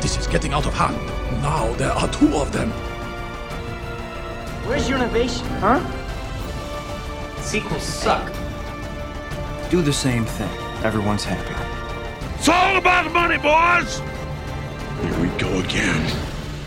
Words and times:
This 0.00 0.16
is 0.16 0.26
getting 0.26 0.54
out 0.54 0.66
of 0.66 0.72
hand. 0.72 0.96
Now 1.42 1.72
there 1.74 1.92
are 1.92 2.08
two 2.08 2.34
of 2.36 2.52
them. 2.52 2.70
Where's 4.66 4.88
your 4.88 4.98
innovation, 4.98 5.46
huh? 5.60 5.80
Sequels 7.42 7.82
suck. 7.82 8.32
Do 9.70 9.82
the 9.82 9.92
same 9.92 10.24
thing. 10.24 10.48
Everyone's 10.84 11.24
happy. 11.24 11.54
It's 12.36 12.48
all 12.48 12.78
about 12.78 13.12
money, 13.12 13.36
boys! 13.36 13.98
Here 15.02 15.20
we 15.20 15.28
go 15.38 15.58
again. 15.60 16.10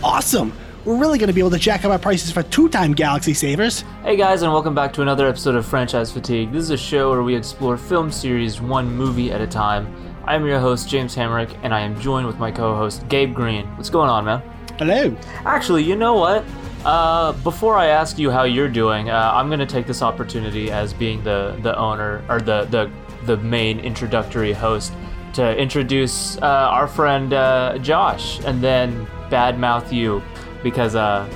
Awesome! 0.04 0.54
We're 0.86 0.98
really 0.98 1.18
going 1.18 1.28
to 1.30 1.34
be 1.34 1.40
able 1.40 1.52
to 1.52 1.58
jack 1.58 1.86
up 1.86 1.92
our 1.92 1.98
prices 1.98 2.32
for 2.32 2.44
two 2.44 2.70
time 2.70 2.94
Galaxy 2.94 3.34
Savers. 3.34 3.84
Hey 4.04 4.16
guys, 4.16 4.44
and 4.44 4.52
welcome 4.52 4.76
back 4.76 4.94
to 4.94 5.02
another 5.02 5.28
episode 5.28 5.56
of 5.56 5.66
Franchise 5.66 6.12
Fatigue. 6.12 6.52
This 6.52 6.64
is 6.64 6.70
a 6.70 6.78
show 6.78 7.10
where 7.10 7.24
we 7.24 7.36
explore 7.36 7.78
film 7.78 8.12
series 8.12 8.62
one 8.62 8.94
movie 8.94 9.32
at 9.32 9.42
a 9.42 9.48
time. 9.48 10.13
I 10.26 10.36
am 10.36 10.46
your 10.46 10.60
host, 10.60 10.88
James 10.88 11.16
Hamrick, 11.16 11.54
and 11.64 11.74
I 11.74 11.82
am 11.82 12.00
joined 12.00 12.28
with 12.28 12.40
my 12.40 12.50
co 12.50 12.78
host, 12.78 13.06
Gabe 13.10 13.34
Green. 13.34 13.66
What's 13.76 13.90
going 13.90 14.10
on, 14.10 14.24
man? 14.24 14.42
Hello. 14.78 15.16
Actually, 15.46 15.84
you 15.84 15.98
know 15.98 16.14
what? 16.16 16.46
Uh, 16.86 17.34
before 17.44 17.76
I 17.76 17.88
ask 17.88 18.18
you 18.18 18.32
how 18.32 18.44
you're 18.44 18.70
doing, 18.70 19.10
uh, 19.10 19.32
I'm 19.34 19.48
going 19.48 19.60
to 19.60 19.66
take 19.66 19.86
this 19.86 20.02
opportunity 20.02 20.72
as 20.72 20.94
being 20.94 21.22
the, 21.26 21.60
the 21.62 21.78
owner, 21.78 22.24
or 22.30 22.40
the, 22.40 22.66
the, 22.66 22.90
the 23.26 23.36
main 23.38 23.82
introductory 23.82 24.54
host, 24.54 24.94
to 25.34 25.58
introduce 25.58 26.38
uh, 26.38 26.70
our 26.72 26.88
friend 26.88 27.34
uh, 27.34 27.78
Josh, 27.80 28.40
and 28.46 28.64
then 28.64 29.06
badmouth 29.30 29.92
you, 29.92 30.24
because 30.62 30.96
uh, 30.96 31.28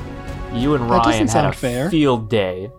you 0.53 0.75
and 0.75 0.89
Ryan 0.89 1.27
had 1.27 1.45
a 1.45 1.51
fair. 1.51 1.89
field 1.89 2.29
day. 2.29 2.71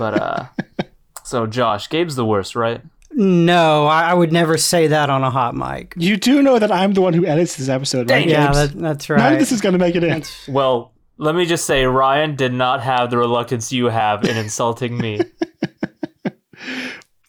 but, 0.00 0.14
uh, 0.14 0.46
so 1.24 1.46
Josh, 1.46 1.88
Gabe's 1.88 2.16
the 2.16 2.26
worst, 2.26 2.56
right? 2.56 2.80
No, 3.14 3.86
I, 3.86 4.10
I 4.10 4.14
would 4.14 4.32
never 4.32 4.56
say 4.56 4.86
that 4.86 5.10
on 5.10 5.22
a 5.22 5.30
hot 5.30 5.54
mic. 5.54 5.94
You 5.96 6.16
do 6.16 6.42
know 6.42 6.58
that 6.58 6.72
I'm 6.72 6.94
the 6.94 7.00
one 7.00 7.12
who 7.12 7.26
edits 7.26 7.56
this 7.56 7.68
episode, 7.68 8.10
right? 8.10 8.26
Yeah, 8.26 8.52
that, 8.52 8.72
that's 8.72 9.10
right. 9.10 9.18
None 9.18 9.32
of 9.34 9.38
this 9.38 9.52
is 9.52 9.60
going 9.60 9.74
to 9.74 9.78
make 9.78 9.94
it 9.94 10.04
in. 10.04 10.22
Well, 10.48 10.92
let 11.18 11.34
me 11.34 11.44
just 11.44 11.66
say, 11.66 11.84
Ryan 11.84 12.36
did 12.36 12.52
not 12.52 12.82
have 12.82 13.10
the 13.10 13.18
reluctance 13.18 13.72
you 13.72 13.86
have 13.86 14.24
in 14.24 14.36
insulting 14.36 14.96
me. 14.96 15.20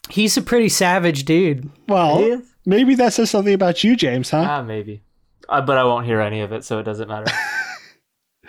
He's 0.09 0.37
a 0.37 0.41
pretty 0.41 0.69
savage 0.69 1.25
dude. 1.25 1.69
Well, 1.87 2.41
maybe 2.65 2.95
that 2.95 3.13
says 3.13 3.31
something 3.31 3.53
about 3.53 3.83
you, 3.83 3.95
James, 3.95 4.29
huh? 4.29 4.45
ah, 4.47 4.61
maybe. 4.61 5.01
Uh, 5.49 5.61
but 5.61 5.77
I 5.77 5.83
won't 5.83 6.05
hear 6.05 6.21
any 6.21 6.41
of 6.41 6.51
it, 6.51 6.63
so 6.63 6.79
it 6.79 6.83
doesn't 6.83 7.07
matter. 7.07 7.31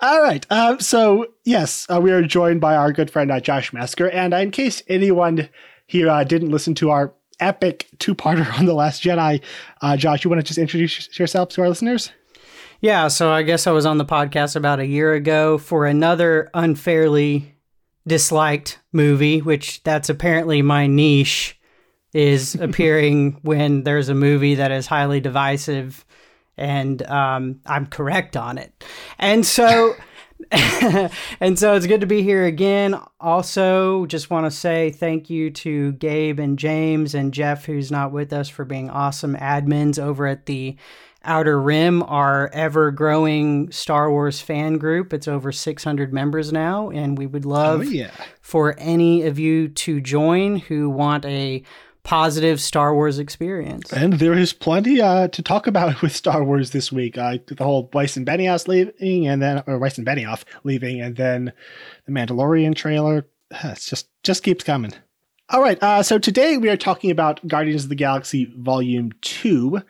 All 0.00 0.20
right. 0.20 0.46
Uh, 0.50 0.78
so, 0.78 1.26
yes, 1.44 1.86
uh, 1.88 2.00
we 2.00 2.12
are 2.12 2.22
joined 2.22 2.60
by 2.60 2.76
our 2.76 2.92
good 2.92 3.10
friend 3.10 3.30
uh, 3.30 3.40
Josh 3.40 3.72
Mesker. 3.72 4.10
And 4.12 4.34
uh, 4.34 4.38
in 4.38 4.50
case 4.50 4.82
anyone 4.88 5.48
here 5.86 6.10
uh, 6.10 6.24
didn't 6.24 6.50
listen 6.50 6.74
to 6.76 6.90
our 6.90 7.14
epic 7.40 7.88
two 7.98 8.14
parter 8.14 8.50
on 8.58 8.66
The 8.66 8.74
Last 8.74 9.02
Jedi, 9.02 9.42
uh, 9.82 9.96
Josh, 9.96 10.24
you 10.24 10.30
want 10.30 10.40
to 10.40 10.46
just 10.46 10.58
introduce 10.58 11.18
yourself 11.18 11.50
to 11.50 11.62
our 11.62 11.68
listeners? 11.68 12.10
Yeah, 12.80 13.08
so 13.08 13.30
I 13.30 13.42
guess 13.42 13.66
I 13.66 13.72
was 13.72 13.86
on 13.86 13.98
the 13.98 14.04
podcast 14.04 14.54
about 14.54 14.80
a 14.80 14.86
year 14.86 15.14
ago 15.14 15.58
for 15.58 15.86
another 15.86 16.50
unfairly 16.52 17.54
disliked 18.06 18.78
movie, 18.92 19.40
which 19.40 19.82
that's 19.82 20.08
apparently 20.08 20.62
my 20.62 20.86
niche, 20.86 21.58
is 22.12 22.54
appearing 22.60 23.38
when 23.42 23.82
there's 23.82 24.08
a 24.08 24.14
movie 24.14 24.56
that 24.56 24.70
is 24.70 24.86
highly 24.86 25.20
divisive 25.20 26.04
and 26.58 27.02
um, 27.06 27.60
I'm 27.66 27.86
correct 27.86 28.36
on 28.36 28.56
it. 28.58 28.84
And 29.18 29.44
so 29.44 29.94
and 31.40 31.58
so 31.58 31.74
it's 31.74 31.86
good 31.86 32.00
to 32.02 32.06
be 32.06 32.22
here 32.22 32.44
again. 32.44 33.00
Also, 33.20 34.06
just 34.06 34.30
want 34.30 34.46
to 34.46 34.50
say 34.50 34.90
thank 34.90 35.30
you 35.30 35.50
to 35.50 35.92
Gabe 35.92 36.38
and 36.38 36.58
James 36.58 37.14
and 37.14 37.32
Jeff, 37.32 37.64
who's 37.64 37.90
not 37.90 38.12
with 38.12 38.32
us, 38.32 38.48
for 38.48 38.64
being 38.64 38.90
awesome 38.90 39.34
admins 39.36 39.98
over 39.98 40.26
at 40.26 40.46
the 40.46 40.76
Outer 41.24 41.60
Rim, 41.60 42.04
our 42.04 42.48
ever 42.52 42.92
growing 42.92 43.70
Star 43.72 44.10
Wars 44.10 44.40
fan 44.40 44.78
group. 44.78 45.12
It's 45.12 45.26
over 45.26 45.50
600 45.50 46.12
members 46.12 46.52
now, 46.52 46.90
and 46.90 47.18
we 47.18 47.26
would 47.26 47.44
oh, 47.44 47.48
love 47.48 47.80
Oh, 47.80 47.84
yeah. 47.84 48.12
for 48.40 48.76
any 48.78 49.22
of 49.24 49.38
you 49.38 49.68
to 49.68 50.00
join 50.00 50.56
who 50.56 50.88
want 50.88 51.24
a 51.24 51.64
positive 52.06 52.60
Star 52.60 52.94
Wars 52.94 53.18
experience. 53.18 53.92
And 53.92 54.14
there 54.14 54.32
is 54.32 54.52
plenty 54.52 55.00
uh, 55.00 55.26
to 55.28 55.42
talk 55.42 55.66
about 55.66 56.00
with 56.02 56.14
Star 56.14 56.44
Wars 56.44 56.70
this 56.70 56.92
week. 56.92 57.18
Uh, 57.18 57.38
the 57.46 57.64
whole 57.64 57.90
Weiss 57.92 58.16
and 58.16 58.26
Benioff 58.26 58.68
leaving, 58.68 59.26
and 59.26 59.42
then 59.42 59.62
or 59.66 59.78
Weiss 59.78 59.98
and 59.98 60.06
Benioff 60.06 60.44
leaving, 60.62 61.00
and 61.00 61.16
then 61.16 61.52
the 62.06 62.12
Mandalorian 62.12 62.74
trailer. 62.74 63.26
It's 63.64 63.88
just 63.88 64.08
just 64.22 64.42
keeps 64.42 64.64
coming. 64.64 64.92
All 65.50 65.60
right. 65.60 65.80
Uh, 65.80 66.02
so 66.02 66.18
today 66.18 66.58
we 66.58 66.68
are 66.68 66.76
talking 66.76 67.12
about 67.12 67.46
Guardians 67.46 67.84
of 67.84 67.90
the 67.90 67.94
Galaxy 67.94 68.52
Volume 68.56 69.12
Two. 69.20 69.82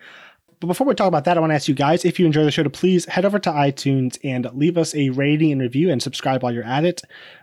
But 0.59 0.67
before 0.67 0.87
we 0.87 0.95
talk 0.95 1.07
about 1.07 1.25
that, 1.25 1.37
I 1.37 1.39
want 1.39 1.51
to 1.51 1.55
ask 1.55 1.67
you 1.67 1.75
guys 1.75 2.03
if 2.03 2.19
you 2.19 2.25
enjoy 2.25 2.43
the 2.43 2.51
show 2.51 2.63
to 2.63 2.69
please 2.69 3.05
head 3.05 3.25
over 3.25 3.37
to 3.39 3.51
iTunes 3.51 4.17
and 4.23 4.49
leave 4.53 4.77
us 4.77 4.95
a 4.95 5.09
rating 5.11 5.51
and 5.51 5.61
review 5.61 5.91
and 5.91 6.01
subscribe 6.01 6.41
while 6.41 6.51
you're 6.51 6.63
at 6.63 6.83
it. 6.83 7.01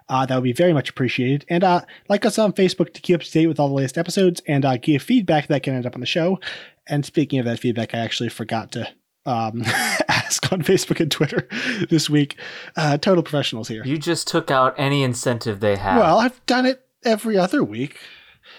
Uh, 0.09 0.27
that 0.27 0.35
would 0.35 0.43
be 0.45 0.53
very 0.53 0.73
much 0.73 0.91
appreciated. 0.91 1.45
And 1.49 1.63
uh, 1.63 1.83
like 2.09 2.25
us 2.25 2.39
on 2.39 2.53
Facebook 2.53 2.93
to 2.95 3.01
keep 3.01 3.15
up 3.17 3.23
to 3.23 3.31
date 3.31 3.47
with 3.47 3.61
all 3.61 3.69
the 3.69 3.75
latest 3.75 3.99
episodes 3.99 4.43
and 4.49 4.65
uh, 4.65 4.79
give 4.79 5.03
feedback 5.03 5.47
that 5.47 5.63
can 5.63 5.75
end 5.75 5.87
up 5.87 5.95
on 5.95 6.01
the 6.01 6.07
show. 6.07 6.41
And 6.89 7.05
speaking 7.07 7.39
of 7.39 7.47
that 7.47 7.61
feedback, 7.61 7.95
I 7.95 7.99
actually 7.99 8.31
forgot 8.31 8.73
to 8.73 8.89
um, 9.27 9.63
ask 10.09 10.53
on 10.53 10.63
Facebook 10.63 11.01
and 11.01 11.11
Twitter 11.11 11.49
this 11.89 12.11
week. 12.11 12.37
Uh, 12.77 12.99
total 12.99 13.23
professionals 13.23 13.69
here. 13.69 13.85
you 13.85 13.97
just 13.97 14.27
took 14.27 14.51
out 14.51 14.75
any 14.77 15.03
incentive 15.05 15.61
they 15.61 15.77
had. 15.77 15.99
Well, 15.99 16.19
I've 16.19 16.45
done 16.47 16.67
it 16.67 16.85
every 17.05 17.39
other 17.39 17.63
week. 17.63 17.99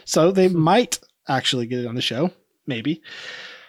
So 0.06 0.32
they 0.32 0.48
might 0.48 1.00
actually 1.28 1.68
get 1.68 1.80
it 1.80 1.88
on 1.88 1.96
the 1.96 2.02
show. 2.02 2.32
Maybe. 2.68 3.02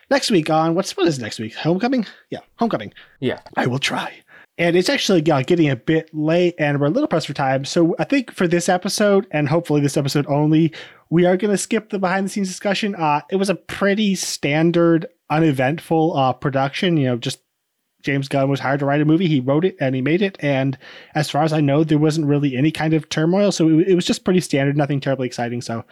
Next 0.09 0.31
week 0.31 0.51
on 0.51 0.75
what's 0.75 0.97
what 0.97 1.09
is 1.09 1.19
next 1.19 1.41
week? 1.41 1.55
Homecoming? 1.55 2.07
Yeah, 2.31 2.41
homecoming. 2.57 2.93
yeah. 3.21 3.41
I 3.57 3.67
will 3.67 3.79
try. 3.79 4.13
And 4.59 4.75
it's 4.75 4.89
actually 4.89 5.29
uh, 5.31 5.43
getting 5.43 5.69
a 5.69 5.77
bit 5.77 6.09
late 6.15 6.55
and 6.59 6.81
we're 6.81 6.87
a 6.87 6.91
little 6.91 7.09
pressed 7.09 7.27
for 7.27 7.35
time. 7.35 7.65
So 7.67 7.95
I 7.99 8.05
think 8.05 8.33
for 8.33 8.49
this 8.49 8.69
episode 8.69 9.27
and 9.31 9.49
hopefully 9.49 9.83
this 9.83 9.99
episode 9.99 10.27
only, 10.29 10.73
we 11.11 11.27
are 11.27 11.37
going 11.37 11.51
to 11.51 11.59
skip 11.59 11.91
the 11.91 11.99
behind 11.99 12.27
the 12.27 12.31
scenes 12.31 12.49
discussion. 12.49 12.95
Uh, 12.95 13.21
it 13.31 13.37
was 13.37 13.51
a 13.51 13.55
pretty 13.55 14.15
standard, 14.15 15.07
uneventful 15.29 16.17
uh, 16.17 16.33
production. 16.33 16.97
You 16.97 17.09
know, 17.09 17.17
just 17.19 17.41
James 18.03 18.29
Gunn 18.29 18.49
was 18.49 18.61
hired 18.61 18.81
to 18.81 18.87
write 18.87 19.03
a 19.03 19.05
movie. 19.05 19.29
He 19.29 19.41
wrote 19.41 19.65
it 19.67 19.77
and 19.79 19.95
he 19.95 20.01
made 20.01 20.23
it. 20.23 20.39
And 20.41 20.79
as 21.15 21.29
far 21.29 21.43
as 21.43 21.53
I 21.53 21.61
know, 21.61 21.85
there 21.85 21.99
wasn't 21.99 22.29
really 22.29 22.57
any 22.57 22.71
kind 22.71 22.95
of 22.95 23.09
turmoil. 23.11 23.53
So 23.53 23.69
it, 23.69 23.89
it 23.89 23.95
was 23.95 24.07
just 24.07 24.25
pretty 24.25 24.41
standard, 24.41 24.77
nothing 24.77 25.01
terribly 25.01 25.27
exciting. 25.27 25.61
So 25.61 25.85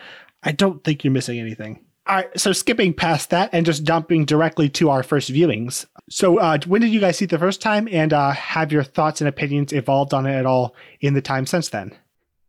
I 0.42 0.52
don't 0.52 0.82
think 0.84 1.04
you're 1.04 1.12
missing 1.12 1.38
anything. 1.38 1.84
All 2.06 2.16
right, 2.16 2.38
so 2.38 2.53
skipping 2.53 2.92
past 2.92 3.31
that 3.31 3.48
and 3.53 3.65
just 3.65 3.84
jumping 3.84 4.26
directly 4.26 4.69
to 4.70 4.91
our 4.91 5.03
first 5.03 5.32
viewings. 5.32 5.87
So, 6.10 6.38
uh, 6.38 6.59
when 6.66 6.82
did 6.82 6.91
you 6.91 7.00
guys 7.00 7.16
see 7.16 7.25
it 7.25 7.31
the 7.31 7.38
first 7.38 7.62
time, 7.62 7.88
and 7.91 8.12
uh, 8.12 8.32
have 8.32 8.70
your 8.70 8.84
thoughts 8.84 9.22
and 9.22 9.28
opinions 9.28 9.72
evolved 9.72 10.12
on 10.12 10.26
it 10.26 10.34
at 10.34 10.44
all 10.44 10.75
in 11.00 11.14
the 11.14 11.22
time 11.22 11.47
since 11.47 11.70
then? 11.70 11.97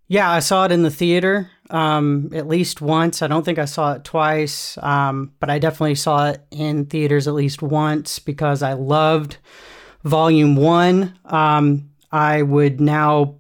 Yeah, 0.08 0.30
I 0.30 0.40
saw 0.40 0.66
it 0.66 0.72
in 0.74 0.84
the 0.84 0.92
theater 0.92 1.50
um, 1.70 2.32
at 2.34 2.48
least 2.48 2.82
once. 2.82 3.22
I 3.22 3.28
don't 3.28 3.44
think 3.44 3.58
I 3.58 3.66
saw 3.66 3.94
it 3.94 4.04
twice, 4.04 4.78
um, 4.82 5.32
but 5.40 5.50
I 5.50 5.60
definitely 5.60 5.96
saw 5.96 6.30
it 6.30 6.46
in 6.52 6.86
theaters 6.86 7.28
at 7.28 7.34
least 7.34 7.62
once 7.62 8.20
because 8.20 8.62
I 8.62 8.74
loved 8.74 9.38
Volume 10.04 10.56
One. 10.56 11.18
Um, 11.26 11.92
I 12.12 12.42
would 12.42 12.80
now 12.80 13.38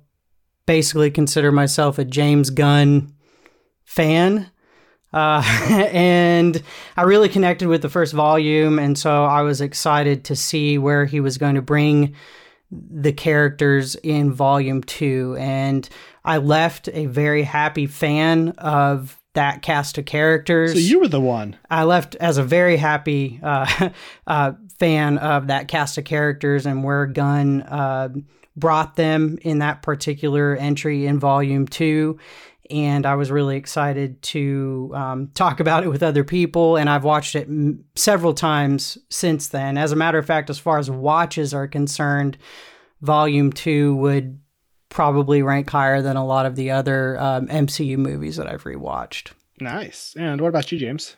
basically 0.65 1.11
consider 1.11 1.51
myself 1.51 1.99
a 1.99 2.05
James 2.05 2.49
Gunn 2.49 3.13
fan. 3.83 4.49
Uh, 5.15 5.41
and 5.91 6.61
I 6.97 7.03
really 7.03 7.29
connected 7.29 7.67
with 7.67 7.81
the 7.81 7.89
first 7.89 8.13
volume, 8.13 8.77
and 8.77 8.97
so 8.97 9.23
I 9.23 9.41
was 9.41 9.61
excited 9.61 10.25
to 10.25 10.35
see 10.35 10.77
where 10.77 11.05
he 11.05 11.21
was 11.21 11.37
going 11.37 11.55
to 11.55 11.61
bring 11.61 12.13
the 12.69 13.13
characters 13.13 13.95
in 13.95 14.33
volume 14.33 14.83
two. 14.83 15.37
And 15.39 15.87
I 16.25 16.37
left 16.37 16.89
a 16.91 17.05
very 17.05 17.43
happy 17.43 17.87
fan 17.87 18.49
of 18.57 19.17
that 19.33 19.61
cast 19.61 19.97
of 19.97 20.05
characters. 20.05 20.73
So 20.73 20.79
you 20.79 20.99
were 20.99 21.07
the 21.07 21.21
one. 21.21 21.57
I 21.69 21.83
left 21.83 22.15
as 22.15 22.37
a 22.37 22.43
very 22.43 22.77
happy 22.77 23.39
uh, 23.41 23.89
uh, 24.27 24.53
fan 24.79 25.17
of 25.19 25.47
that 25.47 25.67
cast 25.67 25.97
of 25.97 26.05
characters 26.05 26.66
and 26.66 26.84
where 26.84 27.05
Gunn 27.05 27.61
uh, 27.61 28.09
brought 28.57 28.95
them 28.95 29.37
in 29.41 29.59
that 29.59 29.81
particular 29.81 30.55
entry 30.55 31.05
in 31.05 31.19
Volume 31.19 31.67
Two. 31.67 32.19
And 32.70 33.06
I 33.06 33.16
was 33.16 33.32
really 33.32 33.58
excited 33.58 34.22
to 34.23 34.91
um, 34.96 35.28
talk 35.34 35.59
about 35.59 35.84
it 35.84 35.90
with 35.90 36.03
other 36.03 36.23
people. 36.23 36.78
And 36.78 36.90
I've 36.90 37.03
watched 37.03 37.35
it 37.35 37.47
m- 37.47 37.85
several 37.96 38.34
times 38.34 38.97
since 39.09 39.47
then. 39.50 39.78
As 39.78 39.91
a 39.91 39.96
matter 39.96 40.17
of 40.17 40.26
fact, 40.26 40.50
as 40.50 40.59
far 40.59 40.79
as 40.79 40.90
watches 40.90 41.53
are 41.53 41.67
concerned, 41.67 42.38
Volume 43.02 43.52
Two 43.52 43.96
would 43.97 44.40
probably 44.90 45.41
rank 45.41 45.70
higher 45.70 46.02
than 46.02 46.16
a 46.16 46.26
lot 46.26 46.46
of 46.46 46.56
the 46.56 46.72
other 46.72 47.20
um, 47.20 47.47
MCU 47.47 47.97
movies 47.97 48.38
that 48.38 48.47
I've 48.47 48.64
rewatched. 48.64 49.32
Nice. 49.59 50.16
And 50.17 50.41
what 50.41 50.50
about 50.50 50.72
you, 50.72 50.78
James? 50.78 51.16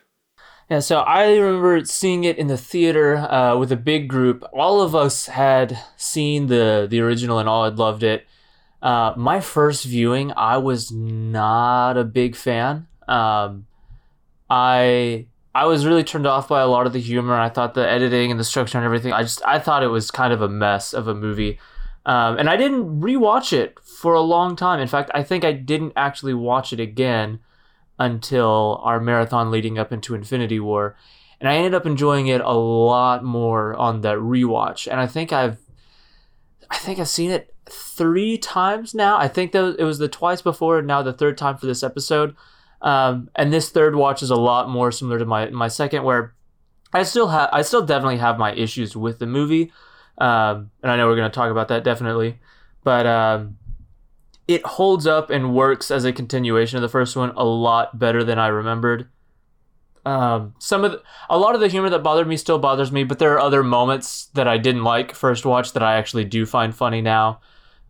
Yeah, 0.70 0.80
so 0.80 0.98
I 0.98 1.36
remember 1.36 1.82
seeing 1.86 2.24
it 2.24 2.36
in 2.36 2.48
the 2.48 2.58
theater 2.58 3.16
uh, 3.16 3.56
with 3.56 3.72
a 3.72 3.76
big 3.76 4.06
group. 4.06 4.44
All 4.52 4.82
of 4.82 4.94
us 4.94 5.26
had 5.26 5.78
seen 5.96 6.48
the 6.48 6.86
the 6.88 7.00
original 7.00 7.38
and 7.38 7.48
all 7.48 7.64
had 7.64 7.78
loved 7.78 8.02
it. 8.02 8.26
Uh, 8.80 9.12
my 9.16 9.40
first 9.40 9.84
viewing, 9.84 10.32
I 10.36 10.58
was 10.58 10.92
not 10.92 11.96
a 11.96 12.04
big 12.04 12.36
fan. 12.36 12.86
Um, 13.08 13.66
I 14.48 15.26
I 15.54 15.64
was 15.64 15.84
really 15.84 16.04
turned 16.04 16.26
off 16.26 16.48
by 16.48 16.60
a 16.60 16.68
lot 16.68 16.86
of 16.86 16.92
the 16.92 17.00
humor. 17.00 17.34
I 17.34 17.48
thought 17.48 17.74
the 17.74 17.88
editing 17.88 18.30
and 18.30 18.38
the 18.38 18.44
structure 18.44 18.78
and 18.78 18.84
everything. 18.84 19.12
I 19.12 19.22
just 19.22 19.42
I 19.44 19.58
thought 19.58 19.82
it 19.82 19.88
was 19.88 20.10
kind 20.10 20.32
of 20.32 20.42
a 20.42 20.48
mess 20.48 20.92
of 20.92 21.08
a 21.08 21.14
movie, 21.14 21.58
um, 22.06 22.38
and 22.38 22.48
I 22.48 22.56
didn't 22.56 23.00
rewatch 23.00 23.52
it 23.52 23.78
for 23.80 24.14
a 24.14 24.20
long 24.20 24.54
time. 24.54 24.78
In 24.80 24.88
fact, 24.88 25.10
I 25.14 25.22
think 25.22 25.44
I 25.44 25.52
didn't 25.52 25.94
actually 25.96 26.34
watch 26.34 26.72
it 26.72 26.80
again 26.80 27.40
until 27.98 28.80
our 28.84 29.00
marathon 29.00 29.50
leading 29.50 29.78
up 29.78 29.92
into 29.92 30.14
Infinity 30.14 30.60
War, 30.60 30.94
and 31.40 31.48
I 31.48 31.56
ended 31.56 31.74
up 31.74 31.86
enjoying 31.86 32.28
it 32.28 32.40
a 32.40 32.52
lot 32.52 33.24
more 33.24 33.74
on 33.74 34.02
that 34.02 34.18
rewatch. 34.18 34.86
And 34.88 35.00
I 35.00 35.08
think 35.08 35.32
I've 35.32 35.58
I 36.70 36.76
think 36.78 37.00
I've 37.00 37.08
seen 37.08 37.32
it 37.32 37.54
three 37.70 38.38
times 38.38 38.94
now. 38.94 39.16
I 39.18 39.28
think 39.28 39.52
that 39.52 39.76
it 39.78 39.84
was 39.84 39.98
the 39.98 40.08
twice 40.08 40.42
before, 40.42 40.78
and 40.78 40.86
now 40.86 41.02
the 41.02 41.12
third 41.12 41.38
time 41.38 41.56
for 41.56 41.66
this 41.66 41.82
episode. 41.82 42.34
Um, 42.80 43.30
and 43.34 43.52
this 43.52 43.70
third 43.70 43.96
watch 43.96 44.22
is 44.22 44.30
a 44.30 44.36
lot 44.36 44.68
more 44.68 44.92
similar 44.92 45.18
to 45.18 45.26
my 45.26 45.50
my 45.50 45.68
second, 45.68 46.04
where 46.04 46.34
I 46.92 47.02
still 47.02 47.28
have 47.28 47.50
I 47.52 47.62
still 47.62 47.84
definitely 47.84 48.18
have 48.18 48.38
my 48.38 48.52
issues 48.52 48.96
with 48.96 49.18
the 49.18 49.26
movie, 49.26 49.72
um, 50.18 50.70
and 50.82 50.92
I 50.92 50.96
know 50.96 51.06
we're 51.06 51.16
gonna 51.16 51.30
talk 51.30 51.50
about 51.50 51.68
that 51.68 51.84
definitely, 51.84 52.38
but 52.84 53.06
um, 53.06 53.58
it 54.46 54.64
holds 54.64 55.06
up 55.06 55.30
and 55.30 55.54
works 55.54 55.90
as 55.90 56.04
a 56.04 56.12
continuation 56.12 56.76
of 56.76 56.82
the 56.82 56.88
first 56.88 57.16
one 57.16 57.32
a 57.36 57.44
lot 57.44 57.98
better 57.98 58.24
than 58.24 58.38
I 58.38 58.48
remembered. 58.48 59.08
Um, 60.06 60.54
some 60.58 60.84
of 60.84 60.92
the, 60.92 61.02
a 61.28 61.36
lot 61.36 61.54
of 61.54 61.60
the 61.60 61.68
humor 61.68 61.90
that 61.90 62.02
bothered 62.02 62.26
me 62.26 62.38
still 62.38 62.58
bothers 62.58 62.90
me, 62.90 63.04
but 63.04 63.18
there 63.18 63.34
are 63.34 63.40
other 63.40 63.62
moments 63.62 64.26
that 64.32 64.48
I 64.48 64.56
didn't 64.56 64.84
like 64.84 65.14
first 65.14 65.44
watch 65.44 65.74
that 65.74 65.82
I 65.82 65.96
actually 65.96 66.24
do 66.24 66.46
find 66.46 66.74
funny 66.74 67.02
now. 67.02 67.40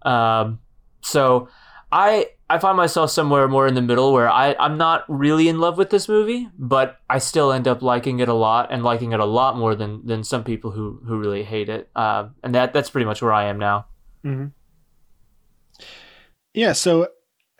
Um, 0.03 0.61
so 1.00 1.49
I 1.91 2.29
I 2.50 2.59
find 2.59 2.77
myself 2.77 3.11
somewhere 3.11 3.47
more 3.47 3.67
in 3.67 3.75
the 3.75 3.83
middle 3.83 4.12
where 4.12 4.31
I, 4.31 4.56
I'm 4.59 4.79
not 4.79 5.05
really 5.06 5.49
in 5.49 5.59
love 5.59 5.77
with 5.77 5.91
this 5.91 6.09
movie, 6.09 6.49
but 6.59 6.99
I 7.09 7.19
still 7.19 7.53
end 7.53 7.69
up 7.69 7.83
liking 7.83 8.21
it 8.21 8.29
a 8.29 8.35
lot 8.35 8.73
and 8.73 8.83
liking 8.83 9.12
it 9.12 9.21
a 9.21 9.27
lot 9.27 9.59
more 9.59 9.75
than, 9.75 10.06
than 10.06 10.25
some 10.25 10.45
people 10.45 10.71
who, 10.71 10.99
who 11.05 11.19
really 11.19 11.43
hate 11.43 11.69
it. 11.69 11.91
Uh, 11.95 12.29
and 12.43 12.55
that 12.55 12.73
that's 12.73 12.89
pretty 12.89 13.05
much 13.05 13.21
where 13.21 13.35
I 13.35 13.45
am 13.45 13.59
now. 13.59 13.87
Mm-hmm. 14.25 14.47
Yeah, 16.55 16.73
so 16.73 17.09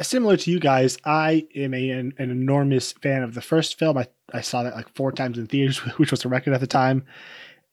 similar 0.00 0.38
to 0.38 0.50
you 0.50 0.58
guys, 0.58 0.96
I 1.05 1.46
am 1.55 1.75
a, 1.75 1.90
an, 1.90 2.14
an, 2.17 2.31
enormous 2.31 2.93
fan 2.93 3.23
of 3.23 3.35
the 3.35 3.43
first 3.43 3.79
film. 3.79 3.99
I, 3.99 4.06
I 4.32 4.40
saw 4.40 4.62
that 4.62 4.75
like 4.75 4.94
four 4.94 5.12
times 5.12 5.37
in 5.37 5.46
theaters, 5.46 5.79
which 5.99 6.11
was 6.11 6.25
a 6.25 6.29
record 6.29 6.55
at 6.55 6.61
the 6.61 6.67
time. 6.67 7.05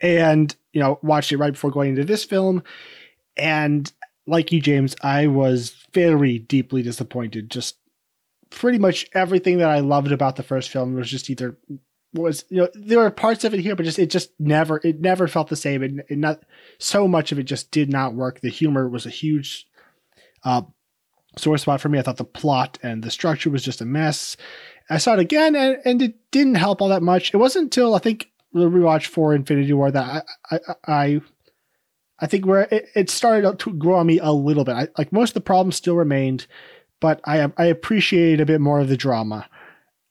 And, 0.01 0.53
you 0.73 0.81
know, 0.81 1.00
watched 1.01 1.31
it 1.31 1.38
right 1.38 1.53
before 1.53 1.71
going 1.71 1.91
into 1.91 2.03
this 2.03 2.25
film. 2.25 2.62
And 3.38 3.91
like 4.27 4.51
you, 4.51 4.62
James, 4.62 4.95
I 5.01 5.27
was 5.27 5.75
very 5.94 6.39
deeply 6.39 6.81
disappointed. 6.81 7.50
Just 7.51 7.77
pretty 8.50 8.77
much 8.77 9.07
everything 9.13 9.57
that 9.60 9.69
I 9.69 9.80
loved 9.80 10.12
about 10.12 10.36
the 10.36 10.44
first 10.44 10.69
film 10.69 10.95
was 10.95 11.10
just 11.10 11.30
either 11.30 11.57
was 12.13 12.45
you 12.50 12.57
know 12.57 12.69
there 12.74 13.00
were 13.00 13.12
parts 13.12 13.44
of 13.44 13.54
it 13.54 13.60
here, 13.60 13.75
but 13.75 13.83
just 13.83 14.00
it 14.00 14.10
just 14.10 14.31
never 14.39 14.80
it 14.83 15.01
never 15.01 15.27
felt 15.27 15.50
the 15.50 15.56
same. 15.56 15.83
And, 15.83 16.04
and 16.10 16.22
not 16.22 16.44
so 16.80 17.07
much 17.07 17.31
of 17.31 17.39
it 17.39 17.44
just 17.44 17.72
did 17.72 17.89
not 17.89 18.16
work. 18.16 18.39
The 18.39 18.50
humor 18.50 18.88
was 18.88 19.06
a 19.06 19.12
huge 19.12 19.68
uh, 20.44 20.63
sore 21.38 21.57
spot 21.57 21.81
for 21.81 21.89
me. 21.89 22.00
I 22.00 22.01
thought 22.01 22.18
the 22.18 22.24
plot 22.24 22.80
and 22.81 23.04
the 23.04 23.12
structure 23.12 23.50
was 23.50 23.63
just 23.63 23.81
a 23.81 23.86
mess. 23.86 24.38
I 24.89 24.98
saw 25.00 25.13
it 25.13 25.19
again, 25.19 25.56
and, 25.56 25.77
and 25.83 26.01
it 26.01 26.16
didn't 26.31 26.56
help 26.56 26.81
all 26.81 26.89
that 26.89 27.01
much. 27.01 27.33
It 27.33 27.38
wasn't 27.38 27.66
until 27.66 27.95
I 27.95 28.00
think 28.00 28.30
the 28.54 28.69
rewatch 28.69 29.07
for 29.07 29.33
Infinity 29.33 29.74
War 29.74 29.92
that 29.92 30.24
I, 30.51 30.56
I, 30.56 30.60
I 30.88 31.22
I 32.19 32.27
think 32.27 32.45
where 32.45 32.67
it, 32.71 32.88
it 32.95 33.09
started 33.09 33.59
to 33.59 33.73
grow 33.73 33.95
on 33.95 34.07
me 34.07 34.19
a 34.19 34.31
little 34.31 34.63
bit. 34.63 34.75
I, 34.75 34.88
like 34.97 35.12
most 35.12 35.31
of 35.31 35.33
the 35.35 35.41
problems 35.41 35.75
still 35.75 35.95
remained, 35.95 36.47
but 37.01 37.19
I 37.25 37.51
I 37.57 37.65
appreciated 37.65 38.39
a 38.39 38.45
bit 38.45 38.62
more 38.62 38.79
of 38.79 38.89
the 38.89 38.97
drama, 38.97 39.50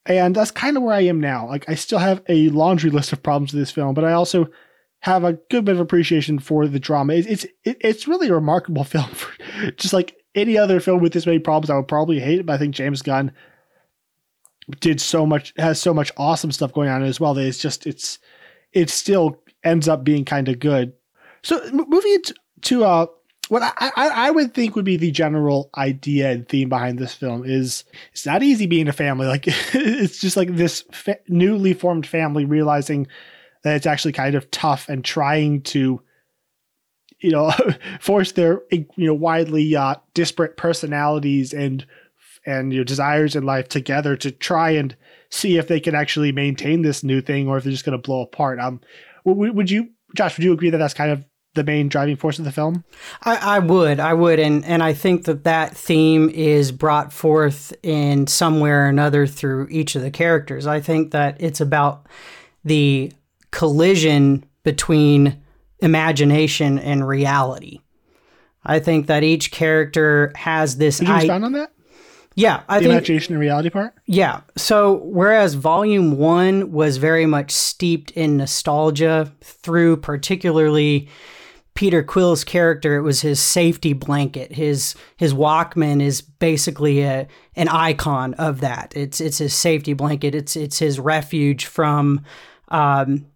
and 0.06 0.34
that's 0.34 0.50
kind 0.50 0.76
of 0.76 0.82
where 0.82 0.94
I 0.94 1.02
am 1.02 1.20
now. 1.20 1.48
Like 1.48 1.68
I 1.68 1.74
still 1.74 1.98
have 1.98 2.22
a 2.28 2.50
laundry 2.50 2.90
list 2.90 3.12
of 3.12 3.22
problems 3.22 3.52
with 3.52 3.62
this 3.62 3.70
film, 3.70 3.94
but 3.94 4.04
I 4.04 4.12
also 4.12 4.48
have 5.00 5.24
a 5.24 5.34
good 5.50 5.66
bit 5.66 5.74
of 5.74 5.80
appreciation 5.80 6.38
for 6.38 6.66
the 6.66 6.80
drama. 6.80 7.14
It, 7.14 7.26
it's 7.26 7.44
it, 7.64 7.78
it's 7.80 8.08
really 8.08 8.28
a 8.28 8.34
remarkable 8.34 8.84
film. 8.84 9.08
For, 9.10 9.32
just 9.72 9.94
like 9.94 10.16
any 10.34 10.58
other 10.58 10.80
film 10.80 11.00
with 11.00 11.12
this 11.12 11.26
many 11.26 11.38
problems, 11.38 11.70
I 11.70 11.76
would 11.76 11.88
probably 11.88 12.20
hate 12.20 12.40
it. 12.40 12.46
But 12.46 12.54
I 12.54 12.58
think 12.58 12.74
James 12.74 13.02
Gunn 13.02 13.32
did 14.80 15.00
so 15.00 15.26
much, 15.26 15.52
has 15.56 15.80
so 15.80 15.94
much 15.94 16.10
awesome 16.16 16.52
stuff 16.52 16.72
going 16.72 16.88
on 16.88 17.02
as 17.02 17.20
well. 17.20 17.34
That 17.34 17.46
it's 17.46 17.58
just 17.58 17.86
it's 17.86 18.18
it 18.72 18.90
still 18.90 19.40
ends 19.62 19.88
up 19.88 20.04
being 20.04 20.24
kind 20.24 20.48
of 20.48 20.58
good 20.58 20.92
so 21.44 21.60
moving 21.70 22.18
to, 22.62 22.84
uh, 22.84 23.06
what 23.48 23.62
I, 23.62 23.90
I, 23.96 24.08
I 24.08 24.30
would 24.30 24.54
think 24.54 24.74
would 24.74 24.84
be 24.84 24.96
the 24.96 25.10
general 25.10 25.70
idea 25.76 26.30
and 26.30 26.48
theme 26.48 26.68
behind 26.68 26.98
this 26.98 27.14
film 27.14 27.44
is 27.44 27.84
it's 28.12 28.26
not 28.26 28.42
easy 28.42 28.66
being 28.66 28.88
a 28.88 28.92
family. 28.92 29.26
Like 29.26 29.44
it's 29.46 30.18
just 30.18 30.36
like 30.36 30.54
this 30.54 30.82
fa- 30.92 31.18
newly 31.28 31.74
formed 31.74 32.06
family 32.06 32.44
realizing 32.44 33.06
that 33.62 33.76
it's 33.76 33.86
actually 33.86 34.12
kind 34.12 34.34
of 34.34 34.50
tough 34.50 34.88
and 34.88 35.04
trying 35.04 35.62
to, 35.62 36.00
you 37.20 37.30
know, 37.30 37.52
force 38.00 38.32
their 38.32 38.62
you 38.70 38.86
know 38.96 39.14
widely 39.14 39.76
uh, 39.76 39.96
disparate 40.14 40.56
personalities 40.56 41.52
and 41.52 41.84
and 42.46 42.72
your 42.72 42.80
know, 42.80 42.84
desires 42.84 43.36
in 43.36 43.44
life 43.44 43.68
together 43.68 44.16
to 44.16 44.30
try 44.30 44.70
and 44.70 44.96
see 45.30 45.56
if 45.56 45.68
they 45.68 45.80
can 45.80 45.94
actually 45.94 46.32
maintain 46.32 46.82
this 46.82 47.02
new 47.02 47.20
thing 47.20 47.48
or 47.48 47.58
if 47.58 47.64
they're 47.64 47.72
just 47.72 47.84
going 47.84 47.96
to 47.98 48.02
blow 48.02 48.22
apart. 48.22 48.58
Um, 48.60 48.80
would, 49.24 49.54
would 49.54 49.70
you, 49.70 49.88
Josh? 50.14 50.36
Would 50.36 50.44
you 50.44 50.52
agree 50.52 50.70
that 50.70 50.78
that's 50.78 50.94
kind 50.94 51.10
of 51.10 51.24
the 51.54 51.64
main 51.64 51.88
driving 51.88 52.16
force 52.16 52.38
of 52.38 52.44
the 52.44 52.52
film? 52.52 52.84
I, 53.22 53.36
I, 53.36 53.58
would, 53.58 54.00
I 54.00 54.14
would, 54.14 54.38
and 54.38 54.64
and 54.64 54.82
I 54.82 54.92
think 54.92 55.24
that 55.24 55.44
that 55.44 55.76
theme 55.76 56.28
is 56.30 56.72
brought 56.72 57.12
forth 57.12 57.72
in 57.82 58.26
somewhere 58.26 58.86
or 58.86 58.88
another 58.88 59.26
through 59.26 59.68
each 59.70 59.96
of 59.96 60.02
the 60.02 60.10
characters. 60.10 60.66
I 60.66 60.80
think 60.80 61.12
that 61.12 61.40
it's 61.40 61.60
about 61.60 62.06
the 62.64 63.12
collision 63.50 64.44
between 64.62 65.42
imagination 65.80 66.78
and 66.78 67.06
reality. 67.06 67.80
I 68.64 68.78
think 68.78 69.06
that 69.06 69.22
each 69.22 69.50
character 69.50 70.32
has 70.36 70.76
this. 70.76 70.98
Did 70.98 71.08
you 71.08 71.14
respond 71.14 71.44
on 71.44 71.52
that? 71.52 71.70
Yeah, 72.36 72.62
I 72.68 72.78
the 72.78 72.86
think 72.86 72.92
imagination 72.92 73.34
and 73.34 73.40
reality 73.40 73.70
part. 73.70 73.94
Yeah. 74.06 74.40
So 74.56 74.94
whereas 75.04 75.54
Volume 75.54 76.18
One 76.18 76.72
was 76.72 76.96
very 76.96 77.26
much 77.26 77.52
steeped 77.52 78.10
in 78.12 78.36
nostalgia 78.36 79.32
through 79.40 79.98
particularly 79.98 81.08
Peter 81.74 82.04
Quill's 82.04 82.44
character, 82.44 82.96
it 82.96 83.02
was 83.02 83.20
his 83.20 83.40
safety 83.40 83.92
blanket. 83.92 84.52
His 84.52 84.94
his 85.16 85.34
Walkman 85.34 86.00
is 86.00 86.20
basically 86.20 87.02
a 87.02 87.26
an 87.56 87.68
icon 87.68 88.34
of 88.34 88.60
that. 88.60 88.92
It's 88.96 89.20
it's 89.20 89.38
his 89.38 89.54
safety 89.54 89.92
blanket. 89.92 90.34
It's 90.34 90.54
it's 90.54 90.78
his 90.78 91.00
refuge 91.00 91.66
from 91.66 92.24
um, 92.68 93.26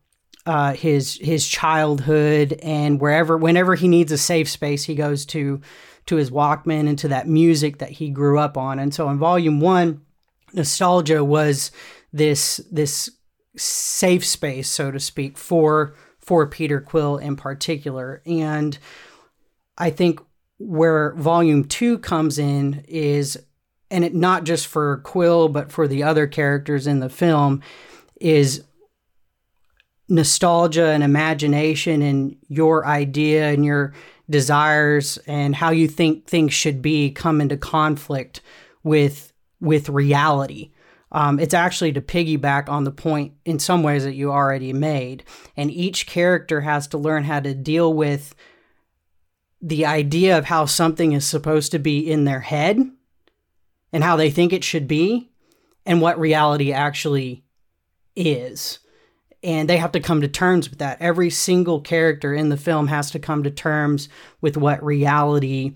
uh, 0.47 0.75
his 0.75 1.19
his 1.21 1.49
childhood 1.49 2.59
and 2.63 3.01
wherever 3.01 3.37
whenever 3.37 3.75
he 3.75 3.89
needs 3.89 4.13
a 4.13 4.19
safe 4.19 4.49
space, 4.49 4.85
he 4.85 4.95
goes 4.95 5.27
to 5.27 5.61
to 6.07 6.17
his 6.17 6.31
Walkman 6.31 6.89
and 6.89 6.99
to 7.01 7.09
that 7.09 7.29
music 7.29 7.79
that 7.79 7.91
he 7.91 8.09
grew 8.09 8.39
up 8.39 8.57
on. 8.57 8.79
And 8.79 8.95
so 8.95 9.11
in 9.11 9.19
Volume 9.19 9.61
One, 9.61 10.03
nostalgia 10.53 11.25
was 11.25 11.73
this 12.13 12.59
this 12.71 13.11
safe 13.57 14.25
space, 14.25 14.71
so 14.71 14.93
to 14.93 15.01
speak, 15.01 15.37
for 15.37 15.95
for 16.29 16.47
Peter 16.47 16.79
Quill 16.79 17.17
in 17.17 17.37
particular. 17.37 18.21
And 18.27 18.79
I 19.79 19.89
think 19.89 20.21
where 20.59 21.15
volume 21.15 21.65
two 21.65 21.97
comes 22.01 22.39
in 22.39 22.85
is, 22.87 23.43
and 23.91 24.05
it 24.05 24.15
not 24.15 24.45
just 24.45 24.67
for 24.67 24.99
Quill, 25.05 25.49
but 25.49 25.73
for 25.73 25.89
the 25.89 26.03
other 26.03 26.27
characters 26.27 26.87
in 26.87 27.01
the 27.01 27.09
film, 27.09 27.63
is 28.21 28.63
nostalgia 30.11 30.89
and 30.89 31.03
imagination 31.03 32.03
and 32.03 32.37
your 32.49 32.85
idea 32.85 33.49
and 33.49 33.65
your 33.65 33.95
desires 34.29 35.17
and 35.27 35.57
how 35.57 35.71
you 35.71 35.89
think 35.89 36.27
things 36.27 36.53
should 36.53 36.83
be 36.83 37.11
come 37.11 37.41
into 37.41 37.57
conflict 37.57 38.43
with 38.83 39.33
with 39.63 39.89
reality 39.89 40.73
um, 41.11 41.39
it's 41.39 41.55
actually 41.55 41.93
to 41.93 42.01
piggyback 42.01 42.69
on 42.69 42.85
the 42.85 42.91
point 42.91 43.33
in 43.45 43.59
some 43.59 43.83
ways 43.83 44.05
that 44.05 44.15
you 44.15 44.31
already 44.31 44.73
made. 44.73 45.25
And 45.57 45.71
each 45.71 46.07
character 46.07 46.61
has 46.61 46.87
to 46.89 46.99
learn 46.99 47.25
how 47.25 47.41
to 47.41 47.55
deal 47.55 47.93
with 47.93 48.35
the 49.61 49.87
idea 49.87 50.39
of 50.39 50.45
how 50.45 50.67
something 50.67 51.13
is 51.13 51.27
supposed 51.27 51.73
to 51.73 51.79
be 51.79 52.11
in 52.11 52.25
their 52.25 52.41
head 52.41 52.79
and 53.93 54.05
how 54.05 54.17
they 54.17 54.31
think 54.31 54.53
it 54.53 54.65
should 54.65 54.87
be 54.87 55.31
and 55.87 56.01
what 56.01 56.21
reality 56.21 56.73
actually 56.73 57.45
is. 58.15 58.79
And 59.43 59.69
they 59.69 59.79
have 59.79 59.93
to 59.93 60.01
come 60.01 60.21
to 60.21 60.29
terms 60.29 60.69
with 60.69 60.81
that. 60.81 61.01
Every 61.01 61.31
single 61.31 61.81
character 61.81 62.35
in 62.35 62.51
the 62.51 62.57
film 62.57 62.89
has 62.89 63.11
to 63.13 63.19
come 63.19 63.45
to 63.45 63.51
terms 63.51 64.09
with 64.41 64.57
what 64.57 64.85
reality 64.85 65.75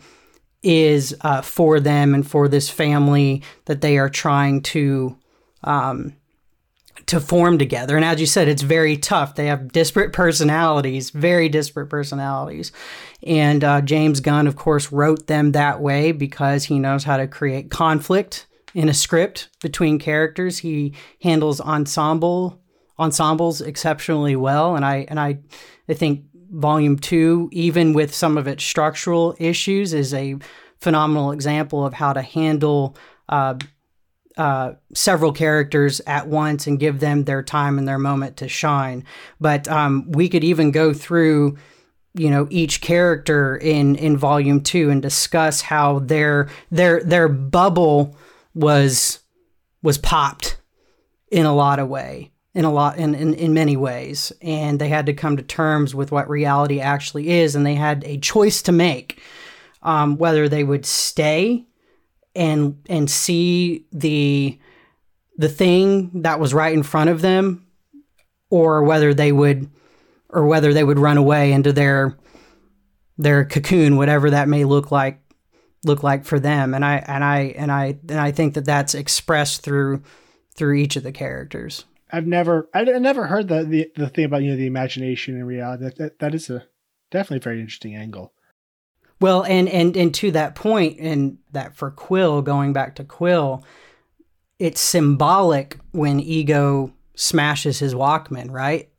is 0.63 1.17
uh, 1.23 1.43
for 1.43 1.81
them 1.81 2.15
and 2.15 2.29
for 2.29 2.49
this 2.49 2.69
family 2.69 3.43
that 3.65 3.81
they 3.81 3.99
are 3.99 4.11
trying 4.11 4.63
to 4.63 5.17
um, 5.65 6.15
to 7.07 7.21
form 7.21 7.59
together. 7.59 7.97
And 7.97 8.05
as 8.05 8.21
you 8.21 8.27
said, 8.27 8.49
it's 8.49 8.63
very 8.63 8.97
tough. 8.97 9.35
They 9.35 9.47
have 9.47 9.73
disparate 9.73 10.13
personalities, 10.13 11.11
very 11.11 11.49
disparate 11.49 11.91
personalities. 11.91 12.73
And 13.27 13.65
uh, 13.65 13.81
James 13.81 14.21
Gunn, 14.21 14.47
of 14.47 14.57
course, 14.57 14.93
wrote 14.93 15.27
them 15.27 15.53
that 15.53 15.81
way 15.81 16.13
because 16.13 16.65
he 16.65 16.79
knows 16.79 17.05
how 17.05 17.17
to 17.17 17.27
create 17.27 17.71
conflict 17.71 18.47
in 18.75 18.89
a 18.89 18.95
script 18.95 19.49
between 19.61 19.99
characters. 19.99 20.59
He 20.59 20.95
handles 21.21 21.61
ensemble 21.61 22.59
ensembles 22.99 23.61
exceptionally 23.61 24.37
well, 24.37 24.77
and 24.77 24.85
I 24.85 25.07
and 25.09 25.19
I 25.19 25.39
I 25.89 25.95
think 25.95 26.25
volume 26.51 26.99
two, 26.99 27.49
even 27.53 27.95
with 27.95 28.15
some 28.15 28.37
of 28.39 28.47
its 28.47 28.63
structural 28.65 29.35
issues, 29.39 29.93
is 29.93 30.15
a 30.15 30.37
phenomenal 30.81 31.33
example 31.33 31.85
of 31.85 31.95
how 31.95 32.13
to 32.13 32.23
handle 32.23 32.97
uh, 33.29 33.55
uh, 34.37 34.73
several 34.95 35.33
characters 35.33 36.01
at 36.07 36.27
once 36.27 36.67
and 36.67 36.81
give 36.81 37.01
them 37.01 37.25
their 37.25 37.43
time 37.43 37.79
and 37.79 37.87
their 37.87 37.99
moment 37.99 38.37
to 38.39 38.49
shine. 38.49 39.05
But 39.41 39.69
um, 39.69 40.11
we 40.11 40.29
could 40.29 40.45
even 40.45 40.71
go 40.71 40.93
through, 40.93 41.59
you 42.15 42.31
know, 42.31 42.47
each 42.51 42.81
character 42.81 43.57
in 43.57 43.97
in 43.97 44.17
volume 44.17 44.63
two 44.63 44.91
and 44.91 45.03
discuss 45.03 45.61
how 45.61 46.01
their 46.01 46.49
their 46.71 47.03
their 47.03 47.29
bubble 47.29 48.17
was 48.55 49.21
was 49.83 49.99
popped 49.99 50.57
in 51.31 51.47
a 51.47 51.55
lot 51.55 51.79
of 51.79 51.89
way 51.89 52.31
in 52.55 52.65
a 52.65 52.73
lot 52.73 52.99
in, 52.99 53.15
in 53.15 53.35
in 53.35 53.55
many 53.55 53.77
ways 53.77 54.33
and 54.43 54.79
they 54.79 54.89
had 54.89 55.07
to 55.07 55.15
come 55.15 55.37
to 55.37 55.43
terms 55.43 55.95
with 55.95 56.13
what 56.13 56.29
reality 56.29 56.81
actually 56.81 57.31
is 57.31 57.55
and 57.55 57.65
they 57.65 57.75
had 57.75 58.05
a 58.05 58.19
choice 58.19 58.63
to 58.63 58.73
make 58.73 59.23
um, 59.83 60.17
whether 60.19 60.49
they 60.49 60.63
would 60.63 60.85
stay 60.85 61.65
and 62.35 62.79
and 62.89 63.11
see 63.11 63.87
the 63.93 64.59
the 65.37 65.49
thing 65.49 66.23
that 66.23 66.41
was 66.41 66.55
right 66.55 66.73
in 66.73 66.83
front 66.83 67.11
of 67.11 67.21
them 67.21 67.67
or 68.51 68.85
whether 68.85 69.15
they 69.15 69.33
would 69.33 69.71
or 70.29 70.47
whether 70.47 70.73
they 70.73 70.85
would 70.85 70.99
run 70.99 71.19
away 71.19 71.53
into 71.53 71.73
their 71.73 72.17
their 73.19 73.45
cocoon 73.45 73.97
whatever 73.97 74.31
that 74.31 74.49
may 74.49 74.65
look 74.65 74.91
like 74.91 75.21
look 75.85 76.03
like 76.03 76.25
for 76.25 76.39
them 76.39 76.75
and 76.75 76.85
i 76.85 76.97
and 77.07 77.25
i 77.25 77.41
and 77.57 77.71
i 77.73 77.99
and 78.09 78.21
i 78.21 78.31
think 78.31 78.55
that 78.55 78.65
that's 78.65 78.95
expressed 78.95 79.63
through 79.63 80.03
through 80.55 80.75
each 80.75 80.97
of 80.97 81.03
the 81.03 81.13
characters 81.13 81.85
I've 82.13 82.27
never, 82.27 82.69
I 82.75 82.85
never 82.85 83.27
heard 83.27 83.49
the, 83.49 83.65
the 83.65 83.91
the 83.97 84.09
thing 84.11 84.27
about 84.27 84.43
you 84.43 84.51
know 84.51 84.57
the 84.57 84.67
imagination 84.67 85.35
and 85.35 85.47
reality. 85.47 85.85
That, 85.85 85.97
that 85.97 86.19
that 86.19 86.35
is 86.35 86.51
a 86.51 86.67
definitely 87.11 87.43
very 87.43 87.59
interesting 87.59 87.97
angle. 87.97 88.35
Well, 89.23 89.45
and 89.45 89.69
and 89.69 89.97
and 89.97 90.13
to 90.17 90.33
that 90.33 90.57
point, 90.57 90.99
and 90.99 91.39
that 91.53 91.77
for 91.77 91.93
Quill, 91.93 92.43
going 92.43 92.73
back 92.73 92.97
to 92.97 93.05
Quill, 93.05 93.65
it's 94.59 94.81
symbolic 94.81 95.79
when 95.93 96.19
Ego 96.19 96.93
smashes 97.15 97.79
his 97.79 97.95
Walkman, 97.95 98.51
right? 98.51 98.91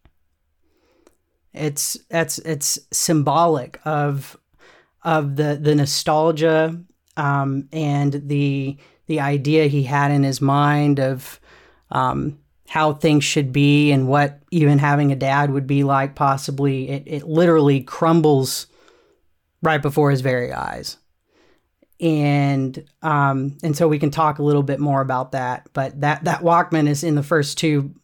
It's 1.54 1.98
that's 2.10 2.40
it's 2.40 2.80
symbolic 2.94 3.82
of 3.84 4.38
of 5.04 5.36
the 5.36 5.60
the 5.62 5.76
nostalgia 5.76 6.82
um, 7.18 7.68
and 7.74 8.14
the 8.30 8.78
the 9.08 9.20
idea 9.20 9.66
he 9.66 9.84
had 9.84 10.10
in 10.10 10.24
his 10.24 10.40
mind 10.40 11.02
of 11.02 11.38
um, 11.92 12.40
how 12.70 12.94
things 12.94 13.26
should 13.26 13.52
be 13.52 13.92
and 13.92 14.08
what 14.08 14.40
even 14.52 14.80
having 14.80 15.12
a 15.12 15.18
dad 15.18 15.52
would 15.52 15.68
be 15.68 15.84
like. 15.84 16.16
Possibly, 16.16 16.88
it 16.88 17.04
it 17.08 17.28
literally 17.28 17.82
crumbles 17.82 18.68
right 19.64 19.82
before 19.82 20.12
his 20.12 20.22
very 20.22 20.54
eyes. 20.54 20.98
And 22.00 22.84
um, 23.02 23.58
and 23.64 23.76
so 23.76 23.88
we 23.88 23.98
can 23.98 24.12
talk 24.12 24.38
a 24.38 24.44
little 24.44 24.64
bit 24.64 24.80
more 24.80 25.02
about 25.02 25.32
that. 25.32 25.70
But 25.74 26.02
that 26.02 26.26
that 26.26 26.42
Walkman 26.42 26.88
is 26.88 27.04
in 27.04 27.16
the 27.16 27.24
first 27.24 27.58
two 27.58 27.96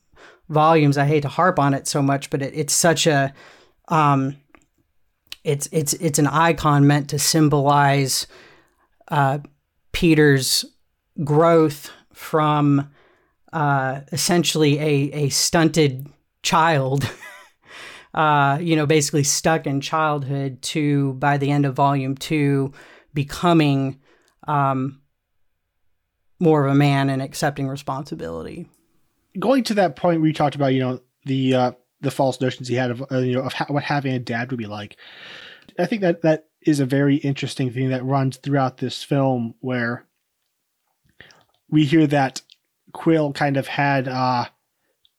volumes. 0.48 0.98
I 0.98 1.06
hate 1.06 1.22
to 1.22 1.30
harp 1.30 1.60
on 1.60 1.74
it 1.74 1.88
so 1.88 2.01
much, 2.01 2.30
but 2.30 2.42
it, 2.42 2.54
it's 2.56 2.74
such 2.74 3.08
a 3.08 3.34
um, 3.89 4.38
it's 5.44 5.68
it's 5.72 5.94
it's 5.94 6.20
an 6.20 6.28
icon 6.28 6.88
meant 6.88 7.10
to 7.10 7.20
symbolize 7.20 8.25
uh, 9.10 9.39
Peter's 9.92 10.66
growth 11.24 11.92
from 12.13 12.89
uh, 13.51 14.01
essentially 14.12 14.80
a 14.80 15.25
a 15.25 15.30
stunted 15.30 16.08
child 16.42 17.10
uh, 18.13 18.58
you 18.62 18.75
know, 18.75 18.86
basically 18.86 19.24
stuck 19.24 19.68
in 19.68 19.82
childhood 19.82 20.62
to 20.62 21.13
by 21.13 21.38
the 21.38 21.51
end 21.51 21.66
of 21.66 21.75
volume 21.75 22.16
two 22.16 22.74
becoming 23.13 24.00
um, 24.48 25.01
more 26.39 26.66
of 26.66 26.72
a 26.72 26.75
man 26.75 27.10
and 27.10 27.22
accepting 27.22 27.68
responsibility. 27.68 28.68
Going 29.38 29.63
to 29.66 29.75
that 29.75 29.96
point 29.96 30.22
where 30.22 30.28
you 30.28 30.34
talked 30.34 30.56
about, 30.56 30.74
you 30.74 30.80
know, 30.80 31.00
the 31.25 31.54
uh, 31.54 31.72
the 32.01 32.12
false 32.12 32.39
notions 32.42 32.68
he 32.68 32.75
had 32.75 32.92
of 32.92 33.04
uh, 33.12 33.18
you 33.20 33.34
know 33.34 33.42
of 33.42 33.54
ha- 33.54 33.66
what 33.68 33.84
having 33.84 34.13
a 34.13 34.20
dad 34.20 34.51
would 34.51 34.58
be 34.58 34.66
like. 34.66 34.98
I 35.78 35.86
think 35.86 36.01
that 36.01 36.24
that 36.24 36.46
is 36.62 36.80
a 36.80 36.86
very 36.86 37.18
interesting 37.18 37.72
thing 37.72 37.89
that 37.89 38.04
runs 38.04 38.38
throughout 38.38 38.78
this 38.78 39.04
film, 39.04 39.56
where 39.60 40.06
we 41.70 41.86
hear 41.86 42.08
that 42.08 42.42
Quill 42.94 43.34
kind 43.34 43.56
of 43.56 43.68
had 43.68 44.08
uh, 44.08 44.46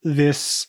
this 0.02 0.66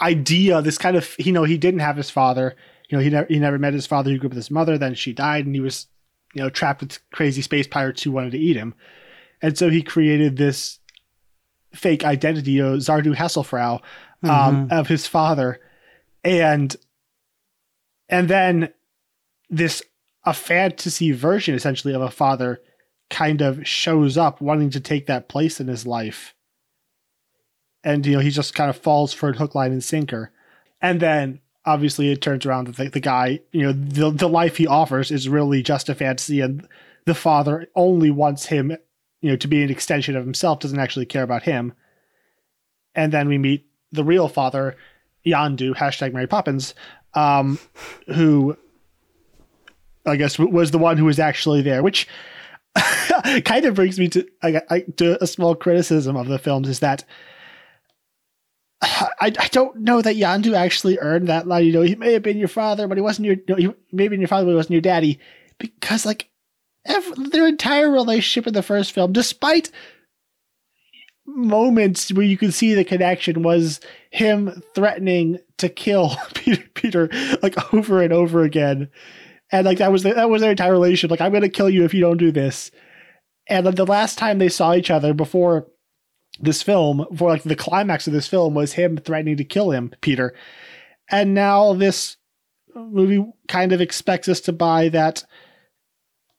idea, 0.00 0.62
this 0.62 0.78
kind 0.78 0.96
of 0.96 1.14
you 1.18 1.32
know 1.32 1.44
he 1.44 1.58
didn't 1.58 1.80
have 1.80 1.96
his 1.96 2.10
father. 2.10 2.56
You 2.88 2.96
know 2.96 3.04
he 3.04 3.10
never 3.10 3.26
he 3.26 3.38
never 3.38 3.58
met 3.58 3.74
his 3.74 3.86
father. 3.86 4.10
He 4.10 4.18
grew 4.18 4.28
up 4.28 4.32
with 4.32 4.36
his 4.36 4.50
mother. 4.50 4.78
Then 4.78 4.94
she 4.94 5.12
died, 5.12 5.46
and 5.46 5.54
he 5.54 5.60
was 5.60 5.86
you 6.34 6.42
know 6.42 6.50
trapped 6.50 6.80
with 6.80 6.98
crazy 7.12 7.42
space 7.42 7.66
pirates 7.66 8.02
who 8.02 8.12
wanted 8.12 8.32
to 8.32 8.38
eat 8.38 8.56
him. 8.56 8.74
And 9.40 9.56
so 9.56 9.70
he 9.70 9.82
created 9.82 10.36
this 10.36 10.80
fake 11.74 12.04
identity, 12.04 12.52
you 12.52 12.62
know, 12.62 12.76
Zardu 12.76 13.14
Hasselfrau, 13.14 13.80
um, 14.24 14.30
mm-hmm. 14.30 14.72
of 14.72 14.88
his 14.88 15.06
father, 15.06 15.60
and 16.24 16.74
and 18.08 18.28
then 18.28 18.72
this 19.50 19.82
a 20.24 20.34
fantasy 20.34 21.12
version 21.12 21.54
essentially 21.54 21.94
of 21.94 22.02
a 22.02 22.10
father 22.10 22.60
kind 23.08 23.40
of 23.40 23.66
shows 23.66 24.18
up 24.18 24.40
wanting 24.40 24.68
to 24.68 24.80
take 24.80 25.06
that 25.06 25.28
place 25.28 25.60
in 25.60 25.68
his 25.68 25.86
life 25.86 26.34
and 27.84 28.04
you 28.04 28.14
know 28.14 28.20
he 28.20 28.30
just 28.30 28.54
kind 28.54 28.70
of 28.70 28.76
falls 28.76 29.12
for 29.12 29.32
hook, 29.32 29.54
line, 29.54 29.72
and 29.72 29.84
sinker. 29.84 30.32
And 30.80 31.00
then 31.00 31.40
obviously 31.64 32.10
it 32.10 32.22
turns 32.22 32.46
around 32.46 32.66
that 32.66 32.76
the, 32.76 32.88
the 32.88 33.00
guy, 33.00 33.40
you 33.52 33.62
know, 33.62 33.72
the 33.72 34.10
the 34.10 34.28
life 34.28 34.56
he 34.56 34.66
offers 34.66 35.10
is 35.10 35.28
really 35.28 35.62
just 35.62 35.88
a 35.88 35.94
fantasy, 35.94 36.40
and 36.40 36.66
the 37.04 37.14
father 37.14 37.66
only 37.74 38.10
wants 38.10 38.46
him, 38.46 38.76
you 39.20 39.30
know, 39.30 39.36
to 39.36 39.48
be 39.48 39.62
an 39.62 39.70
extension 39.70 40.16
of 40.16 40.24
himself, 40.24 40.60
doesn't 40.60 40.78
actually 40.78 41.06
care 41.06 41.22
about 41.22 41.42
him. 41.42 41.72
And 42.94 43.12
then 43.12 43.28
we 43.28 43.38
meet 43.38 43.66
the 43.92 44.04
real 44.04 44.28
father, 44.28 44.76
Yondu, 45.24 45.74
hashtag 45.74 46.12
Mary 46.12 46.26
Poppins, 46.26 46.74
um, 47.14 47.58
who 48.14 48.56
I 50.06 50.16
guess 50.16 50.38
was 50.38 50.70
the 50.70 50.78
one 50.78 50.96
who 50.96 51.04
was 51.04 51.18
actually 51.18 51.62
there, 51.62 51.82
which 51.82 52.08
kind 53.44 53.64
of 53.64 53.74
brings 53.74 53.98
me 53.98 54.08
to 54.08 54.26
I, 54.42 54.62
I, 54.70 54.80
to 54.96 55.22
a 55.22 55.26
small 55.26 55.54
criticism 55.54 56.16
of 56.16 56.28
the 56.28 56.38
films 56.38 56.68
is 56.68 56.80
that 56.80 57.04
I, 58.82 59.32
I 59.38 59.48
don't 59.50 59.80
know 59.80 60.00
that 60.02 60.16
Yondu 60.16 60.54
actually 60.54 60.98
earned 60.98 61.28
that 61.28 61.46
line. 61.46 61.66
You 61.66 61.72
know, 61.72 61.82
he 61.82 61.96
may 61.96 62.12
have 62.12 62.22
been 62.22 62.38
your 62.38 62.48
father, 62.48 62.86
but 62.86 62.96
he 62.96 63.02
wasn't 63.02 63.26
your. 63.26 63.36
You 63.58 63.68
know, 63.68 63.74
he 63.90 63.96
may 63.96 64.04
have 64.04 64.10
been 64.10 64.20
your 64.20 64.28
father, 64.28 64.46
but 64.46 64.50
he 64.50 64.56
wasn't 64.56 64.72
your 64.72 64.80
daddy. 64.80 65.18
Because 65.58 66.06
like 66.06 66.28
every, 66.84 67.28
their 67.28 67.46
entire 67.46 67.90
relationship 67.90 68.46
in 68.46 68.54
the 68.54 68.62
first 68.62 68.92
film, 68.92 69.12
despite 69.12 69.70
moments 71.26 72.12
where 72.12 72.24
you 72.24 72.38
could 72.38 72.54
see 72.54 72.74
the 72.74 72.84
connection, 72.84 73.42
was 73.42 73.80
him 74.10 74.62
threatening 74.74 75.38
to 75.58 75.68
kill 75.68 76.16
Peter, 76.34 76.62
Peter 76.74 77.10
like 77.42 77.74
over 77.74 78.02
and 78.02 78.12
over 78.12 78.42
again, 78.42 78.88
and 79.50 79.66
like 79.66 79.78
that 79.78 79.92
was 79.92 80.04
the, 80.04 80.14
that 80.14 80.30
was 80.30 80.40
their 80.40 80.52
entire 80.52 80.72
relationship. 80.72 81.10
Like 81.10 81.20
I'm 81.20 81.32
going 81.32 81.42
to 81.42 81.48
kill 81.48 81.68
you 81.70 81.84
if 81.84 81.94
you 81.94 82.00
don't 82.00 82.16
do 82.16 82.30
this. 82.30 82.70
And 83.48 83.66
the 83.66 83.86
last 83.86 84.18
time 84.18 84.38
they 84.38 84.50
saw 84.50 84.74
each 84.74 84.90
other 84.90 85.14
before 85.14 85.68
this 86.40 86.62
film 86.62 87.06
for 87.16 87.30
like 87.30 87.42
the 87.42 87.56
climax 87.56 88.06
of 88.06 88.12
this 88.12 88.28
film 88.28 88.54
was 88.54 88.74
him 88.74 88.96
threatening 88.96 89.36
to 89.36 89.44
kill 89.44 89.70
him, 89.70 89.94
Peter. 90.00 90.34
And 91.10 91.34
now 91.34 91.72
this 91.72 92.16
movie 92.74 93.24
kind 93.48 93.72
of 93.72 93.80
expects 93.80 94.28
us 94.28 94.40
to 94.42 94.52
buy 94.52 94.88
that 94.90 95.24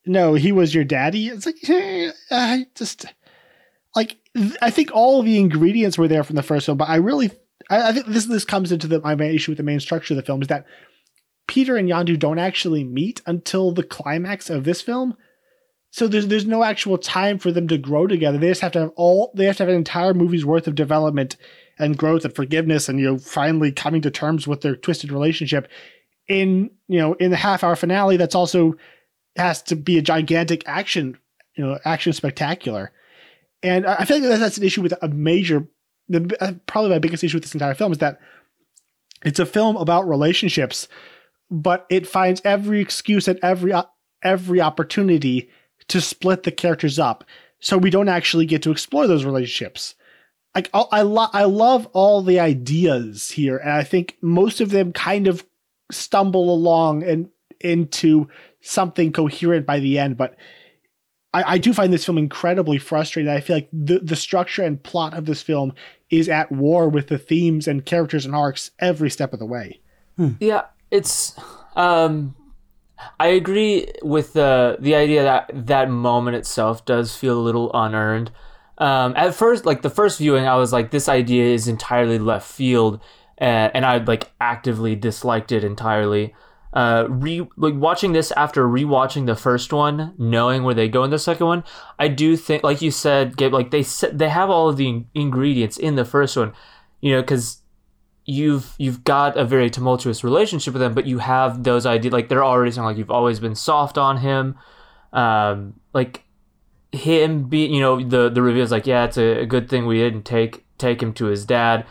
no, 0.06 0.34
he 0.34 0.52
was 0.52 0.74
your 0.74 0.86
daddy. 0.86 1.28
It's 1.28 1.46
like 1.46 1.58
I 2.32 2.66
just 2.76 3.06
like 3.96 4.18
I 4.62 4.72
think 4.72 4.92
all 4.94 5.22
the 5.22 5.40
ingredients 5.40 5.98
were 5.98 6.08
there 6.08 6.24
from 6.24 6.36
the 6.36 6.44
first 6.44 6.66
film, 6.66 6.78
but 6.78 6.90
I 6.90 6.96
really 6.96 7.32
I, 7.70 7.90
I 7.90 7.94
think 7.94 8.08
this 8.08 8.26
this 8.26 8.46
comes 8.46 8.72
into 8.72 8.88
the 8.88 9.02
my 9.02 9.16
main 9.16 9.36
issue 9.36 9.52
with 9.52 9.58
the 9.58 9.64
main 9.64 9.80
structure 9.80 10.14
of 10.14 10.18
the 10.18 10.24
film 10.24 10.42
is 10.42 10.48
that 10.48 10.66
Peter 11.48 11.78
and 11.78 11.90
Yondu 11.90 12.18
don't 12.18 12.40
actually 12.40 12.84
meet 12.84 13.22
until 13.26 13.72
the 13.72 13.84
climax 13.84 14.50
of 14.50 14.64
this 14.64 14.82
film. 14.82 15.16
So 15.92 16.08
there's 16.08 16.28
there's 16.28 16.46
no 16.46 16.64
actual 16.64 16.98
time 16.98 17.40
for 17.40 17.52
them 17.52 17.68
to 17.68 17.78
grow 17.78 18.06
together. 18.08 18.38
They 18.38 18.50
just 18.50 18.62
have 18.62 18.72
to 18.74 18.80
have 18.80 18.92
all 18.96 19.32
they 19.36 19.46
have 19.46 19.58
to 19.58 19.64
have 19.64 19.70
an 19.70 19.76
entire 19.76 20.14
movie's 20.14 20.46
worth 20.46 20.68
of 20.68 20.76
development 20.76 21.36
and 21.80 21.98
growth 21.98 22.26
and 22.26 22.36
forgiveness 22.36 22.90
and 22.90 23.00
you 23.00 23.06
know 23.06 23.18
finally 23.18 23.72
coming 23.72 24.02
to 24.02 24.12
terms 24.12 24.46
with 24.46 24.62
their 24.62 24.76
twisted 24.76 25.12
relationship 25.12 25.68
in 26.28 26.70
you 26.88 27.00
know 27.00 27.14
in 27.16 27.32
the 27.32 27.38
half 27.38 27.64
hour 27.64 27.76
finale 27.76 28.18
that's 28.18 28.36
also 28.36 28.76
has 29.36 29.62
to 29.64 29.76
be 29.76 29.98
a 29.98 30.02
gigantic 30.02 30.62
action 30.68 31.18
you 31.56 31.66
know 31.66 31.80
action 31.86 32.14
spectacular 32.14 32.92
and 33.64 33.88
i 33.88 34.06
feel 34.06 34.20
like 34.20 34.40
that's 34.40 34.58
an 34.58 34.64
issue 34.64 34.82
with 34.82 34.94
a 35.02 35.08
major 35.08 35.66
the 36.10 36.36
uh, 36.42 36.54
probably 36.68 36.92
my 36.92 37.00
biggest 37.00 37.24
issue 37.24 37.38
with 37.38 37.44
this 37.44 37.56
entire 37.56 37.74
film 37.74 37.92
is 37.92 37.98
that 37.98 38.20
it's 39.24 39.40
a 39.40 39.46
film 39.46 39.76
about 39.78 40.08
relationships 40.08 40.88
but 41.50 41.86
it 41.90 42.06
finds 42.06 42.42
every 42.44 42.80
excuse 42.80 43.28
and 43.28 43.40
every 43.42 43.72
uh, 43.72 43.84
every 44.22 44.62
opportunity 44.62 45.50
to 45.90 46.02
split 46.02 46.44
the 46.44 46.52
characters 46.52 46.98
up. 47.00 47.24
So 47.60 47.78
we 47.78 47.90
don't 47.90 48.08
actually 48.10 48.46
get 48.46 48.64
to 48.64 48.72
explore 48.72 49.06
those 49.06 49.26
relationships. 49.26 49.96
like 50.56 50.70
I 50.74 50.86
I, 50.92 51.02
lo- 51.02 51.28
I 51.34 51.44
love 51.44 51.88
all 51.94 52.22
the 52.22 52.40
ideas 52.40 53.32
here, 53.32 53.58
and 53.58 53.72
I 53.72 53.84
think 53.84 54.18
most 54.22 54.62
of 54.62 54.70
them 54.72 54.94
kind 54.94 55.28
of 55.28 55.46
stumble 55.92 56.54
along 56.54 57.04
and 57.04 57.30
into 57.60 58.30
something 58.62 59.12
coherent 59.12 59.66
by 59.66 59.80
the 59.80 60.00
end. 60.00 60.16
But 60.16 60.36
I, 61.34 61.56
I 61.56 61.58
do 61.58 61.74
find 61.74 61.92
this 61.92 62.06
film 62.06 62.18
incredibly 62.18 62.78
frustrating. 62.78 63.32
I 63.32 63.42
feel 63.42 63.58
like 63.58 63.70
the 63.74 64.00
the 64.00 64.16
structure 64.16 64.64
and 64.64 64.82
plot 64.82 65.14
of 65.14 65.26
this 65.26 65.42
film 65.42 65.74
is 66.10 66.30
at 66.30 66.52
war 66.52 66.90
with 66.90 67.08
the 67.08 67.18
themes 67.18 67.68
and 67.68 67.86
characters 67.86 68.26
and 68.26 68.34
arcs 68.34 68.72
every 68.80 69.10
step 69.10 69.34
of 69.34 69.40
the 69.40 69.46
way. 69.46 69.82
Yeah, 70.40 70.64
it's. 70.92 71.38
Um, 71.76 72.36
I 73.20 73.28
agree 73.28 73.88
with 74.02 74.34
the 74.34 74.78
the 74.80 74.96
idea 74.96 75.24
that 75.24 75.52
that 75.68 75.90
moment 75.90 76.38
itself 76.38 76.86
does 76.86 77.16
feel 77.16 77.38
a 77.38 77.42
little 77.42 77.72
unearned. 77.74 78.32
Um, 78.78 79.14
at 79.18 79.36
first, 79.36 79.66
like 79.66 79.82
the 79.82 79.90
first 79.90 80.18
viewing, 80.20 80.48
I 80.48 80.56
was 80.56 80.72
like, 80.72 80.92
this 80.92 81.10
idea 81.10 81.54
is 81.54 81.68
entirely 81.68 82.18
left 82.18 82.50
field, 82.50 83.02
uh, 83.40 83.44
and 83.74 83.86
I 83.86 83.98
like 83.98 84.32
actively 84.40 84.96
disliked 84.96 85.52
it 85.52 85.64
entirely. 85.64 86.34
Uh, 86.72 87.08
re 87.10 87.48
like 87.58 87.74
watching 87.74 88.14
this 88.14 88.32
after 88.34 88.64
rewatching 88.68 89.26
the 89.26 89.36
first 89.36 89.74
one, 89.74 90.14
knowing 90.18 90.64
where 90.64 90.76
they 90.76 90.88
go 90.88 91.04
in 91.04 91.10
the 91.10 91.20
second 91.20 91.48
one, 91.48 91.64
I 91.98 92.08
do 92.10 92.38
think, 92.38 92.64
like 92.64 92.82
you 92.82 92.92
said, 92.92 93.38
Gabe, 93.38 93.54
like 93.54 93.72
they 93.72 93.84
they 94.12 94.30
have 94.30 94.50
all 94.50 94.70
of 94.70 94.78
the 94.78 94.88
in- 94.88 95.08
ingredients 95.16 95.78
in 95.78 95.96
the 95.96 96.06
first 96.06 96.38
one, 96.38 96.54
you 97.02 97.12
know, 97.14 97.22
because 97.22 97.59
you've 98.30 98.76
you've 98.78 99.04
got 99.04 99.38
a 99.38 99.44
very 99.44 99.70
tumultuous 99.70 100.24
relationship 100.24 100.74
with 100.74 100.84
him, 100.84 100.94
but 100.94 101.06
you 101.06 101.18
have 101.18 101.64
those 101.64 101.86
ideas 101.86 102.14
like 102.14 102.30
they're 102.30 102.44
already 102.44 102.72
saying 102.72 102.86
like 102.86 102.98
you've 102.98 103.12
always 103.12 103.40
been 103.40 103.56
soft 103.56 103.98
on 103.98 104.18
him, 104.18 104.56
um, 105.14 105.74
like 105.94 106.24
him 106.92 107.50
be 107.50 107.66
you 107.66 107.80
know 107.80 108.02
the 108.04 108.30
the 108.30 108.42
review 108.42 108.64
is 108.64 108.72
like 108.72 108.88
yeah 108.88 109.06
it's 109.06 109.18
a, 109.18 109.42
a 109.42 109.46
good 109.46 109.70
thing 109.70 109.86
we 109.86 109.98
didn't 109.98 110.24
take 110.24 110.66
take 110.78 111.02
him 111.04 111.12
to 111.14 111.26
his 111.26 111.46
dad, 111.46 111.86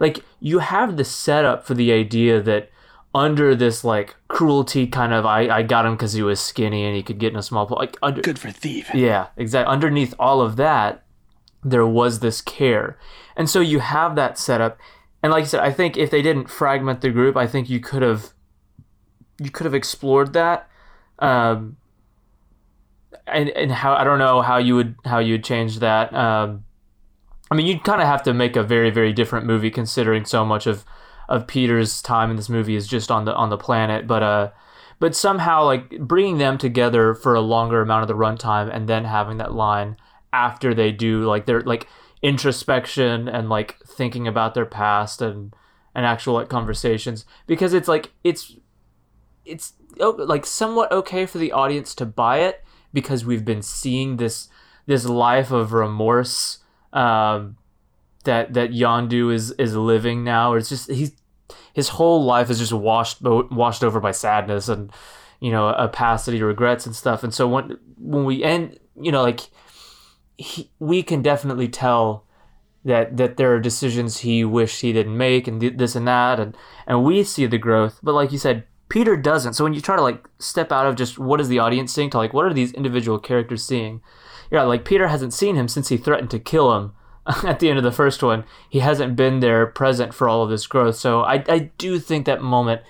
like 0.00 0.24
you 0.40 0.58
have 0.58 0.96
the 0.96 1.04
setup 1.04 1.64
for 1.64 1.74
the 1.74 1.92
idea 1.92 2.42
that 2.42 2.70
under 3.14 3.54
this 3.54 3.84
like 3.84 4.16
cruelty 4.26 4.88
kind 4.88 5.12
of 5.12 5.24
I 5.24 5.48
I 5.48 5.62
got 5.62 5.86
him 5.86 5.94
because 5.94 6.14
he 6.14 6.22
was 6.22 6.40
skinny 6.40 6.84
and 6.84 6.96
he 6.96 7.02
could 7.02 7.18
get 7.18 7.32
in 7.32 7.38
a 7.38 7.42
small 7.42 7.66
pl- 7.66 7.78
like 7.78 7.96
under 8.02 8.20
Good 8.20 8.38
for 8.38 8.50
thief. 8.50 8.90
yeah, 8.92 9.28
exactly. 9.36 9.72
Underneath 9.72 10.14
all 10.18 10.40
of 10.40 10.56
that, 10.56 11.04
there 11.62 11.86
was 11.86 12.18
this 12.18 12.40
care. 12.40 12.98
And 13.36 13.48
so 13.48 13.60
you 13.60 13.78
have 13.80 14.16
that 14.16 14.38
setup. 14.38 14.78
And 15.24 15.32
like 15.32 15.44
I 15.44 15.46
said, 15.46 15.60
I 15.60 15.72
think 15.72 15.96
if 15.96 16.10
they 16.10 16.20
didn't 16.20 16.50
fragment 16.50 17.00
the 17.00 17.08
group, 17.08 17.34
I 17.34 17.46
think 17.46 17.70
you 17.70 17.80
could 17.80 18.02
have 18.02 18.34
you 19.40 19.48
could 19.50 19.64
have 19.64 19.72
explored 19.72 20.34
that. 20.34 20.68
Um 21.18 21.78
and, 23.26 23.48
and 23.48 23.72
how 23.72 23.94
I 23.94 24.04
don't 24.04 24.18
know 24.18 24.42
how 24.42 24.58
you 24.58 24.74
would 24.74 24.96
how 25.06 25.20
you 25.20 25.32
would 25.32 25.44
change 25.44 25.78
that. 25.78 26.12
Um 26.12 26.66
I 27.50 27.54
mean 27.54 27.64
you'd 27.64 27.84
kind 27.84 28.02
of 28.02 28.06
have 28.06 28.22
to 28.24 28.34
make 28.34 28.54
a 28.54 28.62
very, 28.62 28.90
very 28.90 29.14
different 29.14 29.46
movie 29.46 29.70
considering 29.70 30.26
so 30.26 30.44
much 30.44 30.66
of 30.66 30.84
of 31.26 31.46
Peter's 31.46 32.02
time 32.02 32.28
in 32.28 32.36
this 32.36 32.50
movie 32.50 32.76
is 32.76 32.86
just 32.86 33.10
on 33.10 33.24
the 33.24 33.34
on 33.34 33.48
the 33.48 33.56
planet, 33.56 34.06
but 34.06 34.22
uh 34.22 34.50
but 34.98 35.16
somehow 35.16 35.64
like 35.64 35.88
bringing 36.00 36.36
them 36.36 36.58
together 36.58 37.14
for 37.14 37.34
a 37.34 37.40
longer 37.40 37.80
amount 37.80 38.02
of 38.02 38.08
the 38.08 38.14
runtime 38.14 38.70
and 38.70 38.90
then 38.90 39.06
having 39.06 39.38
that 39.38 39.54
line 39.54 39.96
after 40.34 40.74
they 40.74 40.92
do 40.92 41.24
like 41.24 41.46
they're 41.46 41.62
like 41.62 41.88
introspection 42.24 43.28
and 43.28 43.50
like 43.50 43.76
thinking 43.86 44.26
about 44.26 44.54
their 44.54 44.64
past 44.64 45.20
and 45.20 45.54
and 45.94 46.06
actual 46.06 46.34
like 46.34 46.48
conversations. 46.48 47.26
Because 47.46 47.74
it's 47.74 47.86
like 47.86 48.12
it's 48.24 48.56
it's 49.44 49.74
like 49.98 50.46
somewhat 50.46 50.90
okay 50.90 51.26
for 51.26 51.38
the 51.38 51.52
audience 51.52 51.94
to 51.94 52.06
buy 52.06 52.38
it 52.38 52.64
because 52.92 53.26
we've 53.26 53.44
been 53.44 53.60
seeing 53.60 54.16
this 54.16 54.48
this 54.86 55.04
life 55.04 55.50
of 55.50 55.72
remorse 55.72 56.58
um 56.92 57.56
that 58.24 58.54
that 58.54 58.70
Yondu 58.70 59.32
is 59.32 59.50
is 59.52 59.76
living 59.76 60.24
now. 60.24 60.54
It's 60.54 60.70
just 60.70 60.90
he's 60.90 61.12
his 61.74 61.90
whole 61.90 62.24
life 62.24 62.48
is 62.48 62.58
just 62.58 62.72
washed 62.72 63.20
washed 63.20 63.84
over 63.84 64.00
by 64.00 64.12
sadness 64.12 64.70
and 64.70 64.90
you 65.40 65.52
know 65.52 65.90
he 66.26 66.42
regrets 66.42 66.86
and 66.86 66.96
stuff. 66.96 67.22
And 67.22 67.34
so 67.34 67.46
when 67.46 67.76
when 67.98 68.24
we 68.24 68.42
end 68.42 68.78
you 68.98 69.12
know 69.12 69.22
like 69.22 69.40
he, 70.36 70.70
we 70.78 71.02
can 71.02 71.22
definitely 71.22 71.68
tell 71.68 72.24
that 72.84 73.16
that 73.16 73.36
there 73.36 73.54
are 73.54 73.60
decisions 73.60 74.18
he 74.18 74.44
wished 74.44 74.80
he 74.80 74.92
didn't 74.92 75.16
make 75.16 75.48
and 75.48 75.60
th- 75.60 75.76
this 75.76 75.96
and 75.96 76.06
that 76.06 76.38
and 76.38 76.56
and 76.86 77.04
we 77.04 77.24
see 77.24 77.46
the 77.46 77.58
growth 77.58 77.98
but 78.02 78.14
like 78.14 78.32
you 78.32 78.38
said 78.38 78.64
Peter 78.88 79.16
doesn't 79.16 79.54
so 79.54 79.64
when 79.64 79.72
you 79.72 79.80
try 79.80 79.96
to 79.96 80.02
like 80.02 80.28
step 80.38 80.70
out 80.70 80.86
of 80.86 80.96
just 80.96 81.18
what 81.18 81.40
is 81.40 81.48
the 81.48 81.58
audience 81.58 81.92
seeing 81.92 82.10
to 82.10 82.18
like 82.18 82.32
what 82.32 82.44
are 82.44 82.52
these 82.52 82.72
individual 82.72 83.18
characters 83.18 83.64
seeing 83.64 84.02
yeah 84.50 84.62
like 84.62 84.84
Peter 84.84 85.08
hasn't 85.08 85.32
seen 85.32 85.56
him 85.56 85.68
since 85.68 85.88
he 85.88 85.96
threatened 85.96 86.30
to 86.30 86.38
kill 86.38 86.76
him 86.76 86.92
at 87.44 87.60
the 87.60 87.68
end 87.68 87.78
of 87.78 87.84
the 87.84 87.92
first 87.92 88.22
one, 88.22 88.44
he 88.68 88.80
hasn't 88.80 89.16
been 89.16 89.40
there 89.40 89.66
present 89.66 90.12
for 90.12 90.28
all 90.28 90.42
of 90.42 90.50
this 90.50 90.66
growth. 90.66 90.96
So 90.96 91.22
I, 91.22 91.42
I 91.48 91.58
do 91.78 91.98
think 91.98 92.26
that 92.26 92.42
moment 92.42 92.82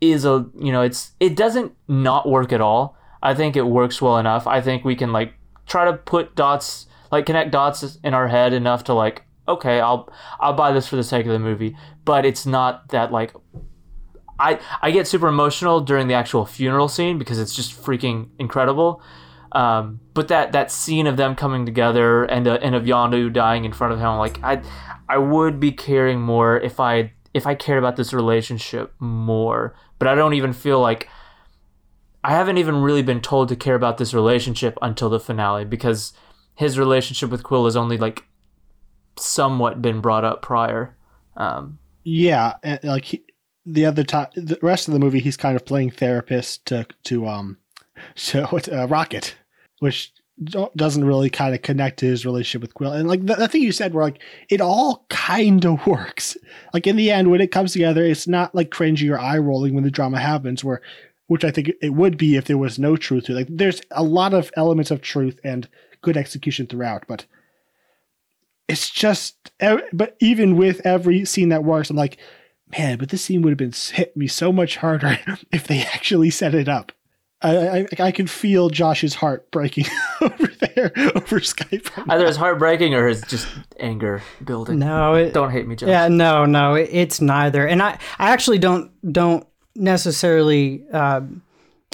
is 0.00 0.24
a 0.24 0.46
you 0.58 0.70
know 0.70 0.82
it's 0.82 1.12
it 1.18 1.36
doesn't 1.36 1.72
not 1.86 2.28
work 2.28 2.52
at 2.52 2.60
all. 2.60 2.96
I 3.22 3.34
think 3.34 3.56
it 3.56 3.66
works 3.66 4.00
well 4.00 4.18
enough. 4.18 4.46
I 4.46 4.60
think 4.60 4.84
we 4.84 4.96
can 4.96 5.12
like 5.12 5.34
try 5.68 5.84
to 5.84 5.92
put 5.92 6.34
dots 6.34 6.86
like 7.12 7.26
connect 7.26 7.50
dots 7.50 7.98
in 8.02 8.14
our 8.14 8.28
head 8.28 8.52
enough 8.52 8.84
to 8.84 8.94
like 8.94 9.22
okay 9.46 9.80
I'll 9.80 10.12
I'll 10.40 10.54
buy 10.54 10.72
this 10.72 10.88
for 10.88 10.96
the 10.96 11.04
sake 11.04 11.26
of 11.26 11.32
the 11.32 11.38
movie, 11.38 11.76
but 12.04 12.26
it's 12.26 12.46
not 12.46 12.88
that 12.88 13.12
like 13.12 13.32
I 14.38 14.60
I 14.82 14.90
get 14.90 15.06
super 15.06 15.28
emotional 15.28 15.80
during 15.80 16.08
the 16.08 16.14
actual 16.14 16.44
funeral 16.44 16.88
scene 16.88 17.18
because 17.18 17.38
it's 17.38 17.54
just 17.54 17.72
freaking 17.72 18.28
incredible. 18.38 19.02
Um, 19.52 20.00
but 20.12 20.28
that 20.28 20.52
that 20.52 20.70
scene 20.70 21.06
of 21.06 21.16
them 21.16 21.34
coming 21.34 21.64
together 21.64 22.24
and 22.24 22.46
uh, 22.46 22.58
and 22.62 22.74
of 22.74 22.84
Yondu 22.84 23.32
dying 23.32 23.64
in 23.64 23.72
front 23.72 23.92
of 23.92 23.98
him, 23.98 24.16
like 24.18 24.42
I 24.42 24.62
I 25.08 25.18
would 25.18 25.58
be 25.58 25.72
caring 25.72 26.20
more 26.20 26.58
if 26.58 26.80
I 26.80 27.12
if 27.34 27.46
I 27.46 27.54
cared 27.54 27.78
about 27.78 27.96
this 27.96 28.12
relationship 28.12 28.92
more. 28.98 29.74
But 29.98 30.08
I 30.08 30.14
don't 30.14 30.34
even 30.34 30.52
feel 30.52 30.80
like 30.80 31.08
I 32.24 32.32
haven't 32.32 32.58
even 32.58 32.82
really 32.82 33.02
been 33.02 33.20
told 33.20 33.48
to 33.48 33.56
care 33.56 33.74
about 33.74 33.98
this 33.98 34.12
relationship 34.12 34.76
until 34.82 35.08
the 35.08 35.20
finale 35.20 35.64
because 35.64 36.12
his 36.54 36.78
relationship 36.78 37.30
with 37.30 37.44
Quill 37.44 37.66
has 37.66 37.76
only 37.76 37.96
like 37.96 38.24
somewhat 39.16 39.80
been 39.80 40.00
brought 40.00 40.24
up 40.24 40.42
prior. 40.42 40.96
Um, 41.36 41.78
Yeah, 42.02 42.54
like 42.82 43.04
he, 43.04 43.24
the 43.64 43.86
other 43.86 44.02
time, 44.02 44.28
the 44.34 44.58
rest 44.62 44.88
of 44.88 44.94
the 44.94 45.00
movie, 45.00 45.20
he's 45.20 45.36
kind 45.36 45.54
of 45.54 45.64
playing 45.64 45.90
therapist 45.90 46.66
to 46.66 46.86
to 47.04 47.26
um, 47.28 47.58
so 48.14 48.44
uh, 48.72 48.86
Rocket, 48.88 49.36
which 49.78 50.12
do- 50.42 50.70
doesn't 50.76 51.04
really 51.04 51.30
kind 51.30 51.54
of 51.54 51.62
connect 51.62 51.98
to 52.00 52.06
his 52.06 52.24
relationship 52.24 52.62
with 52.62 52.74
Quill. 52.74 52.92
And 52.92 53.08
like 53.08 53.24
the, 53.26 53.34
the 53.34 53.48
thing 53.48 53.62
you 53.62 53.72
said, 53.72 53.94
where 53.94 54.04
like 54.04 54.22
it 54.48 54.60
all 54.60 55.06
kind 55.08 55.64
of 55.64 55.86
works. 55.86 56.36
Like 56.72 56.86
in 56.86 56.96
the 56.96 57.10
end, 57.10 57.30
when 57.30 57.40
it 57.40 57.52
comes 57.52 57.72
together, 57.72 58.04
it's 58.04 58.26
not 58.26 58.54
like 58.54 58.70
cringy 58.70 59.10
or 59.10 59.18
eye 59.18 59.38
rolling 59.38 59.74
when 59.74 59.84
the 59.84 59.90
drama 59.90 60.18
happens. 60.18 60.64
Where, 60.64 60.80
which 61.28 61.44
I 61.44 61.50
think 61.50 61.70
it 61.80 61.90
would 61.94 62.18
be 62.18 62.36
if 62.36 62.46
there 62.46 62.58
was 62.58 62.78
no 62.78 62.96
truth 62.96 63.24
to 63.24 63.32
it. 63.32 63.36
Like 63.36 63.46
there's 63.48 63.80
a 63.92 64.02
lot 64.02 64.34
of 64.34 64.50
elements 64.56 64.90
of 64.90 65.00
truth 65.00 65.38
and 65.44 65.68
good 66.02 66.16
execution 66.16 66.66
throughout, 66.66 67.04
but 67.06 67.26
it's 68.66 68.90
just. 68.90 69.36
But 69.92 70.16
even 70.20 70.56
with 70.56 70.84
every 70.84 71.24
scene 71.24 71.50
that 71.50 71.64
works, 71.64 71.90
I'm 71.90 71.96
like, 71.96 72.18
man, 72.76 72.98
but 72.98 73.10
this 73.10 73.22
scene 73.22 73.42
would 73.42 73.50
have 73.50 73.58
been 73.58 73.72
hit 73.72 74.16
me 74.16 74.26
so 74.26 74.52
much 74.52 74.76
harder 74.76 75.18
if 75.52 75.66
they 75.66 75.82
actually 75.82 76.30
set 76.30 76.54
it 76.54 76.68
up. 76.68 76.92
I, 77.40 77.56
I 77.78 77.86
I 78.00 78.10
can 78.10 78.26
feel 78.26 78.68
Josh's 78.68 79.14
heart 79.14 79.48
breaking 79.52 79.86
over 80.20 80.48
there 80.74 80.92
over 81.14 81.38
Skype. 81.38 81.88
either 82.08 82.26
his 82.26 82.36
heart 82.36 82.58
breaking 82.58 82.94
or 82.94 83.06
his 83.06 83.22
just 83.22 83.46
anger 83.78 84.22
building. 84.44 84.80
No, 84.80 85.14
it, 85.14 85.34
Don't 85.34 85.52
hate 85.52 85.68
me, 85.68 85.76
Josh. 85.76 85.88
Yeah, 85.88 86.08
no, 86.08 86.46
no, 86.46 86.74
it, 86.74 86.88
it's 86.90 87.20
neither. 87.20 87.64
And 87.64 87.80
I, 87.80 87.98
I 88.18 88.30
actually 88.32 88.58
don't 88.58 88.90
don't 89.12 89.46
necessarily 89.78 90.84
uh, 90.92 91.22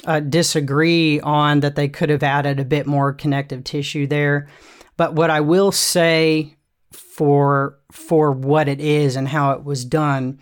uh, 0.04 0.20
disagree 0.20 1.20
on 1.20 1.60
that 1.60 1.76
they 1.76 1.88
could 1.88 2.10
have 2.10 2.22
added 2.22 2.60
a 2.60 2.64
bit 2.64 2.86
more 2.86 3.12
connective 3.12 3.64
tissue 3.64 4.06
there. 4.06 4.48
But 4.96 5.14
what 5.14 5.30
I 5.30 5.40
will 5.40 5.72
say 5.72 6.56
for 6.92 7.78
for 7.90 8.32
what 8.32 8.68
it 8.68 8.80
is 8.80 9.16
and 9.16 9.28
how 9.28 9.52
it 9.52 9.64
was 9.64 9.84
done 9.84 10.40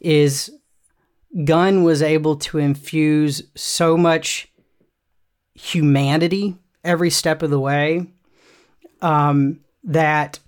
is 0.00 0.50
Gunn 1.44 1.82
was 1.82 2.02
able 2.02 2.36
to 2.36 2.58
infuse 2.58 3.42
so 3.54 3.96
much 3.96 4.48
humanity 5.54 6.56
every 6.84 7.10
step 7.10 7.42
of 7.42 7.50
the 7.50 7.60
way 7.60 8.06
um, 9.02 9.60
that 9.84 10.38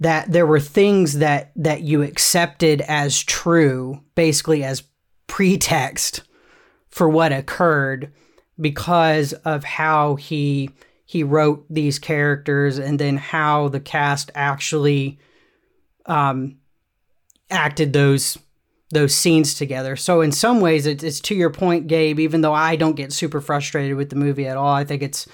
that 0.00 0.30
there 0.30 0.46
were 0.46 0.60
things 0.60 1.18
that 1.18 1.52
that 1.56 1.82
you 1.82 2.02
accepted 2.02 2.80
as 2.82 3.22
true, 3.22 4.00
basically 4.14 4.62
as 4.64 4.82
pretext 5.28 6.22
for 6.88 7.08
what 7.08 7.32
occurred 7.32 8.12
because 8.60 9.32
of 9.32 9.62
how 9.62 10.16
he 10.16 10.70
he 11.04 11.22
wrote 11.22 11.64
these 11.70 11.98
characters 11.98 12.78
and 12.78 12.98
then 12.98 13.16
how 13.16 13.68
the 13.68 13.80
cast 13.80 14.30
actually 14.34 15.18
um, 16.04 16.56
acted 17.50 17.92
those 17.92 18.36
those 18.90 19.14
scenes 19.14 19.54
together. 19.54 19.96
So 19.96 20.22
in 20.22 20.32
some 20.32 20.60
ways, 20.60 20.86
it's, 20.86 21.04
it's 21.04 21.20
to 21.20 21.34
your 21.34 21.50
point, 21.50 21.86
Gabe. 21.86 22.18
Even 22.18 22.40
though 22.40 22.54
I 22.54 22.76
don't 22.76 22.96
get 22.96 23.12
super 23.12 23.40
frustrated 23.40 23.96
with 23.96 24.10
the 24.10 24.16
movie 24.16 24.46
at 24.46 24.56
all, 24.56 24.74
I 24.74 24.84
think 24.84 25.02
it's 25.02 25.26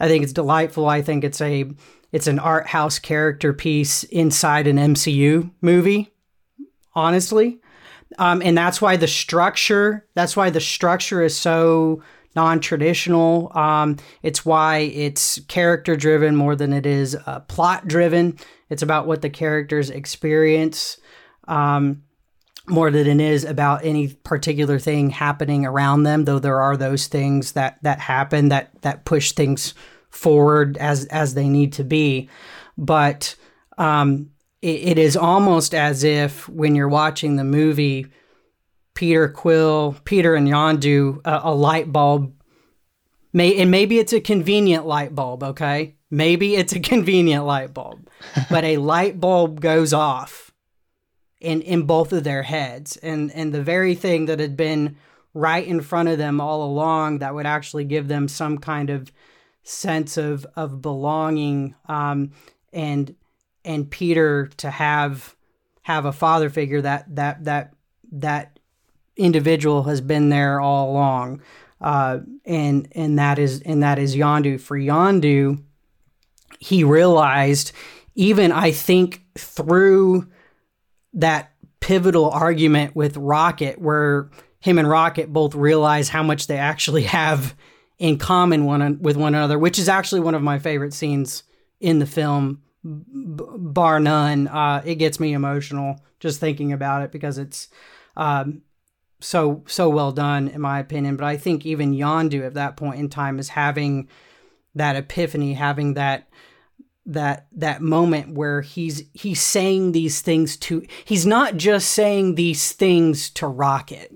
I 0.00 0.08
think 0.08 0.24
it's 0.24 0.32
delightful. 0.32 0.88
I 0.88 1.02
think 1.02 1.24
it's 1.24 1.40
a 1.40 1.70
it's 2.12 2.26
an 2.26 2.38
art 2.38 2.66
house 2.66 2.98
character 2.98 3.52
piece 3.52 4.04
inside 4.04 4.66
an 4.66 4.76
MCU 4.76 5.50
movie. 5.60 6.10
Honestly, 6.94 7.60
um, 8.18 8.42
and 8.42 8.56
that's 8.56 8.80
why 8.80 8.96
the 8.96 9.08
structure 9.08 10.06
that's 10.14 10.36
why 10.36 10.50
the 10.50 10.60
structure 10.60 11.22
is 11.22 11.36
so 11.36 12.02
non-traditional. 12.36 13.56
Um, 13.56 13.96
it's 14.22 14.44
why 14.44 14.78
it's 14.78 15.38
character 15.46 15.94
driven 15.94 16.34
more 16.34 16.56
than 16.56 16.72
it 16.72 16.86
is 16.86 17.16
uh, 17.26 17.40
plot 17.40 17.86
driven 17.86 18.38
it's 18.70 18.82
about 18.82 19.06
what 19.06 19.22
the 19.22 19.30
characters 19.30 19.90
experience 19.90 20.98
um, 21.46 22.02
more 22.66 22.90
than 22.90 23.20
it 23.20 23.24
is 23.24 23.44
about 23.44 23.84
any 23.84 24.08
particular 24.08 24.78
thing 24.78 25.10
happening 25.10 25.66
around 25.66 26.02
them 26.02 26.24
though 26.24 26.38
there 26.38 26.60
are 26.60 26.76
those 26.76 27.06
things 27.06 27.52
that 27.52 27.78
that 27.82 28.00
happen 28.00 28.48
that 28.48 28.70
that 28.82 29.04
push 29.04 29.32
things 29.32 29.74
forward 30.14 30.76
as 30.78 31.04
as 31.06 31.34
they 31.34 31.48
need 31.48 31.72
to 31.74 31.84
be. 31.84 32.28
But 32.78 33.36
um, 33.78 34.30
it, 34.64 34.88
it 34.88 34.98
is 34.98 35.16
almost 35.16 35.74
as 35.74 36.02
if 36.04 36.48
when 36.48 36.74
you're 36.74 36.88
watching 36.88 37.36
the 37.36 37.44
movie 37.44 38.06
peter 38.94 39.28
quill 39.28 39.96
peter 40.04 40.34
and 40.34 40.48
yondu 40.48 41.20
a, 41.24 41.40
a 41.44 41.54
light 41.54 41.92
bulb 41.92 42.32
may 43.32 43.60
and 43.60 43.70
maybe 43.70 43.98
it's 43.98 44.12
a 44.14 44.20
convenient 44.20 44.86
light 44.86 45.14
bulb 45.14 45.42
okay? 45.42 45.96
Maybe 46.10 46.54
it's 46.54 46.72
a 46.72 46.80
convenient 46.92 47.44
light 47.44 47.74
bulb 47.74 48.08
but 48.48 48.64
a 48.64 48.78
light 48.78 49.20
bulb 49.20 49.60
goes 49.60 49.92
off 49.92 50.52
in 51.40 51.60
in 51.60 51.82
both 51.82 52.12
of 52.12 52.24
their 52.24 52.44
heads. 52.44 52.96
And 52.96 53.30
and 53.32 53.52
the 53.52 53.62
very 53.62 53.94
thing 53.94 54.26
that 54.26 54.40
had 54.40 54.56
been 54.56 54.96
right 55.34 55.66
in 55.66 55.80
front 55.80 56.08
of 56.08 56.16
them 56.16 56.40
all 56.40 56.62
along 56.64 57.18
that 57.18 57.34
would 57.34 57.46
actually 57.46 57.84
give 57.84 58.08
them 58.08 58.28
some 58.28 58.58
kind 58.58 58.88
of 58.88 59.12
sense 59.64 60.16
of 60.16 60.46
of 60.56 60.80
belonging 60.80 61.74
um, 61.88 62.30
and 62.72 63.14
and 63.64 63.90
Peter 63.90 64.46
to 64.58 64.70
have 64.70 65.34
have 65.82 66.04
a 66.04 66.12
father 66.12 66.50
figure 66.50 66.80
that 66.80 67.14
that 67.14 67.44
that 67.44 67.74
that 68.12 68.58
individual 69.16 69.84
has 69.84 70.00
been 70.00 70.28
there 70.28 70.60
all 70.60 70.90
along. 70.90 71.42
Uh, 71.80 72.20
and 72.44 72.88
and 72.92 73.18
that 73.18 73.38
is 73.38 73.60
and 73.62 73.82
that 73.82 73.98
is 73.98 74.16
Yondu. 74.16 74.60
For 74.60 74.78
Yondu 74.78 75.62
he 76.58 76.84
realized 76.84 77.72
even 78.14 78.52
I 78.52 78.70
think 78.70 79.22
through 79.36 80.28
that 81.14 81.52
pivotal 81.80 82.30
argument 82.30 82.96
with 82.96 83.16
Rocket, 83.16 83.78
where 83.78 84.30
him 84.60 84.78
and 84.78 84.88
Rocket 84.88 85.32
both 85.32 85.54
realize 85.54 86.08
how 86.08 86.22
much 86.22 86.46
they 86.46 86.56
actually 86.56 87.02
have 87.04 87.54
in 87.98 88.18
common 88.18 88.64
one 88.64 88.98
with 89.00 89.16
one 89.16 89.34
another, 89.34 89.58
which 89.58 89.78
is 89.78 89.88
actually 89.88 90.20
one 90.20 90.34
of 90.34 90.42
my 90.42 90.58
favorite 90.58 90.94
scenes 90.94 91.42
in 91.80 91.98
the 91.98 92.06
film, 92.06 92.62
b- 92.84 93.44
bar 93.56 93.98
none. 94.00 94.48
Uh, 94.48 94.82
it 94.84 94.96
gets 94.96 95.18
me 95.18 95.32
emotional 95.32 96.00
just 96.20 96.40
thinking 96.40 96.72
about 96.72 97.02
it 97.02 97.12
because 97.12 97.38
it's 97.38 97.68
um, 98.16 98.62
so 99.20 99.62
so 99.66 99.88
well 99.88 100.12
done 100.12 100.48
in 100.48 100.60
my 100.60 100.78
opinion. 100.78 101.16
But 101.16 101.26
I 101.26 101.36
think 101.36 101.64
even 101.66 101.94
Yondu 101.94 102.44
at 102.44 102.54
that 102.54 102.76
point 102.76 103.00
in 103.00 103.08
time 103.08 103.38
is 103.38 103.50
having 103.50 104.08
that 104.74 104.96
epiphany, 104.96 105.54
having 105.54 105.94
that 105.94 106.28
that 107.06 107.46
that 107.52 107.82
moment 107.82 108.34
where 108.34 108.60
he's 108.60 109.02
he's 109.12 109.40
saying 109.40 109.92
these 109.92 110.20
things 110.20 110.56
to 110.56 110.84
he's 111.04 111.26
not 111.26 111.56
just 111.56 111.90
saying 111.90 112.34
these 112.34 112.72
things 112.72 113.30
to 113.30 113.46
Rocket. 113.46 114.12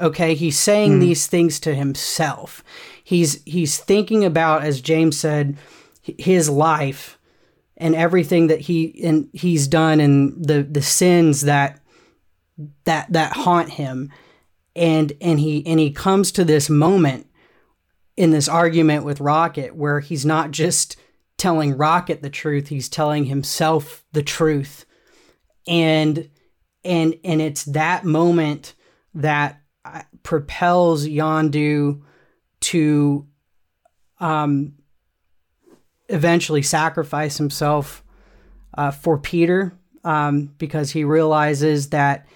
Okay, 0.00 0.34
he's 0.34 0.58
saying 0.58 0.98
mm. 0.98 1.00
these 1.00 1.26
things 1.26 1.58
to 1.60 1.74
himself. 1.74 2.62
He's 3.02 3.42
he's 3.44 3.78
thinking 3.78 4.24
about 4.24 4.62
as 4.62 4.80
James 4.80 5.18
said 5.18 5.56
his 6.02 6.48
life 6.48 7.17
and 7.78 7.94
everything 7.94 8.48
that 8.48 8.60
he 8.60 9.02
and 9.04 9.28
he's 9.32 9.66
done 9.66 10.00
and 10.00 10.44
the 10.44 10.62
the 10.62 10.82
sins 10.82 11.42
that 11.42 11.80
that 12.84 13.12
that 13.12 13.32
haunt 13.32 13.70
him 13.70 14.12
and 14.76 15.12
and 15.20 15.40
he 15.40 15.66
and 15.66 15.80
he 15.80 15.90
comes 15.90 16.32
to 16.32 16.44
this 16.44 16.68
moment 16.68 17.26
in 18.16 18.30
this 18.30 18.48
argument 18.48 19.04
with 19.04 19.20
Rocket 19.20 19.74
where 19.76 20.00
he's 20.00 20.26
not 20.26 20.50
just 20.50 20.96
telling 21.36 21.76
Rocket 21.76 22.20
the 22.20 22.28
truth, 22.30 22.68
he's 22.68 22.88
telling 22.88 23.24
himself 23.24 24.04
the 24.12 24.22
truth. 24.22 24.84
And 25.66 26.28
and 26.84 27.14
and 27.24 27.40
it's 27.40 27.64
that 27.64 28.04
moment 28.04 28.74
that 29.14 29.60
uh, 29.84 30.02
propels 30.22 31.06
Yondu 31.06 32.02
to 32.60 33.26
um 34.20 34.74
eventually 36.08 36.62
sacrifice 36.62 37.38
himself 37.38 38.02
uh, 38.76 38.90
for 38.90 39.18
Peter 39.18 39.72
um, 40.04 40.54
because 40.58 40.90
he 40.90 41.04
realizes 41.04 41.90
that 41.90 42.26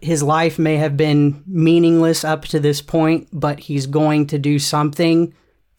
his 0.00 0.22
life 0.22 0.58
may 0.58 0.76
have 0.76 0.96
been 0.96 1.42
meaningless 1.46 2.24
up 2.24 2.42
to 2.42 2.60
this 2.60 2.82
point, 2.82 3.28
but 3.32 3.58
he's 3.60 3.86
going 3.86 4.26
to 4.26 4.38
do 4.38 4.58
something, 4.58 5.34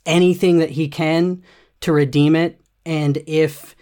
anything 0.06 0.60
that 0.60 0.72
he 0.72 0.88
can 0.88 1.44
to 1.82 1.92
redeem 1.92 2.36
it. 2.36 2.60
And 2.86 3.18
if 3.28 3.76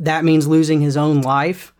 that 0.00 0.24
means 0.24 0.46
losing 0.46 0.80
his 0.80 0.96
own 0.96 1.22
life, 1.22 1.72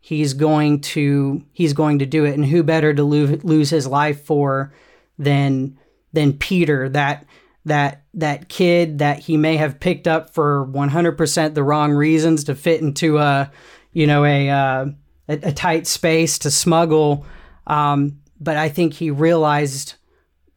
he's 0.00 0.34
going 0.34 0.80
to 0.80 1.44
he's 1.52 1.72
going 1.72 1.98
to 1.98 2.06
do 2.06 2.24
it. 2.24 2.34
And 2.34 2.44
who 2.44 2.62
better 2.62 2.94
to 2.94 3.02
lose, 3.02 3.42
lose 3.42 3.70
his 3.70 3.86
life 3.86 4.24
for 4.24 4.72
than 5.18 5.78
than 6.12 6.34
Peter, 6.34 6.88
that 6.90 7.26
that 7.64 8.03
that 8.14 8.48
kid 8.48 8.98
that 8.98 9.18
he 9.18 9.36
may 9.36 9.56
have 9.56 9.80
picked 9.80 10.06
up 10.06 10.30
for 10.30 10.66
100% 10.66 11.54
the 11.54 11.62
wrong 11.62 11.92
reasons 11.92 12.44
to 12.44 12.54
fit 12.54 12.80
into 12.80 13.18
a 13.18 13.50
you 13.92 14.06
know 14.06 14.24
a 14.24 14.50
uh, 14.50 14.86
a, 15.28 15.32
a, 15.48 15.52
tight 15.52 15.86
space 15.86 16.38
to 16.40 16.50
smuggle. 16.50 17.24
Um, 17.66 18.20
but 18.40 18.56
I 18.56 18.68
think 18.68 18.94
he 18.94 19.10
realized 19.10 19.94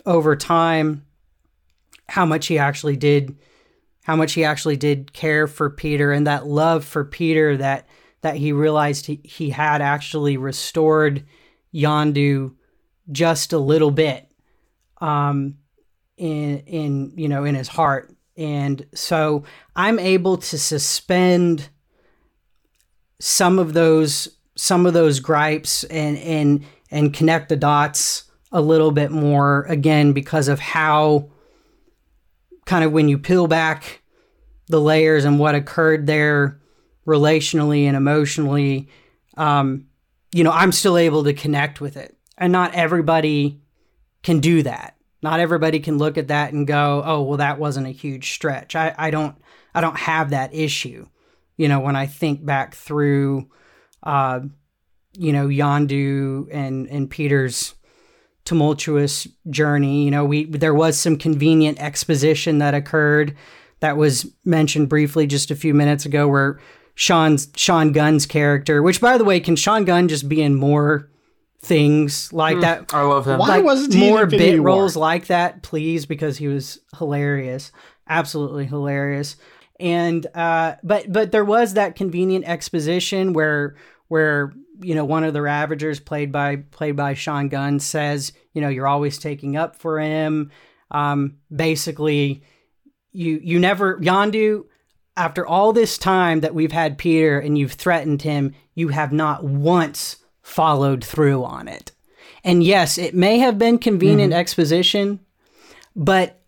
over 0.06 0.36
time 0.36 1.06
how 2.10 2.26
much 2.26 2.48
he 2.48 2.58
actually 2.58 2.96
did 2.96 3.38
how 4.04 4.16
much 4.16 4.34
he 4.34 4.44
actually 4.44 4.78
did 4.78 5.12
care 5.12 5.48
for 5.48 5.70
Peter 5.70 6.12
and 6.12 6.28
that 6.28 6.48
love 6.48 6.86
for 6.86 7.04
Peter 7.04 7.58
that 7.58 7.88
that 8.22 8.38
he 8.38 8.52
realized 8.52 9.06
he, 9.06 9.22
he 9.24 9.50
had 9.50 9.82
actually 9.82 10.38
restored 10.38 11.26
Yondu 11.74 12.56
just 13.12 13.54
a 13.54 13.60
little 13.60 13.92
bit. 13.92 14.32
Um, 15.00 15.58
in 16.18 16.60
in 16.60 17.14
you 17.16 17.28
know 17.28 17.44
in 17.44 17.56
his 17.56 17.68
heart 17.68 18.14
and 18.36 18.86
so 18.94 19.44
I'm 19.76 20.00
able 20.00 20.38
to 20.38 20.58
suspend 20.58 21.70
some 23.20 23.60
of 23.60 23.74
those 23.74 24.30
some 24.56 24.86
of 24.86 24.94
those 24.94 25.20
gripes 25.20 25.84
and 25.86 26.18
and 26.18 26.66
and 26.92 27.14
connect 27.14 27.50
the 27.50 27.56
dots 27.56 28.26
a 28.52 28.62
little 28.62 28.92
bit 28.92 29.12
more 29.12 29.64
again 29.64 30.14
because 30.14 30.48
of 30.48 30.60
how 30.60 31.30
kind 32.66 32.84
of 32.84 32.92
when 32.92 33.10
you 33.10 33.18
peel 33.18 33.48
back 33.48 34.02
the 34.68 34.82
layers 34.82 35.26
and 35.26 35.40
what 35.40 35.56
occurred 35.56 36.06
there 36.06 36.60
relationally 37.08 37.84
and 37.84 37.96
emotionally, 37.96 38.90
um, 39.38 39.86
you 40.34 40.44
know, 40.44 40.52
I'm 40.52 40.74
still 40.74 40.98
able 40.98 41.24
to 41.24 41.34
connect 41.34 41.80
with 41.80 41.96
it. 41.96 42.16
And 42.38 42.52
not 42.52 42.76
everybody 42.76 43.62
can 44.22 44.40
do 44.40 44.62
that. 44.64 44.97
Not 45.22 45.40
everybody 45.40 45.80
can 45.80 45.98
look 45.98 46.18
at 46.18 46.28
that 46.28 46.54
and 46.54 46.68
go, 46.68 47.02
"Oh, 47.06 47.24
well, 47.24 47.38
that 47.38 47.60
wasn't 47.60 47.88
a 47.88 47.92
huge 47.92 48.34
stretch." 48.34 48.76
I, 48.76 48.94
I 48.98 49.12
don't, 49.12 49.36
I 49.74 49.82
don't 49.82 49.98
have 49.98 50.30
that 50.30 50.54
issue. 50.54 51.08
You 51.58 51.68
know, 51.68 51.80
when 51.80 51.96
I 51.96 52.06
think 52.06 52.46
back 52.46 52.76
through, 52.76 53.50
uh, 54.04 54.42
you 55.14 55.34
know, 55.34 55.48
Yondu 55.48 56.48
and 56.52 56.88
and 56.88 57.10
Peter's 57.10 57.74
tumultuous 58.48 59.28
journey. 59.50 60.06
You 60.06 60.12
know, 60.12 60.24
we 60.24 60.46
there 60.46 60.74
was 60.74 60.98
some 60.98 61.18
convenient 61.18 61.82
exposition 61.82 62.60
that 62.60 62.74
occurred 62.74 63.36
that 63.82 63.98
was 63.98 64.32
mentioned 64.46 64.88
briefly 64.88 65.28
just 65.28 65.52
a 65.52 65.56
few 65.56 65.74
minutes 65.74 66.06
ago, 66.06 66.30
where 66.30 66.60
Sean's 66.96 67.50
Sean 67.58 67.92
Gunn's 67.92 68.26
character, 68.26 68.82
which 68.82 69.02
by 69.02 69.18
the 69.18 69.26
way, 69.26 69.42
can 69.42 69.58
Sean 69.58 69.84
Gunn 69.84 70.08
just 70.08 70.30
be 70.30 70.42
in 70.42 70.56
more 70.56 71.10
things 71.62 72.32
like 72.32 72.58
mm, 72.58 72.62
that? 72.62 72.94
I 72.94 73.02
love 73.02 73.28
him. 73.28 73.40
Why 73.40 73.58
like, 73.58 73.66
wasn't 73.66 73.94
he 73.94 74.10
more 74.10 74.26
bit 74.26 74.40
Infinity 74.40 74.60
roles 74.60 74.96
like 74.96 75.28
that, 75.28 75.64
please? 75.64 76.06
Because 76.06 76.38
he 76.38 76.48
was 76.48 76.80
hilarious, 76.98 77.72
absolutely 78.08 78.66
hilarious. 78.66 79.36
And 79.80 80.26
uh, 80.34 80.76
but 80.84 81.12
but 81.12 81.32
there 81.32 81.46
was 81.46 81.74
that 81.74 81.96
convenient 81.96 82.46
exposition 82.46 83.34
where 83.34 83.76
where 84.08 84.54
you 84.82 84.96
know 84.96 85.06
one 85.06 85.24
of 85.24 85.34
the 85.34 85.42
Ravagers 85.42 86.00
played 86.00 86.32
by 86.32 86.58
played 86.58 86.96
by 86.96 87.14
Sean 87.14 87.50
Gunn 87.50 87.80
says 87.80 88.34
you 88.54 88.62
know 88.62 88.70
you're 88.70 88.88
always 88.88 89.18
taking 89.18 89.56
up 89.56 89.76
for 89.76 90.00
him. 90.00 90.52
Um, 90.92 91.38
basically, 91.54 92.44
you 93.12 93.40
you 93.44 93.60
never 93.60 94.00
Yondu. 94.00 94.66
After 95.16 95.48
all 95.48 95.74
this 95.74 95.98
time 95.98 96.42
that 96.42 96.54
we've 96.54 96.72
had 96.72 97.00
Peter 97.00 97.40
and 97.40 97.58
you've 97.58 97.74
threatened 97.74 98.22
him, 98.22 98.54
you 98.76 98.90
have 98.90 99.12
not 99.12 99.44
once 99.44 100.18
followed 100.48 101.04
through 101.04 101.44
on 101.44 101.68
it. 101.68 101.92
And 102.44 102.64
yes, 102.64 102.98
it 102.98 103.14
may 103.14 103.40
have 103.40 103.60
been 103.60 103.78
convenient 103.78 104.32
Mm-hmm. 104.32 104.40
exposition, 104.40 105.20
but 105.96 106.40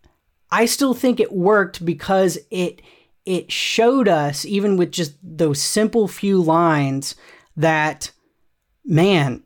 I 0.49 0.65
still 0.65 0.93
think 0.93 1.19
it 1.19 1.31
worked 1.33 1.83
because 1.85 2.39
it 2.49 2.81
it 3.25 3.51
showed 3.51 4.07
us, 4.07 4.45
even 4.45 4.77
with 4.77 4.91
just 4.91 5.13
those 5.21 5.61
simple 5.61 6.07
few 6.07 6.41
lines, 6.41 7.13
that 7.57 8.11
man, 8.85 9.43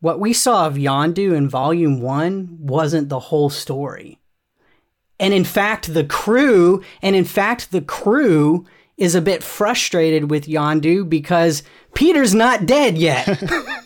what 0.00 0.20
we 0.20 0.32
saw 0.32 0.66
of 0.66 0.74
Yondu 0.74 1.34
in 1.34 1.48
Volume 1.48 2.00
One 2.00 2.58
wasn't 2.60 3.08
the 3.08 3.18
whole 3.18 3.50
story. 3.50 4.20
And 5.18 5.32
in 5.32 5.44
fact, 5.44 5.94
the 5.94 6.04
crew, 6.04 6.82
and 7.02 7.16
in 7.16 7.24
fact, 7.24 7.72
the 7.72 7.80
crew 7.80 8.66
is 8.96 9.14
a 9.14 9.22
bit 9.22 9.42
frustrated 9.42 10.30
with 10.30 10.46
Yondu 10.46 11.08
because 11.08 11.62
Peter's 11.94 12.34
not 12.34 12.66
dead 12.66 12.96
yet. 12.98 13.26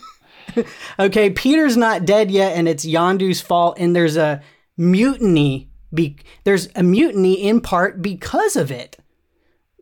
okay, 0.99 1.31
Peter's 1.31 1.77
not 1.77 2.05
dead 2.05 2.31
yet, 2.31 2.57
and 2.57 2.69
it's 2.69 2.85
Yondu's 2.85 3.41
fault, 3.41 3.79
and 3.79 3.95
there's 3.95 4.17
a 4.17 4.43
mutiny. 4.77 5.69
Be- 5.93 6.19
there's 6.45 6.69
a 6.75 6.83
mutiny 6.83 7.35
in 7.35 7.61
part 7.61 8.03
because 8.03 8.57
of 8.57 8.71
it. 8.71 8.97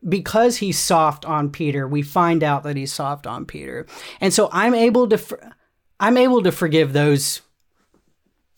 Because 0.07 0.59
he's 0.59 0.79
soft 0.79 1.25
on 1.25 1.51
Peter, 1.51 1.89
we 1.89 2.03
find 2.03 2.45
out 2.45 2.63
that 2.63 2.77
he's 2.77 2.93
soft 2.93 3.27
on 3.27 3.45
Peter, 3.45 3.87
and 4.21 4.33
so 4.33 4.49
I'm 4.53 4.75
able 4.75 5.09
to, 5.09 5.53
I'm 5.99 6.17
able 6.17 6.43
to 6.45 6.53
forgive 6.53 6.93
those, 6.93 7.41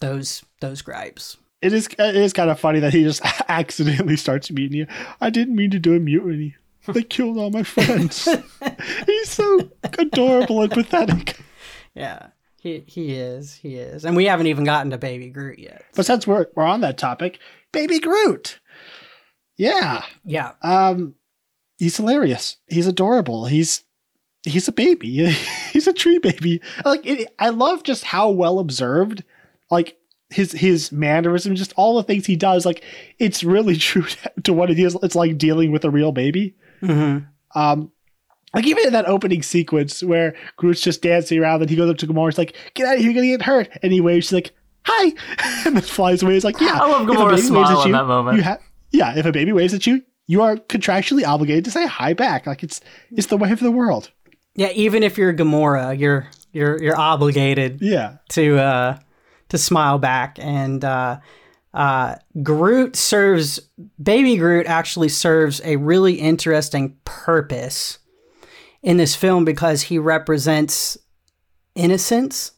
those, 0.00 0.44
those 0.60 0.82
gripes. 0.82 1.38
It 1.62 1.72
is 1.72 1.88
it 1.98 2.16
is 2.16 2.32
kind 2.32 2.50
of 2.50 2.60
funny 2.60 2.80
that 2.80 2.92
he 2.92 3.02
just 3.02 3.22
accidentally 3.48 4.16
starts 4.16 4.50
mutiny. 4.50 4.86
I 5.20 5.30
didn't 5.30 5.56
mean 5.56 5.70
to 5.70 5.78
do 5.78 5.94
a 5.94 6.00
mutiny. 6.00 6.56
They 6.86 7.02
killed 7.02 7.36
all 7.36 7.50
my 7.50 7.64
friends. 7.64 8.28
He's 9.06 9.28
so 9.28 9.68
adorable 9.98 10.62
and 10.62 10.70
pathetic. 10.70 11.38
Yeah, 11.98 12.28
he 12.60 12.84
he 12.86 13.14
is, 13.14 13.54
he 13.54 13.74
is, 13.76 14.04
and 14.04 14.16
we 14.16 14.26
haven't 14.26 14.46
even 14.46 14.64
gotten 14.64 14.90
to 14.92 14.98
Baby 14.98 15.28
Groot 15.30 15.58
yet. 15.58 15.84
But 15.94 16.06
since 16.06 16.26
we're 16.26 16.46
we're 16.54 16.64
on 16.64 16.80
that 16.82 16.96
topic, 16.98 17.38
Baby 17.72 17.98
Groot. 17.98 18.60
Yeah. 19.56 20.02
Yeah, 20.24 20.52
Um 20.62 21.14
he's 21.78 21.96
hilarious. 21.96 22.56
He's 22.68 22.86
adorable. 22.86 23.46
He's 23.46 23.82
he's 24.44 24.68
a 24.68 24.72
baby. 24.72 25.30
he's 25.72 25.86
a 25.88 25.92
tree 25.92 26.18
baby. 26.18 26.60
Like 26.84 27.04
it, 27.04 27.34
I 27.38 27.50
love 27.50 27.82
just 27.82 28.04
how 28.04 28.30
well 28.30 28.58
observed 28.60 29.24
like 29.70 29.96
his 30.30 30.52
his 30.52 30.92
mannerism, 30.92 31.56
just 31.56 31.72
all 31.76 31.96
the 31.96 32.02
things 32.04 32.26
he 32.26 32.36
does. 32.36 32.64
Like 32.64 32.84
it's 33.18 33.42
really 33.42 33.76
true 33.88 34.04
to 34.44 34.52
what 34.52 34.70
it 34.70 34.78
is. 34.78 34.96
It's 35.02 35.16
like 35.16 35.38
dealing 35.38 35.72
with 35.72 35.84
a 35.84 35.90
real 35.90 36.12
baby. 36.12 36.54
hmm 36.80 37.18
Um, 37.54 37.90
like 38.54 38.66
even 38.66 38.86
in 38.86 38.92
that 38.92 39.06
opening 39.06 39.42
sequence 39.42 40.02
where 40.02 40.34
Groot's 40.56 40.80
just 40.80 41.02
dancing 41.02 41.38
around, 41.38 41.60
and 41.60 41.70
he 41.70 41.76
goes 41.76 41.90
up 41.90 41.98
to 41.98 42.06
Gamora, 42.06 42.30
he's 42.30 42.38
like, 42.38 42.56
"Get 42.74 42.86
out 42.86 42.94
of 42.94 43.00
here, 43.00 43.10
you're 43.10 43.14
gonna 43.14 43.26
get 43.36 43.42
hurt," 43.42 43.68
and 43.82 43.92
he 43.92 44.00
waves, 44.00 44.26
she's 44.26 44.32
like, 44.32 44.52
"Hi," 44.86 45.12
and 45.66 45.76
then 45.76 45.82
flies 45.82 46.22
away. 46.22 46.34
He's 46.34 46.44
like, 46.44 46.60
"Yeah." 46.60 46.78
I 46.80 46.86
love 46.88 47.02
if 47.08 47.14
a 47.14 47.18
Gamora's 47.18 47.42
baby 47.42 47.56
waves 47.56 47.68
smile 47.68 47.80
at 47.80 47.86
in 47.86 47.88
you, 47.88 47.92
that 47.96 48.06
moment. 48.06 48.36
You 48.38 48.42
ha- 48.44 48.58
yeah, 48.90 49.18
if 49.18 49.26
a 49.26 49.32
baby 49.32 49.52
waves 49.52 49.74
at 49.74 49.86
you, 49.86 50.02
you 50.26 50.42
are 50.42 50.56
contractually 50.56 51.26
obligated 51.26 51.64
to 51.66 51.70
say 51.70 51.86
hi 51.86 52.12
back. 52.14 52.46
Like 52.46 52.62
it's 52.62 52.80
it's 53.12 53.26
the 53.26 53.36
way 53.36 53.50
of 53.52 53.60
the 53.60 53.70
world. 53.70 54.10
yeah. 54.54 54.70
Even 54.74 55.02
if 55.02 55.18
you're 55.18 55.34
Gamora, 55.34 55.98
you're 55.98 56.28
you're 56.52 56.82
you're 56.82 56.98
obligated 56.98 57.80
Yeah, 57.82 58.16
to 58.30 58.58
uh 58.58 58.98
to 59.50 59.58
smile 59.58 59.98
back 59.98 60.38
and 60.40 60.82
uh 60.84 61.18
uh 61.74 62.14
Groot 62.42 62.96
serves 62.96 63.60
baby 64.02 64.36
Groot 64.38 64.66
actually 64.66 65.10
serves 65.10 65.60
a 65.64 65.76
really 65.76 66.14
interesting 66.14 66.96
purpose 67.04 67.98
in 68.88 68.96
this 68.96 69.14
film 69.14 69.44
because 69.44 69.82
he 69.82 69.98
represents 69.98 70.96
innocence 71.74 72.52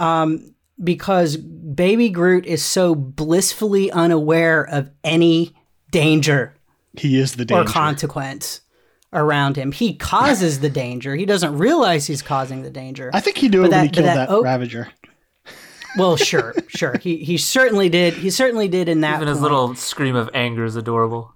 um 0.00 0.54
because 0.82 1.36
baby 1.36 2.10
Groot 2.10 2.44
is 2.44 2.64
so 2.64 2.94
blissfully 2.94 3.90
unaware 3.92 4.62
of 4.64 4.90
any 5.04 5.54
danger 5.92 6.56
he 6.98 7.18
is 7.18 7.36
the 7.36 7.54
or 7.54 7.64
consequence 7.64 8.60
around 9.12 9.56
him. 9.56 9.70
He 9.72 9.94
causes 9.94 10.60
the 10.60 10.68
danger. 10.68 11.14
He 11.14 11.24
doesn't 11.26 11.56
realize 11.56 12.06
he's 12.06 12.22
causing 12.22 12.62
the 12.62 12.70
danger. 12.70 13.10
I 13.14 13.20
think 13.20 13.38
he 13.38 13.48
knew 13.48 13.60
it 13.60 13.70
But 13.70 13.70
when 13.70 13.84
he 13.84 13.90
killed 13.90 14.06
that 14.06 14.28
that, 14.28 14.30
o- 14.30 14.42
Ravager. 14.42 14.88
Well, 15.96 16.16
sure, 16.16 16.54
sure. 16.68 16.96
He 16.98 17.18
he 17.18 17.38
certainly 17.38 17.88
did. 17.88 18.14
He 18.14 18.30
certainly 18.30 18.68
did 18.68 18.88
in 18.88 19.00
that. 19.02 19.16
Even 19.16 19.28
his 19.28 19.36
point. 19.38 19.42
little 19.42 19.74
scream 19.74 20.16
of 20.16 20.28
anger 20.34 20.64
is 20.64 20.76
adorable. 20.76 21.32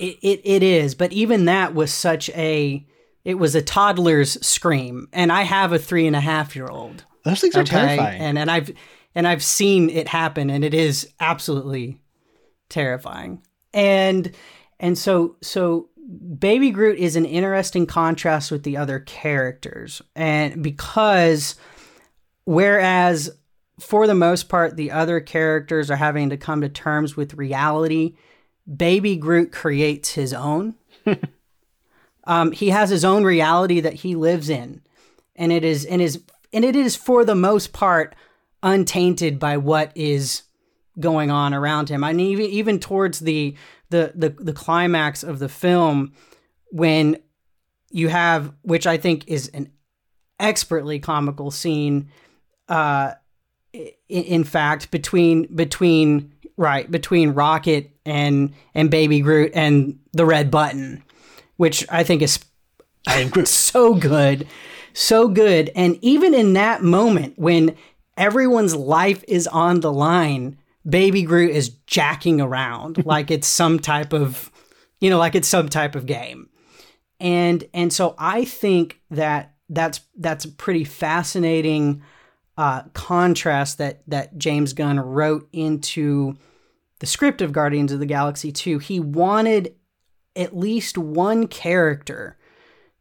It, 0.00 0.18
it 0.22 0.40
it 0.44 0.62
is, 0.62 0.94
but 0.94 1.12
even 1.12 1.44
that 1.44 1.74
was 1.74 1.92
such 1.92 2.30
a. 2.30 2.86
It 3.22 3.34
was 3.34 3.54
a 3.54 3.60
toddler's 3.60 4.44
scream, 4.44 5.08
and 5.12 5.30
I 5.30 5.42
have 5.42 5.74
a 5.74 5.78
three 5.78 6.06
and 6.06 6.16
a 6.16 6.20
half 6.20 6.56
year 6.56 6.68
old. 6.68 7.04
Those 7.22 7.40
things 7.42 7.54
are 7.54 7.64
terrifying. 7.64 8.18
and 8.20 8.38
and 8.38 8.50
I've 8.50 8.72
and 9.14 9.28
I've 9.28 9.44
seen 9.44 9.90
it 9.90 10.08
happen, 10.08 10.48
and 10.48 10.64
it 10.64 10.72
is 10.72 11.10
absolutely 11.20 12.00
terrifying. 12.70 13.42
And 13.74 14.32
and 14.78 14.96
so 14.96 15.36
so 15.42 15.90
Baby 16.38 16.70
Groot 16.70 16.98
is 16.98 17.14
an 17.14 17.26
interesting 17.26 17.84
contrast 17.84 18.50
with 18.50 18.62
the 18.62 18.78
other 18.78 19.00
characters, 19.00 20.00
and 20.16 20.62
because 20.62 21.56
whereas 22.44 23.30
for 23.78 24.06
the 24.06 24.14
most 24.14 24.48
part 24.48 24.76
the 24.76 24.90
other 24.90 25.20
characters 25.20 25.90
are 25.90 25.96
having 25.96 26.30
to 26.30 26.36
come 26.36 26.62
to 26.62 26.68
terms 26.68 27.16
with 27.16 27.34
reality, 27.34 28.14
Baby 28.76 29.16
Groot 29.16 29.52
creates 29.52 30.12
his 30.14 30.32
own. 30.32 30.74
um, 32.24 32.52
he 32.52 32.70
has 32.70 32.90
his 32.90 33.04
own 33.04 33.24
reality 33.24 33.80
that 33.80 33.94
he 33.94 34.14
lives 34.14 34.48
in, 34.48 34.82
and 35.36 35.52
it 35.52 35.64
is 35.64 35.84
and 35.84 36.00
is 36.02 36.22
and 36.52 36.64
it 36.64 36.76
is 36.76 36.96
for 36.96 37.24
the 37.24 37.34
most 37.34 37.72
part 37.72 38.14
untainted 38.62 39.38
by 39.38 39.56
what 39.56 39.92
is 39.94 40.42
going 40.98 41.30
on 41.30 41.54
around 41.54 41.88
him. 41.88 42.04
I 42.04 42.12
mean, 42.12 42.26
even 42.26 42.46
even 42.46 42.78
towards 42.80 43.20
the 43.20 43.56
the 43.88 44.12
the, 44.14 44.30
the 44.30 44.52
climax 44.52 45.22
of 45.22 45.38
the 45.38 45.48
film, 45.48 46.12
when 46.70 47.16
you 47.90 48.08
have, 48.08 48.52
which 48.62 48.86
I 48.86 48.96
think 48.98 49.26
is 49.26 49.48
an 49.48 49.72
expertly 50.38 50.98
comical 51.00 51.50
scene, 51.50 52.08
uh, 52.68 53.14
i- 53.74 53.94
in 54.08 54.44
fact, 54.44 54.90
between 54.90 55.52
between 55.54 56.32
right 56.56 56.90
between 56.90 57.30
Rocket 57.30 57.99
and 58.04 58.54
and 58.74 58.90
Baby 58.90 59.20
Groot 59.20 59.52
and 59.54 59.98
the 60.12 60.26
Red 60.26 60.50
Button, 60.50 61.02
which 61.56 61.86
I 61.90 62.04
think 62.04 62.22
is 62.22 62.38
I 63.06 63.20
am 63.20 63.30
Groot. 63.30 63.48
so 63.48 63.94
good, 63.94 64.46
so 64.92 65.28
good. 65.28 65.70
And 65.74 65.98
even 66.02 66.34
in 66.34 66.54
that 66.54 66.82
moment 66.82 67.38
when 67.38 67.76
everyone's 68.16 68.74
life 68.74 69.24
is 69.28 69.46
on 69.46 69.80
the 69.80 69.92
line, 69.92 70.58
Baby 70.88 71.22
Groot 71.22 71.50
is 71.50 71.70
jacking 71.86 72.40
around 72.40 73.04
like 73.06 73.30
it's 73.30 73.48
some 73.48 73.78
type 73.78 74.12
of, 74.12 74.50
you 75.00 75.10
know, 75.10 75.18
like 75.18 75.34
it's 75.34 75.48
some 75.48 75.68
type 75.68 75.94
of 75.94 76.06
game. 76.06 76.48
And 77.18 77.64
and 77.74 77.92
so 77.92 78.14
I 78.18 78.44
think 78.44 79.00
that 79.10 79.54
that's 79.68 80.00
that's 80.16 80.44
a 80.46 80.50
pretty 80.50 80.84
fascinating 80.84 82.02
uh, 82.56 82.82
contrast 82.92 83.78
that 83.78 84.02
that 84.06 84.36
James 84.36 84.72
Gunn 84.72 84.98
wrote 84.98 85.48
into 85.52 86.36
the 87.00 87.06
script 87.06 87.42
of 87.42 87.52
Guardians 87.52 87.92
of 87.92 87.98
the 87.98 88.06
Galaxy 88.06 88.52
2. 88.52 88.78
He 88.78 89.00
wanted 89.00 89.74
at 90.36 90.56
least 90.56 90.96
one 90.96 91.46
character 91.48 92.38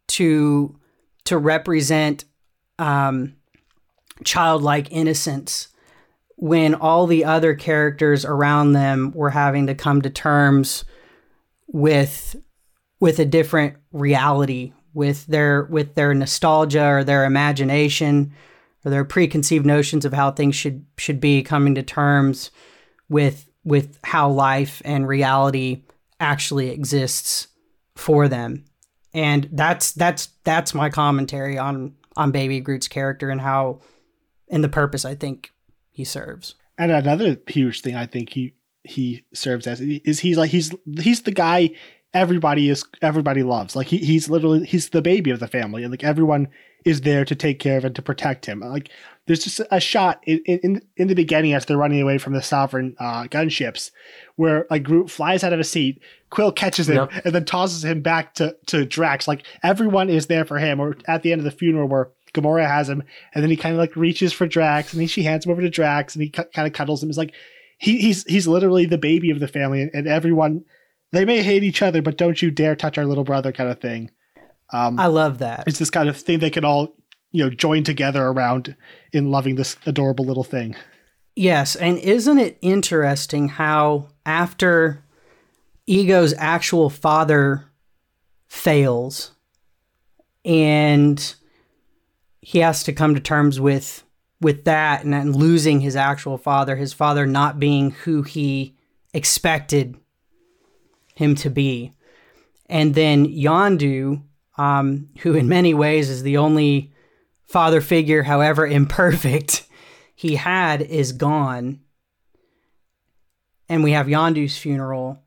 to 0.08 0.76
to 1.26 1.38
represent 1.38 2.26
um, 2.80 3.36
childlike 4.24 4.92
innocence 4.92 5.68
when 6.38 6.74
all 6.74 7.06
the 7.06 7.26
other 7.26 7.54
characters 7.54 8.26
around 8.26 8.74
them 8.74 9.12
were 9.14 9.30
having 9.30 9.68
to 9.68 9.76
come 9.76 10.02
to 10.02 10.10
terms 10.10 10.86
with 11.68 12.36
with 13.00 13.20
a 13.20 13.26
different 13.26 13.76
reality 13.92 14.74
with 14.94 15.26
their 15.28 15.64
with 15.66 15.96
their 15.96 16.14
nostalgia 16.14 16.86
or 16.86 17.04
their 17.04 17.26
imagination 17.26 18.34
or 18.84 18.92
their 18.92 19.06
preconceived 19.06 19.66
notions 19.66 20.06
of 20.06 20.14
how 20.14 20.32
things 20.32 20.56
should 20.56 20.86
should 20.98 21.20
be 21.20 21.44
coming 21.44 21.76
to 21.76 21.84
terms 21.84 22.50
with 23.10 23.49
with 23.64 24.00
how 24.04 24.30
life 24.30 24.82
and 24.86 25.08
reality 25.08 25.84
actually 26.20 26.70
exists 26.70 27.48
for 27.96 28.28
them 28.28 28.66
and 29.14 29.50
that's 29.52 29.92
that's 29.92 30.30
that's 30.44 30.74
my 30.74 30.90
commentary 30.90 31.58
on 31.58 31.94
on 32.16 32.32
baby 32.32 32.60
groot's 32.60 32.88
character 32.88 33.30
and 33.30 33.42
how 33.42 33.80
and 34.50 34.64
the 34.64 34.70
purpose 34.70 35.06
i 35.06 35.16
think 35.16 35.52
he 35.92 36.04
serves 36.04 36.56
And 36.78 36.92
another 36.92 37.38
huge 37.48 37.82
thing 37.82 37.96
I 37.96 38.06
think 38.06 38.30
he 38.30 38.54
he 38.86 39.26
serves 39.34 39.68
as 39.68 39.82
is 39.82 40.20
he's 40.20 40.38
like 40.38 40.50
he's 40.50 40.74
he's 41.02 41.24
the 41.24 41.32
guy 41.32 41.72
everybody 42.14 42.70
is 42.70 42.84
everybody 43.02 43.44
loves. 43.44 43.76
Like 43.76 43.88
he, 43.88 43.98
he's 43.98 44.30
literally 44.30 44.66
he's 44.66 44.90
the 44.90 45.02
baby 45.02 45.32
of 45.32 45.40
the 45.40 45.48
family, 45.48 45.84
and 45.84 45.92
like 45.92 46.04
everyone 46.04 46.48
is 46.86 47.02
there 47.02 47.26
to 47.26 47.36
take 47.36 47.60
care 47.60 47.78
of 47.78 47.86
and 47.86 47.96
to 47.96 48.02
protect 48.02 48.46
him. 48.46 48.62
Like 48.62 48.90
there's 49.30 49.44
just 49.44 49.62
a 49.70 49.80
shot 49.80 50.22
in 50.26 50.40
in, 50.46 50.82
in 50.98 51.08
the 51.08 51.14
beginning 51.14 51.54
as 51.54 51.66
they're 51.66 51.78
running 51.78 52.02
away 52.02 52.18
from 52.18 52.34
the 52.34 52.42
sovereign 52.42 52.96
uh, 53.00 53.26
gunships, 53.26 53.92
where 54.38 54.66
like 54.72 54.82
Groot 54.84 55.12
flies 55.12 55.44
out 55.44 55.54
of 55.54 55.60
a 55.60 55.64
seat, 55.64 56.02
Quill 56.32 56.52
catches 56.52 56.90
him 56.90 56.96
Yep. 56.96 57.26
and 57.26 57.36
then 57.36 57.46
tosses 57.46 57.86
him 57.86 58.02
back 58.02 58.34
to 58.36 58.56
to 58.66 58.86
Drax. 58.86 59.28
Like 59.28 59.44
everyone 59.62 60.10
is 60.10 60.26
there 60.26 60.46
for 60.46 60.58
him. 60.58 60.80
Or 60.80 60.96
at 61.08 61.22
the 61.22 61.32
end 61.32 61.40
of 61.40 61.46
the 61.46 61.52
funeral 61.52 61.88
where 61.88 62.10
Gamora 62.34 62.68
has 62.68 62.90
him, 62.90 63.04
and 63.34 63.44
then 63.44 63.52
he 63.52 63.56
kind 63.56 63.76
of 63.76 63.80
like 63.80 63.96
reaches 63.96 64.34
for 64.34 64.48
Drax, 64.48 64.94
and 64.94 65.00
then 65.00 65.08
she 65.08 65.22
hands 65.24 65.46
him 65.46 65.52
over 65.52 65.62
to 65.62 65.70
Drax, 65.70 66.16
and 66.16 66.24
he 66.24 66.30
cu- 66.32 66.44
kind 66.54 66.68
of 66.68 66.74
cuddles 66.74 67.04
him. 67.04 67.10
It's 67.10 67.18
like 67.18 67.34
he, 67.78 67.98
he's 68.00 68.24
he's 68.26 68.48
literally 68.48 68.86
the 68.88 68.98
baby 68.98 69.30
of 69.32 69.40
the 69.40 69.48
family, 69.48 69.82
and, 69.84 69.92
and 69.94 70.08
everyone 70.08 70.64
they 71.12 71.24
may 71.26 71.42
hate 71.44 71.64
each 71.64 71.82
other, 71.82 72.02
but 72.02 72.18
don't 72.18 72.42
you 72.42 72.52
dare 72.52 72.76
touch 72.76 72.98
our 72.98 73.06
little 73.06 73.24
brother 73.24 73.52
kind 73.52 73.70
of 73.70 73.80
thing. 73.80 74.12
Um, 74.72 75.00
I 75.00 75.08
love 75.08 75.40
that. 75.40 75.64
it's 75.68 75.80
this 75.80 75.90
kind 75.90 76.08
of 76.10 76.16
thing 76.18 76.38
they 76.40 76.52
can 76.52 76.64
all 76.66 76.96
you 77.32 77.44
know 77.44 77.50
join 77.50 77.84
together 77.84 78.26
around 78.26 78.76
in 79.14 79.32
loving 79.32 79.56
this 79.56 79.78
adorable 79.86 80.26
little 80.26 80.44
thing. 80.44 80.76
Yes, 81.36 81.76
and 81.76 81.98
isn't 82.00 82.38
it 82.38 82.58
interesting 82.62 83.48
how 83.48 84.10
after 84.26 85.04
Ego's 85.88 86.34
actual 86.38 86.90
father 86.90 87.66
fails 88.48 89.32
and 90.44 91.36
he 92.42 92.60
has 92.60 92.84
to 92.84 92.94
come 92.94 93.16
to 93.16 93.22
terms 93.22 93.60
with 93.60 94.04
with 94.42 94.64
that 94.66 95.04
and, 95.04 95.36
losing 95.36 95.82
his 95.82 95.96
actual 95.96 96.38
father, 96.38 96.76
his 96.76 96.94
father 96.94 97.26
not 97.26 97.60
being 97.60 97.92
who 97.92 98.24
he 98.24 98.76
expected 99.14 99.98
him 101.16 101.36
to 101.36 101.50
be. 101.50 101.94
And 102.68 102.96
then 102.96 103.26
Yondu, 103.26 104.24
um, 104.58 105.10
who 105.20 105.36
in 105.36 105.50
many 105.50 105.74
ways 105.74 106.10
is 106.10 106.24
the 106.24 106.38
only 106.38 106.94
father 107.50 107.82
figure, 107.82 108.24
however 108.24 108.66
imperfect, 108.66 109.68
he 110.16 110.36
had, 110.36 110.82
is 110.82 111.12
gone. 111.12 111.82
And 113.68 113.84
we 113.84 113.92
have 113.92 114.08
Yondu's 114.08 114.58
funeral. 114.58 115.22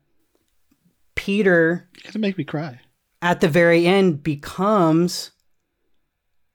Peter, 1.15 1.89
You're 2.03 2.11
gonna 2.11 2.21
make 2.21 2.37
me 2.37 2.43
cry. 2.43 2.79
at 3.21 3.39
the 3.39 3.47
very 3.47 3.85
end, 3.85 4.23
becomes 4.23 5.31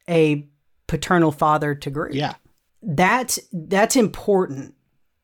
a 0.09 0.47
paternal 0.87 1.33
father 1.33 1.75
to 1.75 1.91
Groot 1.91 2.15
Yeah, 2.15 2.35
that's 2.83 3.39
that's 3.53 3.97
important. 3.97 4.75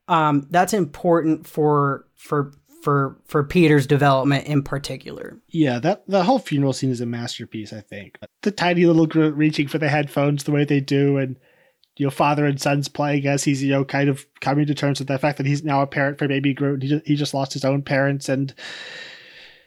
Um, 0.07 0.47
that's 0.51 0.73
important 0.73 1.45
for 1.47 2.07
for 2.15 2.53
for 2.85 3.17
for 3.25 3.43
Peter's 3.43 3.85
development 3.87 4.45
in 4.47 4.63
particular. 4.63 5.37
yeah. 5.49 5.79
That 5.79 6.07
the 6.07 6.23
whole 6.23 6.39
funeral 6.39 6.71
scene 6.71 6.91
is 6.91 7.01
a 7.01 7.05
masterpiece. 7.05 7.73
I 7.73 7.81
think 7.81 8.17
the 8.43 8.51
tiny 8.51 8.85
little 8.85 9.07
Groot 9.07 9.35
reaching 9.35 9.67
for 9.67 9.77
the 9.79 9.89
headphones 9.89 10.43
the 10.45 10.51
way 10.53 10.63
they 10.63 10.79
do, 10.79 11.17
and 11.17 11.35
you 11.97 12.05
know, 12.05 12.11
father 12.11 12.45
and 12.45 12.61
sons 12.61 12.87
playing 12.87 13.25
as 13.25 13.43
he's 13.43 13.63
you 13.63 13.71
know 13.71 13.83
kind 13.83 14.07
of 14.07 14.25
coming 14.39 14.65
to 14.67 14.75
terms 14.75 14.99
with 14.99 15.07
the 15.07 15.17
fact 15.17 15.37
that 15.37 15.47
he's 15.47 15.63
now 15.63 15.81
a 15.81 15.87
parent 15.87 16.17
for 16.17 16.27
baby 16.27 16.53
Groot. 16.53 16.83
He 16.83 16.89
just, 16.89 17.05
he 17.07 17.15
just 17.15 17.33
lost 17.33 17.53
his 17.53 17.65
own 17.65 17.81
parents, 17.81 18.29
and 18.29 18.53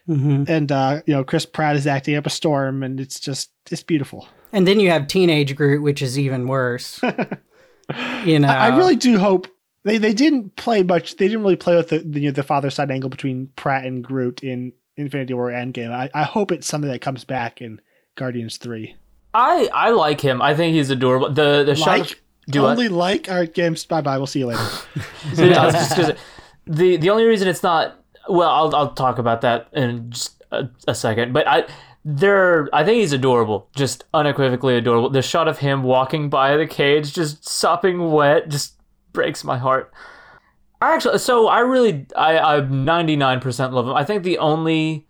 Mm-hmm. 0.09 0.45
and 0.49 0.73
uh, 0.73 1.03
you 1.05 1.13
know 1.13 1.23
Chris 1.23 1.45
Pratt 1.45 1.77
is 1.77 1.87
acting 1.87 2.15
up 2.17 2.25
a 2.25 2.31
storm, 2.31 2.83
and 2.83 2.99
it's 2.99 3.21
just 3.21 3.51
it's 3.71 3.83
beautiful. 3.83 4.27
And 4.55 4.67
then 4.67 4.81
you 4.81 4.89
have 4.89 5.07
teenage 5.07 5.55
Groot, 5.55 5.83
which 5.83 6.01
is 6.01 6.19
even 6.19 6.47
worse. 6.47 6.99
you 8.25 8.39
know, 8.39 8.49
I, 8.49 8.69
I 8.69 8.77
really 8.79 8.97
do 8.97 9.19
hope 9.19 9.49
they, 9.85 9.99
they 9.99 10.13
didn't 10.13 10.57
play 10.57 10.83
much. 10.83 11.17
They 11.17 11.29
didn't 11.29 11.43
really 11.43 11.57
play 11.57 11.77
with 11.77 11.89
the 11.89 11.99
the, 12.01 12.21
you 12.21 12.29
know, 12.29 12.33
the 12.33 12.43
father 12.43 12.71
son 12.71 12.91
angle 12.91 13.11
between 13.11 13.49
Pratt 13.57 13.85
and 13.85 14.03
Groot 14.03 14.43
in 14.43 14.73
Infinity 14.97 15.35
War 15.35 15.51
Endgame. 15.51 15.91
I, 15.93 16.11
I 16.15 16.25
hope 16.25 16.53
it's 16.53 16.67
something 16.67 16.91
that 16.91 17.01
comes 17.01 17.25
back 17.25 17.61
in 17.61 17.81
Guardians 18.17 18.57
Three. 18.57 18.97
I 19.35 19.69
I 19.73 19.91
like 19.91 20.21
him. 20.21 20.43
I 20.43 20.55
think 20.55 20.75
he's 20.75 20.91
adorable. 20.91 21.31
The 21.31 21.65
the 21.65 21.75
shot. 21.75 22.01
Like 22.01 22.11
Of, 22.11 22.17
do 22.51 22.63
what? 22.63 22.71
only 22.71 22.89
like 22.89 23.31
our 23.31 23.47
games. 23.47 23.85
Bye 23.85 24.01
bye. 24.01 24.17
We'll 24.17 24.27
see 24.27 24.41
you 24.41 24.47
later. 24.47 24.61
I 25.39 25.67
was 25.67 25.75
just 25.75 25.97
gonna 25.97 26.17
the 26.67 26.97
the 26.97 27.11
only 27.11 27.25
reason 27.25 27.49
it's 27.49 27.63
not 27.63 27.99
well, 28.29 28.51
I'll 28.51 28.75
I'll 28.75 28.93
talk 28.93 29.19
about 29.19 29.41
that 29.43 29.69
in 29.73 30.11
just 30.11 30.43
a, 30.51 30.69
a 30.87 30.95
second. 30.95 31.33
But 31.33 31.47
I 31.47 31.65
there 32.05 32.69
I 32.73 32.85
think 32.85 33.01
he's 33.01 33.13
adorable, 33.13 33.69
just 33.75 34.05
unequivocally 34.15 34.77
adorable. 34.77 35.11
The 35.11 35.23
shot 35.23 35.49
of 35.49 35.59
him 35.59 35.83
walking 35.83 36.29
by 36.29 36.57
the 36.57 36.67
cage, 36.67 37.13
just 37.13 37.47
sopping 37.49 38.11
wet, 38.11 38.49
just 38.49 38.78
breaks 39.13 39.45
my 39.45 39.59
heart. 39.59 39.93
I 40.81 40.95
actually, 40.95 41.19
so 41.19 41.49
I 41.49 41.61
really, 41.61 42.07
I 42.17 42.39
I'm 42.39 42.87
99% 42.87 43.73
love 43.73 43.87
him. 43.87 43.95
I 43.95 44.05
think 44.05 44.23
the 44.23 44.39
only 44.39 45.07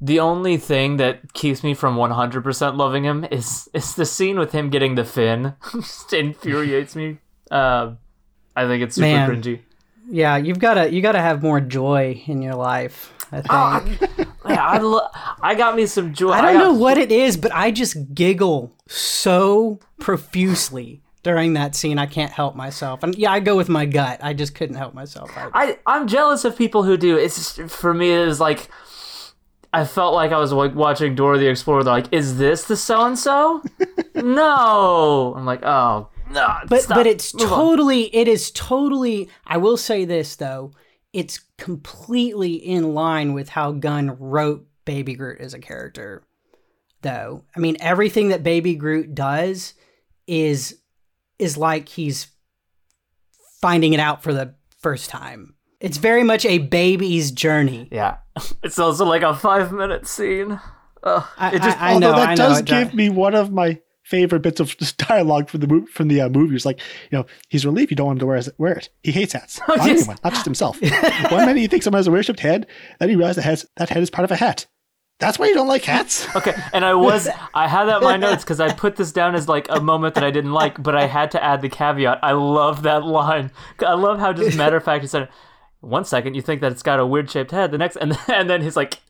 the 0.00 0.20
only 0.20 0.56
thing 0.56 0.96
that 0.98 1.32
keeps 1.34 1.62
me 1.62 1.72
from 1.72 1.96
100% 1.96 2.76
loving 2.76 3.04
him 3.04 3.24
is 3.30 3.68
is 3.72 3.94
the 3.94 4.04
scene 4.04 4.38
with 4.38 4.52
him 4.52 4.70
getting 4.70 4.96
the 4.96 5.04
fin. 5.04 5.54
just 5.72 6.12
infuriates 6.12 6.96
me. 6.96 7.18
Uh, 7.50 7.92
I 8.56 8.66
think 8.66 8.82
it's 8.82 8.96
super 8.96 9.06
Man. 9.06 9.30
cringy. 9.30 9.60
yeah, 10.10 10.36
you've 10.36 10.58
got 10.58 10.74
to 10.74 10.92
you 10.92 11.00
got 11.00 11.12
to 11.12 11.20
have 11.20 11.42
more 11.42 11.60
joy 11.60 12.20
in 12.26 12.42
your 12.42 12.54
life. 12.56 13.12
I 13.32 13.80
think. 13.80 14.28
Yeah, 14.46 14.62
I, 14.62 14.76
lo- 14.76 15.08
I 15.40 15.54
got 15.54 15.74
me 15.74 15.86
some 15.86 16.12
joy. 16.12 16.30
I 16.30 16.42
don't 16.42 16.52
got- 16.52 16.58
know 16.64 16.74
what 16.74 16.98
it 16.98 17.10
is, 17.10 17.38
but 17.38 17.50
I 17.54 17.70
just 17.70 18.14
giggle 18.14 18.74
so 18.88 19.80
profusely 19.98 21.00
during 21.24 21.54
that 21.54 21.74
scene. 21.74 21.98
I 21.98 22.06
can't 22.06 22.30
help 22.30 22.54
myself. 22.54 23.02
And 23.02 23.16
yeah, 23.16 23.32
I 23.32 23.40
go 23.40 23.56
with 23.56 23.68
my 23.68 23.86
gut. 23.86 24.20
I 24.22 24.32
just 24.32 24.54
couldn't 24.54 24.76
help 24.76 24.94
myself. 24.94 25.32
I, 25.36 25.50
I 25.52 25.78
I'm 25.86 26.06
jealous 26.06 26.44
of 26.44 26.56
people 26.56 26.84
who 26.84 26.96
do. 26.96 27.16
It's 27.16 27.56
just, 27.56 27.74
for 27.74 27.92
me. 27.92 28.12
It 28.12 28.26
was 28.26 28.38
like 28.38 28.68
I 29.72 29.84
felt 29.84 30.14
like 30.14 30.30
I 30.30 30.38
was 30.38 30.52
like 30.52 30.76
watching 30.76 31.16
Dora 31.16 31.38
the 31.38 31.48
Explorer. 31.48 31.82
They're 31.82 31.92
like, 31.92 32.12
"Is 32.12 32.38
this 32.38 32.64
the 32.64 32.76
so 32.76 33.04
and 33.04 33.18
so?" 33.18 33.62
No. 34.14 35.34
I'm 35.36 35.44
like, 35.44 35.64
oh 35.64 36.08
no. 36.30 36.54
but 36.68 36.82
stop. 36.82 36.96
but 36.96 37.06
it's 37.06 37.34
Move 37.34 37.44
on." 37.44 37.58
totally 37.58 38.14
it 38.14 38.28
is 38.28 38.50
totally 38.52 39.28
i 39.46 39.56
will 39.56 39.76
say 39.76 40.04
this 40.04 40.36
though 40.36 40.72
it's 41.12 41.40
completely 41.58 42.54
in 42.54 42.94
line 42.94 43.32
with 43.32 43.48
how 43.50 43.72
gunn 43.72 44.16
wrote 44.18 44.66
baby 44.84 45.14
groot 45.14 45.40
as 45.40 45.54
a 45.54 45.58
character 45.58 46.22
though 47.02 47.44
i 47.56 47.60
mean 47.60 47.76
everything 47.80 48.28
that 48.28 48.42
baby 48.42 48.74
groot 48.74 49.14
does 49.14 49.74
is 50.26 50.78
is 51.38 51.56
like 51.56 51.88
he's 51.88 52.28
finding 53.60 53.92
it 53.92 54.00
out 54.00 54.22
for 54.22 54.32
the 54.32 54.54
first 54.80 55.08
time 55.08 55.54
it's 55.84 55.98
very 55.98 56.22
much 56.22 56.46
a 56.46 56.58
baby's 56.58 57.30
journey 57.30 57.88
Yeah, 57.92 58.16
it's 58.62 58.78
also 58.78 59.04
like 59.04 59.22
a 59.22 59.34
five 59.34 59.70
minute 59.70 60.06
scene. 60.06 60.58
Ugh, 61.02 61.24
I, 61.36 61.54
it 61.54 61.62
just 61.62 61.78
I, 61.78 61.94
I 61.94 61.98
know 61.98 62.12
that 62.12 62.28
I 62.28 62.34
know 62.34 62.48
does 62.48 62.60
it 62.60 62.64
dri- 62.64 62.84
give 62.84 62.94
me 62.94 63.10
one 63.10 63.34
of 63.34 63.52
my 63.52 63.78
favorite 64.02 64.40
bits 64.40 64.60
of 64.60 64.74
dialogue 64.96 65.50
from 65.50 65.60
the 65.60 65.66
mo- 65.66 65.86
from 65.92 66.08
the 66.08 66.22
uh, 66.22 66.30
movie. 66.30 66.56
It's 66.56 66.64
like 66.64 66.80
you 67.10 67.18
know 67.18 67.26
he's 67.50 67.66
relieved 67.66 67.90
you 67.90 67.96
don't 67.96 68.06
want 68.06 68.16
him 68.16 68.20
to 68.20 68.26
wear, 68.26 68.40
wear 68.56 68.72
it. 68.72 68.88
He 69.02 69.12
hates 69.12 69.34
hats. 69.34 69.60
on 69.68 69.76
yes. 69.76 69.88
anyone, 69.88 70.16
not 70.24 70.32
just 70.32 70.46
himself. 70.46 70.80
One 71.30 71.44
minute 71.44 71.58
he 71.58 71.66
thinks 71.66 71.84
someone 71.84 71.98
has 71.98 72.06
a 72.06 72.10
worshipped 72.10 72.40
head, 72.40 72.66
then 72.98 73.10
he 73.10 73.16
realizes 73.16 73.44
that 73.44 73.50
has, 73.50 73.66
that 73.76 73.90
head 73.90 74.02
is 74.02 74.08
part 74.08 74.24
of 74.24 74.30
a 74.30 74.36
hat. 74.36 74.66
That's 75.20 75.38
why 75.38 75.46
you 75.46 75.54
don't 75.54 75.68
like 75.68 75.84
hats. 75.84 76.26
Okay, 76.36 76.54
and 76.72 76.84
I 76.84 76.94
was 76.94 77.28
I 77.54 77.68
had 77.68 77.84
that 77.84 77.98
in 77.98 78.04
my 78.04 78.16
notes 78.16 78.42
because 78.44 78.60
I 78.60 78.72
put 78.72 78.96
this 78.96 79.12
down 79.12 79.34
as 79.34 79.48
like 79.48 79.66
a 79.70 79.80
moment 79.80 80.14
that 80.16 80.24
I 80.24 80.30
didn't 80.30 80.52
like, 80.52 80.82
but 80.82 80.96
I 80.96 81.06
had 81.06 81.30
to 81.32 81.42
add 81.42 81.62
the 81.62 81.68
caveat. 81.68 82.18
I 82.22 82.32
love 82.32 82.82
that 82.82 83.04
line. 83.04 83.50
I 83.78 83.94
love 83.94 84.18
how 84.18 84.32
just 84.32 84.56
matter 84.58 84.76
of 84.76 84.84
fact 84.90 85.02
he 85.02 85.08
said, 85.08 85.28
"One 85.80 86.04
second 86.04 86.34
you 86.34 86.42
think 86.42 86.60
that 86.60 86.72
it's 86.72 86.82
got 86.82 86.98
a 87.00 87.06
weird 87.06 87.30
shaped 87.30 87.52
head, 87.52 87.70
the 87.70 87.78
next 87.78 87.96
and 87.96 88.18
and 88.28 88.48
then 88.50 88.62
he's 88.62 88.76
like." 88.76 89.00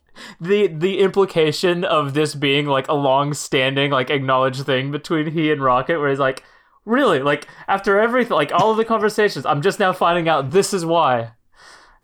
The 0.41 0.69
the 0.69 1.01
implication 1.01 1.83
of 1.83 2.15
this 2.15 2.37
being 2.37 2.67
like 2.67 2.87
a 2.87 2.95
long 2.95 3.35
standing 3.35 3.91
like 3.91 4.11
acknowledged 4.11 4.65
thing 4.65 4.93
between 4.93 5.33
he 5.33 5.51
and 5.51 5.61
Rocket, 5.61 5.99
where 5.99 6.09
he's 6.09 6.21
like, 6.21 6.45
really 6.85 7.19
like 7.19 7.49
after 7.67 7.99
everything 7.99 8.33
like 8.33 8.53
all 8.53 8.71
of 8.71 8.77
the 8.77 8.85
conversations, 8.85 9.45
I'm 9.45 9.61
just 9.61 9.81
now 9.81 9.93
finding 9.93 10.29
out 10.29 10.53
this 10.53 10.73
is 10.73 10.87
why. 10.87 11.33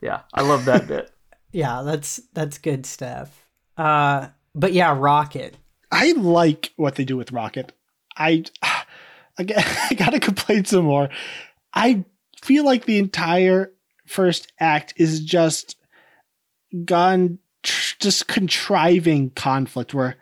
Yeah, 0.00 0.22
I 0.34 0.42
love 0.42 0.64
that 0.64 0.88
bit. 0.88 1.12
yeah 1.52 1.82
that's 1.82 2.20
that's 2.32 2.58
good 2.58 2.84
stuff 2.84 3.39
uh 3.80 4.28
but 4.54 4.72
yeah 4.72 4.94
rocket 4.96 5.56
I 5.90 6.12
like 6.12 6.72
what 6.76 6.94
they 6.94 7.04
do 7.04 7.16
with 7.16 7.32
Rocket. 7.32 7.72
I 8.16 8.44
again 9.38 9.64
I 9.90 9.94
gotta 9.94 10.20
complain 10.20 10.64
some 10.64 10.84
more. 10.84 11.08
I 11.72 12.04
feel 12.42 12.64
like 12.64 12.84
the 12.84 12.98
entire 12.98 13.72
first 14.06 14.52
act 14.58 14.94
is 14.96 15.20
just 15.20 15.76
gone 16.84 17.38
tr- 17.62 17.96
just 18.00 18.28
contriving 18.28 19.30
conflict 19.30 19.94
where 19.94 20.16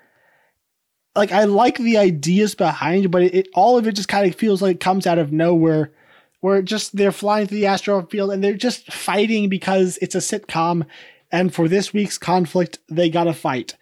like 1.15 1.33
I 1.33 1.45
like 1.45 1.79
the 1.79 1.97
ideas 1.97 2.55
behind 2.55 3.11
but 3.11 3.23
it, 3.23 3.35
it 3.35 3.49
all 3.55 3.79
of 3.79 3.87
it 3.87 3.93
just 3.93 4.09
kind 4.09 4.27
of 4.27 4.35
feels 4.35 4.61
like 4.61 4.77
it 4.77 4.81
comes 4.81 5.07
out 5.07 5.19
of 5.19 5.33
nowhere 5.33 5.93
where 6.41 6.61
just 6.63 6.97
they're 6.97 7.13
flying 7.13 7.47
through 7.47 7.59
the 7.59 7.67
asteroid 7.67 8.11
field 8.11 8.31
and 8.31 8.43
they're 8.43 8.55
just 8.55 8.93
fighting 8.93 9.49
because 9.49 9.99
it's 10.03 10.15
a 10.15 10.19
sitcom 10.19 10.87
and 11.31 11.55
for 11.55 11.69
this 11.69 11.93
week's 11.93 12.19
conflict 12.19 12.79
they 12.89 13.11
gotta 13.11 13.35
fight. 13.35 13.77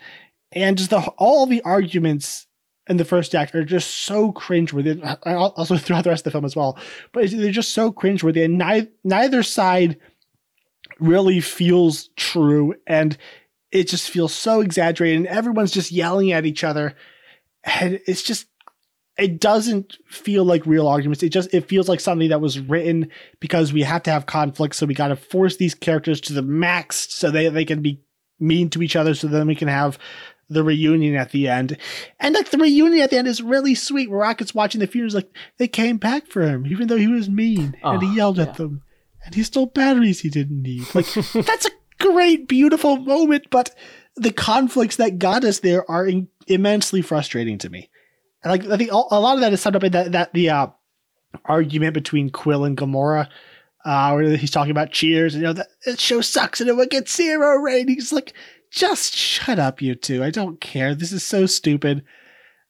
And 0.52 0.78
just 0.78 0.90
the 0.90 1.00
all 1.18 1.46
the 1.46 1.62
arguments 1.62 2.46
in 2.88 2.96
the 2.96 3.04
first 3.04 3.34
act 3.34 3.54
are 3.54 3.64
just 3.64 3.90
so 3.90 4.32
cringeworthy. 4.32 5.02
Also 5.24 5.76
throughout 5.76 6.04
the 6.04 6.10
rest 6.10 6.20
of 6.20 6.24
the 6.24 6.30
film 6.32 6.44
as 6.44 6.56
well, 6.56 6.78
but 7.12 7.30
they're 7.30 7.50
just 7.50 7.72
so 7.72 7.92
cringeworthy, 7.92 8.44
and 8.44 8.58
neither 8.58 8.88
neither 9.04 9.42
side 9.42 9.98
really 11.00 11.40
feels 11.40 12.08
true, 12.16 12.74
and 12.86 13.16
it 13.72 13.88
just 13.88 14.10
feels 14.10 14.32
so 14.32 14.60
exaggerated, 14.60 15.18
and 15.18 15.26
everyone's 15.26 15.72
just 15.72 15.92
yelling 15.92 16.32
at 16.32 16.46
each 16.46 16.64
other, 16.64 16.94
and 17.64 18.00
it's 18.06 18.22
just 18.22 18.46
it 19.18 19.40
doesn't 19.40 19.96
feel 20.06 20.44
like 20.44 20.66
real 20.66 20.86
arguments. 20.86 21.22
It 21.22 21.30
just 21.30 21.52
it 21.54 21.68
feels 21.68 21.88
like 21.88 22.00
something 22.00 22.28
that 22.28 22.40
was 22.40 22.58
written 22.60 23.10
because 23.40 23.72
we 23.72 23.82
have 23.82 24.02
to 24.04 24.10
have 24.10 24.26
conflict, 24.26 24.74
so 24.76 24.86
we 24.86 24.94
got 24.94 25.08
to 25.08 25.16
force 25.16 25.56
these 25.56 25.74
characters 25.74 26.20
to 26.22 26.32
the 26.32 26.42
max 26.42 27.12
so 27.14 27.30
they 27.30 27.48
they 27.48 27.64
can 27.64 27.82
be 27.82 28.00
mean 28.38 28.68
to 28.70 28.82
each 28.82 28.96
other, 28.96 29.14
so 29.14 29.26
then 29.26 29.46
we 29.46 29.54
can 29.54 29.68
have 29.68 29.98
the 30.48 30.62
reunion 30.62 31.16
at 31.16 31.32
the 31.32 31.48
end. 31.48 31.76
And 32.20 32.34
like 32.34 32.50
the 32.50 32.58
reunion 32.58 33.02
at 33.02 33.10
the 33.10 33.18
end 33.18 33.26
is 33.26 33.42
really 33.42 33.74
sweet. 33.74 34.10
Rocket's 34.10 34.54
watching 34.54 34.80
the 34.80 34.86
funerals, 34.86 35.14
like 35.14 35.30
they 35.58 35.68
came 35.68 35.96
back 35.96 36.26
for 36.26 36.42
him, 36.42 36.66
even 36.66 36.88
though 36.88 36.98
he 36.98 37.08
was 37.08 37.28
mean 37.28 37.76
and 37.82 37.96
Oh, 37.96 37.98
he 37.98 38.06
ah, 38.08 38.14
yelled 38.14 38.36
yeah. 38.36 38.44
at 38.44 38.54
them, 38.56 38.82
and 39.24 39.34
he 39.34 39.42
stole 39.42 39.66
batteries 39.66 40.20
he 40.20 40.28
didn't 40.28 40.62
need. 40.62 40.84
Like 40.94 41.06
that's 41.32 41.66
a 41.66 41.70
great 41.70 41.76
great, 41.98 42.48
beautiful 42.48 42.98
moment, 42.98 43.46
but 43.50 43.74
the 44.16 44.32
conflicts 44.32 44.96
that 44.96 45.18
got 45.18 45.44
us 45.44 45.60
there 45.60 45.90
are 45.90 46.06
in- 46.06 46.28
immensely 46.46 47.02
frustrating 47.02 47.58
to 47.58 47.70
me. 47.70 47.90
And 48.46 48.52
like 48.52 48.70
I 48.72 48.76
think 48.76 48.92
a 48.92 48.96
lot 48.96 49.34
of 49.34 49.40
that 49.40 49.52
is 49.52 49.60
summed 49.60 49.74
up 49.74 49.82
in 49.82 49.90
that 49.90 50.12
that 50.12 50.32
the 50.32 50.50
uh, 50.50 50.66
argument 51.46 51.94
between 51.94 52.30
Quill 52.30 52.64
and 52.64 52.76
Gamora, 52.76 53.28
uh, 53.84 54.12
where 54.12 54.36
he's 54.36 54.52
talking 54.52 54.70
about 54.70 54.92
Cheers, 54.92 55.34
and 55.34 55.42
you 55.42 55.48
know 55.48 55.52
that, 55.52 55.66
that 55.84 55.98
show 55.98 56.20
sucks 56.20 56.60
and 56.60 56.70
it 56.70 56.76
would 56.76 56.90
get 56.90 57.08
zero 57.08 57.56
ratings. 57.56 58.12
Like, 58.12 58.34
just 58.70 59.16
shut 59.16 59.58
up, 59.58 59.82
you 59.82 59.96
two. 59.96 60.22
I 60.22 60.30
don't 60.30 60.60
care. 60.60 60.94
This 60.94 61.10
is 61.10 61.24
so 61.24 61.46
stupid. 61.46 62.04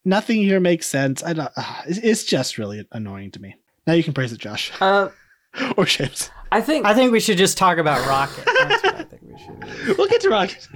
Nothing 0.02 0.38
here 0.38 0.60
makes 0.60 0.86
sense. 0.86 1.22
I 1.22 1.34
don't. 1.34 1.50
Uh, 1.54 1.82
it's, 1.86 1.98
it's 1.98 2.24
just 2.24 2.56
really 2.56 2.88
annoying 2.92 3.30
to 3.32 3.42
me. 3.42 3.56
Now 3.86 3.92
you 3.92 4.02
can 4.02 4.14
praise 4.14 4.32
it, 4.32 4.38
Josh 4.38 4.72
Uh, 4.80 5.10
or 5.76 5.84
James. 5.84 6.30
I 6.52 6.62
think 6.62 6.86
I 6.86 6.94
think 6.94 7.12
we 7.12 7.20
should 7.20 7.36
just 7.36 7.58
talk 7.58 7.76
about 7.76 8.06
Rocket. 8.08 8.46
That's 8.46 8.82
what 8.82 8.94
I 8.94 9.04
think 9.04 9.22
we 9.24 9.38
should. 9.38 9.98
We'll 9.98 10.08
get 10.08 10.22
to 10.22 10.30
Rocket. 10.30 10.68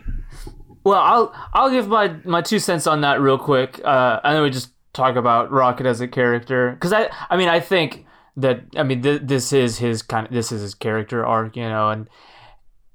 Well, 0.84 1.00
I'll 1.00 1.34
I'll 1.54 1.70
give 1.70 1.88
my 1.88 2.08
my 2.24 2.42
two 2.42 2.58
cents 2.58 2.86
on 2.86 3.00
that 3.00 3.18
real 3.22 3.38
quick, 3.38 3.80
uh, 3.82 4.20
and 4.22 4.36
then 4.36 4.42
we 4.42 4.50
just 4.50 4.72
talk 4.92 5.16
about 5.16 5.50
Rocket 5.50 5.86
as 5.86 6.00
a 6.00 6.08
character 6.08 6.72
because 6.72 6.92
I 6.92 7.10
I 7.28 7.36
mean 7.36 7.48
I 7.48 7.60
think 7.60 8.06
that 8.36 8.62
I 8.76 8.82
mean 8.82 9.02
th- 9.02 9.22
this 9.24 9.52
is 9.52 9.78
his 9.78 10.02
kind 10.02 10.26
of 10.26 10.32
this 10.32 10.52
is 10.52 10.62
his 10.62 10.74
character 10.74 11.24
arc, 11.24 11.56
you 11.56 11.68
know, 11.68 11.90
and 11.90 12.08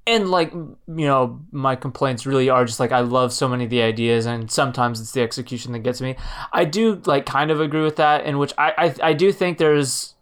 and 0.06 0.30
like 0.30 0.52
you 0.52 0.76
know 0.86 1.40
my 1.50 1.76
complaints 1.76 2.26
really 2.26 2.48
are 2.48 2.64
just 2.64 2.80
like 2.80 2.92
I 2.92 3.00
love 3.00 3.32
so 3.32 3.48
many 3.48 3.64
of 3.64 3.70
the 3.70 3.82
ideas, 3.82 4.26
and 4.26 4.50
sometimes 4.50 5.00
it's 5.00 5.12
the 5.12 5.22
execution 5.22 5.72
that 5.72 5.80
gets 5.80 6.00
me. 6.00 6.16
I 6.52 6.64
do 6.64 7.00
like 7.06 7.26
kind 7.26 7.50
of 7.50 7.60
agree 7.60 7.82
with 7.82 7.96
that, 7.96 8.24
in 8.24 8.38
which 8.38 8.52
I 8.56 8.72
I, 8.78 9.10
I 9.10 9.12
do 9.12 9.32
think 9.32 9.58
there's 9.58 10.14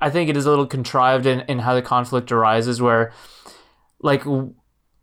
I 0.00 0.10
think 0.10 0.30
it 0.30 0.36
is 0.36 0.46
a 0.46 0.50
little 0.50 0.66
contrived 0.66 1.26
in, 1.26 1.40
in 1.40 1.60
how 1.60 1.74
the 1.74 1.82
conflict 1.82 2.32
arises, 2.32 2.80
where 2.80 3.12
like 4.02 4.24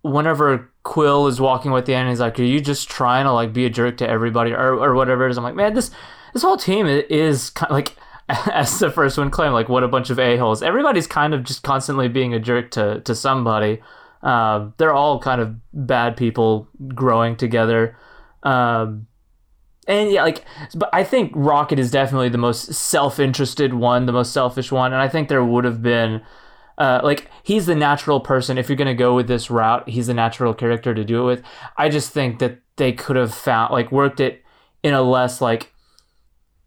whenever 0.01 0.71
Quill 0.83 1.27
is 1.27 1.41
walking 1.41 1.71
with 1.71 1.85
the 1.85 1.93
end, 1.93 2.09
he's 2.09 2.19
like, 2.19 2.39
"Are 2.39 2.43
you 2.43 2.61
just 2.61 2.89
trying 2.89 3.25
to 3.25 3.31
like 3.31 3.53
be 3.53 3.65
a 3.65 3.69
jerk 3.69 3.97
to 3.97 4.09
everybody 4.09 4.53
or, 4.53 4.73
or 4.73 4.95
whatever 4.95 5.27
it 5.27 5.31
is?" 5.31 5.37
I'm 5.37 5.43
like, 5.43 5.55
man, 5.55 5.73
this 5.73 5.91
this 6.37 6.43
whole 6.43 6.57
team 6.57 6.85
is 6.85 7.49
kind 7.49 7.71
of 7.71 7.75
like, 7.75 7.95
as 8.53 8.77
the 8.77 8.91
first 8.91 9.17
one 9.17 9.31
claimed, 9.31 9.53
like, 9.53 9.69
what 9.69 9.83
a 9.83 9.87
bunch 9.87 10.11
of 10.11 10.19
a 10.19 10.37
holes. 10.37 10.61
Everybody's 10.61 11.07
kind 11.07 11.33
of 11.33 11.43
just 11.43 11.63
constantly 11.63 12.07
being 12.07 12.33
a 12.33 12.39
jerk 12.39 12.69
to 12.71 13.01
to 13.01 13.15
somebody. 13.15 13.81
Um, 14.21 14.75
they're 14.77 14.93
all 14.93 15.19
kind 15.19 15.41
of 15.41 15.55
bad 15.73 16.15
people 16.15 16.67
growing 16.93 17.37
together. 17.37 17.97
Um, 18.43 19.07
and 19.87 20.11
yeah, 20.11 20.23
like, 20.23 20.45
but 20.75 20.89
I 20.93 21.03
think 21.03 21.31
Rocket 21.33 21.79
is 21.79 21.89
definitely 21.89 22.29
the 22.29 22.37
most 22.37 22.73
self-interested 22.73 23.73
one, 23.73 24.05
the 24.05 24.11
most 24.11 24.33
selfish 24.33 24.71
one, 24.71 24.93
and 24.93 25.01
I 25.01 25.07
think 25.07 25.29
there 25.29 25.43
would 25.43 25.63
have 25.63 25.81
been, 25.81 26.21
uh, 26.77 26.99
like, 27.03 27.31
he's 27.41 27.65
the 27.65 27.75
natural 27.75 28.19
person. 28.19 28.57
If 28.57 28.69
you're 28.69 28.75
gonna 28.75 28.93
go 28.93 29.15
with 29.15 29.27
this 29.27 29.49
route, 29.49 29.87
he's 29.89 30.07
the 30.07 30.13
natural 30.13 30.53
character 30.53 30.93
to 30.93 31.03
do 31.03 31.23
it 31.23 31.25
with. 31.25 31.43
I 31.77 31.89
just 31.89 32.11
think 32.11 32.39
that 32.39 32.59
they 32.75 32.91
could 32.91 33.15
have 33.15 33.33
found, 33.33 33.71
like, 33.71 33.91
worked 33.91 34.19
it 34.19 34.43
in 34.83 34.93
a 34.93 35.01
less 35.01 35.39
like, 35.41 35.73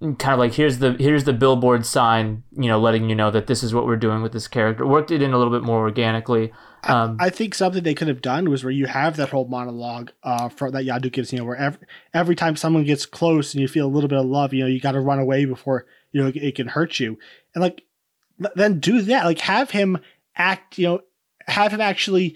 kind 0.01 0.33
of 0.33 0.39
like 0.39 0.55
here's 0.55 0.79
the 0.79 0.93
here's 0.99 1.25
the 1.25 1.33
billboard 1.33 1.85
sign, 1.85 2.43
you 2.53 2.69
know, 2.69 2.81
letting 2.81 3.09
you 3.09 3.15
know 3.15 3.31
that 3.31 3.47
this 3.47 3.63
is 3.63 3.75
what 3.75 3.87
we're 3.87 3.97
doing 3.97 4.23
with 4.23 4.33
this 4.33 4.49
character. 4.49 4.87
Worked 4.87 5.11
it 5.11 5.21
in 5.21 5.33
a 5.33 5.39
little 5.39 5.53
bit 5.53 5.63
more 5.63 5.81
organically. 5.81 6.53
Um, 6.85 7.19
I 7.21 7.29
think 7.29 7.55
something 7.55 7.83
they 7.83 7.95
could 7.95 8.09
have 8.09 8.23
done 8.23 8.49
was 8.49 8.65
where 8.65 8.71
you 8.71 8.87
have 8.87 9.17
that 9.17 9.29
whole 9.29 9.47
monologue 9.47 10.13
uh, 10.23 10.49
for 10.49 10.71
that 10.71 10.85
Yondu 10.85 11.13
gives, 11.13 11.31
you 11.31 11.39
know, 11.39 11.45
where 11.45 11.57
every, 11.57 11.87
every 12.15 12.35
time 12.35 12.57
someone 12.57 12.85
gets 12.85 13.05
close 13.05 13.53
and 13.53 13.61
you 13.61 13.69
feel 13.69 13.87
a 13.87 13.89
little 13.93 14.09
bit 14.09 14.19
of 14.19 14.25
love, 14.25 14.55
you 14.55 14.63
know, 14.63 14.67
you 14.67 14.81
got 14.81 14.93
to 14.93 15.01
run 15.01 15.19
away 15.19 15.45
before, 15.45 15.85
you 16.13 16.23
know, 16.23 16.29
it, 16.29 16.37
it 16.37 16.55
can 16.55 16.69
hurt 16.69 16.99
you. 16.99 17.19
And 17.55 17.61
like, 17.61 17.83
th- 18.41 18.55
then 18.57 18.81
do 18.81 19.03
that. 19.03 19.27
Like, 19.27 19.41
have 19.41 19.71
him 19.71 19.99
act, 20.37 20.79
you 20.79 20.87
know, 20.87 21.01
have 21.47 21.73
him 21.73 21.83
actually, 21.83 22.35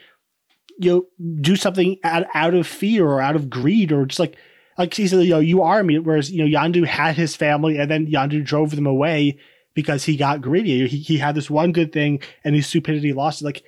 you 0.79 0.91
know, 0.91 1.37
do 1.41 1.57
something 1.57 1.97
out, 2.05 2.27
out 2.35 2.53
of 2.53 2.67
fear 2.67 3.07
or 3.07 3.23
out 3.23 3.37
of 3.37 3.49
greed 3.49 3.93
or 3.93 4.05
just 4.05 4.21
like, 4.21 4.37
like 4.79 4.95
he 4.95 5.07
said, 5.07 5.23
you 5.25 5.31
know, 5.31 5.41
you 5.41 5.63
are 5.63 5.83
me. 5.83 5.99
Whereas, 5.99 6.31
you 6.31 6.45
know, 6.45 6.59
Yondu 6.59 6.87
had 6.87 7.17
his 7.17 7.37
family 7.37 7.79
and 7.79 7.91
then 7.91 8.07
Yondu 8.07 8.45
drove 8.45 8.75
them 8.75 8.87
away 8.87 9.39
because 9.75 10.05
he 10.05 10.17
got 10.17 10.41
greedy. 10.41 10.87
He, 10.87 10.99
he 10.99 11.19
had 11.19 11.35
this 11.35 11.51
one 11.51 11.73
good 11.73 11.93
thing 11.93 12.21
and 12.45 12.55
his 12.55 12.67
stupidity 12.67 13.13
lost 13.13 13.43
it. 13.43 13.45
Like, 13.45 13.63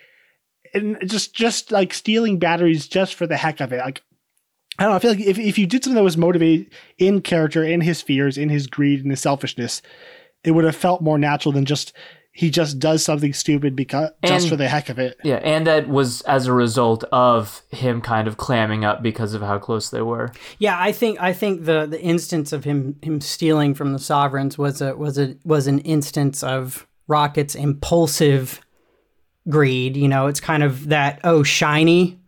and 0.74 0.98
just 1.08 1.34
just 1.34 1.70
like 1.72 1.94
stealing 1.94 2.38
batteries 2.38 2.86
just 2.86 3.14
for 3.14 3.26
the 3.26 3.36
heck 3.36 3.60
of 3.60 3.72
it. 3.72 3.78
Like 3.78 4.02
I 4.78 4.82
don't 4.82 4.92
know. 4.92 4.96
I 4.96 4.98
feel 4.98 5.10
like 5.12 5.20
if, 5.20 5.38
if 5.38 5.58
you 5.58 5.66
did 5.66 5.82
something 5.82 5.96
that 5.96 6.02
was 6.02 6.16
motivated 6.16 6.72
in 6.98 7.22
character, 7.22 7.64
in 7.64 7.80
his 7.80 8.02
fears, 8.02 8.36
in 8.36 8.48
his 8.48 8.66
greed, 8.66 9.02
in 9.02 9.10
his 9.10 9.20
selfishness, 9.20 9.80
it 10.44 10.50
would 10.50 10.64
have 10.64 10.76
felt 10.76 11.02
more 11.02 11.18
natural 11.18 11.52
than 11.52 11.64
just 11.64 11.92
he 12.36 12.50
just 12.50 12.78
does 12.78 13.02
something 13.02 13.32
stupid 13.32 13.74
because 13.74 14.10
just 14.22 14.50
for 14.50 14.56
the 14.56 14.68
heck 14.68 14.90
of 14.90 14.98
it. 14.98 15.18
yeah, 15.24 15.36
and 15.36 15.66
that 15.66 15.88
was 15.88 16.20
as 16.22 16.46
a 16.46 16.52
result 16.52 17.02
of 17.10 17.62
him 17.70 18.02
kind 18.02 18.28
of 18.28 18.36
clamming 18.36 18.84
up 18.84 19.02
because 19.02 19.32
of 19.32 19.40
how 19.40 19.58
close 19.58 19.88
they 19.88 20.02
were. 20.02 20.30
Yeah, 20.58 20.76
I 20.78 20.92
think 20.92 21.18
I 21.18 21.32
think 21.32 21.64
the 21.64 21.86
the 21.86 21.98
instance 21.98 22.52
of 22.52 22.64
him 22.64 22.96
him 23.00 23.22
stealing 23.22 23.74
from 23.74 23.94
the 23.94 23.98
sovereigns 23.98 24.58
was 24.58 24.82
a 24.82 24.94
was 24.94 25.16
a 25.18 25.34
was 25.46 25.66
an 25.66 25.78
instance 25.78 26.42
of 26.42 26.86
Rocket's 27.08 27.54
impulsive 27.54 28.60
greed. 29.48 29.96
You 29.96 30.08
know, 30.08 30.26
it's 30.26 30.40
kind 30.40 30.62
of 30.62 30.90
that 30.90 31.20
oh 31.24 31.42
shiny 31.42 32.20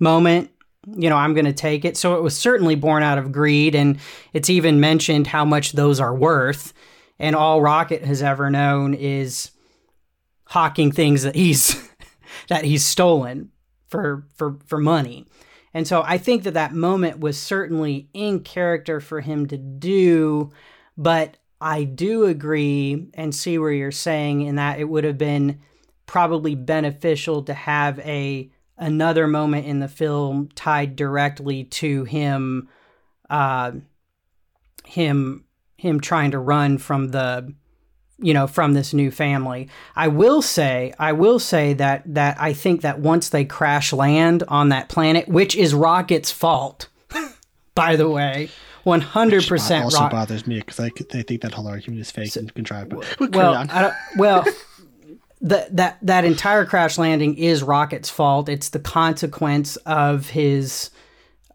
moment. 0.00 0.50
You 0.96 1.10
know, 1.10 1.16
I'm 1.16 1.34
going 1.34 1.44
to 1.44 1.52
take 1.52 1.84
it. 1.84 1.98
So 1.98 2.16
it 2.16 2.22
was 2.22 2.34
certainly 2.34 2.74
born 2.74 3.02
out 3.02 3.18
of 3.18 3.32
greed, 3.32 3.74
and 3.74 3.98
it's 4.32 4.48
even 4.48 4.80
mentioned 4.80 5.26
how 5.26 5.44
much 5.44 5.72
those 5.72 6.00
are 6.00 6.14
worth. 6.14 6.72
And 7.18 7.34
all 7.34 7.62
Rocket 7.62 8.04
has 8.04 8.22
ever 8.22 8.50
known 8.50 8.94
is 8.94 9.50
hawking 10.46 10.92
things 10.92 11.22
that 11.22 11.34
he's 11.34 11.88
that 12.48 12.64
he's 12.64 12.84
stolen 12.84 13.50
for 13.88 14.26
for 14.34 14.58
for 14.66 14.78
money. 14.78 15.26
And 15.74 15.86
so 15.86 16.02
I 16.02 16.16
think 16.16 16.44
that 16.44 16.54
that 16.54 16.72
moment 16.72 17.20
was 17.20 17.38
certainly 17.38 18.08
in 18.14 18.40
character 18.40 18.98
for 18.98 19.20
him 19.20 19.46
to 19.48 19.58
do, 19.58 20.50
but 20.96 21.36
I 21.60 21.84
do 21.84 22.24
agree 22.24 23.08
and 23.14 23.34
see 23.34 23.58
where 23.58 23.72
you're 23.72 23.90
saying 23.90 24.42
in 24.42 24.56
that 24.56 24.78
it 24.78 24.84
would 24.84 25.04
have 25.04 25.18
been 25.18 25.60
probably 26.06 26.54
beneficial 26.54 27.42
to 27.42 27.54
have 27.54 27.98
a 28.00 28.50
another 28.78 29.26
moment 29.26 29.66
in 29.66 29.80
the 29.80 29.88
film 29.88 30.48
tied 30.54 30.96
directly 30.96 31.64
to 31.64 32.04
him 32.04 32.68
uh 33.30 33.72
him 34.84 35.45
him 35.76 36.00
trying 36.00 36.30
to 36.30 36.38
run 36.38 36.78
from 36.78 37.08
the 37.08 37.52
you 38.18 38.32
know 38.32 38.46
from 38.46 38.72
this 38.72 38.94
new 38.94 39.10
family 39.10 39.68
i 39.94 40.08
will 40.08 40.40
say 40.40 40.92
i 40.98 41.12
will 41.12 41.38
say 41.38 41.74
that 41.74 42.02
that 42.06 42.36
i 42.40 42.52
think 42.52 42.80
that 42.80 42.98
once 42.98 43.28
they 43.28 43.44
crash 43.44 43.92
land 43.92 44.42
on 44.48 44.70
that 44.70 44.88
planet 44.88 45.28
which 45.28 45.54
is 45.54 45.74
rocket's 45.74 46.32
fault 46.32 46.88
by 47.74 47.94
the 47.94 48.08
way 48.08 48.48
100% 48.86 49.82
also 49.82 49.98
rock 49.98 50.12
bothers 50.12 50.46
me 50.46 50.60
because 50.60 50.78
I, 50.78 50.86
I 50.86 51.22
think 51.22 51.42
that 51.42 51.52
whole 51.52 51.66
argument 51.66 52.00
is 52.00 52.12
fake 52.12 52.36
and 52.36 52.54
contrived. 52.54 52.94
But 53.18 53.34
well. 53.34 53.66
I 53.68 53.82
don't, 53.82 53.94
well, 54.16 54.44
the, 55.40 55.66
that 55.72 55.98
that 56.02 56.24
entire 56.24 56.64
crash 56.64 56.96
landing 56.96 57.36
is 57.36 57.64
Rocket's 57.64 58.08
fault. 58.08 58.48
It's 58.48 58.68
the 58.68 58.78
consequence 58.78 59.74
of 59.86 60.28
his 60.28 60.90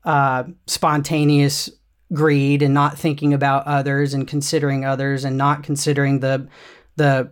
uh, 0.03 0.43
spontaneous 0.67 1.69
greed 2.13 2.61
and 2.61 2.73
not 2.73 2.97
thinking 2.97 3.33
about 3.33 3.65
others 3.67 4.13
and 4.13 4.27
considering 4.27 4.85
others 4.85 5.23
and 5.23 5.37
not 5.37 5.63
considering 5.63 6.19
the 6.19 6.47
the 6.95 7.31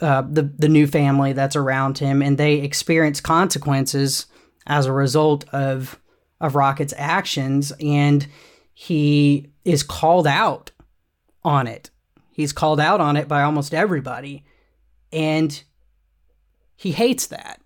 uh, 0.00 0.22
the 0.22 0.42
the 0.42 0.68
new 0.68 0.86
family 0.86 1.32
that's 1.32 1.56
around 1.56 1.98
him, 1.98 2.20
and 2.20 2.36
they 2.36 2.56
experience 2.56 3.20
consequences 3.20 4.26
as 4.66 4.86
a 4.86 4.92
result 4.92 5.48
of 5.52 5.98
of 6.40 6.54
Rocket's 6.54 6.94
actions, 6.96 7.72
and 7.80 8.26
he 8.72 9.48
is 9.64 9.82
called 9.82 10.26
out 10.26 10.72
on 11.42 11.66
it. 11.66 11.90
He's 12.32 12.52
called 12.52 12.80
out 12.80 13.00
on 13.00 13.16
it 13.16 13.28
by 13.28 13.42
almost 13.42 13.72
everybody, 13.72 14.44
and 15.12 15.62
he 16.76 16.92
hates 16.92 17.28
that, 17.28 17.60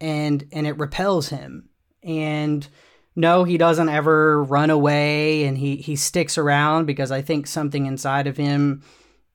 and 0.00 0.46
and 0.52 0.66
it 0.66 0.78
repels 0.78 1.28
him. 1.28 1.68
And 2.02 2.66
no, 3.18 3.42
he 3.42 3.58
doesn't 3.58 3.88
ever 3.88 4.44
run 4.44 4.70
away, 4.70 5.42
and 5.42 5.58
he 5.58 5.74
he 5.74 5.96
sticks 5.96 6.38
around 6.38 6.86
because 6.86 7.10
I 7.10 7.20
think 7.20 7.48
something 7.48 7.86
inside 7.86 8.28
of 8.28 8.36
him, 8.36 8.84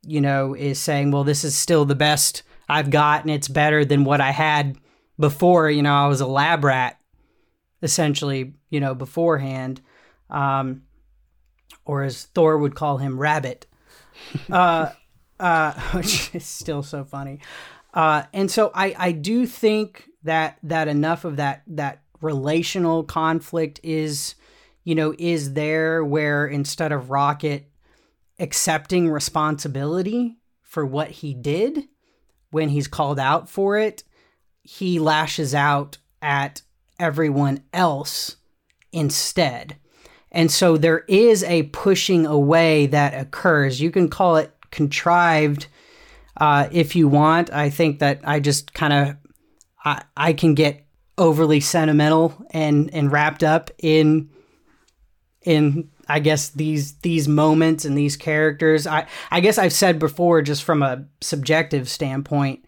you 0.03 0.21
know, 0.21 0.53
is 0.53 0.79
saying, 0.79 1.11
well, 1.11 1.25
this 1.25 1.43
is 1.43 1.53
still 1.53 1.83
the 1.83 1.93
best 1.93 2.43
I've 2.69 2.89
got, 2.89 3.23
and 3.23 3.29
it's 3.29 3.49
better 3.49 3.83
than 3.83 4.05
what 4.05 4.21
I 4.21 4.31
had 4.31 4.77
before. 5.19 5.69
You 5.69 5.81
know, 5.81 5.93
I 5.93 6.07
was 6.07 6.21
a 6.21 6.25
lab 6.25 6.63
rat, 6.63 6.97
essentially, 7.81 8.53
you 8.69 8.79
know, 8.79 8.95
beforehand. 8.95 9.81
Um, 10.29 10.83
or 11.83 12.03
as 12.03 12.23
Thor 12.23 12.57
would 12.57 12.75
call 12.75 12.99
him, 12.99 13.19
Rabbit, 13.19 13.65
uh, 14.49 14.91
uh, 15.41 15.73
which 15.91 16.33
is 16.33 16.45
still 16.45 16.83
so 16.83 17.03
funny. 17.03 17.41
Uh, 17.93 18.23
and 18.31 18.49
so 18.49 18.71
I, 18.73 18.95
I 18.97 19.11
do 19.11 19.45
think 19.45 20.07
that 20.23 20.57
that 20.63 20.87
enough 20.87 21.25
of 21.25 21.35
that 21.35 21.63
that 21.67 22.02
relational 22.23 23.03
conflict 23.03 23.79
is, 23.83 24.35
you 24.83 24.95
know, 24.95 25.13
is 25.19 25.53
there 25.53 26.03
where 26.03 26.47
instead 26.47 26.91
of 26.91 27.09
Rocket 27.09 27.69
accepting 28.39 29.09
responsibility 29.09 30.37
for 30.61 30.85
what 30.85 31.09
he 31.09 31.33
did 31.33 31.87
when 32.51 32.69
he's 32.69 32.87
called 32.87 33.19
out 33.19 33.49
for 33.49 33.77
it, 33.77 34.03
he 34.61 34.99
lashes 34.99 35.53
out 35.53 35.97
at 36.21 36.61
everyone 36.99 37.63
else 37.73 38.37
instead. 38.91 39.77
And 40.31 40.51
so 40.51 40.77
there 40.77 40.99
is 41.07 41.43
a 41.43 41.63
pushing 41.63 42.25
away 42.25 42.87
that 42.87 43.13
occurs. 43.13 43.81
You 43.81 43.91
can 43.91 44.09
call 44.09 44.37
it 44.37 44.51
contrived 44.71 45.67
uh, 46.37 46.67
if 46.71 46.95
you 46.95 47.07
want. 47.07 47.53
I 47.53 47.69
think 47.69 47.99
that 47.99 48.21
I 48.23 48.39
just 48.39 48.73
kind 48.73 48.93
of 48.93 49.15
I, 49.85 50.03
I 50.15 50.33
can 50.33 50.55
get 50.55 50.82
overly 51.17 51.59
sentimental 51.59 52.45
and 52.51 52.93
and 52.93 53.11
wrapped 53.11 53.43
up 53.43 53.69
in 53.77 54.29
in 55.43 55.89
I 56.07 56.19
guess 56.19 56.49
these 56.49 56.95
these 56.99 57.27
moments 57.27 57.85
and 57.85 57.97
these 57.97 58.17
characters. 58.17 58.87
I 58.87 59.07
I 59.31 59.39
guess 59.39 59.57
I've 59.57 59.73
said 59.73 59.99
before, 59.99 60.41
just 60.41 60.63
from 60.63 60.81
a 60.81 61.05
subjective 61.21 61.87
standpoint, 61.87 62.65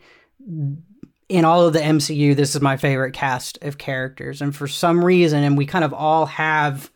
in 1.28 1.46
all 1.46 1.66
of 1.66 1.74
the 1.74 1.80
MCU, 1.80 2.36
this 2.36 2.56
is 2.56 2.62
my 2.62 2.78
favorite 2.78 3.14
cast 3.14 3.58
of 3.64 3.78
characters, 3.78 4.42
and 4.42 4.56
for 4.56 4.68
some 4.68 5.04
reason, 5.04 5.44
and 5.44 5.58
we 5.58 5.66
kind 5.66 5.84
of 5.84 5.94
all 5.94 6.26
have 6.28 6.92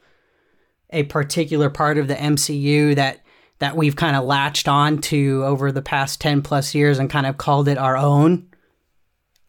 a 0.91 1.03
particular 1.03 1.69
part 1.69 1.97
of 1.97 2.07
the 2.07 2.15
MCU 2.15 2.95
that 2.95 3.21
that 3.59 3.75
we've 3.75 3.95
kind 3.95 4.15
of 4.15 4.23
latched 4.23 4.67
on 4.67 4.99
to 4.99 5.43
over 5.45 5.71
the 5.71 5.81
past 5.81 6.21
10 6.21 6.41
plus 6.41 6.73
years 6.73 6.97
and 6.97 7.09
kind 7.09 7.25
of 7.25 7.37
called 7.37 7.67
it 7.67 7.77
our 7.77 7.97
own 7.97 8.47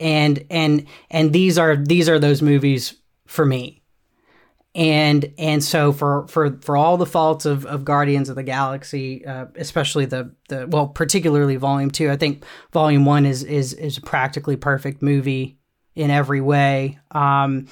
and 0.01 0.45
and 0.51 0.87
and 1.11 1.33
these 1.33 1.59
are 1.59 1.77
these 1.77 2.09
are 2.09 2.19
those 2.19 2.43
movies 2.43 2.95
for 3.27 3.45
me 3.45 3.81
and 4.75 5.33
and 5.39 5.63
so 5.63 5.93
for 5.93 6.27
for 6.29 6.59
for 6.63 6.77
all 6.77 6.97
the 6.97 7.07
faults 7.07 7.45
of, 7.45 7.67
of 7.67 7.85
guardians 7.85 8.29
of 8.29 8.37
the 8.37 8.43
galaxy 8.43 9.25
uh, 9.27 9.47
especially 9.57 10.07
the 10.07 10.35
the 10.49 10.67
well 10.69 10.89
particularly 10.89 11.57
volume 11.57 11.91
two 11.91 12.11
i 12.11 12.17
think 12.17 12.45
volume 12.73 13.05
one 13.05 13.27
is 13.27 13.43
is 13.43 13.73
is 13.75 13.99
a 13.99 14.01
practically 14.01 14.57
perfect 14.57 15.03
movie 15.03 15.59
in 15.95 16.11
every 16.11 16.41
way 16.41 16.99
um 17.11 17.67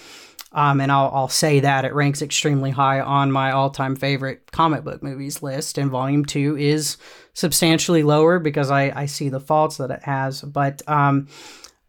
um, 0.53 0.81
and 0.81 0.91
I'll, 0.91 1.11
I'll 1.13 1.29
say 1.29 1.61
that 1.61 1.85
it 1.85 1.93
ranks 1.93 2.23
extremely 2.23 2.71
high 2.71 3.01
on 3.01 3.31
my 3.31 3.53
all 3.53 3.69
time 3.69 3.97
favorite 3.97 4.51
comic 4.51 4.83
book 4.83 5.03
movies 5.03 5.43
list. 5.43 5.77
And 5.77 5.91
volume 5.91 6.25
two 6.25 6.57
is 6.57 6.97
substantially 7.35 8.03
lower 8.03 8.39
because 8.39 8.71
I, 8.71 8.91
I 8.99 9.07
see 9.07 9.29
the 9.29 9.41
faults 9.41 9.77
that 9.77 9.91
it 9.91 10.03
has. 10.05 10.41
But 10.41 10.81
um, 10.89 11.29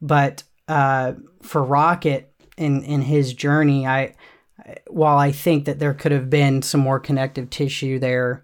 but 0.02 0.44
uh, 0.68 1.14
for 1.42 1.64
Rocket 1.64 2.34
in 2.58 2.84
in 2.84 3.02
his 3.02 3.34
journey, 3.34 3.88
I 3.88 4.16
while 4.88 5.18
I 5.18 5.32
think 5.32 5.66
that 5.66 5.80
there 5.80 5.94
could 5.94 6.12
have 6.12 6.30
been 6.30 6.62
some 6.62 6.82
more 6.82 7.00
connective 7.00 7.50
tissue 7.50 8.00
there, 8.00 8.44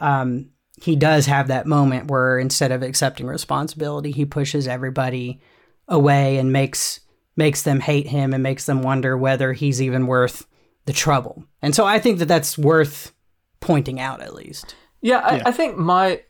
um, 0.00 0.50
he 0.82 0.96
does 0.96 1.26
have 1.26 1.48
that 1.48 1.66
moment 1.66 2.10
where 2.10 2.38
instead 2.38 2.72
of 2.72 2.82
accepting 2.82 3.26
responsibility, 3.26 4.10
he 4.10 4.24
pushes 4.24 4.66
everybody 4.66 5.40
away 5.88 6.38
and 6.38 6.52
makes 6.52 7.00
makes 7.36 7.62
them 7.62 7.80
hate 7.80 8.06
him 8.06 8.34
and 8.34 8.42
makes 8.42 8.66
them 8.66 8.82
wonder 8.82 9.16
whether 9.16 9.52
he's 9.52 9.80
even 9.80 10.06
worth 10.06 10.46
the 10.86 10.92
trouble. 10.92 11.44
And 11.62 11.74
so 11.74 11.84
I 11.84 11.98
think 11.98 12.18
that 12.18 12.26
that's 12.26 12.58
worth 12.58 13.12
pointing 13.60 14.00
out 14.00 14.20
at 14.20 14.34
least. 14.34 14.74
Yeah, 15.00 15.18
I, 15.18 15.36
yeah. 15.36 15.42
I 15.46 15.52
think 15.52 15.76
my 15.76 16.22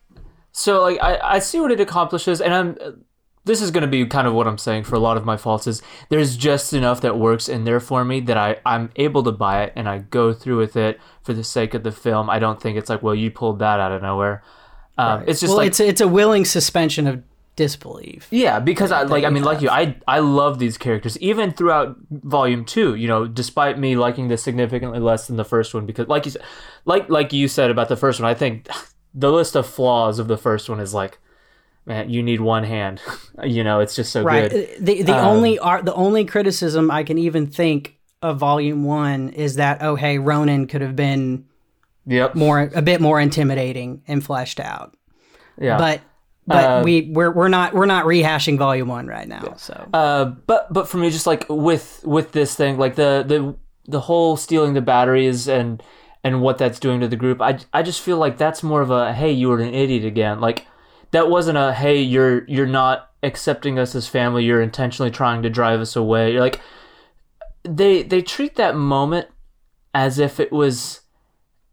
so 0.53 0.83
like 0.83 0.99
I, 1.01 1.19
I 1.23 1.39
see 1.39 1.61
what 1.61 1.73
it 1.73 1.81
accomplishes, 1.81 2.41
and 2.41 2.55
I'm 2.55 3.05
this 3.45 3.63
is 3.63 3.71
going 3.71 3.83
to 3.83 3.89
be 3.89 4.05
kind 4.07 4.27
of 4.27 4.35
what 4.35 4.47
I'm 4.47 4.59
saying 4.59 4.85
for 4.85 4.97
a 4.97 4.99
lot 4.99 5.17
of 5.17 5.25
my 5.25 5.37
faults 5.37 5.67
is 5.67 5.83
there's 6.09 6.37
just 6.37 6.73
enough 6.73 7.01
that 7.01 7.19
works 7.19 7.49
in 7.49 7.65
there 7.65 7.81
for 7.81 8.05
me 8.05 8.21
that 8.21 8.37
I 8.37 8.59
I'm 8.67 8.91
able 8.97 9.23
to 9.25 9.33
buy 9.33 9.63
it 9.65 9.73
and 9.77 9.89
I 9.89 9.99
go 9.99 10.33
through 10.33 10.59
with 10.59 10.77
it 10.77 11.01
for 11.23 11.33
the 11.33 11.45
sake 11.45 11.75
of 11.75 11.83
the 11.83 11.93
film. 11.93 12.29
I 12.29 12.39
don't 12.39 12.61
think 12.61 12.77
it's 12.77 12.91
like 12.91 13.03
well 13.03 13.15
you 13.15 13.31
pulled 13.31 13.59
that 13.61 13.81
out 13.81 13.93
of 13.93 14.03
nowhere. 14.03 14.43
Um, 14.99 15.21
right. 15.21 15.29
It's 15.29 15.41
just 15.41 15.51
well, 15.51 15.59
like 15.59 15.69
it's 15.69 15.81
it's 15.81 16.01
a 16.01 16.09
willing 16.09 16.45
suspension 16.45 17.07
of 17.07 17.23
disbelief. 17.57 18.29
Yeah, 18.31 18.61
because 18.61 18.93
I 18.93 19.03
like 19.03 19.25
I 19.25 19.31
mean 19.31 19.43
like 19.43 19.63
you 19.63 19.71
I 19.71 19.97
I 20.07 20.19
love 20.19 20.59
these 20.59 20.77
characters 20.77 21.19
even 21.19 21.53
throughout 21.53 21.97
volume 22.11 22.65
2, 22.65 22.95
you 22.95 23.09
know, 23.09 23.27
despite 23.27 23.79
me 23.79 23.97
liking 23.97 24.29
this 24.29 24.43
significantly 24.43 24.99
less 24.99 25.27
than 25.27 25.37
the 25.37 25.45
first 25.45 25.75
one 25.75 25.87
because 25.87 26.09
like 26.09 26.27
you 26.27 26.33
said 26.33 26.43
like 26.85 27.09
like 27.09 27.33
you 27.33 27.49
said 27.49 27.71
about 27.71 27.89
the 27.89 27.97
first 27.97 28.21
one, 28.21 28.31
I 28.31 28.35
think 28.35 28.69
the 29.15 29.33
list 29.33 29.57
of 29.57 29.67
flaws 29.67 30.19
of 30.19 30.29
the 30.29 30.39
first 30.39 30.69
one 30.69 30.81
is 30.81 30.95
like 30.95 31.19
you 31.87 32.23
need 32.23 32.41
one 32.41 32.65
hand. 32.65 33.01
you 33.45 33.65
know, 33.65 33.81
it's 33.81 33.95
just 33.97 34.13
so 34.13 34.23
right. 34.23 34.51
good. 34.51 34.77
The 34.81 35.03
the 35.03 35.17
um, 35.17 35.27
only 35.27 35.59
art 35.59 35.85
the 35.85 35.95
only 35.95 36.25
criticism 36.25 36.91
I 36.91 37.05
can 37.05 37.19
even 37.19 37.47
think 37.47 37.97
of 38.23 38.39
volume 38.39 38.85
1 38.85 39.31
is 39.31 39.57
that 39.57 39.83
oh 39.83 39.95
hey, 39.97 40.19
Ronan 40.19 40.67
could 40.67 40.83
have 40.83 40.95
been 40.95 41.47
yep. 42.07 42.35
more 42.35 42.71
a 42.75 42.83
bit 42.83 43.01
more 43.01 43.21
intimidating 43.21 44.03
and 44.07 44.25
fleshed 44.25 44.61
out. 44.61 44.97
Yeah. 45.59 45.79
But 45.79 46.01
but 46.47 46.65
uh, 46.65 46.83
we 46.85 47.11
we're 47.13 47.31
we're 47.31 47.49
not 47.49 47.75
we're 47.75 47.87
not 47.87 48.07
rehashing 48.07 48.59
volume 48.59 48.89
one 48.89 49.07
right 49.07 49.29
now. 49.29 49.43
Yeah. 49.45 49.55
So, 49.57 49.89
uh, 49.93 50.25
but 50.25 50.73
but 50.73 50.89
for 50.89 50.99
me, 50.99 51.11
just 51.11 51.27
like 51.27 51.47
with 51.49 52.01
with 52.05 52.33
this 52.33 52.55
thing, 52.55 52.79
like 52.79 52.97
the 52.97 53.25
the 53.27 53.57
the 53.87 54.01
whole 54.01 54.37
stealing 54.37 54.75
the 54.75 54.81
batteries 54.81 55.49
and 55.49 55.83
and 56.25 56.43
what 56.43 56.59
that's 56.59 56.81
doing 56.81 57.01
to 57.01 57.09
the 57.09 57.17
group, 57.17 57.41
I 57.41 57.59
I 57.73 57.83
just 57.83 58.01
feel 58.01 58.17
like 58.17 58.37
that's 58.37 58.63
more 58.63 58.81
of 58.81 58.91
a 58.91 59.13
hey, 59.13 59.31
you 59.31 59.49
were 59.49 59.61
an 59.61 59.75
idiot 59.75 60.05
again. 60.05 60.41
Like 60.41 60.67
that 61.13 61.29
wasn't 61.29 61.59
a 61.59 61.73
hey, 61.73 62.01
you're 62.01 62.45
you're 62.47 62.67
not 62.67 63.11
accepting 63.23 63.79
us 63.79 63.95
as 63.95 64.09
family. 64.09 64.45
You're 64.45 64.63
intentionally 64.63 65.11
trying 65.11 65.43
to 65.43 65.51
drive 65.51 65.81
us 65.81 65.97
away. 65.97 66.33
You're 66.33 66.41
like 66.41 66.61
they 67.65 68.03
they 68.03 68.23
treat 68.23 68.57
that 68.57 68.77
moment 68.77 69.29
as 69.95 70.19
if 70.19 70.39
it 70.41 70.53
was 70.53 71.01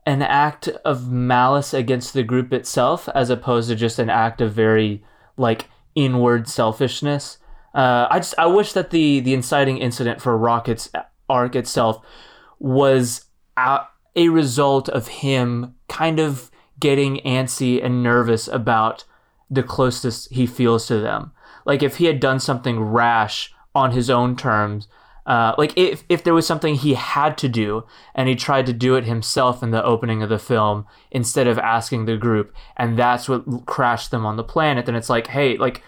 an 0.06 0.22
act 0.22 0.70
of 0.86 1.12
malice 1.12 1.74
against 1.74 2.14
the 2.14 2.24
group 2.24 2.54
itself 2.54 3.10
as 3.14 3.30
opposed 3.30 3.70
to 3.70 3.76
just 3.76 4.00
an 4.00 4.10
act 4.10 4.42
of 4.42 4.54
very 4.54 5.04
like 5.36 5.68
inward 5.96 6.48
selfishness. 6.48 7.38
Uh, 7.76 8.08
I 8.10 8.20
just 8.20 8.36
I 8.38 8.48
wish 8.48 8.74
that 8.74 8.90
the 8.90 9.20
the 9.20 9.34
inciting 9.34 9.78
incident 9.78 10.22
for 10.22 10.38
Rocket's 10.38 10.90
arc 11.30 11.56
itself 11.56 12.04
was 12.60 13.26
a, 13.56 13.82
a 14.16 14.30
result 14.30 14.90
of 14.90 15.08
him 15.08 15.76
kind 15.88 16.20
of 16.20 16.50
getting 16.80 17.18
antsy 17.18 17.84
and 17.84 18.02
nervous 18.02 18.48
about 18.48 19.04
the 19.50 19.64
closest 19.64 20.32
he 20.32 20.46
feels 20.46 20.88
to 20.88 21.00
them. 21.00 21.32
Like 21.66 21.84
if 21.84 21.98
he 21.98 22.06
had 22.06 22.20
done 22.20 22.40
something 22.40 22.80
rash 22.80 23.54
on 23.74 23.92
his 23.92 24.10
own 24.10 24.36
terms 24.36 24.88
uh, 25.28 25.54
like 25.58 25.74
if 25.76 26.06
if 26.08 26.24
there 26.24 26.34
was 26.34 26.48
something 26.48 26.76
he 26.76 26.94
had 26.94 27.38
to 27.38 27.50
do 27.50 27.84
and 28.16 28.30
he 28.30 28.36
tried 28.36 28.66
to 28.66 28.72
do 28.72 28.96
it 28.96 29.04
himself 29.04 29.62
in 29.62 29.72
the 29.72 29.84
opening 29.84 30.24
of 30.24 30.30
the 30.30 30.40
film 30.40 30.86
instead 31.12 31.48
of 31.48 31.60
asking 31.60 32.06
the 32.06 32.16
group, 32.16 32.56
and 32.78 32.98
that's 32.98 33.28
what 33.28 33.66
crashed 33.66 34.10
them 34.10 34.26
on 34.26 34.38
the 34.38 34.44
planet. 34.44 34.86
Then 34.86 34.96
it's 34.96 35.10
like, 35.10 35.28
hey, 35.28 35.58
like, 35.58 35.84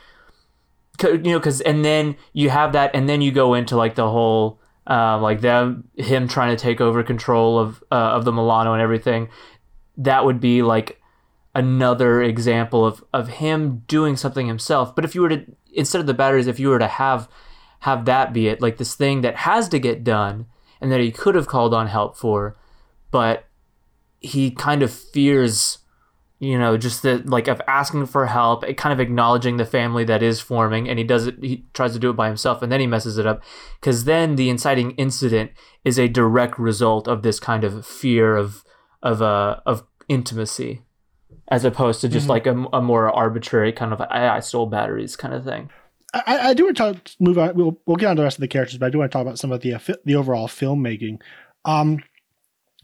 you 1.02 1.18
know, 1.20 1.40
because 1.40 1.62
and 1.62 1.86
then 1.86 2.18
you 2.34 2.50
have 2.50 2.74
that, 2.74 2.92
and 2.94 3.08
then 3.08 3.22
you 3.22 3.32
go 3.32 3.54
into 3.56 3.76
like 3.76 3.96
the 3.96 4.10
whole. 4.10 4.60
Uh, 4.88 5.20
like 5.20 5.42
them, 5.42 5.88
him 5.98 6.28
trying 6.28 6.50
to 6.50 6.60
take 6.60 6.82
over 6.82 7.04
control 7.04 7.60
of 7.60 7.84
uh, 7.92 7.96
of 7.96 8.26
the 8.26 8.32
Milano 8.32 8.74
and 8.74 8.82
everything, 8.82 9.30
that 9.98 10.26
would 10.26 10.40
be 10.40 10.64
like 10.64 10.99
another 11.56 12.22
example 12.22 12.86
of 12.86 13.04
of 13.14 13.28
him 13.28 13.84
doing 13.88 14.16
something 14.16 14.48
himself. 14.48 14.96
But 14.96 15.06
if 15.06 15.16
you 15.16 15.22
were 15.22 15.30
to 15.30 15.46
instead 15.74 16.02
of 16.02 16.08
the 16.08 16.14
batteries, 16.14 16.48
if 16.48 16.60
you 16.60 16.70
were 16.70 16.80
to 16.80 16.88
have 16.88 17.28
have 17.82 18.06
that 18.06 18.34
be 18.34 18.48
it, 18.48 18.62
like 18.62 18.78
this 18.78 18.96
thing 18.96 19.22
that 19.22 19.38
has 19.38 19.70
to 19.70 19.80
get 19.80 20.04
done 20.04 20.46
and 20.82 20.92
that 20.92 21.00
he 21.00 21.12
could 21.12 21.36
have 21.36 21.48
called 21.48 21.74
on 21.74 21.88
help 21.88 22.18
for, 22.18 22.58
but 23.12 23.46
he 24.20 24.52
kind 24.52 24.84
of 24.84 24.92
fears, 24.92 25.80
you 26.40 26.58
know, 26.58 26.78
just 26.78 27.02
the 27.02 27.18
like 27.26 27.48
of 27.48 27.62
asking 27.68 28.06
for 28.06 28.26
help, 28.26 28.64
kind 28.78 28.94
of 28.94 29.00
acknowledging 29.00 29.58
the 29.58 29.66
family 29.66 30.04
that 30.04 30.22
is 30.22 30.42
forming, 30.42 30.90
and 30.90 31.00
he 31.00 31.06
does 31.06 31.28
it. 31.28 31.36
He 31.42 31.66
tries 31.74 31.94
to 31.94 32.00
do 32.00 32.10
it 32.10 32.16
by 32.18 32.28
himself, 32.28 32.62
and 32.62 32.72
then 32.72 32.80
he 32.80 32.88
messes 32.88 33.18
it 33.18 33.26
up, 33.26 33.42
because 33.80 34.04
then 34.04 34.36
the 34.36 34.50
inciting 34.50 34.92
incident 34.92 35.52
is 35.84 35.98
a 35.98 36.08
direct 36.08 36.60
result 36.60 37.08
of 37.08 37.24
this 37.24 37.40
kind 37.40 37.64
of 37.64 37.86
fear 37.86 38.36
of 38.36 38.64
of 39.02 39.22
uh 39.22 39.58
of 39.66 39.84
intimacy, 40.10 40.82
as 41.50 41.66
opposed 41.66 42.02
to 42.02 42.10
just 42.10 42.28
mm-hmm. 42.28 42.32
like 42.32 42.48
a, 42.48 42.78
a 42.78 42.82
more 42.82 43.10
arbitrary 43.10 43.72
kind 43.72 43.92
of 43.92 44.02
I, 44.02 44.30
I 44.30 44.40
stole 44.40 44.68
batteries 44.68 45.16
kind 45.16 45.34
of 45.34 45.44
thing. 45.44 45.70
I, 46.14 46.50
I 46.50 46.54
do 46.54 46.66
want 46.66 46.78
to 46.78 46.94
talk, 46.94 47.10
move 47.20 47.38
on. 47.38 47.56
We'll 47.56 47.80
we'll 47.86 47.98
get 47.98 48.08
on 48.08 48.16
to 48.16 48.22
the 48.22 48.24
rest 48.24 48.38
of 48.38 48.42
the 48.42 48.48
characters, 48.48 48.78
but 48.78 48.88
I 48.88 48.90
do 48.90 48.98
want 49.00 49.12
to 49.12 49.14
talk 49.16 49.22
about 49.22 49.40
some 49.40 49.52
of 49.52 49.62
the 49.62 49.74
uh, 49.74 49.80
the 50.06 50.16
overall 50.16 50.48
filmmaking. 50.48 51.22
Um, 51.66 52.04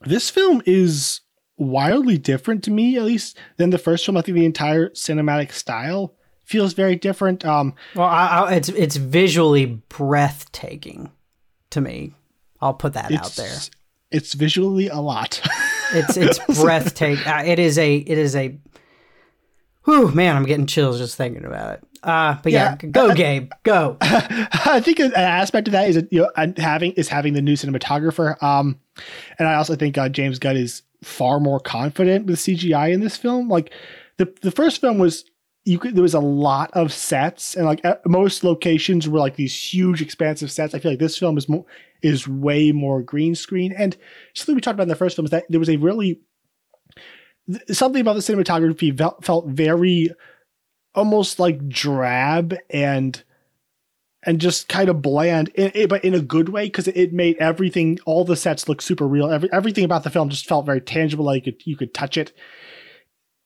this 0.01 0.29
film 0.29 0.61
is 0.65 1.21
wildly 1.57 2.17
different 2.17 2.63
to 2.65 2.71
me, 2.71 2.97
at 2.97 3.03
least 3.03 3.37
than 3.57 3.69
the 3.69 3.77
first 3.77 4.05
film. 4.05 4.17
I 4.17 4.21
think 4.21 4.35
the 4.35 4.45
entire 4.45 4.89
cinematic 4.89 5.51
style 5.51 6.13
feels 6.43 6.73
very 6.73 6.95
different. 6.95 7.43
Um, 7.45 7.73
well, 7.95 8.07
I, 8.07 8.27
I, 8.27 8.53
it's 8.53 8.69
it's 8.69 8.95
visually 8.95 9.65
breathtaking 9.65 11.11
to 11.71 11.81
me. 11.81 12.13
I'll 12.61 12.73
put 12.73 12.93
that 12.93 13.11
out 13.11 13.31
there. 13.31 13.57
It's 14.11 14.33
visually 14.33 14.87
a 14.87 14.99
lot. 14.99 15.41
it's 15.93 16.17
it's 16.17 16.39
breathtaking. 16.61 17.25
Uh, 17.25 17.43
it 17.45 17.59
is 17.59 17.77
a 17.77 17.95
it 17.95 18.17
is 18.17 18.35
a. 18.35 18.57
Whew, 19.83 20.09
man, 20.11 20.35
I'm 20.35 20.45
getting 20.45 20.65
chills 20.65 20.97
just 20.97 21.15
thinking 21.15 21.45
about 21.45 21.73
it. 21.73 21.83
Uh, 22.01 22.37
but 22.41 22.51
yeah, 22.51 22.75
yeah 22.81 22.89
go, 22.89 23.09
I, 23.09 23.13
Gabe, 23.15 23.51
go. 23.63 23.97
I 24.01 24.81
think 24.83 24.99
an 24.99 25.13
aspect 25.13 25.67
of 25.67 25.71
that 25.73 25.89
is 25.89 26.03
you 26.11 26.21
know 26.21 26.53
having 26.57 26.91
is 26.93 27.07
having 27.07 27.33
the 27.33 27.41
new 27.41 27.53
cinematographer. 27.53 28.41
Um, 28.41 28.79
and 29.39 29.47
I 29.47 29.55
also 29.55 29.75
think 29.75 29.97
uh, 29.97 30.09
James 30.09 30.39
Gunn 30.39 30.57
is 30.57 30.83
far 31.03 31.39
more 31.39 31.59
confident 31.59 32.25
with 32.25 32.39
CGI 32.39 32.93
in 32.93 32.99
this 32.99 33.17
film. 33.17 33.49
Like 33.49 33.71
the 34.17 34.33
the 34.41 34.51
first 34.51 34.81
film 34.81 34.97
was 34.97 35.25
you 35.65 35.79
could 35.79 35.95
there 35.95 36.03
was 36.03 36.13
a 36.13 36.19
lot 36.19 36.69
of 36.73 36.93
sets 36.93 37.55
and 37.55 37.65
like 37.65 37.83
most 38.05 38.43
locations 38.43 39.09
were 39.09 39.19
like 39.19 39.35
these 39.35 39.73
huge 39.73 40.01
expansive 40.01 40.51
sets. 40.51 40.73
I 40.73 40.79
feel 40.79 40.91
like 40.91 40.99
this 40.99 41.17
film 41.17 41.37
is 41.37 41.49
more 41.49 41.65
is 42.05 42.27
way 42.27 42.71
more 42.71 43.01
green 43.01 43.35
screen. 43.35 43.73
And 43.73 43.97
something 44.33 44.55
we 44.55 44.61
talked 44.61 44.75
about 44.75 44.83
in 44.83 44.89
the 44.89 44.95
first 44.95 45.15
film 45.15 45.25
is 45.25 45.31
that 45.31 45.45
there 45.49 45.59
was 45.59 45.69
a 45.69 45.77
really 45.77 46.21
something 47.71 48.01
about 48.01 48.13
the 48.13 48.19
cinematography 48.19 48.95
felt, 49.23 49.47
very 49.47 50.09
almost 50.93 51.39
like 51.39 51.67
drab 51.67 52.55
and 52.69 53.23
and 54.27 54.41
just 54.41 54.67
kind 54.67 54.89
of 54.89 55.03
bland, 55.03 55.51
but 55.87 56.03
in 56.03 56.15
a 56.15 56.19
good 56.19 56.49
way 56.49 56.65
because 56.65 56.87
it 56.87 57.13
made 57.13 57.37
everything, 57.37 57.99
all 58.07 58.25
the 58.25 58.35
sets 58.35 58.67
look 58.67 58.81
super 58.81 59.07
real. 59.07 59.29
Every, 59.29 59.49
everything 59.53 59.85
about 59.85 60.03
the 60.03 60.09
film 60.09 60.29
just 60.29 60.47
felt 60.47 60.65
very 60.65 60.81
tangible, 60.81 61.25
like 61.25 61.45
you 61.45 61.51
could, 61.51 61.67
you 61.67 61.77
could 61.77 61.93
touch 61.93 62.17
it. 62.17 62.33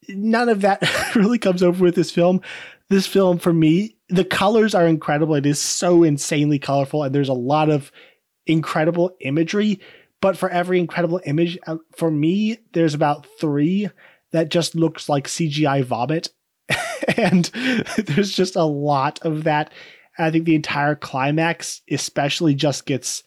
None 0.07 0.47
of 0.47 0.61
that 0.61 0.81
really 1.15 1.37
comes 1.37 1.61
over 1.61 1.83
with 1.83 1.95
this 1.95 2.11
film. 2.11 2.39
This 2.87 3.05
film, 3.05 3.39
for 3.39 3.51
me, 3.51 3.97
the 4.07 4.23
colors 4.23 4.73
are 4.73 4.87
incredible. 4.87 5.35
It 5.35 5.45
is 5.45 5.59
so 5.59 6.03
insanely 6.03 6.59
colorful, 6.59 7.03
and 7.03 7.13
there's 7.13 7.27
a 7.27 7.33
lot 7.33 7.69
of 7.69 7.91
incredible 8.49 9.15
imagery. 9.21 9.79
But 10.21 10.37
for 10.37 10.49
every 10.49 10.79
incredible 10.79 11.21
image, 11.25 11.57
uh, 11.65 11.77
for 11.95 12.11
me, 12.11 12.57
there's 12.73 12.93
about 12.93 13.25
three 13.39 13.89
that 14.31 14.49
just 14.49 14.75
looks 14.75 15.07
like 15.07 15.27
CGI 15.27 15.83
vomit. 15.83 16.29
and 17.17 17.45
there's 17.97 18.31
just 18.31 18.55
a 18.55 18.63
lot 18.63 19.19
of 19.21 19.45
that. 19.45 19.71
I 20.17 20.31
think 20.31 20.45
the 20.45 20.55
entire 20.55 20.95
climax, 20.95 21.81
especially, 21.89 22.53
just 22.53 22.85
gets 22.85 23.23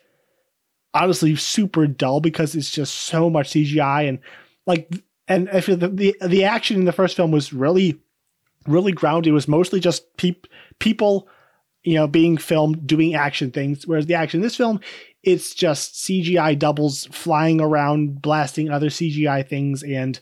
honestly 0.94 1.34
super 1.36 1.86
dull 1.86 2.20
because 2.20 2.54
it's 2.54 2.70
just 2.70 2.94
so 2.94 3.30
much 3.30 3.50
CGI 3.50 4.08
and 4.08 4.18
like 4.66 4.90
and 5.26 5.48
I 5.48 5.62
feel 5.62 5.76
the, 5.78 5.88
the 5.88 6.14
the 6.20 6.44
action 6.44 6.76
in 6.76 6.84
the 6.84 6.92
first 6.92 7.16
film 7.16 7.30
was 7.30 7.52
really 7.52 7.98
really 8.66 8.92
grounded. 8.92 9.30
It 9.30 9.34
was 9.34 9.48
mostly 9.48 9.80
just 9.80 10.16
peop, 10.16 10.46
people, 10.78 11.28
you 11.82 11.94
know, 11.94 12.06
being 12.06 12.36
filmed 12.36 12.86
doing 12.86 13.14
action 13.14 13.50
things. 13.50 13.86
Whereas 13.86 14.06
the 14.06 14.14
action 14.14 14.38
in 14.38 14.42
this 14.42 14.56
film, 14.56 14.80
it's 15.22 15.54
just 15.54 15.94
CGI 15.94 16.58
doubles 16.58 17.06
flying 17.06 17.60
around, 17.60 18.20
blasting 18.20 18.70
other 18.70 18.88
CGI 18.88 19.46
things, 19.46 19.82
and 19.82 20.18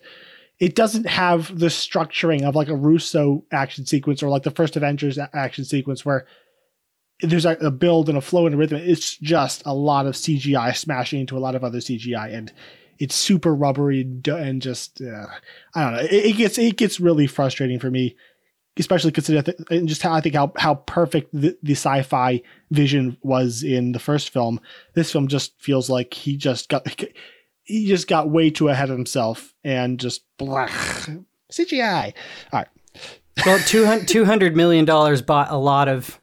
it 0.59 0.75
doesn't 0.75 1.07
have 1.07 1.59
the 1.59 1.67
structuring 1.67 2.43
of 2.43 2.55
like 2.55 2.69
a 2.69 2.77
Russo 2.77 3.45
action 3.51 3.87
sequence 3.87 4.23
or 4.23 4.29
like 4.29 4.43
the 4.43 4.51
first 4.51 4.77
Avengers 4.77 5.19
action 5.33 5.65
sequence 5.65 6.05
where 6.05 6.27
there's 7.23 7.47
a, 7.47 7.53
a, 7.57 7.71
build 7.71 8.09
and 8.09 8.19
a 8.19 8.21
flow 8.21 8.47
and 8.47 8.55
a 8.55 8.59
rhythm. 8.59 8.81
It's 8.83 9.17
just 9.17 9.63
a 9.65 9.75
lot 9.75 10.07
of 10.07 10.15
CGI 10.15 10.77
smashing 10.77 11.21
into 11.21 11.37
a 11.37 11.41
lot 11.41 11.55
of 11.55 11.65
other 11.65 11.79
CGI, 11.79 12.35
and 12.35 12.53
it's 12.99 13.15
super 13.15 13.55
rubbery 13.55 14.03
and 14.27 14.61
just 14.61 15.01
uh, 15.01 15.27
I 15.75 15.85
don't 15.85 15.93
know. 15.95 16.01
It, 16.01 16.27
it, 16.27 16.37
gets 16.37 16.59
it 16.59 16.77
gets 16.77 17.01
really 17.01 17.27
frustrating 17.27 17.79
for 17.79 17.91
me, 17.91 18.17
especially 18.79 19.13
considering 19.13 19.87
just 19.87 20.03
how 20.03 20.13
I 20.13 20.21
think 20.21 20.35
how 20.35 20.53
how 20.57 20.77
perfect 20.77 21.31
the, 21.33 21.57
the 21.63 21.73
sci-fi 21.73 22.43
vision 22.71 23.17
was 23.23 23.63
in 23.63 23.93
the 23.93 23.99
first 23.99 24.31
film. 24.31 24.61
This 24.95 25.13
film 25.13 25.29
just 25.29 25.61
feels 25.61 25.91
like 25.91 26.15
he 26.15 26.37
just 26.37 26.69
got 26.69 26.87
he 27.65 27.87
just 27.87 28.09
got 28.09 28.31
way 28.31 28.51
too 28.51 28.69
ahead 28.69 28.91
of 28.91 28.97
himself 28.97 29.55
and 29.65 29.99
just 29.99 30.23
blah 30.39 30.67
CGI. 31.51 32.15
All 32.53 32.61
right. 32.61 32.69
Well, 33.47 33.59
200 33.59 34.57
million 34.57 34.85
dollars 34.85 35.23
bought 35.23 35.51
a 35.51 35.57
lot 35.57 35.89
of 35.89 36.21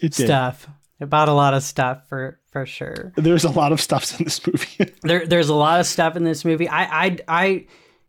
it 0.00 0.14
stuff. 0.14 0.68
It 1.00 1.10
bought 1.10 1.28
a 1.28 1.32
lot 1.32 1.54
of 1.54 1.62
stuff 1.62 2.08
for 2.08 2.40
for 2.52 2.64
sure. 2.64 3.12
There's 3.16 3.44
a 3.44 3.50
lot 3.50 3.72
of 3.72 3.80
stuff 3.80 4.18
in 4.18 4.24
this 4.24 4.46
movie. 4.46 4.92
there 5.02 5.26
there's 5.26 5.48
a 5.48 5.54
lot 5.54 5.80
of 5.80 5.86
stuff 5.86 6.16
in 6.16 6.24
this 6.24 6.44
movie. 6.44 6.68
I 6.68 7.06
I 7.06 7.18
I 7.28 7.66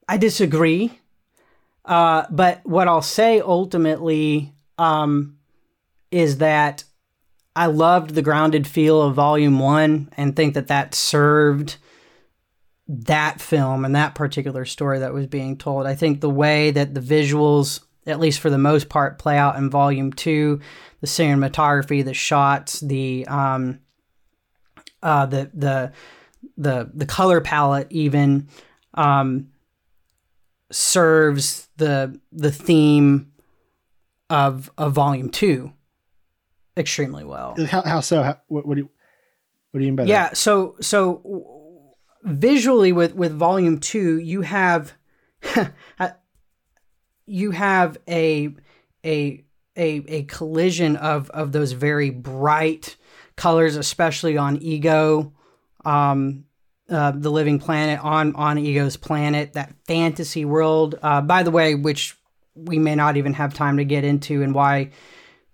I 0.07 0.18
disagree. 0.18 0.97
Uh, 1.88 2.25
but 2.29 2.59
what 2.65 2.88
I'll 2.88 3.01
say 3.01 3.39
ultimately 3.39 4.53
um, 4.77 5.38
is 6.11 6.38
that 6.38 6.83
I 7.55 7.67
loved 7.67 8.11
the 8.11 8.21
grounded 8.21 8.67
feel 8.67 9.01
of 9.01 9.15
Volume 9.15 9.57
One 9.57 10.09
and 10.17 10.35
think 10.35 10.53
that 10.53 10.67
that 10.67 10.93
served 10.93 11.77
that 12.88 13.41
film 13.41 13.83
and 13.83 13.95
that 13.95 14.15
particular 14.15 14.65
story 14.65 14.99
that 14.99 15.13
was 15.13 15.27
being 15.27 15.57
told. 15.57 15.88
I 15.88 15.95
think 15.95 16.21
the 16.21 16.29
way 16.29 16.71
that 16.71 16.93
the 16.93 17.01
visuals, 17.01 17.81
at 18.05 18.19
least 18.19 18.41
for 18.41 18.49
the 18.49 18.57
most 18.57 18.89
part, 18.89 19.17
play 19.17 19.38
out 19.38 19.55
in 19.55 19.69
Volume 19.69 20.13
Two 20.13 20.59
the 21.01 21.07
cinematography, 21.07 22.03
the 22.03 22.13
shots, 22.13 22.79
the 22.79 23.25
um, 23.27 23.79
uh, 25.01 25.25
the 25.25 25.49
the 25.53 25.93
the 26.57 26.89
the 26.93 27.05
color 27.05 27.41
palette 27.41 27.88
even 27.91 28.49
um, 28.93 29.49
serves 30.72 31.70
the 31.78 32.20
the 32.32 32.51
theme 32.51 33.32
of 34.30 34.70
of 34.78 34.93
volume 34.93 35.30
two 35.30 35.72
extremely 36.78 37.24
well. 37.24 37.55
How, 37.65 37.82
how 37.82 37.99
so? 38.01 38.24
How, 38.24 38.39
what, 38.47 38.65
what, 38.65 38.76
do 38.76 38.82
you 38.82 38.89
what 39.72 39.80
do 39.80 39.86
you 39.86 39.91
mean 39.91 39.95
by 39.95 40.03
yeah, 40.03 40.24
that? 40.24 40.30
Yeah, 40.32 40.34
so 40.34 40.76
so 40.82 41.95
visually 42.24 42.91
with 42.91 43.15
with 43.15 43.34
volume 43.34 43.80
two, 43.80 44.18
you 44.20 44.41
have 44.41 44.93
you 47.26 47.51
have 47.51 47.97
a 48.07 48.55
a 49.05 49.43
a, 49.76 50.03
a 50.07 50.24
collision 50.24 50.95
of 50.95 51.30
of 51.32 51.51
those 51.51 51.72
very 51.72 52.09
bright 52.09 52.95
colors, 53.36 53.76
especially 53.76 54.38
on 54.38 54.57
Ego, 54.57 55.34
um, 55.86 56.45
uh, 56.89 57.11
the 57.11 57.31
living 57.31 57.59
planet 57.59 58.03
on 58.03 58.35
on 58.35 58.57
Ego's 58.57 58.97
planet, 58.97 59.53
that 59.53 59.73
fantasy 59.85 60.45
world. 60.45 60.95
Uh, 61.01 61.21
by 61.21 61.43
the 61.43 61.51
way, 61.51 61.75
which 61.75 62.15
we 62.55 62.79
may 62.79 62.95
not 62.95 63.17
even 63.17 63.33
have 63.33 63.53
time 63.53 63.77
to 63.77 63.85
get 63.85 64.03
into, 64.03 64.41
and 64.41 64.53
why 64.53 64.91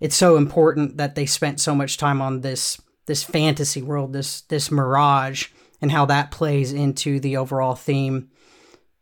it's 0.00 0.16
so 0.16 0.36
important 0.36 0.96
that 0.96 1.14
they 1.14 1.26
spent 1.26 1.60
so 1.60 1.74
much 1.74 1.96
time 1.96 2.20
on 2.20 2.40
this 2.40 2.80
this 3.06 3.22
fantasy 3.22 3.82
world, 3.82 4.12
this 4.12 4.42
this 4.42 4.70
mirage, 4.70 5.48
and 5.80 5.90
how 5.90 6.06
that 6.06 6.30
plays 6.30 6.72
into 6.72 7.20
the 7.20 7.36
overall 7.36 7.74
theme 7.74 8.30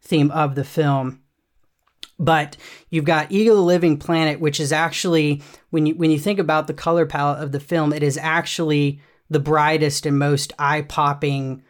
theme 0.00 0.30
of 0.30 0.54
the 0.54 0.64
film. 0.64 1.20
But 2.18 2.56
you've 2.88 3.04
got 3.04 3.32
Ego 3.32 3.54
the 3.54 3.60
Living 3.60 3.98
Planet, 3.98 4.40
which 4.40 4.60
is 4.60 4.72
actually 4.72 5.42
when 5.70 5.86
you 5.86 5.94
when 5.96 6.10
you 6.10 6.18
think 6.18 6.38
about 6.38 6.66
the 6.66 6.74
color 6.74 7.04
palette 7.04 7.42
of 7.42 7.52
the 7.52 7.60
film, 7.60 7.92
it 7.92 8.02
is 8.02 8.16
actually 8.16 9.00
the 9.28 9.40
brightest 9.40 10.06
and 10.06 10.18
most 10.18 10.52
eye 10.58 10.82
popping 10.82 11.62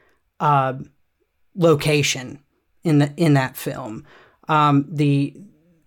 uh, 0.43 0.75
location 1.55 2.43
in 2.85 2.99
the 2.99 3.15
in 3.17 3.35
that 3.35 3.57
film. 3.57 4.05
Um, 4.49 4.87
the 4.91 5.35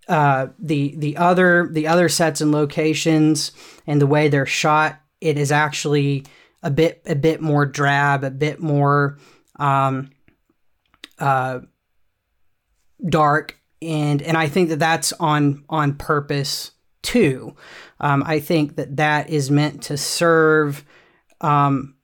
uh, 0.08 0.48
the 0.58 0.96
the 0.98 1.18
other 1.18 1.70
the 1.72 1.88
other 1.88 2.10
sets 2.10 2.42
and 2.42 2.52
locations 2.52 3.52
and 3.86 4.02
the 4.02 4.08
way 4.08 4.30
they're 4.30 4.46
shot, 4.46 5.00
it 5.22 5.38
is 5.38 5.52
actually 5.52 6.24
a 6.64 6.72
bit 6.72 7.02
a 7.06 7.16
bit 7.16 7.42
more 7.42 7.66
drab, 7.66 8.24
a 8.24 8.32
bit 8.32 8.60
more 8.62 9.20
um, 9.58 10.10
uh, 11.20 11.60
dark 13.08 13.60
and 13.82 14.22
and 14.22 14.38
I 14.38 14.48
think 14.48 14.70
that 14.70 14.80
that's 14.80 15.12
on 15.14 15.66
on 15.70 15.96
purpose 15.96 16.72
too. 17.02 17.56
Um, 18.00 18.24
I 18.26 18.40
think 18.40 18.78
that 18.78 18.98
that 18.98 19.30
is 19.30 19.52
meant 19.52 19.84
to 19.84 19.98
serve 19.98 20.86
um, 21.42 21.95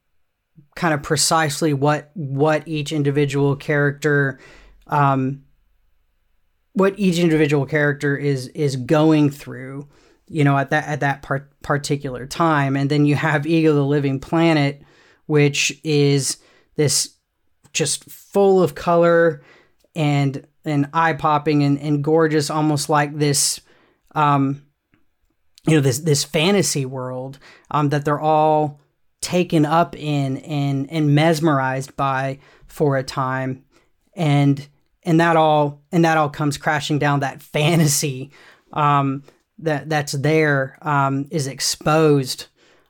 kind 0.82 0.96
of 0.96 1.04
precisely 1.04 1.76
what 1.76 2.10
what 2.16 2.68
each 2.68 2.92
individual 2.92 3.56
character 3.56 4.40
um, 4.88 5.44
what 6.74 6.98
each 6.98 7.20
individual 7.20 7.68
character 7.68 8.18
is 8.18 8.48
is 8.48 8.78
going 8.78 9.30
through 9.30 9.88
you 10.28 10.44
know 10.44 10.58
at 10.58 10.72
that 10.72 10.88
at 10.88 11.02
that 11.02 11.22
part, 11.22 11.52
particular 11.62 12.26
time. 12.26 12.76
And 12.76 12.90
then 12.90 13.06
you 13.06 13.14
have 13.14 13.46
ego 13.46 13.76
the 13.76 13.86
living 13.86 14.20
planet 14.20 14.82
which 15.28 15.80
is 15.84 16.38
this 16.78 17.16
just 17.74 18.10
full 18.10 18.64
of 18.64 18.74
color 18.74 19.44
and 19.94 20.48
and 20.66 20.90
eye 20.94 21.14
popping 21.14 21.62
and, 21.62 21.78
and 21.78 22.04
gorgeous, 22.04 22.50
almost 22.50 22.90
like 22.90 23.16
this, 23.16 23.62
um, 24.16 24.64
you 25.68 25.76
know, 25.76 25.82
this 25.82 26.00
this 26.00 26.24
fantasy 26.24 26.88
world 26.88 27.38
um, 27.70 27.90
that 27.90 28.04
they're 28.04 28.20
all 28.20 28.81
taken 29.22 29.66
up 29.66 29.96
in 29.96 30.38
and 30.38 30.92
and 30.92 31.16
mesmerized 31.16 31.96
by 31.96 32.40
for 32.68 32.98
a 32.98 33.04
time, 33.04 33.64
and 34.16 34.68
and 35.04 35.20
that 35.20 35.36
all 35.36 35.82
and 35.92 36.04
that 36.06 36.18
all 36.18 36.30
comes 36.30 36.58
crashing 36.58 37.00
down. 37.00 37.22
That 37.22 37.42
fantasy 37.42 38.32
um, 38.74 39.24
that 39.60 39.90
that's 39.90 40.14
there 40.14 40.78
um, 40.82 41.28
is 41.32 41.48
exposed 41.48 42.48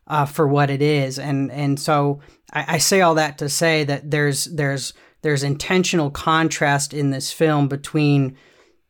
uh, 0.07 0.25
for 0.25 0.47
what 0.47 0.69
it 0.69 0.81
is, 0.81 1.19
and 1.19 1.51
and 1.51 1.79
so 1.79 2.21
I, 2.53 2.75
I 2.75 2.77
say 2.77 3.01
all 3.01 3.15
that 3.15 3.37
to 3.39 3.49
say 3.49 3.83
that 3.83 4.09
there's 4.09 4.45
there's 4.45 4.93
there's 5.21 5.43
intentional 5.43 6.09
contrast 6.09 6.93
in 6.93 7.11
this 7.11 7.31
film 7.31 7.67
between 7.67 8.37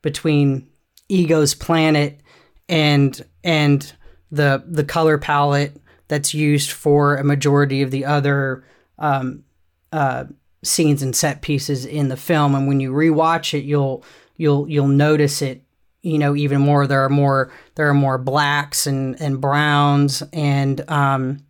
between 0.01 0.69
Ego's 1.09 1.53
planet 1.53 2.21
and 2.69 3.23
and 3.43 3.93
the 4.31 4.63
the 4.65 4.83
color 4.83 5.17
palette 5.17 5.75
that's 6.11 6.33
used 6.33 6.71
for 6.71 7.15
a 7.15 7.23
majority 7.23 7.81
of 7.81 7.89
the 7.89 8.03
other 8.03 8.65
um, 8.99 9.45
uh, 9.93 10.25
scenes 10.61 11.01
and 11.01 11.15
set 11.15 11.41
pieces 11.41 11.85
in 11.85 12.09
the 12.09 12.17
film. 12.17 12.53
And 12.53 12.67
when 12.67 12.81
you 12.81 12.91
rewatch 12.91 13.57
it, 13.57 13.63
you'll 13.63 14.03
you'll 14.35 14.69
you'll 14.69 14.89
notice 14.89 15.41
it. 15.41 15.63
You 16.01 16.17
know, 16.17 16.35
even 16.35 16.59
more. 16.59 16.85
There 16.85 17.05
are 17.05 17.09
more 17.09 17.49
there 17.75 17.87
are 17.87 17.93
more 17.93 18.17
blacks 18.17 18.87
and 18.87 19.19
and 19.21 19.39
browns 19.39 20.21
and 20.33 20.83
um, 20.91 21.45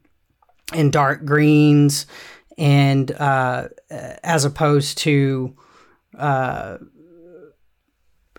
and 0.71 0.93
dark 0.93 1.25
greens 1.25 2.05
and 2.55 3.11
uh, 3.13 3.69
as 3.89 4.45
opposed 4.45 4.99
to 4.99 5.55
uh, 6.19 6.77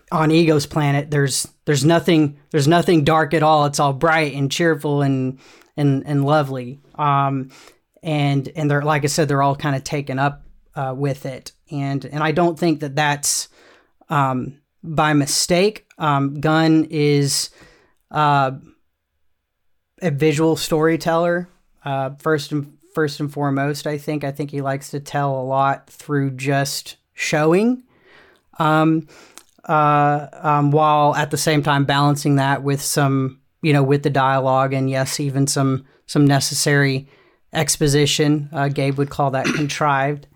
on 0.09 0.31
Ego's 0.31 0.67
planet, 0.67 1.11
there's 1.11 1.47
there's 1.65 1.83
nothing 1.83 2.37
there's 2.51 2.67
nothing 2.67 3.03
dark 3.03 3.33
at 3.33 3.43
all. 3.43 3.65
It's 3.65 3.79
all 3.81 3.91
bright 3.91 4.33
and 4.33 4.49
cheerful 4.49 5.01
and 5.01 5.39
and 5.77 6.03
and 6.05 6.25
lovely. 6.25 6.79
Um, 6.95 7.51
and 8.01 8.49
and 8.55 8.69
they're 8.69 8.81
like 8.81 9.03
I 9.03 9.07
said, 9.07 9.27
they're 9.27 9.41
all 9.41 9.55
kind 9.55 9.75
of 9.75 9.83
taken 9.83 10.19
up 10.19 10.43
uh, 10.75 10.93
with 10.95 11.25
it, 11.25 11.51
and 11.71 12.03
and 12.05 12.23
I 12.23 12.31
don't 12.31 12.57
think 12.57 12.81
that 12.81 12.95
that's 12.95 13.49
um, 14.09 14.59
by 14.83 15.13
mistake. 15.13 15.87
Um, 15.97 16.39
Gunn 16.39 16.87
is 16.89 17.49
uh, 18.11 18.51
a 20.01 20.11
visual 20.11 20.55
storyteller 20.55 21.47
uh, 21.85 22.11
first 22.19 22.51
and 22.51 22.77
first 22.93 23.19
and 23.19 23.31
foremost. 23.31 23.87
I 23.87 23.97
think 23.97 24.23
I 24.23 24.31
think 24.31 24.51
he 24.51 24.61
likes 24.61 24.91
to 24.91 24.99
tell 24.99 25.39
a 25.39 25.43
lot 25.43 25.89
through 25.89 26.31
just 26.31 26.97
showing. 27.13 27.83
Um, 28.59 29.07
uh, 29.65 30.27
um, 30.33 30.71
while 30.71 31.15
at 31.15 31.31
the 31.31 31.37
same 31.37 31.63
time 31.63 31.85
balancing 31.85 32.35
that 32.35 32.63
with 32.63 32.81
some, 32.81 33.39
you 33.63 33.73
know, 33.73 33.81
with 33.81 34.03
the 34.03 34.09
dialogue 34.11 34.73
and 34.73 34.89
yes, 34.89 35.19
even 35.19 35.47
some 35.47 35.85
some 36.05 36.25
necessary 36.27 37.07
exposition. 37.53 38.49
Uh, 38.51 38.67
Gabe 38.67 38.97
would 38.97 39.09
call 39.09 39.31
that 39.31 39.45
contrived. 39.45 40.27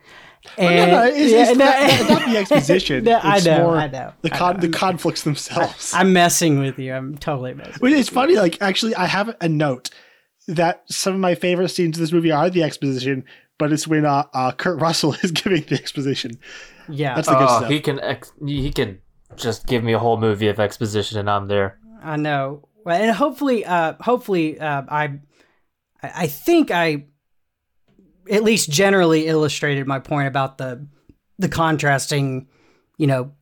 And, 0.58 0.92
no, 0.92 0.98
no, 1.00 1.04
it's, 1.08 1.32
yeah, 1.32 1.50
it's 1.50 1.58
no, 1.60 1.66
not, 1.66 2.22
not 2.22 2.30
the 2.32 2.38
exposition. 2.38 3.04
No, 3.04 3.20
I 3.22 3.40
know, 3.40 3.64
more 3.64 3.78
I 3.78 3.88
know, 3.88 4.14
The 4.22 4.34
I 4.34 4.38
con- 4.38 4.56
know. 4.56 4.62
the 4.62 4.70
conflicts 4.70 5.24
themselves. 5.24 5.94
I'm 5.94 6.14
messing 6.14 6.60
with 6.60 6.80
you. 6.80 6.94
I'm 6.94 7.18
totally 7.18 7.54
messing. 7.54 7.74
But 7.82 7.92
it's 7.92 8.08
funny, 8.08 8.36
like 8.36 8.62
actually, 8.62 8.96
I 8.96 9.08
have 9.08 9.36
a 9.42 9.50
note 9.50 9.90
that 10.48 10.84
some 10.90 11.14
of 11.14 11.20
my 11.20 11.36
favorite 11.36 11.68
scenes 11.70 11.98
in 11.98 12.04
this 12.04 12.14
movie 12.14 12.32
are 12.32 12.50
the 12.50 12.64
exposition, 12.64 13.26
but 13.58 13.74
it's 13.74 13.88
when 13.90 14.06
uh, 14.06 14.24
uh, 14.34 14.54
Kurt 14.54 14.80
Russell 14.80 15.14
is 15.22 15.32
giving 15.32 15.64
the 15.64 15.76
exposition. 15.76 16.32
Yeah, 16.88 17.16
That's 17.16 17.28
the 17.28 17.34
good 17.34 17.44
Oh, 17.50 17.58
stuff. 17.60 17.70
he 17.70 17.82
can 17.82 18.00
ex- 18.00 18.32
he 18.46 18.72
can 18.72 19.00
just 19.36 19.68
give 19.68 19.84
me 19.84 19.92
a 19.92 20.00
whole 20.00 20.16
movie 20.18 20.48
of 20.48 20.62
exposition 20.62 21.20
and 21.20 21.30
I'm 21.30 21.48
there. 21.48 21.78
I 22.02 22.16
know. 22.16 22.64
Well, 22.88 23.02
and 23.02 23.12
hopefully, 23.14 23.66
uh, 23.66 23.96
hopefully, 24.00 24.58
uh, 24.58 24.84
I, 24.88 25.04
I 26.02 26.12
I 26.24 26.28
think 26.28 26.72
I, 26.72 27.04
at 28.32 28.44
least 28.46 28.72
generally 28.72 29.28
illustrated 29.28 29.86
my 29.88 30.00
point 30.00 30.30
about 30.30 30.58
the, 30.58 30.88
the 31.38 31.50
contrasting, 31.50 32.48
you 32.98 33.06
know, 33.08 33.34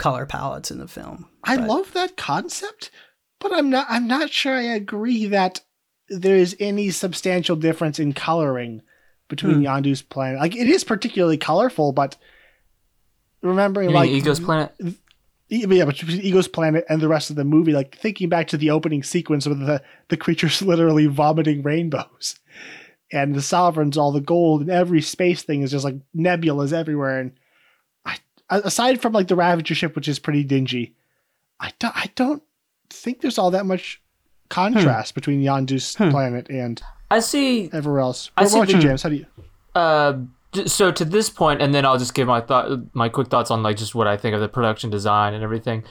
color 0.00 0.24
palettes 0.24 0.70
in 0.70 0.78
the 0.78 0.88
film. 0.88 1.28
I 1.44 1.58
But- 1.58 1.68
love 1.68 1.92
that 1.92 2.16
concept, 2.16 2.90
but 3.38 3.52
I'm 3.52 3.68
not. 3.68 3.84
I'm 3.90 4.06
not 4.06 4.30
sure 4.30 4.54
I 4.56 4.62
agree 4.62 5.26
that 5.26 5.60
there 6.08 6.36
is 6.36 6.56
any 6.58 6.88
substantial 6.88 7.56
difference 7.56 7.98
in 7.98 8.14
coloring 8.14 8.80
between 9.28 9.56
Hmm. 9.56 9.66
Yondu's 9.66 10.00
planet. 10.00 10.40
Like 10.40 10.56
it 10.56 10.68
is 10.68 10.84
particularly 10.84 11.36
colorful, 11.36 11.92
but 11.92 12.16
remembering 13.42 13.90
You 13.90 13.94
like 13.94 14.08
Ego's 14.10 14.40
planet? 14.40 14.72
Yeah, 15.56 15.84
but 15.84 15.98
between 15.98 16.20
Ego's 16.20 16.48
planet 16.48 16.84
and 16.88 17.00
the 17.00 17.08
rest 17.08 17.30
of 17.30 17.36
the 17.36 17.44
movie, 17.44 17.72
like 17.72 17.96
thinking 17.96 18.28
back 18.28 18.48
to 18.48 18.56
the 18.56 18.70
opening 18.70 19.02
sequence 19.02 19.46
with 19.46 19.60
the 19.60 19.82
the 20.08 20.16
creatures 20.16 20.60
literally 20.72 21.06
vomiting 21.06 21.62
rainbows, 21.62 22.38
and 23.12 23.34
the 23.34 23.42
sovereigns, 23.42 23.96
all 23.96 24.12
the 24.12 24.20
gold, 24.20 24.62
and 24.62 24.70
every 24.70 25.00
space 25.00 25.42
thing 25.42 25.62
is 25.62 25.70
just 25.70 25.84
like 25.84 25.96
nebulas 26.16 26.72
everywhere. 26.72 27.18
And 27.20 27.32
I, 28.04 28.16
aside 28.50 29.00
from 29.00 29.12
like 29.12 29.28
the 29.28 29.36
Ravager 29.36 29.74
ship, 29.74 29.94
which 29.96 30.08
is 30.08 30.18
pretty 30.18 30.44
dingy, 30.44 30.94
I 31.60 31.72
don't, 31.78 31.96
I 31.96 32.10
don't 32.14 32.42
think 32.90 33.20
there's 33.20 33.38
all 33.38 33.50
that 33.52 33.66
much 33.66 34.00
contrast 34.50 35.14
between 35.14 35.40
Yondu's 35.42 35.94
planet 35.94 36.48
and 36.50 36.80
I 37.10 37.20
see 37.20 37.70
everywhere 37.72 38.00
else. 38.00 38.30
I 38.36 38.42
What 38.42 38.50
see 38.50 38.58
about 38.58 38.68
you, 38.68 38.76
the- 38.76 38.82
James? 38.82 39.02
How 39.02 39.08
do 39.08 39.14
you? 39.16 39.26
Uh, 39.74 40.12
j- 40.12 40.26
so 40.66 40.90
to 40.92 41.04
this 41.04 41.30
point, 41.30 41.60
and 41.62 41.74
then 41.74 41.84
I'll 41.84 41.98
just 41.98 42.14
give 42.14 42.28
my 42.28 42.40
thought, 42.40 42.94
my 42.94 43.08
quick 43.08 43.28
thoughts 43.28 43.50
on 43.50 43.62
like 43.62 43.76
just 43.76 43.94
what 43.94 44.06
I 44.06 44.16
think 44.16 44.34
of 44.34 44.40
the 44.40 44.48
production 44.48 44.90
design 44.90 45.34
and 45.34 45.42
everything. 45.42 45.84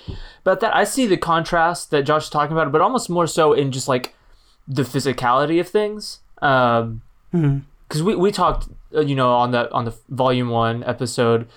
But 0.43 0.59
that 0.61 0.75
I 0.75 0.83
see 0.83 1.05
the 1.05 1.17
contrast 1.17 1.91
that 1.91 2.03
Josh 2.03 2.25
is 2.25 2.29
talking 2.29 2.55
about, 2.55 2.71
but 2.71 2.81
almost 2.81 3.09
more 3.09 3.27
so 3.27 3.53
in 3.53 3.71
just 3.71 3.87
like 3.87 4.15
the 4.67 4.83
physicality 4.83 5.59
of 5.59 5.67
things. 5.69 6.19
Um, 6.41 7.01
because 7.87 8.03
we 8.03 8.15
we 8.15 8.31
talked, 8.31 8.67
uh, 8.95 9.01
you 9.01 9.15
know, 9.15 9.33
on 9.33 9.51
the 9.51 9.71
on 9.71 9.85
the 9.85 9.95
volume 10.09 10.49
one 10.49 10.83
episode, 10.83 11.47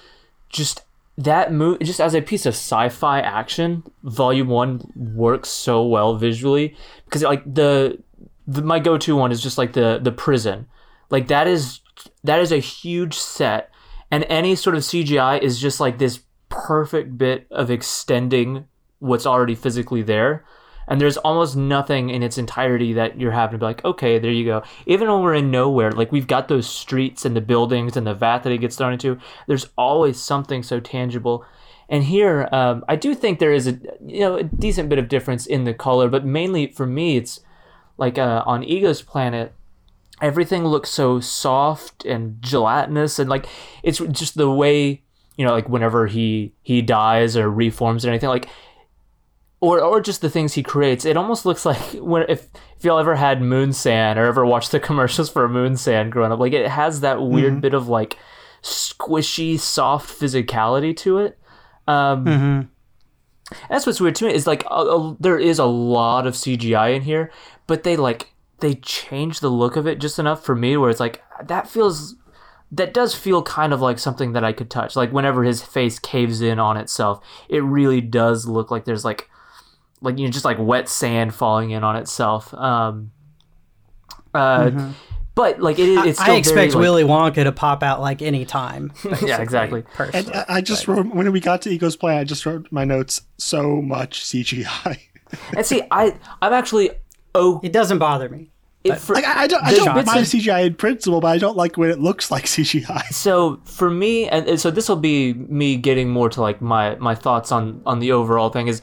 just 0.49 0.83
that 1.19 1.53
move, 1.53 1.81
just 1.81 2.01
as 2.01 2.15
a 2.15 2.21
piece 2.21 2.45
of 2.47 2.55
sci-fi 2.55 3.21
action, 3.21 3.83
volume 4.03 4.49
one 4.49 4.93
works 4.95 5.49
so 5.49 5.85
well 5.87 6.17
visually 6.17 6.77
because 7.07 7.23
like 7.23 7.43
the, 7.53 7.99
the 8.47 8.63
my 8.63 8.79
go-to 8.79 9.17
one 9.17 9.33
is 9.33 9.43
just 9.43 9.57
like 9.57 9.73
the 9.73 9.99
the 10.03 10.13
prison 10.13 10.67
like 11.11 11.29
that 11.29 11.47
is 11.47 11.81
that 12.27 12.41
is 12.41 12.53
a 12.53 12.59
huge 12.59 13.15
set 13.15 13.71
and 14.11 14.25
any 14.25 14.55
sort 14.55 14.77
of 14.77 14.83
cgi 14.83 15.41
is 15.41 15.61
just 15.61 15.81
like 15.81 15.99
this 15.99 16.21
perfect 16.49 17.17
bit 17.19 17.47
of 17.51 17.71
extending 17.71 18.67
what's 18.99 19.27
already 19.27 19.55
physically 19.55 20.03
there 20.03 20.45
and 20.89 21.01
there's 21.01 21.17
almost 21.19 21.57
nothing 21.57 22.11
in 22.11 22.23
its 22.23 22.39
entirety 22.39 22.93
that 22.93 23.21
you're 23.21 23.33
having 23.33 23.53
to 23.53 23.59
be 23.59 23.65
like 23.65 23.85
okay 23.85 24.19
there 24.19 24.31
you 24.31 24.45
go. 24.45 24.63
Even 24.87 25.11
when 25.11 25.23
we're 25.23 25.35
in 25.35 25.51
nowhere 25.51 25.93
like 25.93 26.13
we've 26.13 26.27
got 26.27 26.49
those 26.49 26.67
streets 26.67 27.25
and 27.25 27.37
the 27.37 27.41
buildings 27.41 27.97
and 27.97 28.07
the 28.07 28.15
vat 28.15 28.41
that 28.41 28.53
it 28.53 28.59
gets 28.59 28.77
thrown 28.77 28.93
into 28.93 29.19
there's 29.47 29.69
always 29.77 30.21
something 30.21 30.63
so 30.63 30.81
tangible. 30.81 31.45
And 31.89 32.05
here 32.05 32.49
um, 32.53 32.85
i 32.89 32.97
do 32.97 33.15
think 33.15 33.39
there 33.39 33.53
is 33.53 33.67
a 33.67 33.79
you 34.05 34.21
know 34.21 34.37
a 34.37 34.43
decent 34.43 34.89
bit 34.89 34.99
of 34.99 35.09
difference 35.09 35.47
in 35.47 35.65
the 35.65 35.75
color 35.75 36.09
but 36.09 36.25
mainly 36.25 36.67
for 36.69 36.87
me 36.87 37.17
it's 37.17 37.41
like 37.97 38.19
uh, 38.19 38.43
on 38.45 38.65
ego's 38.65 39.03
planet 39.03 39.55
everything 40.21 40.65
looks 40.65 40.91
so 40.91 41.21
soft 41.21 42.05
and 42.05 42.41
gelatinous 42.41 43.19
and 43.19 43.29
like 43.29 43.47
it's 43.83 43.99
just 43.99 44.37
the 44.37 44.51
way 44.51 45.03
you 45.37 45.45
know 45.45 45.53
like 45.53 45.69
whenever 45.69 46.07
he 46.07 46.53
he 46.63 46.81
dies 46.81 47.37
or 47.37 47.51
reforms 47.51 48.05
or 48.05 48.09
anything 48.09 48.29
like 48.29 48.49
or 49.61 49.81
or 49.81 50.01
just 50.01 50.23
the 50.23 50.31
things 50.31 50.55
he 50.55 50.63
creates 50.63 51.05
it 51.05 51.17
almost 51.17 51.45
looks 51.45 51.67
like 51.67 51.79
when 51.95 52.25
if 52.29 52.49
if 52.79 52.85
y'all 52.85 52.99
ever 52.99 53.17
had 53.17 53.43
moon 53.43 53.73
sand 53.73 54.19
or 54.19 54.27
ever 54.27 54.45
watched 54.47 54.73
the 54.73 54.81
commercials 54.89 55.29
for 55.29 55.49
moon 55.49 55.77
sand 55.77 56.13
growing 56.13 56.33
up 56.33 56.39
like 56.39 56.53
it 56.53 56.69
has 56.69 57.01
that 57.01 57.23
weird 57.23 57.61
bit 57.61 57.75
of 57.75 57.89
like 57.89 58.19
squishy 58.63 59.59
soft 59.59 60.09
physicality 60.09 60.97
to 60.97 61.19
it 61.19 61.39
um 61.87 62.25
mm-hmm. 62.25 62.61
that's 63.69 63.87
what's 63.87 64.01
weird 64.01 64.15
to 64.15 64.25
me 64.25 64.35
is 64.35 64.47
like 64.47 64.65
a, 64.65 64.75
a- 64.75 65.17
there 65.21 65.39
is 65.39 65.59
a 65.59 65.67
lot 65.67 66.27
of 66.27 66.35
CGI 66.35 66.97
in 66.97 67.03
here, 67.03 67.31
but 67.69 67.85
they 67.85 67.97
like 67.97 68.33
they 68.61 68.75
change 68.75 69.41
the 69.41 69.51
look 69.51 69.77
of 69.77 69.87
it 69.87 69.99
just 69.99 70.19
enough 70.19 70.45
for 70.45 70.55
me 70.55 70.77
where 70.77 70.91
it's 70.91 71.01
like 71.01 71.23
that 71.45 71.69
feels 71.69 72.15
that 72.73 72.93
does 72.93 73.15
feel 73.15 73.43
kind 73.43 73.73
of 73.73 73.81
like 73.81 73.99
something 73.99 74.33
that 74.33 74.43
I 74.45 74.53
could 74.53 74.71
touch. 74.71 74.97
Like 74.97 75.13
whenever 75.13 75.45
his 75.45 75.63
face 75.63 75.99
caves 75.99 76.41
in 76.41 76.59
on 76.59 76.77
itself, 76.77 77.25
it 77.49 77.63
really 77.63 78.01
does 78.01 78.47
look 78.47 78.71
like 78.71 78.85
there's 78.85 79.05
like 79.05 79.29
like 80.01 80.19
you 80.19 80.25
know 80.27 80.31
just 80.33 80.45
like 80.45 80.59
wet 80.59 80.89
sand 80.89 81.35
falling 81.35 81.71
in 81.71 81.85
on 81.85 81.97
itself. 81.97 82.53
Um 82.55 83.13
uh 84.35 84.93
but 85.35 85.61
like 85.61 85.79
it, 85.79 85.89
it's 86.07 86.19
still 86.19 86.35
I 86.35 86.39
expect 86.39 86.57
very, 86.57 86.71
like- 86.71 86.81
Willy 86.81 87.05
Wonka 87.05 87.45
to 87.45 87.53
pop 87.53 87.83
out 87.83 88.01
like 88.01 88.23
any 88.23 88.45
time. 88.45 88.93
Yeah, 89.23 89.41
exactly. 89.43 89.83
Perfect. 89.95 90.29
And 90.29 90.35
I, 90.37 90.45
I 90.49 90.61
just 90.61 90.89
wrote 90.89 91.07
when 91.15 91.31
we 91.31 91.41
got 91.41 91.63
to 91.63 91.71
Ego's 91.71 91.95
planet. 91.97 92.23
I 92.23 92.25
just 92.25 92.47
wrote 92.47 92.69
my 92.71 92.85
notes. 92.85 93.21
So 93.39 93.83
much 93.83 94.25
CGI. 94.25 94.99
And 95.57 95.67
see, 95.67 95.83
I 95.91 96.17
I'm 96.41 96.53
actually 96.53 96.91
oh 97.37 97.61
it 97.63 97.73
doesn't 97.73 97.99
bother 97.99 98.29
me. 98.29 98.51
it, 98.85 98.99
for, 98.99 99.15
Like 99.15 99.25
I, 99.25 99.43
I 99.43 99.47
don't, 99.47 99.65
I 99.65 99.75
don't 99.75 99.95
mind 99.95 100.27
CGI 100.27 100.67
in 100.67 100.75
principle, 100.75 101.21
but 101.21 101.29
I 101.29 101.39
don't 101.39 101.57
like 101.57 101.77
when 101.77 101.91
it 101.91 101.99
looks 101.99 102.31
like 102.31 102.45
CGI. 102.57 103.05
so 103.13 103.61
for 103.65 103.91
me 103.91 104.29
and 104.29 104.49
and 104.49 104.61
so 104.61 104.71
this 104.71 104.89
will 104.89 104.97
be 104.97 105.35
me 105.35 105.77
getting 105.77 106.11
more 106.11 106.29
to 106.31 106.41
like 106.41 106.61
my 106.61 106.97
my 106.97 107.15
thoughts 107.15 107.53
on 107.53 107.83
on 107.87 108.01
the 108.01 108.13
overall 108.13 108.51
thing 108.51 108.69
is 108.69 108.83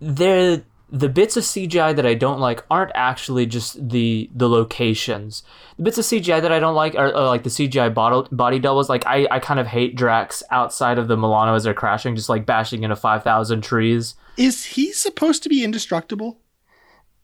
there 0.00 0.64
the 0.94 1.08
bits 1.08 1.36
of 1.36 1.42
CGI 1.42 1.96
that 1.96 2.06
I 2.06 2.14
don't 2.14 2.38
like 2.38 2.64
aren't 2.70 2.92
actually 2.94 3.46
just 3.46 3.88
the 3.88 4.30
the 4.32 4.48
locations. 4.48 5.42
The 5.76 5.82
bits 5.82 5.98
of 5.98 6.04
CGI 6.04 6.40
that 6.40 6.52
I 6.52 6.60
don't 6.60 6.76
like 6.76 6.94
are, 6.94 7.12
are 7.12 7.26
like 7.26 7.42
the 7.42 7.50
CGI 7.50 7.92
body, 7.92 8.28
body 8.30 8.60
doubles. 8.60 8.88
Like 8.88 9.04
I, 9.04 9.26
I 9.28 9.40
kind 9.40 9.58
of 9.58 9.66
hate 9.66 9.96
Drax 9.96 10.44
outside 10.52 10.98
of 10.98 11.08
the 11.08 11.16
Milano 11.16 11.54
as 11.54 11.64
they're 11.64 11.74
crashing, 11.74 12.14
just 12.14 12.28
like 12.28 12.46
bashing 12.46 12.84
into 12.84 12.94
five 12.94 13.24
thousand 13.24 13.62
trees. 13.62 14.14
Is 14.36 14.64
he 14.64 14.92
supposed 14.92 15.42
to 15.42 15.48
be 15.48 15.64
indestructible? 15.64 16.38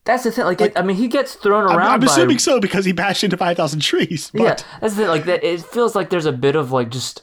That's 0.04 0.24
the 0.24 0.32
thing. 0.32 0.44
Like, 0.44 0.60
it, 0.60 0.72
I 0.76 0.82
mean, 0.82 0.96
he 0.96 1.08
gets 1.08 1.34
thrown 1.34 1.70
I'm, 1.70 1.76
around. 1.76 1.90
I'm 1.90 2.00
by, 2.00 2.06
assuming 2.06 2.38
so 2.38 2.58
because 2.58 2.84
he 2.84 2.92
bashed 2.92 3.22
into 3.22 3.36
five 3.36 3.56
thousand 3.56 3.80
trees. 3.80 4.30
But 4.32 4.42
yeah, 4.42 4.56
that's 4.80 4.94
the 4.94 5.02
thing. 5.02 5.08
Like 5.08 5.24
that, 5.24 5.44
it 5.44 5.60
feels 5.60 5.94
like 5.94 6.10
there's 6.10 6.26
a 6.26 6.32
bit 6.32 6.56
of 6.56 6.72
like 6.72 6.90
just 6.90 7.22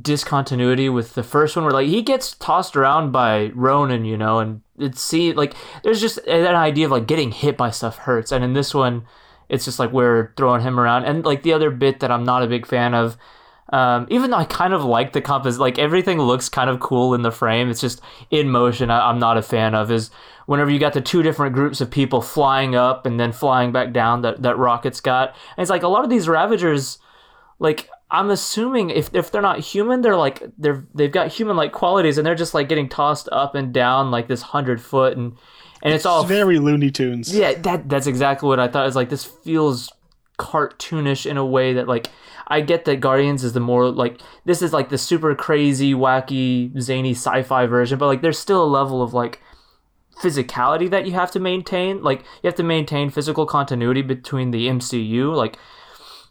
discontinuity 0.00 0.88
with 0.88 1.14
the 1.14 1.22
first 1.22 1.54
one, 1.54 1.64
where 1.64 1.72
like 1.72 1.88
he 1.88 2.02
gets 2.02 2.34
tossed 2.34 2.76
around 2.76 3.12
by 3.12 3.50
Ronan, 3.54 4.04
you 4.04 4.16
know, 4.16 4.38
and 4.38 4.62
it's 4.78 5.02
see 5.02 5.32
like 5.32 5.54
there's 5.82 6.00
just 6.00 6.18
an 6.26 6.54
idea 6.54 6.86
of 6.86 6.90
like 6.90 7.06
getting 7.06 7.30
hit 7.30 7.56
by 7.56 7.70
stuff 7.70 7.98
hurts, 7.98 8.32
and 8.32 8.42
in 8.42 8.54
this 8.54 8.72
one, 8.72 9.04
it's 9.48 9.64
just 9.64 9.78
like 9.78 9.92
we're 9.92 10.32
throwing 10.36 10.62
him 10.62 10.80
around, 10.80 11.04
and 11.04 11.24
like 11.24 11.42
the 11.42 11.52
other 11.52 11.70
bit 11.70 12.00
that 12.00 12.10
I'm 12.10 12.24
not 12.24 12.42
a 12.42 12.46
big 12.46 12.66
fan 12.66 12.94
of. 12.94 13.16
Um, 13.70 14.06
even 14.10 14.30
though 14.30 14.38
I 14.38 14.44
kind 14.44 14.72
of 14.72 14.84
like 14.84 15.12
the 15.12 15.20
compass, 15.20 15.58
like 15.58 15.78
everything 15.78 16.18
looks 16.18 16.48
kind 16.48 16.70
of 16.70 16.80
cool 16.80 17.14
in 17.14 17.22
the 17.22 17.30
frame. 17.30 17.68
It's 17.70 17.80
just 17.80 18.00
in 18.30 18.48
motion. 18.50 18.90
I, 18.90 19.10
I'm 19.10 19.18
not 19.18 19.36
a 19.36 19.42
fan 19.42 19.74
of 19.74 19.90
is 19.90 20.10
whenever 20.46 20.70
you 20.70 20.78
got 20.78 20.94
the 20.94 21.00
two 21.00 21.22
different 21.22 21.54
groups 21.54 21.80
of 21.80 21.90
people 21.90 22.22
flying 22.22 22.74
up 22.74 23.04
and 23.04 23.20
then 23.20 23.32
flying 23.32 23.70
back 23.70 23.92
down 23.92 24.22
that 24.22 24.42
that 24.42 24.56
rocket's 24.56 25.00
got. 25.00 25.30
And 25.56 25.62
it's 25.62 25.70
like 25.70 25.82
a 25.82 25.88
lot 25.88 26.04
of 26.04 26.10
these 26.10 26.28
Ravagers 26.28 26.98
like 27.58 27.88
I'm 28.10 28.30
assuming 28.30 28.90
if 28.90 29.14
if 29.14 29.30
they're 29.30 29.42
not 29.42 29.60
human, 29.60 30.00
they're 30.00 30.16
like 30.16 30.42
they're 30.56 30.86
they've 30.94 31.12
got 31.12 31.28
human 31.28 31.56
like 31.56 31.72
qualities, 31.72 32.16
and 32.18 32.26
they're 32.26 32.34
just 32.34 32.54
like 32.54 32.68
getting 32.68 32.88
tossed 32.88 33.28
up 33.30 33.54
and 33.54 33.72
down 33.72 34.10
like 34.10 34.28
this 34.28 34.42
hundred 34.42 34.80
foot, 34.80 35.16
and 35.16 35.36
and 35.82 35.92
it's 35.92 36.06
all 36.06 36.24
very 36.24 36.58
Looney 36.58 36.90
Tunes. 36.90 37.34
yeah, 37.34 37.54
that 37.54 37.88
that's 37.88 38.06
exactly 38.06 38.48
what 38.48 38.60
I 38.60 38.68
thought. 38.68 38.86
Is 38.86 38.96
like 38.96 39.10
this 39.10 39.24
feels 39.24 39.92
cartoonish 40.38 41.28
in 41.28 41.36
a 41.36 41.44
way 41.44 41.74
that 41.74 41.88
like 41.88 42.08
I 42.48 42.62
get 42.62 42.86
that 42.86 43.00
Guardians 43.00 43.44
is 43.44 43.52
the 43.52 43.60
more 43.60 43.90
like 43.90 44.20
this 44.44 44.62
is 44.62 44.72
like 44.72 44.88
the 44.88 44.98
super 44.98 45.34
crazy, 45.34 45.94
wacky, 45.94 46.78
zany 46.80 47.12
sci-fi 47.12 47.66
version, 47.66 47.98
but 47.98 48.06
like 48.06 48.22
there's 48.22 48.38
still 48.38 48.64
a 48.64 48.66
level 48.66 49.02
of 49.02 49.14
like 49.14 49.40
physicality 50.20 50.90
that 50.90 51.06
you 51.06 51.12
have 51.12 51.30
to 51.32 51.40
maintain. 51.40 52.02
Like 52.02 52.20
you 52.42 52.48
have 52.48 52.54
to 52.56 52.62
maintain 52.62 53.10
physical 53.10 53.46
continuity 53.46 54.02
between 54.02 54.50
the 54.50 54.66
MCU. 54.66 55.34
Like 55.34 55.58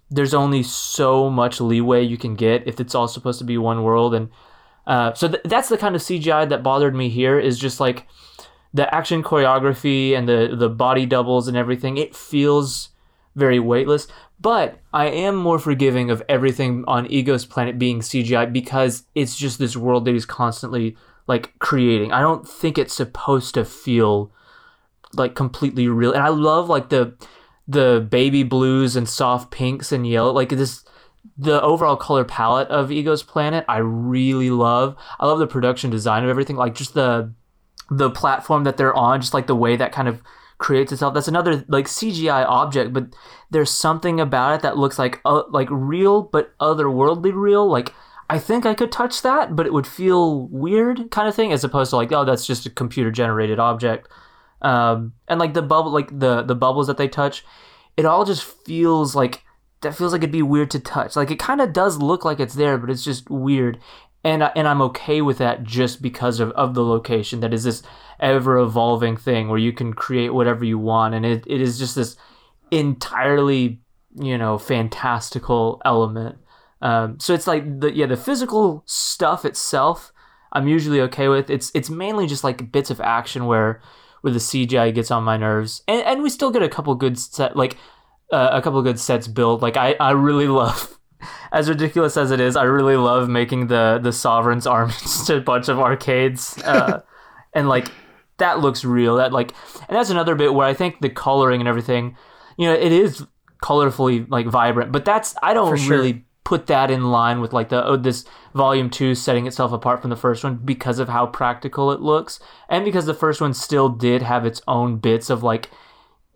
there's 0.10 0.34
only 0.34 0.64
so 0.64 1.30
much 1.30 1.62
leeway 1.62 2.04
you 2.04 2.18
can 2.18 2.36
get 2.36 2.68
if 2.68 2.80
it's 2.80 2.96
all 2.96 3.08
supposed 3.08 3.40
to 3.40 3.46
be 3.46 3.58
one 3.58 3.84
world 3.84 4.14
and 4.14 4.30
uh, 4.86 5.14
so 5.14 5.28
th- 5.28 5.44
that's 5.44 5.68
the 5.68 5.78
kind 5.78 5.96
of 5.96 6.02
CGI 6.02 6.48
that 6.48 6.64
bothered 6.64 6.96
me 6.96 7.10
here 7.10 7.38
is 7.38 7.60
just 7.60 7.82
like 7.82 8.08
the 8.74 8.94
action 8.96 9.22
choreography 9.22 10.18
and 10.18 10.30
the 10.30 10.56
the 10.58 10.70
body 10.70 11.06
doubles 11.06 11.48
and 11.50 11.58
everything 11.58 11.98
it 11.98 12.16
feels 12.16 12.90
very 13.38 13.60
weightless 13.60 14.08
but 14.40 14.80
i 14.94 15.06
am 15.06 15.36
more 15.36 15.60
forgiving 15.60 16.10
of 16.10 16.22
everything 16.28 16.84
on 16.88 17.06
ego's 17.08 17.46
planet 17.46 17.80
being 17.80 18.00
cgi 18.02 18.52
because 18.52 19.04
it's 19.16 19.38
just 19.38 19.60
this 19.60 19.78
world 19.78 20.04
that 20.06 20.12
he's 20.12 20.26
constantly 20.26 20.98
like 21.28 21.60
creating. 21.60 22.14
I 22.14 22.22
don't 22.22 22.48
think 22.48 22.78
it's 22.78 22.94
supposed 22.94 23.54
to 23.56 23.66
feel 23.66 24.32
like 25.14 25.36
completely 25.36 25.88
real 25.88 26.12
and 26.12 26.24
i 26.24 26.28
love 26.28 26.68
like 26.70 26.90
the 26.90 27.14
the 27.68 28.06
baby 28.10 28.44
blues 28.44 28.96
and 28.96 29.08
soft 29.08 29.52
pinks 29.52 29.92
and 29.92 30.08
yellow 30.08 30.32
like 30.32 30.50
this 30.50 30.84
the 31.38 31.62
overall 31.62 31.96
color 31.96 32.24
palette 32.24 32.68
of 32.70 32.92
ego's 32.92 33.24
planet 33.24 33.64
i 33.68 33.78
really 33.78 34.50
love. 34.50 34.96
I 35.20 35.28
love 35.28 35.40
the 35.40 35.48
production 35.48 35.90
design 35.90 36.24
of 36.24 36.30
everything 36.30 36.56
like 36.56 36.76
just 36.76 36.94
the 36.94 37.32
the 37.90 38.10
platform 38.10 38.64
that 38.66 38.78
they're 38.78 38.94
on, 38.94 39.22
just 39.22 39.34
like 39.34 39.48
the 39.48 39.56
way 39.56 39.76
that 39.76 39.92
kind 39.92 40.08
of 40.08 40.22
creates 40.58 40.92
itself. 40.92 41.14
That's 41.14 41.28
another 41.28 41.64
like 41.68 41.86
CGI 41.86 42.46
object, 42.46 42.94
but 42.94 43.08
there's 43.50 43.72
something 43.72 44.20
about 44.20 44.56
it 44.56 44.62
that 44.62 44.78
looks 44.78 44.98
like 44.98 45.22
uh, 45.26 45.44
like 45.50 45.68
real 45.70 46.24
but 46.24 46.58
otherworldly 46.60 47.34
real. 47.34 47.68
Like 47.68 47.94
I 48.30 48.40
think 48.40 48.66
I 48.66 48.74
could 48.74 48.92
touch 48.92 49.22
that, 49.22 49.56
but 49.56 49.66
it 49.66 49.74
would 49.74 49.88
feel 49.88 50.48
weird, 50.48 51.12
kind 51.12 51.28
of 51.28 51.36
thing, 51.36 51.52
as 51.52 51.64
opposed 51.64 51.92
to 51.92 51.96
like 51.96 52.12
oh 52.12 52.26
that's 52.26 52.46
just 52.46 52.66
a 52.66 52.70
computer 52.70 53.12
generated 53.12 53.60
object. 53.60 54.08
Um, 54.62 55.14
and 55.28 55.40
like 55.40 55.54
the 55.54 55.62
bubble, 55.62 55.92
like 55.92 56.20
the 56.20 56.42
the 56.42 56.56
bubbles 56.56 56.88
that 56.88 56.98
they 56.98 57.08
touch, 57.08 57.46
it 57.96 58.06
all 58.06 58.26
just 58.26 58.44
feels 58.44 59.16
like 59.16 59.44
that 59.82 59.96
feels 59.96 60.12
like 60.12 60.20
it'd 60.20 60.32
be 60.32 60.42
weird 60.42 60.72
to 60.72 60.80
touch. 60.80 61.16
Like 61.16 61.32
it 61.32 61.40
kind 61.40 61.62
of 61.62 61.72
does 61.74 61.98
look 61.98 62.26
like 62.26 62.40
it's 62.40 62.56
there, 62.56 62.78
but 62.78 62.90
it's 62.90 63.04
just 63.04 63.30
weird 63.30 63.80
and 64.28 64.44
and 64.56 64.68
I'm 64.68 64.82
okay 64.82 65.22
with 65.22 65.38
that 65.38 65.64
just 65.64 66.02
because 66.02 66.40
of, 66.40 66.52
of 66.52 66.74
the 66.74 66.84
location. 66.84 67.40
That 67.40 67.54
is 67.54 67.64
this 67.64 67.82
ever 68.20 68.58
evolving 68.58 69.16
thing 69.16 69.48
where 69.48 69.60
you 69.60 69.72
can 69.72 69.94
create 69.94 70.34
whatever 70.34 70.66
you 70.66 70.78
want 70.78 71.14
and 71.14 71.26
it, 71.26 71.46
it 71.46 71.62
is 71.62 71.78
just 71.78 71.96
this 71.96 72.18
entirely 72.72 73.80
you 74.16 74.38
know 74.38 74.58
fantastical 74.58 75.82
element. 75.86 76.38
Um, 76.82 77.20
so 77.20 77.34
it's 77.34 77.48
like 77.48 77.80
the 77.80 77.96
yeah 77.96 78.06
the 78.06 78.18
physical 78.18 78.84
stuff 78.86 79.46
itself 79.46 80.12
I'm 80.52 80.68
usually 80.68 81.02
okay 81.02 81.28
with. 81.28 81.50
It's 81.50 81.72
it's 81.74 81.90
mainly 81.90 82.28
just 82.28 82.44
like 82.44 82.72
bits 82.72 82.90
of 82.90 83.00
action 83.02 83.46
where 83.46 83.82
where 84.22 84.34
the 84.34 84.40
CGI 84.40 84.94
gets 84.94 85.12
on 85.12 85.24
my 85.24 85.38
nerves. 85.38 85.84
And, 85.88 86.02
and 86.02 86.24
we 86.24 86.30
still 86.30 86.52
get 86.52 86.64
a 86.64 86.70
couple 86.70 86.94
good 86.96 87.18
set 87.18 87.56
like 87.56 87.78
uh, 88.32 88.50
a 88.52 88.62
couple 88.62 88.82
good 88.82 89.00
sets 89.00 89.28
built. 89.28 89.62
Like 89.62 89.78
I, 89.78 89.96
I 90.00 90.12
really 90.12 90.48
love 90.62 90.97
as 91.52 91.70
ridiculous 91.70 92.18
as 92.18 92.32
it 92.32 92.40
is, 92.40 92.56
I 92.56 92.64
really 92.64 92.98
love 92.98 93.30
making 93.30 93.68
the 93.68 94.00
the 94.02 94.12
sovereign's 94.12 94.68
armies 94.68 95.24
to 95.28 95.38
a 95.38 95.42
bunch 95.42 95.70
of 95.70 95.80
arcades, 95.80 96.58
uh, 96.64 97.02
and 97.54 97.68
like 97.70 97.92
that 98.38 98.60
looks 98.60 98.86
real. 98.86 99.18
That 99.18 99.34
like, 99.34 99.54
and 99.88 99.98
that's 99.98 100.10
another 100.10 100.36
bit 100.36 100.54
where 100.54 100.68
I 100.68 100.74
think 100.74 101.02
the 101.02 101.10
coloring 101.10 101.62
and 101.62 101.68
everything, 101.68 102.16
you 102.58 102.68
know, 102.68 102.74
it 102.74 102.92
is 102.92 103.26
colorfully 103.64 104.30
like 104.30 104.48
vibrant, 104.48 104.92
but 104.92 105.06
that's 105.06 105.36
I 105.42 105.54
don't 105.54 105.78
sure. 105.78 105.98
really 105.98 106.26
put 106.48 106.68
that 106.68 106.90
in 106.90 107.12
line 107.12 107.42
with 107.42 107.52
like 107.52 107.68
the 107.68 107.86
oh 107.86 107.98
this 107.98 108.24
volume 108.56 108.90
two 108.90 109.14
setting 109.14 109.46
itself 109.48 109.74
apart 109.74 110.00
from 110.00 110.10
the 110.10 110.16
first 110.16 110.46
one 110.46 110.56
because 110.56 110.98
of 110.98 111.10
how 111.10 111.26
practical 111.26 111.92
it 111.92 112.00
looks 112.00 112.40
and 112.70 112.86
because 112.86 113.06
the 113.06 113.14
first 113.14 113.42
one 113.42 113.54
still 113.54 113.90
did 113.90 114.22
have 114.22 114.46
its 114.46 114.62
own 114.66 114.96
bits 114.96 115.30
of 115.30 115.44
like 115.44 115.70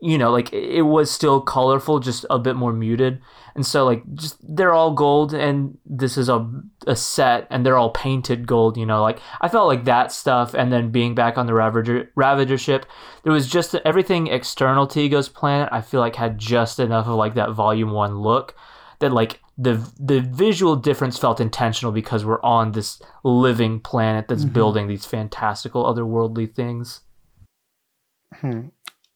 you 0.02 0.18
know 0.18 0.32
like 0.32 0.52
it 0.52 0.82
was 0.82 1.12
still 1.12 1.40
colorful 1.42 2.00
just 2.00 2.26
a 2.30 2.40
bit 2.40 2.56
more 2.56 2.74
muted. 2.74 3.22
And 3.54 3.66
so 3.66 3.86
like 3.86 4.02
just 4.16 4.38
they're 4.42 4.74
all 4.74 4.92
gold 4.94 5.34
and 5.34 5.78
this 5.86 6.18
is 6.18 6.30
a, 6.30 6.50
a 6.88 6.96
set 6.96 7.48
and 7.50 7.66
they're 7.66 7.78
all 7.78 7.90
painted 7.90 8.48
gold 8.48 8.78
you 8.78 8.86
know 8.86 9.02
like 9.02 9.20
i 9.42 9.50
felt 9.50 9.68
like 9.68 9.84
that 9.84 10.14
stuff 10.14 10.54
and 10.54 10.72
then 10.72 10.90
being 10.90 11.16
back 11.16 11.38
on 11.38 11.48
the 11.48 11.54
ravager 11.54 12.10
ravager 12.16 12.58
ship 12.58 12.86
there 13.24 13.34
was 13.34 13.50
just 13.50 13.76
everything 13.84 14.28
external 14.28 14.88
to 14.88 15.02
ego's 15.02 15.28
planet 15.28 15.68
i 15.74 15.82
feel 15.82 16.00
like 16.00 16.16
had 16.16 16.38
just 16.38 16.80
enough 16.80 17.08
of 17.08 17.16
like 17.16 17.34
that 17.34 17.52
volume 17.52 17.92
one 17.92 18.20
look 18.20 18.56
that 19.00 19.12
like 19.12 19.42
the 19.58 19.92
the 20.00 20.22
visual 20.22 20.76
difference 20.76 21.20
felt 21.20 21.40
intentional 21.40 21.92
because 21.92 22.26
we're 22.26 22.42
on 22.42 22.72
this 22.72 23.02
living 23.24 23.80
planet 23.80 24.28
that's 24.28 24.46
building 24.46 24.88
these 24.88 25.06
fantastical 25.06 25.84
otherworldly 25.84 26.54
things. 26.54 27.02
Hmm. 28.34 28.70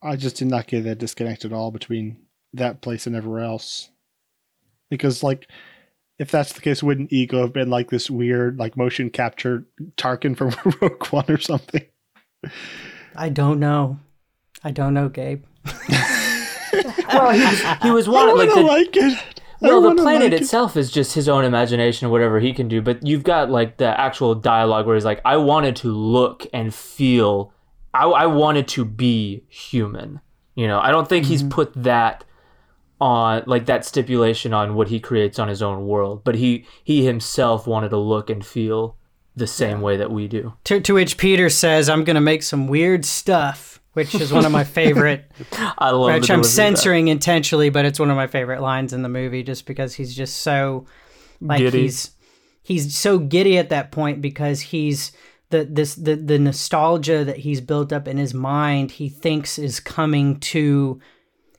I 0.05 0.15
just 0.15 0.37
did 0.37 0.47
not 0.47 0.67
get 0.67 0.83
that 0.83 0.99
disconnect 0.99 1.45
at 1.45 1.53
all 1.53 1.71
between 1.71 2.17
that 2.53 2.81
place 2.81 3.07
and 3.07 3.15
everywhere 3.15 3.43
else. 3.43 3.89
Because, 4.89 5.23
like, 5.23 5.49
if 6.19 6.31
that's 6.31 6.53
the 6.53 6.61
case, 6.61 6.83
wouldn't 6.83 7.11
Ego 7.11 7.41
have 7.41 7.53
been 7.53 7.69
like 7.69 7.89
this 7.89 8.09
weird, 8.09 8.57
like, 8.57 8.77
motion 8.77 9.09
capture 9.09 9.65
Tarkin 9.97 10.37
from 10.37 10.53
Rogue 10.81 11.05
One 11.07 11.25
or 11.27 11.39
something? 11.39 11.83
I 13.15 13.29
don't 13.29 13.59
know. 13.59 13.99
I 14.63 14.71
don't 14.71 14.93
know, 14.93 15.09
Gabe. 15.09 15.43
well 17.13 17.31
he 17.31 17.41
was 17.41 17.61
he 17.81 17.91
was 17.91 18.07
I 18.07 18.11
one 18.11 18.27
don't 18.27 18.37
like 18.37 18.49
wanna 18.49 18.61
the, 18.61 18.67
like 18.67 18.95
it. 18.95 19.17
I 19.61 19.69
Well, 19.69 19.81
the 19.81 19.95
planet 19.95 20.31
like 20.31 20.41
itself 20.41 20.75
is 20.75 20.91
just 20.91 21.13
his 21.13 21.29
own 21.29 21.45
imagination, 21.45 22.09
whatever 22.09 22.39
he 22.39 22.53
can 22.53 22.67
do. 22.67 22.81
But 22.81 23.05
you've 23.05 23.23
got 23.23 23.49
like 23.49 23.77
the 23.77 23.99
actual 23.99 24.35
dialogue 24.35 24.85
where 24.85 24.95
he's 24.95 25.05
like, 25.05 25.21
"I 25.25 25.37
wanted 25.37 25.75
to 25.77 25.91
look 25.91 26.45
and 26.53 26.73
feel. 26.73 27.53
I, 27.95 28.05
I 28.05 28.25
wanted 28.27 28.67
to 28.69 28.85
be 28.85 29.43
human." 29.47 30.21
You 30.55 30.67
know, 30.67 30.79
I 30.79 30.91
don't 30.91 31.07
think 31.07 31.25
he's 31.25 31.41
mm-hmm. 31.41 31.49
put 31.49 31.73
that 31.83 32.23
on 33.01 33.43
like 33.45 33.65
that 33.65 33.83
stipulation 33.83 34.53
on 34.53 34.73
what 34.73 34.87
he 34.87 34.99
creates 34.99 35.37
on 35.37 35.47
his 35.47 35.61
own 35.61 35.85
world, 35.85 36.23
but 36.23 36.35
he 36.35 36.65
he 36.83 37.05
himself 37.05 37.67
wanted 37.67 37.89
to 37.89 37.97
look 37.97 38.29
and 38.29 38.45
feel 38.45 38.95
the 39.35 39.47
same 39.47 39.81
way 39.81 39.97
that 39.97 40.11
we 40.11 40.27
do. 40.27 40.53
To, 40.65 40.79
to 40.79 40.93
which 40.93 41.17
Peter 41.17 41.49
says, 41.49 41.89
I'm 41.89 42.03
going 42.03 42.15
to 42.15 42.21
make 42.21 42.41
some 42.41 42.67
weird 42.67 43.03
stuff, 43.05 43.81
which 43.93 44.15
is 44.15 44.31
one 44.31 44.45
of 44.45 44.51
my 44.51 44.63
favorite, 44.63 45.29
I 45.77 45.91
love 45.91 46.13
which 46.13 46.31
I'm 46.31 46.43
censoring 46.43 47.09
intentionally, 47.09 47.69
but 47.69 47.85
it's 47.85 47.99
one 47.99 48.09
of 48.09 48.15
my 48.15 48.27
favorite 48.27 48.61
lines 48.61 48.93
in 48.93 49.01
the 49.01 49.09
movie 49.09 49.43
just 49.43 49.65
because 49.65 49.93
he's 49.93 50.15
just 50.15 50.37
so, 50.37 50.85
like, 51.41 51.59
Giddy. 51.59 51.81
he's 51.81 52.11
he's 52.63 52.97
so 52.97 53.19
giddy 53.19 53.57
at 53.57 53.69
that 53.69 53.91
point 53.91 54.21
because 54.21 54.59
he's 54.59 55.11
the 55.49 55.65
this 55.65 55.95
the 55.95 56.15
the 56.15 56.39
nostalgia 56.39 57.23
that 57.23 57.37
he's 57.37 57.61
built 57.61 57.93
up 57.93 58.07
in 58.07 58.17
his 58.17 58.33
mind 58.33 58.91
he 58.91 59.09
thinks 59.09 59.59
is 59.59 59.79
coming 59.79 60.39
to 60.39 60.99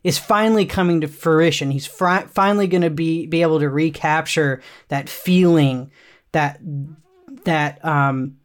is 0.06 0.18
finally 0.18 0.66
coming 0.66 1.00
to 1.00 1.08
fruition. 1.08 1.72
He's 1.72 1.84
fri- 1.84 2.28
finally 2.28 2.68
going 2.68 2.82
to 2.82 2.90
be 2.90 3.26
be 3.26 3.42
able 3.42 3.58
to 3.58 3.68
recapture 3.68 4.62
that 4.86 5.08
feeling 5.08 5.90
that 6.30 6.60
that 7.44 7.84
um 7.84 8.36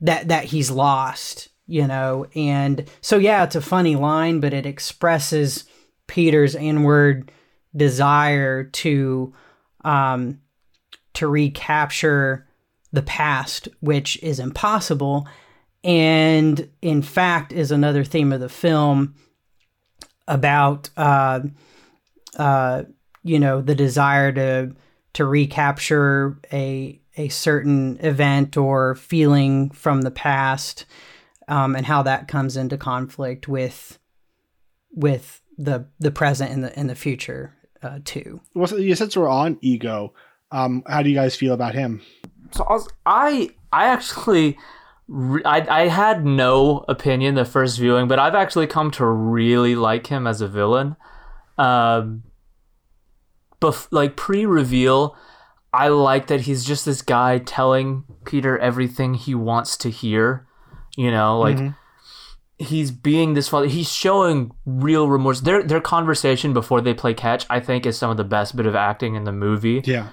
that 0.00 0.28
that 0.28 0.44
he's 0.44 0.70
lost 0.70 1.48
you 1.68 1.84
know? 1.84 2.26
And 2.36 2.88
so 3.00 3.18
yeah 3.18 3.42
it's 3.42 3.56
a 3.56 3.60
funny 3.60 3.96
line 3.96 4.40
but 4.40 4.52
it 4.52 4.66
expresses 4.66 5.64
peter's 6.06 6.54
inward 6.54 7.32
desire 7.74 8.64
to 8.64 9.34
um 9.84 10.40
to 11.14 11.26
recapture 11.26 12.45
the 12.96 13.02
past, 13.02 13.68
which 13.80 14.20
is 14.22 14.40
impossible, 14.40 15.28
and 15.84 16.68
in 16.80 17.02
fact 17.02 17.52
is 17.52 17.70
another 17.70 18.02
theme 18.02 18.32
of 18.32 18.40
the 18.40 18.48
film 18.48 19.14
about 20.26 20.88
uh, 20.96 21.40
uh, 22.38 22.84
you 23.22 23.38
know 23.38 23.60
the 23.60 23.74
desire 23.74 24.32
to 24.32 24.74
to 25.12 25.24
recapture 25.26 26.38
a 26.50 26.98
a 27.18 27.28
certain 27.28 27.98
event 28.00 28.56
or 28.56 28.94
feeling 28.94 29.70
from 29.70 30.00
the 30.00 30.10
past, 30.10 30.86
um, 31.48 31.76
and 31.76 31.84
how 31.84 32.02
that 32.02 32.28
comes 32.28 32.56
into 32.56 32.78
conflict 32.78 33.46
with 33.46 33.98
with 34.90 35.42
the 35.58 35.86
the 36.00 36.10
present 36.10 36.50
and 36.50 36.64
the 36.64 36.94
the 36.94 36.94
future 36.94 37.54
uh, 37.82 37.98
too. 38.06 38.40
Well, 38.54 38.80
you 38.80 38.94
since 38.94 39.14
we're 39.18 39.28
on 39.28 39.58
Ego, 39.60 40.14
um, 40.50 40.82
how 40.86 41.02
do 41.02 41.10
you 41.10 41.14
guys 41.14 41.36
feel 41.36 41.52
about 41.52 41.74
him? 41.74 42.00
So 42.56 42.64
I, 42.64 42.72
was, 42.72 42.88
I, 43.04 43.50
I 43.72 43.86
actually, 43.86 44.58
I, 45.44 45.66
I 45.68 45.88
had 45.88 46.24
no 46.24 46.84
opinion 46.88 47.34
the 47.34 47.44
first 47.44 47.78
viewing, 47.78 48.08
but 48.08 48.18
I've 48.18 48.34
actually 48.34 48.66
come 48.66 48.90
to 48.92 49.06
really 49.06 49.74
like 49.74 50.06
him 50.06 50.26
as 50.26 50.40
a 50.40 50.48
villain. 50.48 50.96
Um, 51.58 52.24
bef- 53.60 53.88
like 53.90 54.16
pre-reveal, 54.16 55.16
I 55.72 55.88
like 55.88 56.28
that 56.28 56.42
he's 56.42 56.64
just 56.64 56.84
this 56.84 57.02
guy 57.02 57.38
telling 57.38 58.04
Peter 58.24 58.58
everything 58.58 59.14
he 59.14 59.34
wants 59.34 59.76
to 59.78 59.90
hear. 59.90 60.46
You 60.96 61.10
know, 61.10 61.38
like 61.38 61.58
he's 62.56 62.90
being 62.90 63.34
this 63.34 63.48
father. 63.48 63.66
He's 63.66 63.92
showing 63.92 64.52
real 64.64 65.08
remorse. 65.08 65.42
Their 65.42 65.62
their 65.62 65.80
conversation 65.80 66.54
before 66.54 66.80
they 66.80 66.94
play 66.94 67.12
catch, 67.12 67.44
I 67.50 67.60
think, 67.60 67.84
is 67.84 67.98
some 67.98 68.10
of 68.10 68.16
the 68.16 68.24
best 68.24 68.56
bit 68.56 68.64
of 68.64 68.74
acting 68.74 69.14
in 69.14 69.24
the 69.24 69.32
movie. 69.32 69.82
Yeah. 69.84 70.08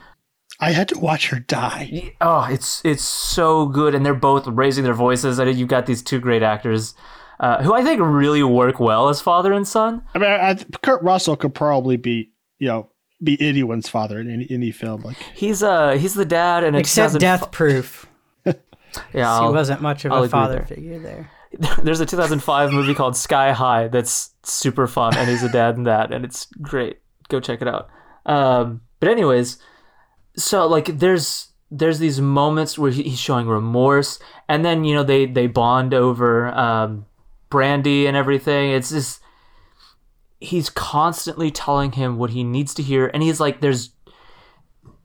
I 0.64 0.72
had 0.72 0.88
to 0.89 0.99
watch 0.99 1.30
her 1.30 1.39
die. 1.39 2.16
Oh, 2.22 2.47
it's 2.49 2.82
it's 2.86 3.03
so 3.03 3.66
good, 3.68 3.93
and 3.95 4.05
they're 4.05 4.14
both 4.14 4.47
raising 4.47 4.84
their 4.84 4.93
voices. 4.93 5.39
And 5.39 5.53
you've 5.57 5.68
got 5.68 5.86
these 5.86 6.01
two 6.01 6.20
great 6.20 6.43
actors, 6.43 6.95
uh, 7.39 7.61
who 7.64 7.74
I 7.74 7.84
think 7.84 7.99
really 8.01 8.43
work 8.43 8.80
well 8.80 9.09
as 9.09 9.22
father 9.22 9.53
and 9.53 9.68
son. 9.68 10.01
I 10.16 10.18
mean, 10.20 10.30
I, 10.30 10.49
I- 10.51 10.66
Kurt 10.82 11.01
Russell 11.03 11.36
could 11.36 11.53
probably 11.53 11.97
be, 11.97 12.32
you 12.59 12.68
know, 12.68 12.89
be 13.24 13.38
anyone's 13.41 13.88
father 13.89 14.20
in 14.20 14.30
any, 14.30 14.47
any 14.49 14.72
film. 14.72 15.01
Like, 15.01 15.18
He's 15.36 15.64
uh 15.64 15.91
he's 15.91 16.14
the 16.14 16.26
dad, 16.26 16.64
and 16.64 16.76
Except 16.76 17.20
Death 17.20 17.51
Proof. 17.51 18.07
Yeah, 18.45 19.39
he 19.39 19.45
I'll- 19.45 19.53
wasn't 19.53 19.82
much 19.82 20.05
of 20.05 20.11
I'll 20.11 20.24
a 20.24 20.30
father 20.30 20.57
there. 20.57 20.66
figure 20.68 20.99
there. 20.99 21.32
there's 21.84 21.99
a 21.99 22.05
2005 22.05 22.72
movie 22.72 22.93
called 22.93 23.16
Sky 23.18 23.51
High 23.51 23.88
that's 23.88 24.32
super 24.43 24.86
fun, 24.88 25.16
and 25.18 25.28
he's 25.30 25.41
a 25.43 25.49
dad 25.51 25.76
in 25.78 25.84
that, 25.86 26.11
and 26.14 26.24
it's 26.24 26.45
great. 26.61 26.99
Go 27.30 27.39
check 27.39 27.61
it 27.64 27.68
out. 27.68 27.89
Um, 28.28 28.82
but 28.99 29.09
anyways, 29.09 29.57
so 30.36 30.68
like 30.68 31.00
there's 31.00 31.50
there's 31.72 32.00
these 32.00 32.22
moments 32.22 32.78
where 32.78 32.92
he's 32.92 33.20
showing 33.20 33.48
remorse, 33.48 34.20
and 34.48 34.64
then 34.64 34.84
you 34.84 34.96
know 34.96 35.04
they 35.04 35.26
they 35.26 35.48
bond 35.48 35.94
over 35.94 36.48
um, 36.50 37.06
Brandy 37.50 38.06
and 38.06 38.16
everything. 38.16 38.72
It's 38.72 38.90
just 38.90 39.22
he's 40.40 40.70
constantly 40.70 41.50
telling 41.50 41.94
him 41.94 42.18
what 42.18 42.32
he 42.32 42.44
needs 42.44 42.74
to 42.76 42.84
hear, 42.84 43.08
and 43.08 43.24
he's 43.24 43.40
like, 43.40 43.62
there's 43.62 43.92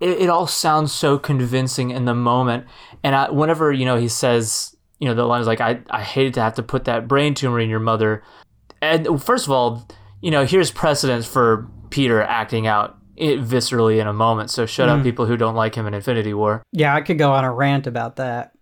it, 0.00 0.10
it 0.10 0.28
all 0.28 0.46
sounds 0.46 0.92
so 0.92 1.18
convincing 1.18 1.90
in 1.90 2.04
the 2.04 2.14
moment. 2.14 2.66
And 3.02 3.14
I, 3.14 3.30
whenever 3.30 3.72
you 3.72 3.84
know 3.84 3.96
he 3.96 4.08
says, 4.08 4.76
you 4.98 5.08
know, 5.08 5.14
the 5.14 5.24
line 5.24 5.40
is 5.40 5.46
like, 5.46 5.60
"I 5.60 5.80
I 5.90 6.02
hated 6.02 6.34
to 6.34 6.42
have 6.42 6.54
to 6.54 6.62
put 6.62 6.84
that 6.84 7.08
brain 7.08 7.34
tumor 7.34 7.60
in 7.60 7.70
your 7.70 7.80
mother." 7.80 8.22
And 8.82 9.22
first 9.22 9.46
of 9.46 9.52
all, 9.52 9.88
you 10.20 10.30
know, 10.30 10.44
here's 10.44 10.70
precedence 10.70 11.26
for 11.26 11.66
Peter 11.90 12.22
acting 12.22 12.66
out 12.66 12.97
it 13.20 13.40
viscerally 13.40 14.00
in 14.00 14.06
a 14.06 14.12
moment. 14.12 14.50
So 14.50 14.66
shut 14.66 14.88
up, 14.88 15.02
people 15.02 15.26
who 15.26 15.36
don't 15.36 15.54
like 15.54 15.74
him 15.74 15.86
in 15.86 15.94
Infinity 15.94 16.34
War. 16.34 16.62
Yeah, 16.72 16.94
I 16.94 17.00
could 17.02 17.18
go 17.18 17.32
on 17.32 17.44
a 17.44 17.52
rant 17.52 17.86
about 17.86 18.16
that 18.16 18.52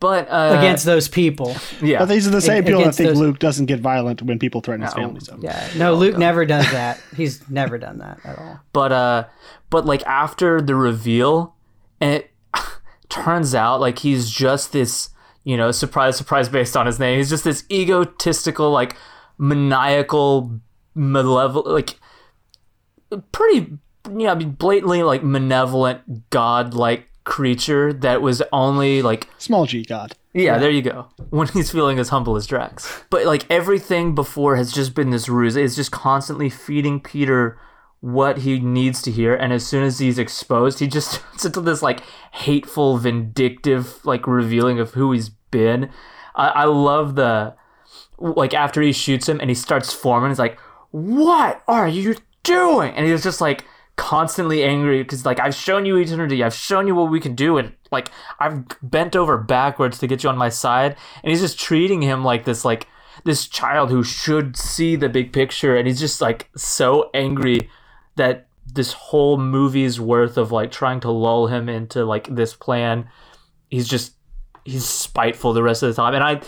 But 0.00 0.28
uh, 0.28 0.56
against 0.58 0.84
those 0.84 1.08
people. 1.08 1.56
yeah, 1.80 2.00
but 2.00 2.06
these 2.06 2.26
are 2.26 2.30
the 2.30 2.40
same 2.40 2.58
Ag- 2.58 2.66
people 2.66 2.84
that 2.84 2.94
think 2.94 3.08
those- 3.10 3.18
Luke 3.18 3.38
doesn't 3.38 3.66
get 3.66 3.80
violent 3.80 4.20
when 4.22 4.38
people 4.38 4.60
threaten 4.60 4.84
his 4.84 4.94
No. 4.94 5.02
family. 5.02 5.20
So. 5.20 5.38
Yeah, 5.40 5.68
no, 5.76 5.94
Luke 5.94 6.18
never 6.18 6.44
does 6.44 6.70
that. 6.72 7.00
He's 7.16 7.48
never 7.48 7.78
done 7.78 7.98
that 7.98 8.18
at 8.24 8.38
all. 8.38 8.60
but 8.72 8.92
uh 8.92 9.24
but 9.70 9.86
like 9.86 10.02
after 10.06 10.60
the 10.60 10.74
reveal 10.74 11.54
and 12.00 12.14
it 12.14 12.30
turns 13.08 13.54
out 13.54 13.80
like 13.80 14.00
he's 14.00 14.30
just 14.30 14.72
this 14.72 15.10
you 15.44 15.56
know 15.56 15.70
surprise 15.70 16.16
surprise 16.16 16.48
based 16.48 16.76
on 16.76 16.86
his 16.86 16.98
name 16.98 17.18
he's 17.18 17.30
just 17.30 17.44
this 17.44 17.64
egotistical 17.70 18.70
like 18.70 18.96
maniacal 19.38 20.58
malevolent 20.94 21.66
like 21.68 21.98
pretty 23.32 23.72
yeah 24.16 24.32
i 24.32 24.34
mean 24.34 24.50
blatantly 24.50 25.02
like 25.02 25.22
malevolent 25.22 26.30
god 26.30 26.74
like 26.74 27.08
creature 27.24 27.92
that 27.92 28.22
was 28.22 28.42
only 28.52 29.02
like 29.02 29.28
Small 29.38 29.66
G 29.66 29.82
God. 29.82 30.12
yeah, 30.32 30.58
there 30.58 30.70
you 30.70 30.82
go. 30.82 31.08
When 31.30 31.48
he's 31.48 31.70
feeling 31.70 31.98
as 31.98 32.10
humble 32.10 32.36
as 32.36 32.46
Drax. 32.46 33.02
But 33.10 33.24
like 33.26 33.50
everything 33.50 34.14
before 34.14 34.56
has 34.56 34.72
just 34.72 34.94
been 34.94 35.10
this 35.10 35.28
ruse. 35.28 35.56
It's 35.56 35.74
just 35.74 35.90
constantly 35.90 36.48
feeding 36.50 37.00
Peter 37.00 37.58
what 38.00 38.38
he 38.38 38.60
needs 38.60 39.00
to 39.02 39.10
hear, 39.10 39.34
and 39.34 39.52
as 39.52 39.66
soon 39.66 39.82
as 39.82 39.98
he's 39.98 40.18
exposed, 40.18 40.78
he 40.78 40.86
just 40.86 41.14
turns 41.20 41.46
into 41.46 41.60
this 41.62 41.82
like 41.82 42.02
hateful, 42.32 42.98
vindictive, 42.98 44.04
like 44.04 44.26
revealing 44.26 44.78
of 44.78 44.92
who 44.92 45.12
he's 45.12 45.30
been. 45.30 45.90
I, 46.36 46.48
I 46.48 46.64
love 46.64 47.14
the 47.14 47.54
like 48.18 48.52
after 48.54 48.82
he 48.82 48.92
shoots 48.92 49.28
him 49.28 49.40
and 49.40 49.50
he 49.50 49.54
starts 49.54 49.92
forming. 49.92 50.30
He's 50.30 50.38
like, 50.38 50.58
"What 50.90 51.62
are 51.66 51.88
you 51.88 52.16
doing?" 52.42 52.92
And 52.94 53.06
he 53.06 53.12
was 53.12 53.22
just 53.22 53.40
like 53.40 53.64
constantly 53.96 54.64
angry 54.64 55.02
because 55.02 55.24
like 55.24 55.40
I've 55.40 55.54
shown 55.54 55.86
you 55.86 55.96
eternity, 55.96 56.42
I've 56.42 56.54
shown 56.54 56.86
you 56.86 56.94
what 56.94 57.10
we 57.10 57.20
can 57.20 57.34
do, 57.34 57.58
and 57.58 57.72
like 57.92 58.10
I've 58.40 58.64
bent 58.82 59.14
over 59.14 59.38
backwards 59.38 59.98
to 59.98 60.06
get 60.06 60.22
you 60.22 60.28
on 60.28 60.36
my 60.36 60.48
side, 60.48 60.96
and 61.22 61.30
he's 61.30 61.40
just 61.40 61.58
treating 61.58 62.02
him 62.02 62.24
like 62.24 62.44
this 62.44 62.64
like 62.64 62.86
this 63.24 63.46
child 63.46 63.90
who 63.90 64.02
should 64.02 64.56
see 64.56 64.96
the 64.96 65.08
big 65.08 65.32
picture, 65.32 65.76
and 65.76 65.86
he's 65.86 66.00
just 66.00 66.20
like 66.20 66.48
so 66.56 67.10
angry 67.14 67.70
that 68.16 68.48
this 68.66 68.92
whole 68.92 69.38
movie's 69.38 70.00
worth 70.00 70.36
of 70.36 70.50
like 70.50 70.70
trying 70.72 71.00
to 71.00 71.10
lull 71.10 71.46
him 71.46 71.68
into 71.68 72.04
like 72.04 72.34
this 72.34 72.54
plan, 72.54 73.08
he's 73.70 73.86
just 73.86 74.14
he's 74.64 74.84
spiteful 74.84 75.52
the 75.52 75.62
rest 75.62 75.82
of 75.82 75.88
the 75.94 76.00
time, 76.00 76.14
and 76.14 76.24
I. 76.24 76.40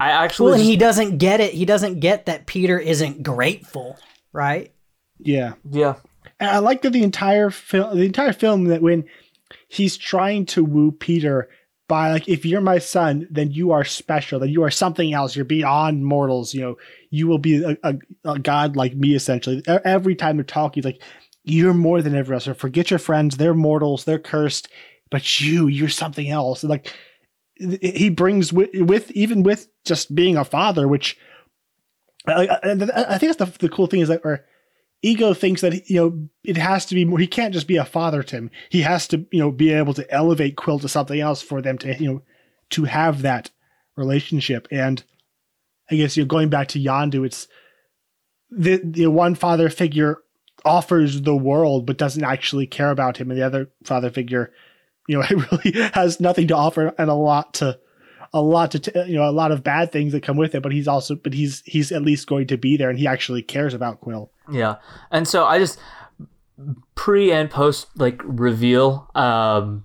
I 0.00 0.10
actually 0.10 0.46
Well, 0.46 0.54
and 0.54 0.60
just- 0.62 0.70
he 0.70 0.76
doesn't 0.76 1.18
get 1.18 1.38
it. 1.38 1.54
He 1.54 1.64
doesn't 1.64 2.00
get 2.00 2.26
that 2.26 2.46
Peter 2.46 2.76
isn't 2.76 3.22
grateful, 3.22 3.96
right? 4.32 4.72
Yeah. 5.20 5.52
yeah 5.70 5.94
And 6.42 6.50
I 6.50 6.58
like 6.58 6.82
that 6.82 6.90
the 6.90 7.04
entire 7.04 7.50
film, 7.50 7.96
the 7.96 8.04
entire 8.04 8.32
film, 8.32 8.64
that 8.64 8.82
when 8.82 9.04
he's 9.68 9.96
trying 9.96 10.44
to 10.46 10.64
woo 10.64 10.90
Peter 10.90 11.48
by 11.86 12.10
like, 12.10 12.28
if 12.28 12.44
you're 12.44 12.60
my 12.60 12.80
son, 12.80 13.28
then 13.30 13.52
you 13.52 13.70
are 13.70 13.84
special, 13.84 14.40
then 14.40 14.48
you 14.48 14.64
are 14.64 14.70
something 14.70 15.14
else. 15.14 15.36
You're 15.36 15.44
beyond 15.44 16.04
mortals. 16.04 16.52
You 16.52 16.62
know, 16.62 16.78
you 17.10 17.28
will 17.28 17.38
be 17.38 17.62
a, 17.62 17.78
a, 17.84 17.94
a 18.24 18.38
god 18.40 18.74
like 18.74 18.96
me. 18.96 19.14
Essentially, 19.14 19.62
every 19.68 20.16
time 20.16 20.36
they're 20.36 20.42
talking, 20.42 20.82
like, 20.82 21.00
you're 21.44 21.74
more 21.74 22.02
than 22.02 22.16
everyone 22.16 22.38
else. 22.38 22.48
Or 22.48 22.54
forget 22.54 22.90
your 22.90 22.98
friends; 22.98 23.36
they're 23.36 23.54
mortals, 23.54 24.02
they're 24.02 24.18
cursed. 24.18 24.66
But 25.12 25.40
you, 25.40 25.68
you're 25.68 25.88
something 25.88 26.28
else. 26.28 26.64
And 26.64 26.70
like, 26.70 26.92
he 27.54 28.10
brings 28.10 28.52
with, 28.52 28.70
with 28.74 29.12
even 29.12 29.44
with 29.44 29.68
just 29.84 30.12
being 30.12 30.36
a 30.36 30.44
father, 30.44 30.88
which 30.88 31.16
I, 32.26 32.48
I, 32.48 32.58
I 33.14 33.18
think 33.18 33.36
that's 33.36 33.52
the, 33.52 33.58
the 33.60 33.68
cool 33.68 33.86
thing 33.86 34.00
is 34.00 34.08
that, 34.08 34.22
or 34.24 34.44
ego 35.02 35.34
thinks 35.34 35.60
that 35.60 35.90
you 35.90 35.96
know 35.96 36.28
it 36.44 36.56
has 36.56 36.86
to 36.86 36.94
be 36.94 37.04
more 37.04 37.18
he 37.18 37.26
can't 37.26 37.52
just 37.52 37.66
be 37.66 37.76
a 37.76 37.84
father 37.84 38.22
to 38.22 38.36
him. 38.36 38.50
He 38.70 38.82
has 38.82 39.06
to 39.08 39.26
you 39.30 39.40
know 39.40 39.50
be 39.50 39.72
able 39.72 39.94
to 39.94 40.10
elevate 40.10 40.56
quill 40.56 40.78
to 40.78 40.88
something 40.88 41.20
else 41.20 41.42
for 41.42 41.60
them 41.60 41.76
to 41.78 41.96
you 42.02 42.12
know 42.12 42.22
to 42.70 42.84
have 42.84 43.22
that 43.22 43.50
relationship. 43.96 44.68
And 44.70 45.02
i 45.90 45.96
guess 45.96 46.16
you 46.16 46.22
know 46.22 46.28
going 46.28 46.48
back 46.48 46.68
to 46.68 46.80
Yondu 46.80 47.26
it's 47.26 47.48
the 48.50 48.80
the 48.82 49.08
one 49.08 49.34
father 49.34 49.68
figure 49.68 50.18
offers 50.64 51.22
the 51.22 51.36
world 51.36 51.86
but 51.86 51.98
doesn't 51.98 52.24
actually 52.24 52.66
care 52.66 52.90
about 52.90 53.16
him. 53.16 53.30
And 53.30 53.38
the 53.38 53.46
other 53.46 53.70
father 53.84 54.10
figure 54.10 54.52
you 55.08 55.18
know 55.18 55.26
really 55.52 55.90
has 55.92 56.20
nothing 56.20 56.48
to 56.48 56.56
offer 56.56 56.94
and 56.96 57.10
a 57.10 57.14
lot 57.14 57.54
to 57.54 57.78
a 58.34 58.40
lot 58.40 58.70
to 58.70 58.78
t- 58.78 58.92
you 59.06 59.14
know 59.14 59.28
a 59.28 59.30
lot 59.30 59.52
of 59.52 59.62
bad 59.62 59.92
things 59.92 60.12
that 60.12 60.22
come 60.22 60.36
with 60.36 60.54
it 60.54 60.62
but 60.62 60.72
he's 60.72 60.88
also 60.88 61.14
but 61.14 61.34
he's 61.34 61.62
he's 61.66 61.92
at 61.92 62.02
least 62.02 62.26
going 62.26 62.46
to 62.46 62.56
be 62.56 62.76
there 62.76 62.88
and 62.88 62.98
he 62.98 63.06
actually 63.06 63.42
cares 63.42 63.74
about 63.74 64.00
quill 64.00 64.30
Yeah. 64.50 64.76
And 65.10 65.28
so 65.28 65.44
I 65.44 65.58
just 65.58 65.78
pre 66.94 67.32
and 67.32 67.50
post 67.50 67.88
like 67.96 68.20
reveal 68.24 69.10
um 69.14 69.84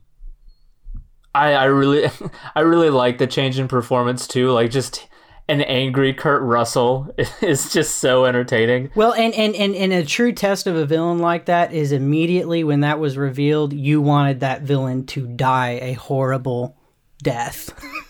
I 1.36 1.54
I 1.54 1.64
really 1.66 2.10
I 2.56 2.62
really 2.62 2.90
like 2.90 3.18
the 3.18 3.28
change 3.28 3.60
in 3.60 3.68
performance 3.68 4.28
too. 4.28 4.52
Like 4.52 4.72
just 4.72 5.08
an 5.50 5.62
angry 5.62 6.14
Kurt 6.14 6.42
Russell 6.42 7.14
is 7.42 7.72
just 7.72 7.98
so 8.00 8.26
entertaining. 8.26 8.92
Well, 8.96 9.14
and, 9.14 9.34
and, 9.34 9.56
and, 9.56 9.74
and 9.76 9.94
a 9.94 10.04
true 10.04 10.34
test 10.34 10.68
of 10.68 10.76
a 10.76 10.86
villain 10.86 11.20
like 11.20 11.46
that 11.46 11.72
is 11.72 11.94
immediately 11.94 12.66
when 12.66 12.82
that 12.82 13.00
was 13.00 13.16
revealed, 13.18 13.72
you 13.72 14.02
wanted 14.02 14.42
that 14.42 14.64
villain 14.64 15.06
to 15.08 15.26
die 15.26 15.80
a 15.82 15.94
horrible 15.94 16.76
death. 17.24 17.74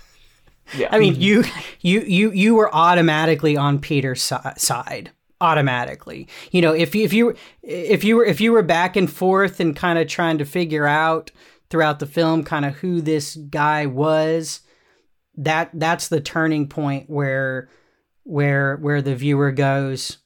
Yeah. 0.76 0.90
I 0.92 1.00
mean, 1.00 1.14
mm-hmm. 1.14 1.22
you 1.22 1.44
you 1.82 2.02
you 2.02 2.32
you 2.32 2.56
were 2.56 2.74
automatically 2.74 3.56
on 3.58 3.80
Peter's 3.80 4.22
si- 4.22 4.36
side. 4.58 5.12
Automatically, 5.40 6.28
you 6.50 6.64
know, 6.64 6.74
if 6.74 6.96
you 6.96 7.04
if 7.04 7.14
you 7.14 7.36
if 7.62 8.04
you 8.04 8.16
were 8.16 8.26
if 8.26 8.42
you 8.42 8.52
were 8.52 8.64
back 8.64 8.96
and 8.96 9.12
forth 9.12 9.60
and 9.60 9.76
kind 9.76 10.00
of 10.00 10.08
trying 10.08 10.40
to 10.40 10.46
figure 10.46 10.88
out 10.88 11.30
throughout 11.70 12.00
the 12.00 12.08
film 12.08 12.44
kind 12.44 12.66
of 12.66 12.74
who 12.78 13.02
this 13.02 13.36
guy 13.36 13.86
was, 13.86 14.62
that 15.36 15.70
that's 15.74 16.08
the 16.08 16.20
turning 16.20 16.68
point 16.68 17.08
where 17.08 17.70
where 18.24 18.78
where 18.78 19.02
the 19.02 19.16
viewer 19.16 19.52
goes, 19.52 20.18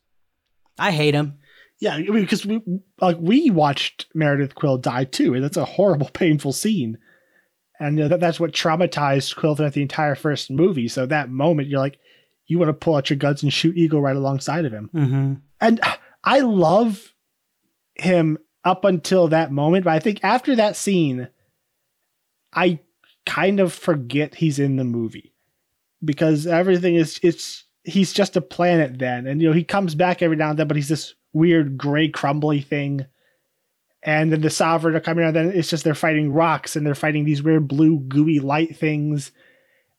I 0.79 0.91
hate 0.91 1.13
him. 1.13 1.39
Yeah, 1.81 1.95
I 1.95 2.03
mean, 2.03 2.21
because 2.21 2.45
we 2.45 2.61
like 3.01 3.17
we 3.19 3.49
watched 3.49 4.05
Meredith 4.13 4.55
Quill 4.55 4.77
die 4.77 5.05
too, 5.05 5.33
and 5.33 5.43
that's 5.43 5.57
a 5.57 5.65
horrible, 5.65 6.09
painful 6.13 6.53
scene, 6.53 6.97
and 7.81 7.97
you 7.97 8.03
know, 8.03 8.09
that, 8.09 8.19
that's 8.19 8.39
what 8.39 8.51
traumatized 8.51 9.35
Quill 9.35 9.55
throughout 9.55 9.73
the 9.73 9.81
entire 9.81 10.13
first 10.13 10.51
movie. 10.51 10.87
So 10.87 11.07
that 11.07 11.31
moment, 11.31 11.67
you're 11.67 11.79
like, 11.79 11.97
you 12.45 12.59
want 12.59 12.69
to 12.69 12.73
pull 12.73 12.95
out 12.95 13.09
your 13.09 13.17
guns 13.17 13.41
and 13.41 13.51
shoot 13.51 13.75
Ego 13.75 13.99
right 13.99 14.15
alongside 14.15 14.65
of 14.65 14.71
him. 14.71 14.89
Mm-hmm. 14.93 15.33
And 15.59 15.79
I 16.23 16.39
love 16.41 17.13
him 17.95 18.37
up 18.63 18.85
until 18.85 19.29
that 19.29 19.51
moment, 19.51 19.85
but 19.85 19.93
I 19.93 19.99
think 19.99 20.19
after 20.23 20.55
that 20.55 20.75
scene, 20.75 21.27
I 22.53 22.79
kind 23.25 23.59
of 23.59 23.73
forget 23.73 24.35
he's 24.35 24.59
in 24.59 24.75
the 24.75 24.83
movie 24.83 25.33
because 26.03 26.45
everything 26.45 26.95
is 26.95 27.19
it's 27.23 27.63
he's 27.83 28.13
just 28.13 28.35
a 28.35 28.41
planet 28.41 28.99
then, 28.99 29.25
and 29.25 29.41
you 29.41 29.47
know 29.47 29.53
he 29.55 29.63
comes 29.63 29.95
back 29.95 30.21
every 30.21 30.37
now 30.37 30.51
and 30.51 30.59
then, 30.59 30.67
but 30.67 30.77
he's 30.77 30.89
this 30.89 31.15
weird 31.33 31.77
gray 31.77 32.09
crumbly 32.09 32.61
thing, 32.61 33.05
and 34.03 34.31
then 34.31 34.41
the 34.41 34.49
sovereign 34.49 34.95
are 34.95 34.99
coming 34.99 35.25
out. 35.25 35.33
Then 35.33 35.51
it's 35.51 35.69
just 35.69 35.83
they're 35.83 35.95
fighting 35.95 36.31
rocks 36.31 36.75
and 36.75 36.85
they're 36.85 36.95
fighting 36.95 37.25
these 37.25 37.43
weird 37.43 37.67
blue 37.67 37.99
gooey 37.99 38.39
light 38.39 38.75
things. 38.75 39.31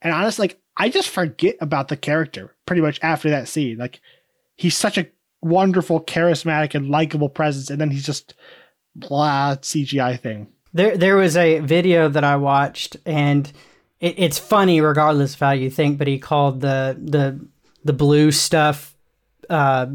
And 0.01 0.13
honestly, 0.13 0.45
like 0.49 0.61
I 0.77 0.89
just 0.89 1.09
forget 1.09 1.57
about 1.61 1.89
the 1.89 1.97
character 1.97 2.55
pretty 2.67 2.83
much 2.83 2.99
after 3.03 3.31
that 3.31 3.49
scene. 3.49 3.79
Like 3.79 4.01
he's 4.57 4.77
such 4.77 4.99
a 4.99 5.09
wonderful, 5.41 6.01
charismatic, 6.01 6.75
and 6.75 6.89
likable 6.89 7.29
presence, 7.29 7.71
and 7.71 7.81
then 7.81 7.91
he's 7.91 8.07
just 8.07 8.35
blah 8.95 9.57
CGI 9.57 10.19
thing. 10.19 10.49
There, 10.73 10.97
there 10.97 11.17
was 11.17 11.37
a 11.37 11.61
video 11.61 12.09
that 12.09 12.25
I 12.25 12.37
watched, 12.37 12.97
and 13.05 13.51
it, 14.01 14.15
it's 14.19 14.39
funny 14.39 14.81
regardless 14.81 15.35
of 15.35 15.41
how 15.41 15.51
you 15.51 15.71
think. 15.71 15.99
But 15.99 16.07
he 16.07 16.19
called 16.19 16.61
the 16.61 16.97
the 16.99 17.47
the 17.85 17.93
blue 17.93 18.31
stuff, 18.31 18.95
uh, 19.51 19.87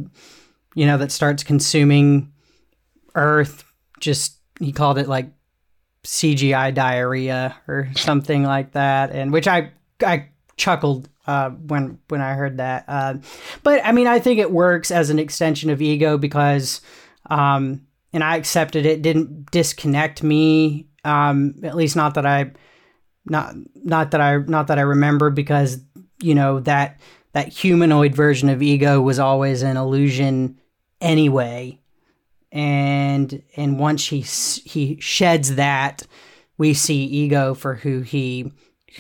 you 0.75 0.85
know, 0.85 0.97
that 0.97 1.11
starts 1.11 1.43
consuming 1.43 2.31
Earth. 3.15 3.63
Just 3.99 4.37
he 4.59 4.71
called 4.71 4.97
it 4.97 5.07
like 5.07 5.31
CGI 6.03 6.73
diarrhea 6.73 7.55
or 7.67 7.89
something 7.95 8.43
like 8.43 8.71
that, 8.73 9.11
and 9.11 9.31
which 9.31 9.47
I 9.47 9.71
I 10.05 10.29
chuckled 10.57 11.09
uh, 11.27 11.49
when 11.49 11.99
when 12.07 12.21
I 12.21 12.33
heard 12.33 12.57
that. 12.57 12.85
Uh, 12.87 13.15
but 13.63 13.81
I 13.85 13.91
mean, 13.91 14.07
I 14.07 14.19
think 14.19 14.39
it 14.39 14.51
works 14.51 14.91
as 14.91 15.09
an 15.09 15.19
extension 15.19 15.69
of 15.69 15.81
ego 15.81 16.17
because, 16.17 16.81
um, 17.29 17.85
and 18.13 18.23
I 18.23 18.37
accepted 18.37 18.85
it. 18.85 19.01
Didn't 19.01 19.51
disconnect 19.51 20.23
me, 20.23 20.87
um, 21.03 21.55
at 21.63 21.75
least 21.75 21.95
not 21.95 22.15
that 22.15 22.25
I, 22.25 22.51
not 23.25 23.53
not 23.75 24.11
that 24.11 24.21
I 24.21 24.37
not 24.37 24.67
that 24.67 24.79
I 24.79 24.83
remember 24.83 25.29
because 25.29 25.79
you 26.19 26.33
know 26.33 26.59
that 26.61 26.99
that 27.33 27.49
humanoid 27.49 28.15
version 28.15 28.49
of 28.49 28.61
ego 28.61 29.01
was 29.01 29.19
always 29.19 29.61
an 29.61 29.77
illusion 29.77 30.59
anyway. 31.01 31.79
And 32.57 33.43
and 33.55 33.77
once 33.77 34.07
he 34.07 34.21
he 34.21 34.99
sheds 34.99 35.55
that, 35.55 36.07
we 36.57 36.73
see 36.73 37.03
ego 37.03 37.53
for 37.53 37.75
who 37.75 38.01
he 38.01 38.51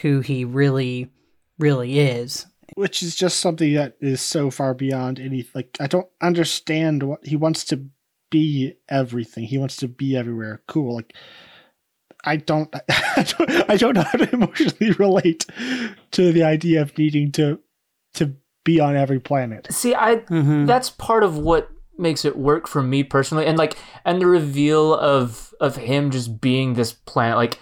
who 0.01 0.19
he 0.19 0.45
really 0.45 1.09
really 1.57 1.97
is. 1.99 2.45
Which 2.75 3.01
is 3.01 3.15
just 3.15 3.39
something 3.39 3.73
that 3.73 3.97
is 3.99 4.21
so 4.21 4.51
far 4.51 4.75
beyond 4.75 5.19
any 5.19 5.47
like 5.55 5.75
I 5.79 5.87
don't 5.87 6.07
understand 6.21 7.01
what 7.01 7.25
he 7.25 7.35
wants 7.35 7.63
to 7.65 7.83
be 8.29 8.75
everything. 8.89 9.45
He 9.45 9.57
wants 9.57 9.77
to 9.77 9.87
be 9.87 10.15
everywhere. 10.15 10.61
Cool. 10.67 10.93
Like 10.93 11.15
I 12.23 12.35
don't 12.35 12.69
I 12.89 13.25
don't, 13.37 13.71
I 13.71 13.75
don't 13.75 13.95
know 13.95 14.03
how 14.03 14.19
to 14.19 14.31
emotionally 14.31 14.91
relate 14.99 15.47
to 16.11 16.31
the 16.31 16.43
idea 16.43 16.83
of 16.83 16.95
needing 16.95 17.31
to 17.31 17.59
to 18.13 18.35
be 18.63 18.79
on 18.79 18.95
every 18.95 19.19
planet. 19.19 19.73
See, 19.73 19.95
I 19.95 20.17
mm-hmm. 20.17 20.67
that's 20.67 20.91
part 20.91 21.23
of 21.23 21.39
what 21.39 21.71
makes 21.99 22.25
it 22.25 22.37
work 22.37 22.67
for 22.67 22.81
me 22.81 23.03
personally 23.03 23.45
and 23.45 23.57
like 23.57 23.77
and 24.05 24.21
the 24.21 24.27
reveal 24.27 24.93
of 24.93 25.53
of 25.59 25.75
him 25.75 26.11
just 26.11 26.39
being 26.39 26.73
this 26.73 26.93
planet 26.93 27.37
like 27.37 27.59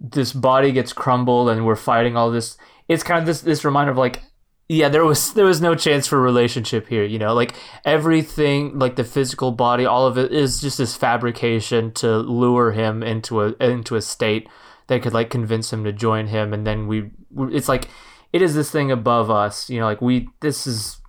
this 0.00 0.32
body 0.32 0.72
gets 0.72 0.92
crumbled 0.92 1.48
and 1.48 1.66
we're 1.66 1.76
fighting 1.76 2.16
all 2.16 2.30
this 2.30 2.56
it's 2.88 3.02
kind 3.02 3.20
of 3.20 3.26
this 3.26 3.40
this 3.42 3.64
reminder 3.64 3.90
of 3.90 3.98
like 3.98 4.22
yeah 4.68 4.88
there 4.88 5.04
was 5.04 5.32
there 5.34 5.44
was 5.44 5.60
no 5.60 5.74
chance 5.74 6.06
for 6.06 6.20
relationship 6.20 6.88
here 6.88 7.04
you 7.04 7.18
know? 7.18 7.34
Like 7.34 7.54
everything 7.84 8.78
like 8.78 8.96
the 8.96 9.04
physical 9.04 9.52
body 9.52 9.84
all 9.84 10.06
of 10.06 10.18
it 10.18 10.32
is 10.32 10.60
just 10.60 10.78
this 10.78 10.96
fabrication 10.96 11.92
to 11.94 12.18
lure 12.18 12.72
him 12.72 13.02
into 13.02 13.40
a 13.42 13.54
into 13.60 13.96
a 13.96 14.02
state 14.02 14.48
that 14.88 15.02
could 15.02 15.12
like 15.12 15.30
convince 15.30 15.72
him 15.72 15.84
to 15.84 15.92
join 15.92 16.28
him 16.28 16.52
and 16.52 16.66
then 16.66 16.86
we 16.86 17.10
it's 17.50 17.68
like 17.68 17.88
it 18.32 18.42
is 18.42 18.54
this 18.54 18.70
thing 18.70 18.90
above 18.90 19.30
us 19.30 19.70
you 19.70 19.80
know? 19.80 19.86
Like 19.86 20.00
we 20.00 20.28
this 20.40 20.66
is 20.66 21.00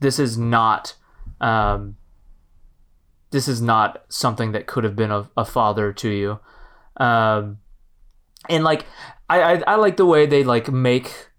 this 0.00 0.18
is 0.18 0.38
not 0.38 0.94
um 1.40 1.96
this 3.30 3.48
is 3.48 3.60
not 3.60 4.04
something 4.08 4.52
that 4.52 4.68
could 4.68 4.84
have 4.84 4.94
been 4.94 5.10
a, 5.10 5.28
a 5.36 5.44
father 5.44 5.92
to 5.92 6.08
you. 6.08 6.38
Um 6.96 7.58
and 8.48 8.62
like 8.62 8.86
I, 9.28 9.42
I, 9.42 9.62
I 9.66 9.74
like 9.76 9.96
the 9.96 10.06
way 10.06 10.26
they 10.26 10.44
like 10.44 10.70
make 10.70 11.30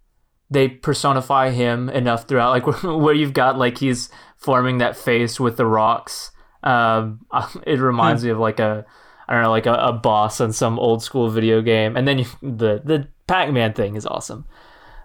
they 0.49 0.67
personify 0.67 1.51
him 1.51 1.89
enough 1.89 2.27
throughout 2.27 2.49
like 2.49 2.83
where 2.83 3.13
you've 3.13 3.33
got 3.33 3.57
like 3.57 3.77
he's 3.77 4.09
forming 4.37 4.79
that 4.79 4.97
face 4.97 5.39
with 5.39 5.57
the 5.57 5.65
rocks. 5.65 6.31
Um 6.63 7.25
it 7.65 7.79
reminds 7.79 8.21
hmm. 8.21 8.27
me 8.27 8.31
of 8.31 8.39
like 8.39 8.59
a 8.59 8.85
i 9.27 9.33
don't 9.33 9.41
know 9.41 9.49
like 9.49 9.65
a, 9.65 9.73
a, 9.73 9.91
boss 9.91 10.39
on 10.39 10.53
some 10.53 10.77
old 10.77 11.01
school 11.01 11.29
video 11.29 11.61
game. 11.61 11.95
And 11.95 12.07
then 12.07 12.19
you, 12.19 12.25
the 12.41 12.81
the 12.83 13.07
pac-man 13.27 13.73
thing 13.73 13.95
is 13.95 14.05
awesome. 14.05 14.45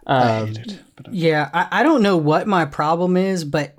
Um, 0.06 0.18
I 0.18 0.46
hate 0.46 0.58
it, 0.58 0.80
but 0.96 1.14
yeah 1.14 1.50
I, 1.54 1.68
I 1.70 1.82
don't 1.82 2.02
know 2.02 2.16
what 2.16 2.46
my 2.46 2.64
problem 2.64 3.16
is 3.16 3.44
but 3.44 3.76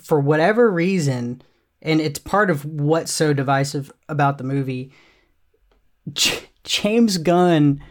for 0.00 0.20
whatever 0.20 0.70
reason 0.70 1.42
and 1.80 2.00
it's 2.00 2.18
part 2.18 2.50
of 2.50 2.64
what's 2.64 3.12
so 3.12 3.32
divisive 3.32 3.92
about 4.08 4.38
the 4.38 4.44
movie 4.44 4.92
J- 6.12 6.44
james 6.64 7.18
gunn 7.18 7.82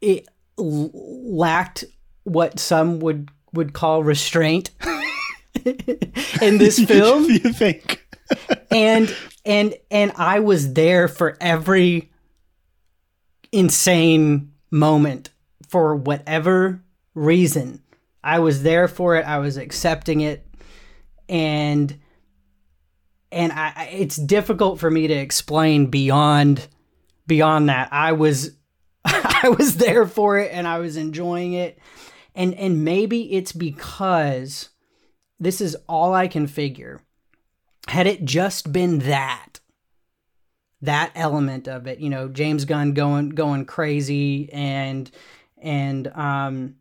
it 0.00 0.28
lacked 0.56 1.84
what 2.24 2.58
some 2.58 3.00
would 3.00 3.30
would 3.52 3.72
call 3.72 4.02
restraint 4.02 4.70
in 5.64 6.58
this 6.58 6.78
film. 6.84 7.24
you 7.28 7.38
think? 7.38 8.04
and 8.70 9.14
and 9.44 9.74
and 9.90 10.12
I 10.16 10.40
was 10.40 10.72
there 10.72 11.08
for 11.08 11.36
every 11.40 12.10
insane 13.50 14.52
moment 14.70 15.30
for 15.68 15.94
whatever 15.94 16.82
reason. 17.14 17.82
I 18.24 18.38
was 18.38 18.62
there 18.62 18.88
for 18.88 19.16
it. 19.16 19.26
I 19.26 19.38
was 19.38 19.56
accepting 19.56 20.20
it, 20.20 20.46
and 21.32 21.98
and 23.32 23.50
I, 23.50 23.88
it's 23.90 24.16
difficult 24.16 24.78
for 24.78 24.90
me 24.90 25.06
to 25.06 25.14
explain 25.14 25.86
beyond 25.86 26.68
beyond 27.26 27.70
that. 27.70 27.88
I 27.90 28.12
was 28.12 28.54
I 29.04 29.54
was 29.58 29.78
there 29.78 30.06
for 30.06 30.38
it 30.38 30.52
and 30.52 30.68
I 30.68 30.78
was 30.78 30.98
enjoying 30.98 31.54
it. 31.54 31.78
And 32.34 32.54
and 32.54 32.84
maybe 32.84 33.32
it's 33.32 33.52
because 33.52 34.68
this 35.40 35.62
is 35.62 35.74
all 35.88 36.12
I 36.12 36.28
can 36.28 36.46
figure. 36.46 37.00
Had 37.88 38.06
it 38.06 38.26
just 38.26 38.70
been 38.70 39.00
that 39.00 39.60
that 40.82 41.12
element 41.14 41.66
of 41.66 41.86
it, 41.86 41.98
you 41.98 42.10
know, 42.10 42.28
James 42.28 42.66
Gunn 42.66 42.92
going 42.92 43.30
going 43.30 43.64
crazy 43.64 44.52
and 44.52 45.10
and 45.62 46.08
um 46.08 46.74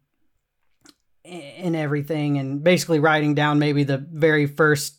and 1.32 1.76
everything 1.76 2.38
and 2.38 2.64
basically 2.64 3.00
writing 3.00 3.34
down 3.34 3.58
maybe 3.58 3.84
the 3.84 3.98
very 3.98 4.46
first 4.46 4.96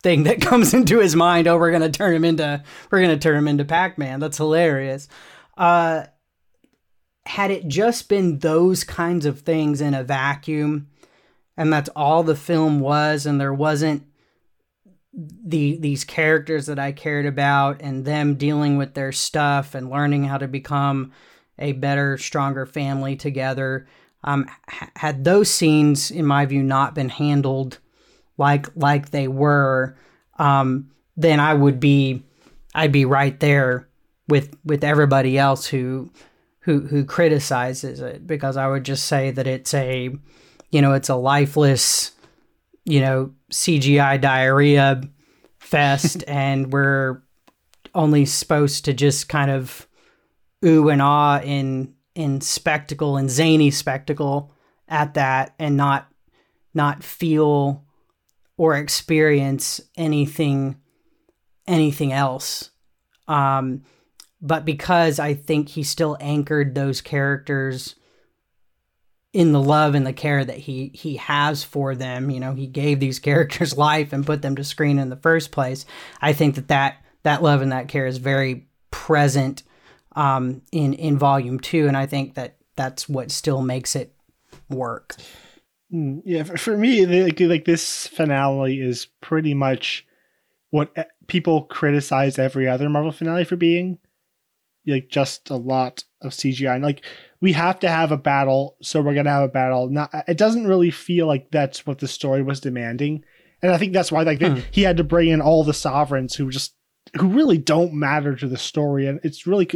thing 0.00 0.22
that 0.22 0.40
comes 0.40 0.72
into 0.72 1.00
his 1.00 1.16
mind 1.16 1.48
oh 1.48 1.58
we're 1.58 1.70
going 1.70 1.82
to 1.82 1.90
turn 1.90 2.14
him 2.14 2.24
into 2.24 2.62
we're 2.90 3.00
going 3.00 3.10
to 3.10 3.22
turn 3.22 3.36
him 3.36 3.48
into 3.48 3.64
Pac-Man. 3.64 4.20
That's 4.20 4.36
hilarious. 4.36 5.08
Uh 5.56 6.04
had 7.26 7.50
it 7.50 7.68
just 7.68 8.08
been 8.08 8.38
those 8.38 8.84
kinds 8.84 9.26
of 9.26 9.40
things 9.40 9.82
in 9.82 9.92
a 9.92 10.02
vacuum 10.02 10.88
and 11.58 11.70
that's 11.72 11.90
all 11.90 12.22
the 12.22 12.36
film 12.36 12.80
was 12.80 13.26
and 13.26 13.40
there 13.40 13.52
wasn't 13.52 14.04
the 15.12 15.76
these 15.78 16.04
characters 16.04 16.66
that 16.66 16.78
I 16.78 16.92
cared 16.92 17.26
about 17.26 17.82
and 17.82 18.04
them 18.04 18.36
dealing 18.36 18.76
with 18.76 18.94
their 18.94 19.12
stuff 19.12 19.74
and 19.74 19.90
learning 19.90 20.24
how 20.24 20.38
to 20.38 20.46
become 20.46 21.12
a 21.58 21.72
better 21.72 22.16
stronger 22.16 22.64
family 22.64 23.16
together 23.16 23.88
um, 24.24 24.46
had 24.66 25.24
those 25.24 25.50
scenes 25.50 26.10
in 26.10 26.26
my 26.26 26.44
view 26.46 26.62
not 26.62 26.94
been 26.94 27.08
handled 27.08 27.78
like 28.36 28.66
like 28.76 29.10
they 29.10 29.28
were 29.28 29.96
um, 30.38 30.90
then 31.16 31.40
I 31.40 31.54
would 31.54 31.80
be 31.80 32.22
I'd 32.74 32.92
be 32.92 33.04
right 33.04 33.38
there 33.40 33.88
with 34.28 34.56
with 34.64 34.84
everybody 34.84 35.38
else 35.38 35.66
who 35.66 36.10
who 36.60 36.80
who 36.80 37.04
criticizes 37.04 38.00
it 38.00 38.26
because 38.26 38.56
I 38.56 38.68
would 38.68 38.84
just 38.84 39.06
say 39.06 39.30
that 39.32 39.46
it's 39.46 39.74
a 39.74 40.10
you 40.70 40.82
know 40.82 40.92
it's 40.92 41.08
a 41.08 41.16
lifeless 41.16 42.12
you 42.84 43.00
know 43.00 43.32
CGI 43.50 44.20
diarrhea 44.20 45.02
fest 45.58 46.24
and 46.28 46.72
we're 46.72 47.22
only 47.94 48.26
supposed 48.26 48.84
to 48.84 48.92
just 48.92 49.28
kind 49.28 49.50
of 49.50 49.88
ooh 50.64 50.88
and 50.88 51.02
ah 51.02 51.40
in 51.40 51.94
in 52.18 52.40
spectacle 52.40 53.16
and 53.16 53.30
zany 53.30 53.70
spectacle 53.70 54.52
at 54.88 55.14
that 55.14 55.54
and 55.58 55.76
not 55.76 56.08
not 56.74 57.02
feel 57.02 57.84
or 58.56 58.76
experience 58.76 59.80
anything 59.96 60.76
anything 61.66 62.12
else 62.12 62.70
um 63.28 63.82
but 64.40 64.64
because 64.64 65.18
I 65.18 65.34
think 65.34 65.70
he 65.70 65.82
still 65.82 66.16
anchored 66.20 66.74
those 66.74 67.00
characters 67.00 67.96
in 69.32 69.52
the 69.52 69.60
love 69.60 69.94
and 69.94 70.06
the 70.06 70.12
care 70.12 70.44
that 70.44 70.58
he 70.58 70.90
he 70.94 71.16
has 71.16 71.64
for 71.64 71.94
them, 71.94 72.30
you 72.30 72.40
know, 72.40 72.54
he 72.54 72.66
gave 72.66 73.00
these 73.00 73.18
characters 73.18 73.76
life 73.76 74.12
and 74.12 74.26
put 74.26 74.42
them 74.42 74.56
to 74.56 74.64
screen 74.64 74.98
in 74.98 75.10
the 75.10 75.16
first 75.16 75.50
place. 75.50 75.84
I 76.20 76.32
think 76.32 76.54
that 76.54 76.68
that, 76.68 77.04
that 77.24 77.42
love 77.42 77.62
and 77.62 77.72
that 77.72 77.88
care 77.88 78.06
is 78.06 78.18
very 78.18 78.66
present 78.90 79.62
um, 80.16 80.62
in 80.72 80.94
in 80.94 81.18
volume 81.18 81.58
two, 81.60 81.86
and 81.86 81.96
I 81.96 82.06
think 82.06 82.34
that 82.34 82.56
that's 82.76 83.08
what 83.08 83.30
still 83.30 83.62
makes 83.62 83.96
it 83.96 84.14
work. 84.68 85.16
Mm, 85.92 86.22
yeah, 86.24 86.42
for, 86.42 86.56
for 86.56 86.76
me, 86.76 87.06
like, 87.06 87.40
like 87.40 87.64
this 87.64 88.06
finale 88.06 88.80
is 88.80 89.06
pretty 89.20 89.54
much 89.54 90.06
what 90.70 90.94
people 91.28 91.62
criticize 91.64 92.38
every 92.38 92.68
other 92.68 92.88
Marvel 92.88 93.12
finale 93.12 93.44
for 93.44 93.56
being 93.56 93.98
like 94.86 95.08
just 95.08 95.50
a 95.50 95.56
lot 95.56 96.04
of 96.22 96.32
CGI. 96.32 96.74
And, 96.74 96.84
like 96.84 97.04
we 97.40 97.52
have 97.52 97.78
to 97.80 97.88
have 97.88 98.10
a 98.10 98.16
battle, 98.16 98.76
so 98.82 99.00
we're 99.00 99.14
gonna 99.14 99.30
have 99.30 99.44
a 99.44 99.48
battle. 99.48 99.88
Not 99.88 100.10
it 100.26 100.38
doesn't 100.38 100.66
really 100.66 100.90
feel 100.90 101.26
like 101.26 101.50
that's 101.50 101.86
what 101.86 101.98
the 101.98 102.08
story 102.08 102.42
was 102.42 102.60
demanding, 102.60 103.24
and 103.62 103.72
I 103.72 103.78
think 103.78 103.92
that's 103.92 104.12
why 104.12 104.22
like 104.22 104.38
they, 104.40 104.50
Hmm. 104.50 104.60
he 104.70 104.82
had 104.82 104.96
to 104.98 105.04
bring 105.04 105.28
in 105.28 105.40
all 105.40 105.64
the 105.64 105.74
sovereigns 105.74 106.34
who 106.34 106.50
just 106.50 106.74
who 107.18 107.28
really 107.28 107.58
don't 107.58 107.92
matter 107.94 108.34
to 108.36 108.46
the 108.48 108.56
story, 108.58 109.06
and 109.06 109.20
it's 109.22 109.46
really 109.46 109.68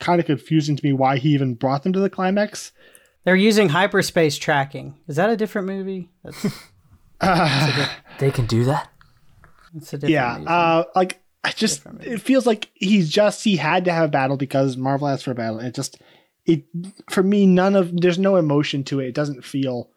kind 0.00 0.20
of 0.20 0.26
confusing 0.26 0.76
to 0.76 0.84
me 0.84 0.92
why 0.92 1.18
he 1.18 1.30
even 1.30 1.54
brought 1.54 1.82
them 1.82 1.92
to 1.92 2.00
the 2.00 2.10
climax. 2.10 2.72
They're 3.24 3.36
using 3.36 3.68
hyperspace 3.70 4.38
tracking. 4.38 4.96
Is 5.06 5.16
that 5.16 5.30
a 5.30 5.36
different 5.36 5.66
movie? 5.68 6.10
That's, 6.24 6.46
They 8.18 8.30
can 8.30 8.46
do 8.46 8.64
that. 8.64 8.90
that's 9.74 9.92
a 9.92 9.98
different 9.98 10.44
yeah, 10.44 10.50
uh, 10.50 10.84
like 10.94 11.20
I 11.44 11.50
just 11.50 11.82
it 12.00 12.20
feels 12.20 12.46
like 12.46 12.70
he's 12.74 13.08
just 13.10 13.44
he 13.44 13.56
had 13.56 13.84
to 13.86 13.92
have 13.92 14.04
a 14.06 14.12
battle 14.12 14.36
because 14.36 14.76
Marvel 14.76 15.08
asked 15.08 15.24
for 15.24 15.32
a 15.32 15.36
battle. 15.36 15.60
It 15.60 15.74
just 15.74 15.98
it 16.46 16.64
for 17.10 17.22
me 17.22 17.46
none 17.46 17.76
of 17.76 18.00
there's 18.00 18.18
no 18.18 18.36
emotion 18.36 18.84
to 18.84 19.00
it. 19.00 19.08
It 19.08 19.14
doesn't 19.14 19.44
feel 19.44 19.90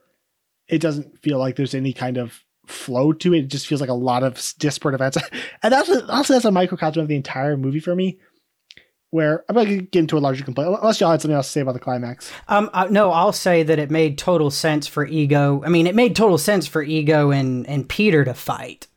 it 0.68 0.80
doesn't 0.80 1.19
feel 1.19 1.38
like 1.38 1.56
there's 1.56 1.76
any 1.76 1.94
kind 1.94 2.18
of 2.18 2.44
flow 2.68 3.11
to 3.14 3.34
it. 3.34 3.40
It 3.40 3.48
just 3.48 3.68
feels 3.68 3.82
like 3.82 3.90
a 3.90 3.94
lot 3.94 4.23
of 4.23 4.53
disparate 4.60 4.95
events, 4.95 5.18
and 5.64 5.73
that's 5.73 5.90
also 5.90 6.34
that's 6.34 6.45
a 6.45 6.52
microcosm 6.52 7.02
of 7.02 7.07
the 7.07 7.15
entire 7.15 7.57
movie 7.57 7.80
for 7.80 7.95
me. 7.95 8.19
Where 9.11 9.43
I'm 9.49 9.55
not 9.55 9.65
gonna 9.65 9.81
get 9.81 9.99
into 9.99 10.17
a 10.17 10.19
larger 10.19 10.43
complaint 10.43 10.69
unless 10.79 10.99
y'all 10.99 11.11
had 11.11 11.21
something 11.21 11.35
else 11.35 11.47
to 11.47 11.51
say 11.51 11.61
about 11.61 11.73
the 11.73 11.79
climax. 11.79 12.31
Um, 12.47 12.69
uh, 12.73 12.88
no, 12.89 13.11
I'll 13.11 13.33
say 13.33 13.61
that 13.61 13.77
it 13.77 13.91
made 13.91 14.17
total 14.17 14.49
sense 14.49 14.88
for 14.88 15.05
Ego. 15.05 15.61
I 15.65 15.69
mean, 15.69 15.85
it 15.85 15.95
made 15.95 16.15
total 16.15 16.38
sense 16.38 16.65
for 16.65 16.81
Ego 16.81 17.29
and 17.29 17.67
and 17.67 17.88
Peter 17.89 18.23
to 18.23 18.33
fight, 18.33 18.88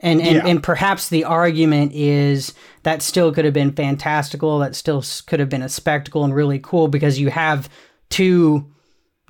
and 0.00 0.20
and, 0.20 0.36
Yeah. 0.36 0.46
and 0.46 0.62
perhaps 0.62 1.08
the 1.08 1.24
argument 1.24 1.92
is 1.94 2.52
that 2.82 3.00
still 3.00 3.32
could 3.32 3.46
have 3.46 3.54
been 3.54 3.72
fantastical. 3.72 4.58
That 4.58 4.76
still 4.76 5.02
could 5.26 5.40
have 5.40 5.48
been 5.48 5.62
a 5.62 5.68
spectacle 5.70 6.24
and 6.24 6.34
really 6.34 6.58
cool 6.58 6.88
because 6.88 7.18
you 7.18 7.30
have 7.30 7.70
two 8.10 8.70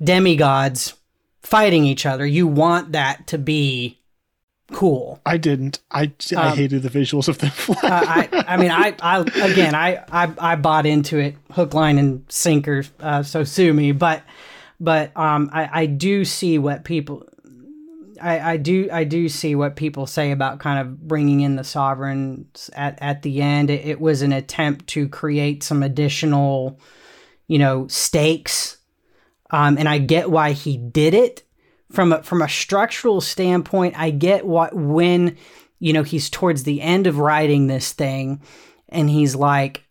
demigods 0.03 0.95
fighting 1.41 1.85
each 1.85 2.05
other. 2.05 2.25
You 2.25 2.45
want 2.45 2.91
that 2.91 3.27
to 3.27 3.37
be 3.37 3.98
cool. 4.71 5.19
I 5.25 5.37
didn't. 5.37 5.79
I 5.91 6.11
I 6.35 6.49
Um, 6.51 6.57
hated 6.57 6.83
the 6.83 6.89
visuals 6.89 7.27
of 7.27 7.37
them. 7.39 7.51
Uh, 7.69 7.77
I, 7.83 8.45
I 8.47 8.57
mean, 8.57 8.71
I, 8.71 8.93
I 9.01 9.19
again, 9.21 9.73
I, 9.75 10.03
I, 10.11 10.31
I 10.37 10.55
bought 10.55 10.85
into 10.85 11.17
it, 11.17 11.35
hook, 11.51 11.73
line, 11.73 11.97
and 11.97 12.23
sinker. 12.29 12.83
Uh, 12.99 13.23
so 13.23 13.43
sue 13.43 13.73
me, 13.73 13.91
but, 13.93 14.23
but, 14.79 15.15
um, 15.17 15.49
I, 15.53 15.81
I 15.81 15.85
do 15.85 16.23
see 16.25 16.57
what 16.59 16.83
people, 16.83 17.27
I, 18.21 18.39
I 18.53 18.57
do, 18.57 18.89
I 18.91 19.05
do 19.05 19.29
see 19.29 19.55
what 19.55 19.75
people 19.75 20.05
say 20.07 20.31
about 20.31 20.59
kind 20.59 20.79
of 20.79 21.07
bringing 21.07 21.41
in 21.41 21.55
the 21.55 21.63
sovereigns 21.63 22.69
at, 22.73 22.97
at 23.01 23.21
the 23.21 23.41
end. 23.41 23.69
It, 23.69 23.85
it 23.85 24.01
was 24.01 24.21
an 24.21 24.33
attempt 24.33 24.87
to 24.87 25.07
create 25.07 25.63
some 25.63 25.81
additional, 25.83 26.79
you 27.47 27.57
know, 27.59 27.87
stakes. 27.87 28.77
Um, 29.51 29.77
and 29.77 29.87
I 29.89 29.97
get 29.97 30.29
why 30.29 30.51
he 30.51 30.77
did 30.77 31.13
it 31.13 31.43
from 31.91 32.13
a, 32.13 32.23
from 32.23 32.41
a 32.41 32.49
structural 32.49 33.21
standpoint. 33.21 33.99
I 33.99 34.11
get 34.11 34.45
what 34.45 34.73
when 34.75 35.37
you 35.79 35.93
know 35.93 36.03
he's 36.03 36.29
towards 36.29 36.63
the 36.63 36.81
end 36.81 37.07
of 37.07 37.17
writing 37.19 37.67
this 37.67 37.93
thing, 37.93 38.41
and 38.89 39.09
he's 39.09 39.35
like, 39.35 39.83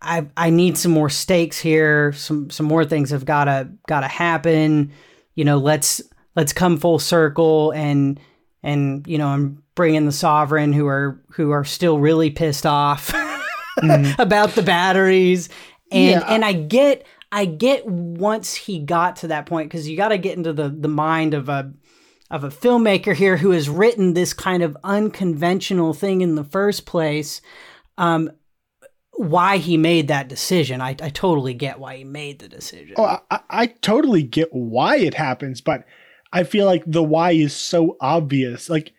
I 0.00 0.26
I 0.36 0.50
need 0.50 0.76
some 0.78 0.92
more 0.92 1.10
stakes 1.10 1.58
here. 1.58 2.12
Some 2.12 2.50
some 2.50 2.66
more 2.66 2.84
things 2.84 3.10
have 3.10 3.24
gotta 3.24 3.70
gotta 3.88 4.08
happen. 4.08 4.92
You 5.34 5.44
know, 5.44 5.58
let's 5.58 6.00
let's 6.34 6.52
come 6.52 6.76
full 6.76 6.98
circle 6.98 7.72
and 7.72 8.20
and 8.62 9.06
you 9.06 9.18
know 9.18 9.28
I'm 9.28 9.62
bringing 9.74 10.06
the 10.06 10.12
sovereign 10.12 10.72
who 10.72 10.86
are 10.86 11.20
who 11.30 11.50
are 11.50 11.64
still 11.64 11.98
really 11.98 12.30
pissed 12.30 12.66
off 12.66 13.12
mm-hmm. 13.78 14.20
about 14.20 14.50
the 14.50 14.62
batteries 14.62 15.48
and 15.90 16.20
Yeah. 16.20 16.26
and 16.28 16.44
I 16.44 16.52
get 16.52 17.06
I 17.32 17.44
get 17.44 17.86
once 17.86 18.54
he 18.54 18.78
got 18.78 19.16
to 19.16 19.28
that 19.28 19.46
point 19.46 19.68
because 19.70 19.88
you 19.88 19.96
got 19.96 20.08
to 20.08 20.18
get 20.18 20.36
into 20.36 20.52
the 20.52 20.68
the 20.68 20.88
mind 20.88 21.34
of 21.34 21.48
a 21.48 21.72
of 22.30 22.44
a 22.44 22.48
filmmaker 22.48 23.14
here 23.14 23.36
who 23.36 23.50
has 23.50 23.68
written 23.68 24.14
this 24.14 24.32
kind 24.32 24.62
of 24.62 24.76
unconventional 24.82 25.92
thing 25.92 26.20
in 26.20 26.34
the 26.34 26.44
first 26.44 26.86
place. 26.86 27.40
Um, 27.98 28.30
why 29.12 29.56
he 29.56 29.78
made 29.78 30.08
that 30.08 30.28
decision, 30.28 30.82
I, 30.82 30.90
I 31.00 31.08
totally 31.08 31.54
get 31.54 31.78
why 31.78 31.96
he 31.96 32.04
made 32.04 32.38
the 32.38 32.48
decision. 32.48 32.96
Oh, 32.98 33.18
I, 33.30 33.40
I- 33.48 33.66
totally 33.66 34.22
get 34.22 34.48
why 34.52 34.98
it 34.98 35.14
happens, 35.14 35.62
but 35.62 35.86
I 36.32 36.44
feel 36.44 36.66
like 36.66 36.82
the 36.86 37.02
why 37.02 37.30
is 37.30 37.56
so 37.56 37.96
obvious. 37.98 38.68
Like, 38.68 38.92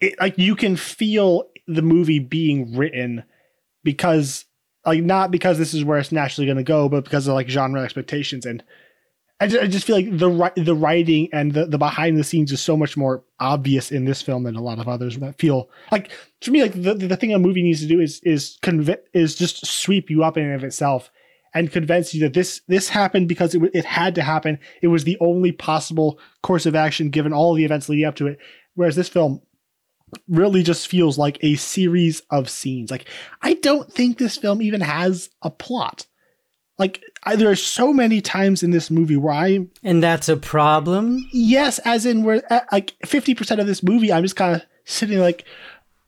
it, 0.00 0.14
like 0.18 0.38
you 0.38 0.56
can 0.56 0.76
feel 0.76 1.50
the 1.66 1.82
movie 1.82 2.18
being 2.18 2.76
written 2.76 3.24
because, 3.84 4.45
like, 4.86 5.02
not 5.02 5.30
because 5.30 5.58
this 5.58 5.74
is 5.74 5.84
where 5.84 5.98
it's 5.98 6.12
naturally 6.12 6.46
going 6.46 6.56
to 6.56 6.62
go, 6.62 6.88
but 6.88 7.04
because 7.04 7.26
of 7.26 7.34
like 7.34 7.48
genre 7.48 7.82
expectations. 7.82 8.46
And 8.46 8.62
I 9.40 9.48
just, 9.48 9.62
I 9.62 9.66
just 9.66 9.86
feel 9.86 9.96
like 9.96 10.16
the 10.16 10.52
the 10.56 10.74
writing 10.74 11.28
and 11.32 11.52
the, 11.52 11.66
the 11.66 11.76
behind 11.76 12.16
the 12.16 12.24
scenes 12.24 12.52
is 12.52 12.60
so 12.60 12.76
much 12.76 12.96
more 12.96 13.22
obvious 13.38 13.92
in 13.92 14.06
this 14.06 14.22
film 14.22 14.44
than 14.44 14.56
a 14.56 14.62
lot 14.62 14.78
of 14.78 14.88
others 14.88 15.18
that 15.18 15.38
feel 15.38 15.68
like 15.92 16.10
to 16.40 16.50
me 16.50 16.62
like 16.62 16.72
the, 16.72 16.94
the 16.94 17.16
thing 17.16 17.34
a 17.34 17.38
movie 17.38 17.62
needs 17.62 17.80
to 17.80 17.86
do 17.86 18.00
is 18.00 18.18
is 18.22 18.56
conv- 18.62 18.96
is 19.12 19.34
just 19.34 19.66
sweep 19.66 20.08
you 20.08 20.24
up 20.24 20.38
in 20.38 20.44
and 20.44 20.54
of 20.54 20.64
itself 20.64 21.10
and 21.56 21.72
convince 21.72 22.14
you 22.14 22.20
that 22.20 22.34
this 22.34 22.60
this 22.68 22.88
happened 22.88 23.28
because 23.28 23.54
it, 23.54 23.62
it 23.72 23.84
had 23.84 24.14
to 24.14 24.22
happen. 24.22 24.58
It 24.82 24.88
was 24.88 25.04
the 25.04 25.16
only 25.20 25.52
possible 25.52 26.18
course 26.42 26.66
of 26.66 26.74
action 26.74 27.10
given 27.10 27.32
all 27.32 27.54
the 27.54 27.64
events 27.64 27.88
leading 27.88 28.04
up 28.04 28.16
to 28.16 28.26
it. 28.26 28.38
Whereas 28.74 28.96
this 28.96 29.08
film 29.08 29.40
really 30.28 30.62
just 30.62 30.88
feels 30.88 31.18
like 31.18 31.38
a 31.42 31.56
series 31.56 32.22
of 32.30 32.48
scenes. 32.48 32.90
Like 32.90 33.06
I 33.42 33.54
don't 33.54 33.92
think 33.92 34.18
this 34.18 34.36
film 34.36 34.62
even 34.62 34.80
has 34.80 35.30
a 35.42 35.50
plot. 35.50 36.06
Like 36.78 37.02
I, 37.24 37.36
there 37.36 37.50
are 37.50 37.56
so 37.56 37.92
many 37.92 38.20
times 38.20 38.62
in 38.62 38.70
this 38.70 38.90
movie 38.90 39.16
where 39.16 39.32
I 39.32 39.66
and 39.82 40.02
that's 40.02 40.28
a 40.28 40.36
problem. 40.36 41.26
yes, 41.32 41.78
as 41.80 42.04
in 42.06 42.22
where 42.22 42.42
uh, 42.52 42.60
like 42.70 42.94
fifty 43.04 43.34
percent 43.34 43.60
of 43.60 43.66
this 43.66 43.82
movie, 43.82 44.12
I'm 44.12 44.22
just 44.22 44.36
kind 44.36 44.56
of 44.56 44.62
sitting 44.84 45.18
like, 45.18 45.44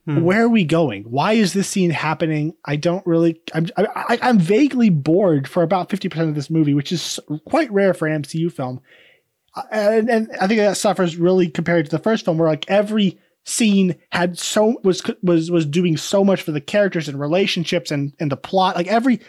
Hmm. 0.04 0.22
where 0.22 0.44
are 0.44 0.48
we 0.48 0.64
going? 0.64 1.02
Why 1.04 1.34
is 1.34 1.52
this 1.52 1.68
scene 1.68 1.90
happening? 1.90 2.54
I 2.64 2.76
don't 2.76 3.06
really. 3.06 3.40
I'm 3.52 3.66
I, 3.76 4.18
I'm 4.22 4.38
vaguely 4.38 4.88
bored 4.90 5.46
for 5.48 5.62
about 5.62 5.90
fifty 5.90 6.08
percent 6.08 6.28
of 6.30 6.34
this 6.34 6.48
movie, 6.48 6.72
which 6.72 6.92
is 6.92 7.18
quite 7.46 7.70
rare 7.70 7.92
for 7.92 8.06
an 8.08 8.22
MCU 8.22 8.50
film. 8.52 8.80
Uh, 9.54 9.62
And, 9.70 10.08
and 10.08 10.30
I 10.40 10.46
think 10.46 10.60
that 10.60 10.76
suffers 10.78 11.16
really 11.16 11.48
compared 11.48 11.84
to 11.86 11.90
the 11.90 12.02
first 12.02 12.24
film, 12.24 12.38
where 12.38 12.48
like 12.48 12.64
every 12.70 13.18
scene 13.48 13.96
had 14.12 14.38
so 14.38 14.78
was 14.84 15.02
was 15.22 15.50
was 15.50 15.66
doing 15.66 15.96
so 15.96 16.22
much 16.22 16.42
for 16.42 16.52
the 16.52 16.60
characters 16.60 17.08
and 17.08 17.18
relationships 17.18 17.90
and 17.90 18.12
and 18.20 18.30
the 18.30 18.36
plot. 18.36 18.76
Like 18.76 18.86
every 18.86 19.20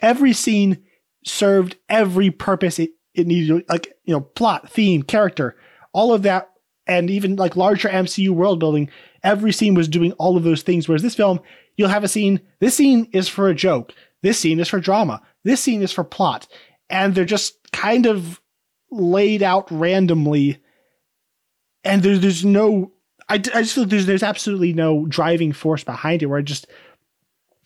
every 0.00 0.32
scene 0.32 0.82
served 1.24 1.76
every 1.88 2.30
purpose 2.30 2.78
it, 2.78 2.90
it 3.14 3.26
needed 3.26 3.64
like 3.68 3.94
you 4.04 4.14
know 4.14 4.20
plot 4.20 4.70
theme 4.70 5.02
character 5.02 5.56
all 5.92 6.12
of 6.12 6.22
that 6.22 6.50
and 6.86 7.08
even 7.08 7.36
like 7.36 7.56
larger 7.56 7.88
mcu 7.88 8.28
world 8.28 8.60
building 8.60 8.90
every 9.22 9.52
scene 9.52 9.74
was 9.74 9.88
doing 9.88 10.12
all 10.12 10.36
of 10.36 10.42
those 10.44 10.62
things. 10.62 10.86
Whereas 10.86 11.02
this 11.02 11.14
film 11.14 11.40
you'll 11.76 11.88
have 11.88 12.04
a 12.04 12.08
scene 12.08 12.40
this 12.60 12.76
scene 12.76 13.08
is 13.12 13.28
for 13.28 13.48
a 13.48 13.54
joke. 13.54 13.92
This 14.22 14.38
scene 14.38 14.60
is 14.60 14.68
for 14.68 14.80
drama. 14.80 15.20
This 15.42 15.60
scene 15.60 15.82
is 15.82 15.92
for 15.92 16.04
plot. 16.04 16.46
And 16.88 17.14
they're 17.14 17.24
just 17.24 17.56
kind 17.72 18.06
of 18.06 18.40
laid 18.90 19.42
out 19.42 19.70
randomly. 19.70 20.58
And 21.82 22.02
there's 22.02 22.20
there's 22.20 22.44
no 22.44 22.93
I, 23.28 23.34
I 23.34 23.38
just 23.38 23.74
feel 23.74 23.86
there's 23.86 24.06
there's 24.06 24.22
absolutely 24.22 24.72
no 24.72 25.06
driving 25.06 25.52
force 25.52 25.84
behind 25.84 26.22
it 26.22 26.26
where 26.26 26.38
I 26.38 26.42
just 26.42 26.66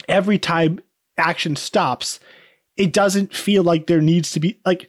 every 0.09 0.39
time 0.39 0.80
action 1.16 1.56
stops 1.56 2.20
it 2.76 2.93
doesn't 2.93 3.35
feel 3.35 3.64
like 3.64 3.86
there 3.86 4.01
needs 4.01 4.30
to 4.30 4.40
be 4.40 4.60
like 4.64 4.89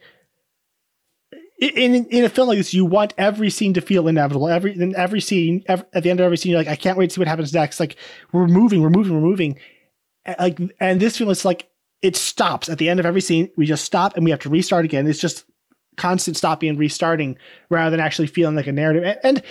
in 1.59 2.05
in 2.05 2.23
a 2.23 2.29
film 2.29 2.47
like 2.47 2.57
this, 2.57 2.73
you 2.73 2.85
want 2.85 3.13
every 3.17 3.49
scene 3.49 3.73
to 3.73 3.81
feel 3.81 4.07
inevitable. 4.07 4.47
Every 4.47 4.73
in 4.73 4.95
every 4.95 5.19
scene, 5.19 5.63
ev 5.67 5.83
at 5.93 6.03
the 6.03 6.09
end 6.09 6.19
of 6.19 6.25
every 6.25 6.37
scene, 6.37 6.51
you're 6.51 6.59
like, 6.59 6.69
I 6.69 6.75
can't 6.75 6.97
wait 6.97 7.09
to 7.09 7.15
see 7.15 7.21
what 7.21 7.27
happens 7.27 7.53
next. 7.53 7.79
Like 7.79 7.97
we're 8.31 8.47
moving, 8.47 8.81
we're 8.81 8.89
moving, 8.89 9.13
we're 9.13 9.27
moving. 9.27 9.59
Like 10.39 10.59
and 10.79 11.01
this 11.01 11.17
film 11.17 11.29
is 11.29 11.43
like 11.43 11.69
it 12.01 12.15
stops 12.15 12.69
at 12.69 12.77
the 12.77 12.87
end 12.87 12.99
of 12.99 13.05
every 13.05 13.19
scene. 13.19 13.49
We 13.57 13.65
just 13.65 13.83
stop 13.83 14.15
and 14.15 14.23
we 14.23 14.31
have 14.31 14.39
to 14.41 14.49
restart 14.49 14.85
again. 14.85 15.05
It's 15.05 15.19
just 15.19 15.43
constant 15.97 16.37
stopping 16.37 16.69
and 16.69 16.79
restarting 16.79 17.37
rather 17.69 17.91
than 17.91 17.99
actually 17.99 18.27
feeling 18.27 18.55
like 18.55 18.67
a 18.67 18.71
narrative. 18.71 19.03
And, 19.03 19.19
and 19.23 19.43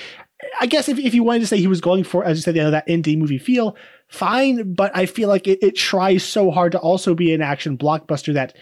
I 0.60 0.66
guess 0.66 0.88
if, 0.88 0.98
if 0.98 1.14
you 1.14 1.22
wanted 1.22 1.40
to 1.40 1.46
say 1.46 1.58
he 1.58 1.66
was 1.66 1.80
going 1.80 2.04
for, 2.04 2.24
as 2.24 2.38
you 2.38 2.42
said, 2.42 2.56
you 2.56 2.62
know, 2.62 2.70
that 2.70 2.86
indie 2.86 3.18
movie 3.18 3.38
feel, 3.38 3.76
fine. 4.08 4.72
But 4.74 4.96
I 4.96 5.06
feel 5.06 5.28
like 5.28 5.46
it, 5.46 5.62
it 5.62 5.76
tries 5.76 6.22
so 6.24 6.50
hard 6.50 6.72
to 6.72 6.78
also 6.78 7.14
be 7.14 7.32
an 7.34 7.42
action 7.42 7.76
blockbuster 7.76 8.34
that 8.34 8.56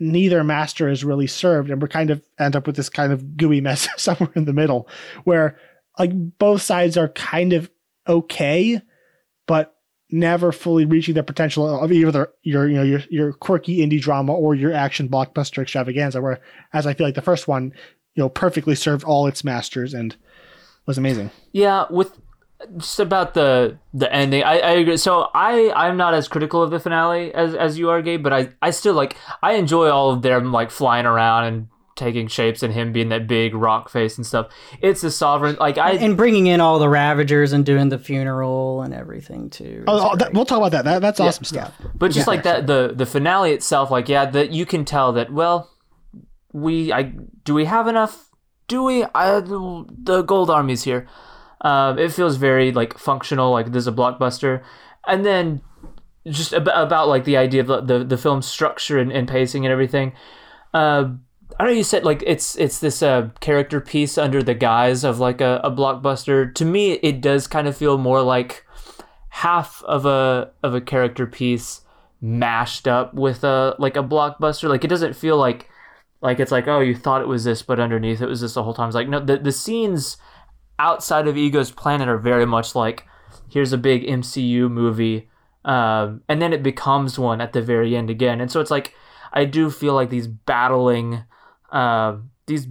neither 0.00 0.42
master 0.44 0.88
is 0.88 1.04
really 1.04 1.26
served. 1.26 1.70
And 1.70 1.82
we're 1.82 1.88
kind 1.88 2.10
of 2.10 2.22
end 2.38 2.56
up 2.56 2.66
with 2.66 2.76
this 2.76 2.88
kind 2.88 3.12
of 3.12 3.36
gooey 3.36 3.60
mess 3.60 3.88
somewhere 3.96 4.30
in 4.34 4.44
the 4.44 4.52
middle 4.52 4.88
where 5.24 5.58
like 5.98 6.12
both 6.38 6.62
sides 6.62 6.96
are 6.96 7.08
kind 7.08 7.52
of 7.52 7.70
okay, 8.06 8.80
but 9.46 9.74
never 10.10 10.52
fully 10.52 10.86
reaching 10.86 11.12
their 11.12 11.22
potential 11.22 11.82
of 11.82 11.92
either 11.92 12.30
your 12.42 12.66
you 12.66 12.76
know 12.76 12.82
your 12.82 13.02
your 13.10 13.32
quirky 13.34 13.78
indie 13.78 14.00
drama 14.00 14.32
or 14.32 14.54
your 14.54 14.72
action 14.72 15.08
blockbuster 15.08 15.62
extravaganza. 15.62 16.22
Where 16.22 16.40
as 16.72 16.86
I 16.86 16.94
feel 16.94 17.06
like 17.06 17.16
the 17.16 17.22
first 17.22 17.48
one, 17.48 17.72
you 18.14 18.22
know, 18.22 18.28
perfectly 18.28 18.74
served 18.74 19.04
all 19.04 19.26
its 19.26 19.44
masters 19.44 19.92
and 19.92 20.16
was 20.88 20.98
amazing. 20.98 21.30
Yeah, 21.52 21.84
with 21.90 22.18
just 22.78 22.98
about 22.98 23.34
the 23.34 23.78
the 23.94 24.12
ending. 24.12 24.42
I, 24.42 24.58
I 24.58 24.70
agree. 24.72 24.96
So 24.96 25.28
I 25.34 25.70
I'm 25.76 25.96
not 25.96 26.14
as 26.14 26.26
critical 26.26 26.62
of 26.62 26.70
the 26.70 26.80
finale 26.80 27.32
as 27.32 27.54
as 27.54 27.78
you 27.78 27.90
are, 27.90 28.02
Gabe. 28.02 28.22
But 28.22 28.32
I 28.32 28.48
I 28.60 28.70
still 28.70 28.94
like 28.94 29.16
I 29.42 29.52
enjoy 29.52 29.90
all 29.90 30.10
of 30.10 30.22
them 30.22 30.50
like 30.50 30.72
flying 30.72 31.06
around 31.06 31.44
and 31.44 31.68
taking 31.94 32.28
shapes 32.28 32.62
and 32.62 32.72
him 32.72 32.92
being 32.92 33.10
that 33.10 33.26
big 33.26 33.54
rock 33.54 33.90
face 33.90 34.16
and 34.16 34.26
stuff. 34.26 34.48
It's 34.80 35.04
a 35.04 35.10
sovereign 35.10 35.56
like 35.60 35.76
I 35.76 35.92
and 35.92 36.16
bringing 36.16 36.46
in 36.46 36.60
all 36.60 36.78
the 36.78 36.88
Ravagers 36.88 37.52
and 37.52 37.66
doing 37.66 37.90
the 37.90 37.98
funeral 37.98 38.82
and 38.82 38.94
everything 38.94 39.50
too. 39.50 39.84
Oh, 39.86 40.12
oh 40.12 40.16
that, 40.16 40.32
we'll 40.32 40.46
talk 40.46 40.58
about 40.58 40.72
that. 40.72 40.84
that 40.86 41.02
that's 41.02 41.20
awesome 41.20 41.44
stuff. 41.44 41.74
But 41.94 42.12
just 42.12 42.26
like 42.26 42.44
that, 42.44 42.66
the 42.66 42.92
the 42.94 43.06
finale 43.06 43.52
itself, 43.52 43.90
like 43.90 44.08
yeah, 44.08 44.24
that 44.24 44.50
you 44.52 44.64
can 44.64 44.84
tell 44.84 45.12
that. 45.12 45.30
Well, 45.30 45.70
we 46.52 46.92
I 46.92 47.02
do 47.44 47.52
we 47.52 47.66
have 47.66 47.86
enough? 47.86 48.27
Do 48.68 48.82
we? 48.82 49.04
I 49.14 49.40
the 49.40 50.22
gold 50.26 50.50
army's 50.50 50.84
here. 50.84 51.08
Um, 51.62 51.98
it 51.98 52.12
feels 52.12 52.36
very 52.36 52.70
like 52.70 52.98
functional, 52.98 53.50
like 53.50 53.72
there's 53.72 53.86
a 53.88 53.92
blockbuster, 53.92 54.62
and 55.06 55.24
then 55.24 55.62
just 56.26 56.52
about, 56.52 56.86
about 56.86 57.08
like 57.08 57.24
the 57.24 57.36
idea 57.36 57.62
of 57.62 57.66
the 57.66 57.80
the, 57.80 58.04
the 58.04 58.18
film 58.18 58.42
structure 58.42 58.98
and, 58.98 59.10
and 59.10 59.26
pacing 59.26 59.64
and 59.64 59.72
everything. 59.72 60.12
Uh, 60.72 61.10
I 61.58 61.64
know. 61.64 61.70
You 61.70 61.82
said 61.82 62.04
like 62.04 62.22
it's 62.26 62.56
it's 62.56 62.78
this 62.78 63.02
uh, 63.02 63.30
character 63.40 63.80
piece 63.80 64.18
under 64.18 64.42
the 64.42 64.54
guise 64.54 65.02
of 65.02 65.18
like 65.18 65.40
a, 65.40 65.60
a 65.64 65.70
blockbuster. 65.70 66.54
To 66.54 66.64
me, 66.64 66.92
it 66.92 67.20
does 67.20 67.46
kind 67.46 67.66
of 67.66 67.76
feel 67.76 67.98
more 67.98 68.22
like 68.22 68.66
half 69.30 69.82
of 69.84 70.04
a 70.04 70.50
of 70.62 70.74
a 70.74 70.80
character 70.80 71.26
piece 71.26 71.80
mashed 72.20 72.86
up 72.86 73.14
with 73.14 73.44
a 73.44 73.74
like 73.78 73.96
a 73.96 74.02
blockbuster. 74.02 74.68
Like 74.68 74.84
it 74.84 74.88
doesn't 74.88 75.16
feel 75.16 75.36
like 75.36 75.70
like 76.20 76.40
it's 76.40 76.52
like 76.52 76.66
oh 76.66 76.80
you 76.80 76.94
thought 76.94 77.22
it 77.22 77.28
was 77.28 77.44
this, 77.44 77.62
but 77.62 77.80
underneath 77.80 78.20
it 78.20 78.28
was 78.28 78.40
this 78.40 78.54
the 78.54 78.62
whole 78.62 78.74
time. 78.74 78.88
It's 78.88 78.94
like 78.94 79.08
no, 79.08 79.20
the 79.20 79.38
the 79.38 79.52
scenes 79.52 80.16
outside 80.78 81.26
of 81.26 81.36
Ego's 81.36 81.70
Planet 81.70 82.08
are 82.08 82.18
very 82.18 82.46
much 82.46 82.74
like 82.74 83.04
here's 83.50 83.72
a 83.72 83.78
big 83.78 84.04
MCU 84.04 84.70
movie, 84.70 85.28
um, 85.64 86.22
and 86.28 86.40
then 86.40 86.52
it 86.52 86.62
becomes 86.62 87.18
one 87.18 87.40
at 87.40 87.52
the 87.52 87.62
very 87.62 87.96
end 87.96 88.10
again. 88.10 88.40
And 88.40 88.50
so 88.50 88.60
it's 88.60 88.70
like 88.70 88.94
I 89.32 89.44
do 89.44 89.70
feel 89.70 89.94
like 89.94 90.10
these 90.10 90.26
battling 90.26 91.24
uh, 91.70 92.16
these 92.46 92.66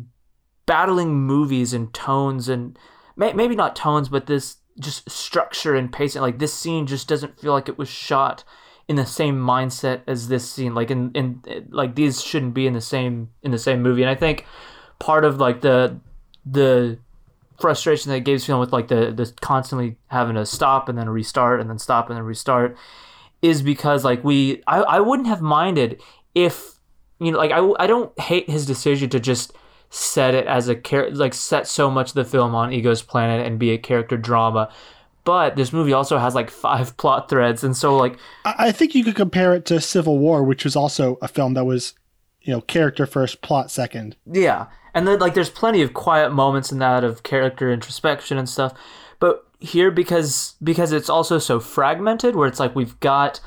battling 0.65 1.15
movies 1.15 1.73
and 1.73 1.93
tones 1.93 2.49
and 2.49 2.77
may- 3.15 3.33
maybe 3.33 3.55
not 3.55 3.75
tones, 3.75 4.09
but 4.09 4.27
this 4.27 4.57
just 4.79 5.09
structure 5.09 5.75
and 5.75 5.91
pacing. 5.91 6.21
Like 6.21 6.39
this 6.39 6.53
scene 6.53 6.85
just 6.85 7.07
doesn't 7.07 7.39
feel 7.39 7.53
like 7.53 7.69
it 7.69 7.77
was 7.77 7.89
shot 7.89 8.43
in 8.87 8.95
the 8.95 9.05
same 9.05 9.37
mindset 9.37 10.01
as 10.07 10.27
this 10.27 10.49
scene. 10.49 10.73
Like 10.73 10.91
in, 10.91 11.11
in 11.13 11.67
like 11.69 11.95
these 11.95 12.21
shouldn't 12.21 12.53
be 12.53 12.67
in 12.67 12.73
the 12.73 12.81
same 12.81 13.29
in 13.43 13.51
the 13.51 13.57
same 13.57 13.81
movie. 13.81 14.01
And 14.01 14.09
I 14.09 14.15
think 14.15 14.45
part 14.99 15.25
of 15.25 15.39
like 15.39 15.61
the 15.61 15.99
the 16.45 16.97
frustration 17.59 18.11
that 18.11 18.21
Gabe's 18.21 18.45
feeling 18.45 18.59
with 18.59 18.71
like 18.71 18.87
the 18.87 19.11
the 19.11 19.31
constantly 19.41 19.97
having 20.07 20.35
to 20.35 20.45
stop 20.45 20.89
and 20.89 20.97
then 20.97 21.09
restart 21.09 21.59
and 21.59 21.69
then 21.69 21.79
stop 21.79 22.09
and 22.09 22.17
then 22.17 22.23
restart 22.23 22.77
is 23.41 23.61
because 23.61 24.03
like 24.03 24.23
we 24.23 24.63
I, 24.67 24.79
I 24.79 24.99
wouldn't 24.99 25.27
have 25.27 25.41
minded 25.41 26.01
if 26.33 26.77
you 27.19 27.31
know, 27.31 27.37
like 27.37 27.51
I, 27.51 27.67
I 27.79 27.87
don't 27.87 28.17
hate 28.19 28.49
his 28.49 28.65
decision 28.65 29.09
to 29.09 29.19
just 29.19 29.53
set 29.89 30.35
it 30.35 30.45
as 30.47 30.67
a 30.67 30.75
character 30.75 31.15
like 31.15 31.33
set 31.33 31.67
so 31.67 31.89
much 31.89 32.09
of 32.09 32.15
the 32.15 32.25
film 32.25 32.53
on 32.53 32.73
Ego's 32.73 33.01
planet 33.01 33.45
and 33.45 33.59
be 33.59 33.71
a 33.71 33.77
character 33.77 34.17
drama. 34.17 34.71
But 35.27 35.57
this 35.57 35.73
movie 35.73 35.91
also 35.91 36.19
has 36.19 36.33
like 36.35 36.49
five 36.49 36.95
plot 36.97 37.27
threads, 37.27 37.61
and 37.61 37.75
so 37.75 37.97
like 37.97 38.17
I 38.45 38.71
think 38.71 38.95
you 38.95 39.03
could 39.03 39.17
compare 39.17 39.53
it 39.53 39.65
to 39.65 39.81
Civil 39.81 40.19
War, 40.19 40.41
which 40.41 40.63
was 40.63 40.77
also 40.77 41.17
a 41.21 41.27
film 41.27 41.53
that 41.55 41.65
was, 41.65 41.95
you 42.39 42.53
know, 42.53 42.61
character 42.61 43.05
first, 43.05 43.41
plot 43.41 43.69
second. 43.69 44.15
Yeah, 44.25 44.67
and 44.93 45.05
then 45.05 45.19
like 45.19 45.33
there's 45.33 45.49
plenty 45.49 45.81
of 45.81 45.93
quiet 45.93 46.31
moments 46.31 46.71
in 46.71 46.79
that 46.79 47.03
of 47.03 47.23
character 47.23 47.69
introspection 47.69 48.37
and 48.37 48.47
stuff. 48.47 48.73
But 49.19 49.45
here, 49.59 49.91
because 49.91 50.55
because 50.63 50.93
it's 50.93 51.09
also 51.09 51.39
so 51.39 51.59
fragmented, 51.59 52.37
where 52.37 52.47
it's 52.47 52.61
like 52.61 52.73
we've 52.73 52.97
got 53.01 53.41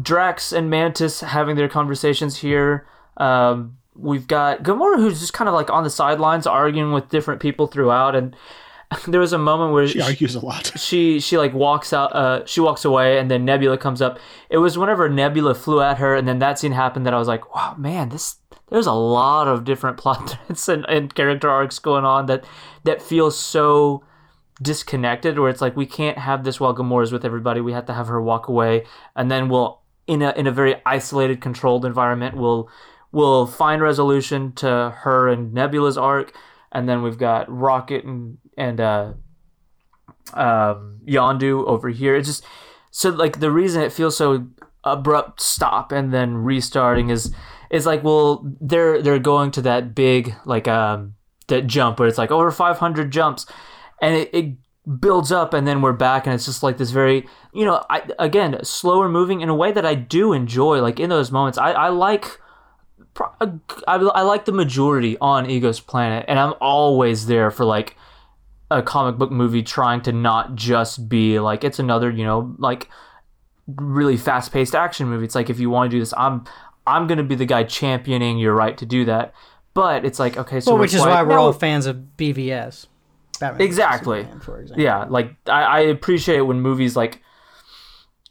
Drax 0.00 0.52
and 0.52 0.70
Mantis 0.70 1.20
having 1.20 1.56
their 1.56 1.68
conversations 1.68 2.36
here. 2.36 2.86
Um, 3.16 3.76
we've 3.96 4.28
got 4.28 4.62
Gamora 4.62 4.98
who's 4.98 5.18
just 5.18 5.32
kind 5.32 5.48
of 5.48 5.54
like 5.54 5.68
on 5.68 5.82
the 5.82 5.90
sidelines 5.90 6.46
arguing 6.46 6.92
with 6.92 7.08
different 7.08 7.42
people 7.42 7.66
throughout 7.66 8.14
and 8.14 8.36
there 9.06 9.20
was 9.20 9.32
a 9.32 9.38
moment 9.38 9.72
where 9.72 9.86
she, 9.86 9.94
she 9.94 10.02
argues 10.02 10.34
a 10.34 10.44
lot. 10.44 10.72
She 10.78 11.20
she 11.20 11.38
like 11.38 11.54
walks 11.54 11.92
out 11.92 12.14
uh 12.14 12.44
she 12.46 12.60
walks 12.60 12.84
away 12.84 13.18
and 13.18 13.30
then 13.30 13.44
Nebula 13.44 13.78
comes 13.78 14.02
up. 14.02 14.18
It 14.50 14.58
was 14.58 14.76
whenever 14.76 15.08
Nebula 15.08 15.54
flew 15.54 15.80
at 15.80 15.98
her 15.98 16.14
and 16.14 16.26
then 16.26 16.38
that 16.38 16.58
scene 16.58 16.72
happened 16.72 17.06
that 17.06 17.14
I 17.14 17.18
was 17.18 17.28
like, 17.28 17.54
"Wow, 17.54 17.74
man, 17.78 18.08
this 18.08 18.36
there's 18.68 18.86
a 18.86 18.92
lot 18.92 19.48
of 19.48 19.64
different 19.64 19.98
plot 19.98 20.30
threads 20.46 20.68
and, 20.68 20.84
and 20.88 21.14
character 21.14 21.50
arcs 21.50 21.78
going 21.78 22.04
on 22.04 22.26
that 22.26 22.44
that 22.84 23.02
feels 23.02 23.38
so 23.38 24.02
disconnected 24.60 25.38
where 25.38 25.50
it's 25.50 25.60
like 25.60 25.76
we 25.76 25.86
can't 25.86 26.18
have 26.18 26.44
this 26.44 26.60
while 26.60 26.74
Gamora's 26.74 27.12
with 27.12 27.24
everybody. 27.24 27.60
We 27.60 27.72
have 27.72 27.86
to 27.86 27.94
have 27.94 28.08
her 28.08 28.20
walk 28.20 28.48
away 28.48 28.84
and 29.14 29.30
then 29.30 29.48
we'll 29.48 29.82
in 30.06 30.22
a 30.22 30.32
in 30.32 30.46
a 30.46 30.52
very 30.52 30.76
isolated, 30.84 31.40
controlled 31.40 31.84
environment. 31.84 32.36
We'll 32.36 32.68
we'll 33.12 33.46
find 33.46 33.82
resolution 33.82 34.52
to 34.54 34.96
her 35.00 35.28
and 35.28 35.52
Nebula's 35.52 35.98
arc, 35.98 36.34
and 36.72 36.88
then 36.88 37.02
we've 37.02 37.18
got 37.18 37.50
Rocket 37.50 38.04
and 38.04 38.38
and 38.56 38.80
uh, 38.80 39.12
um, 40.34 41.00
Yondu 41.06 41.66
over 41.66 41.88
here. 41.88 42.16
It's 42.16 42.28
just 42.28 42.44
so 42.90 43.10
like 43.10 43.40
the 43.40 43.50
reason 43.50 43.82
it 43.82 43.92
feels 43.92 44.16
so 44.16 44.46
abrupt 44.84 45.40
stop 45.40 45.92
and 45.92 46.12
then 46.12 46.36
restarting 46.36 47.10
is 47.10 47.32
is 47.70 47.86
like 47.86 48.02
well 48.02 48.44
they're 48.60 49.00
they're 49.00 49.18
going 49.18 49.50
to 49.50 49.62
that 49.62 49.94
big 49.94 50.34
like 50.44 50.66
um 50.66 51.14
that 51.46 51.66
jump 51.66 51.98
where 51.98 52.08
it's 52.08 52.18
like 52.18 52.30
over 52.30 52.50
500 52.50 53.10
jumps 53.10 53.46
and 54.00 54.16
it, 54.16 54.30
it 54.34 54.54
builds 55.00 55.30
up 55.30 55.54
and 55.54 55.66
then 55.66 55.80
we're 55.80 55.92
back 55.92 56.26
and 56.26 56.34
it's 56.34 56.46
just 56.46 56.64
like 56.64 56.78
this 56.78 56.90
very 56.90 57.26
you 57.54 57.64
know 57.64 57.84
I, 57.88 58.02
again 58.18 58.58
slower 58.64 59.08
moving 59.08 59.40
in 59.40 59.48
a 59.48 59.54
way 59.54 59.70
that 59.70 59.86
i 59.86 59.94
do 59.94 60.32
enjoy 60.32 60.82
like 60.82 60.98
in 60.98 61.10
those 61.10 61.30
moments 61.30 61.58
i, 61.58 61.70
I 61.70 61.88
like 61.88 62.40
I, 63.40 63.96
I 63.96 64.22
like 64.22 64.46
the 64.46 64.52
majority 64.52 65.18
on 65.20 65.48
ego's 65.50 65.80
planet 65.80 66.24
and 66.28 66.38
i'm 66.38 66.54
always 66.60 67.26
there 67.26 67.50
for 67.50 67.64
like 67.64 67.96
a 68.70 68.82
comic 68.82 69.18
book 69.18 69.30
movie 69.30 69.62
trying 69.62 70.00
to 70.02 70.12
not 70.12 70.54
just 70.54 71.08
be 71.08 71.38
like 71.38 71.62
it's 71.62 71.78
another 71.78 72.10
you 72.10 72.24
know 72.24 72.54
like 72.58 72.88
really 73.76 74.16
fast-paced 74.16 74.74
action 74.74 75.08
movie 75.08 75.24
it's 75.24 75.34
like 75.34 75.50
if 75.50 75.60
you 75.60 75.68
want 75.68 75.90
to 75.90 75.96
do 75.96 76.00
this 76.00 76.14
i'm 76.16 76.44
i'm 76.86 77.06
gonna 77.06 77.22
be 77.22 77.34
the 77.34 77.46
guy 77.46 77.62
championing 77.64 78.38
your 78.38 78.54
right 78.54 78.78
to 78.78 78.86
do 78.86 79.04
that 79.04 79.34
but 79.74 80.04
it's 80.04 80.18
like 80.18 80.36
okay 80.38 80.58
so 80.60 80.72
well, 80.72 80.80
which 80.80 80.94
is 80.94 81.00
why 81.00 81.22
we're 81.22 81.38
all 81.38 81.52
fans 81.52 81.86
of 81.86 81.96
bvs 82.16 82.86
Batman 83.42 83.66
exactly. 83.66 84.20
Superman, 84.20 84.40
for 84.40 84.60
example. 84.60 84.84
Yeah, 84.84 85.04
like 85.04 85.34
I, 85.46 85.62
I 85.62 85.80
appreciate 85.80 86.42
when 86.42 86.60
movies 86.60 86.94
like 86.94 87.21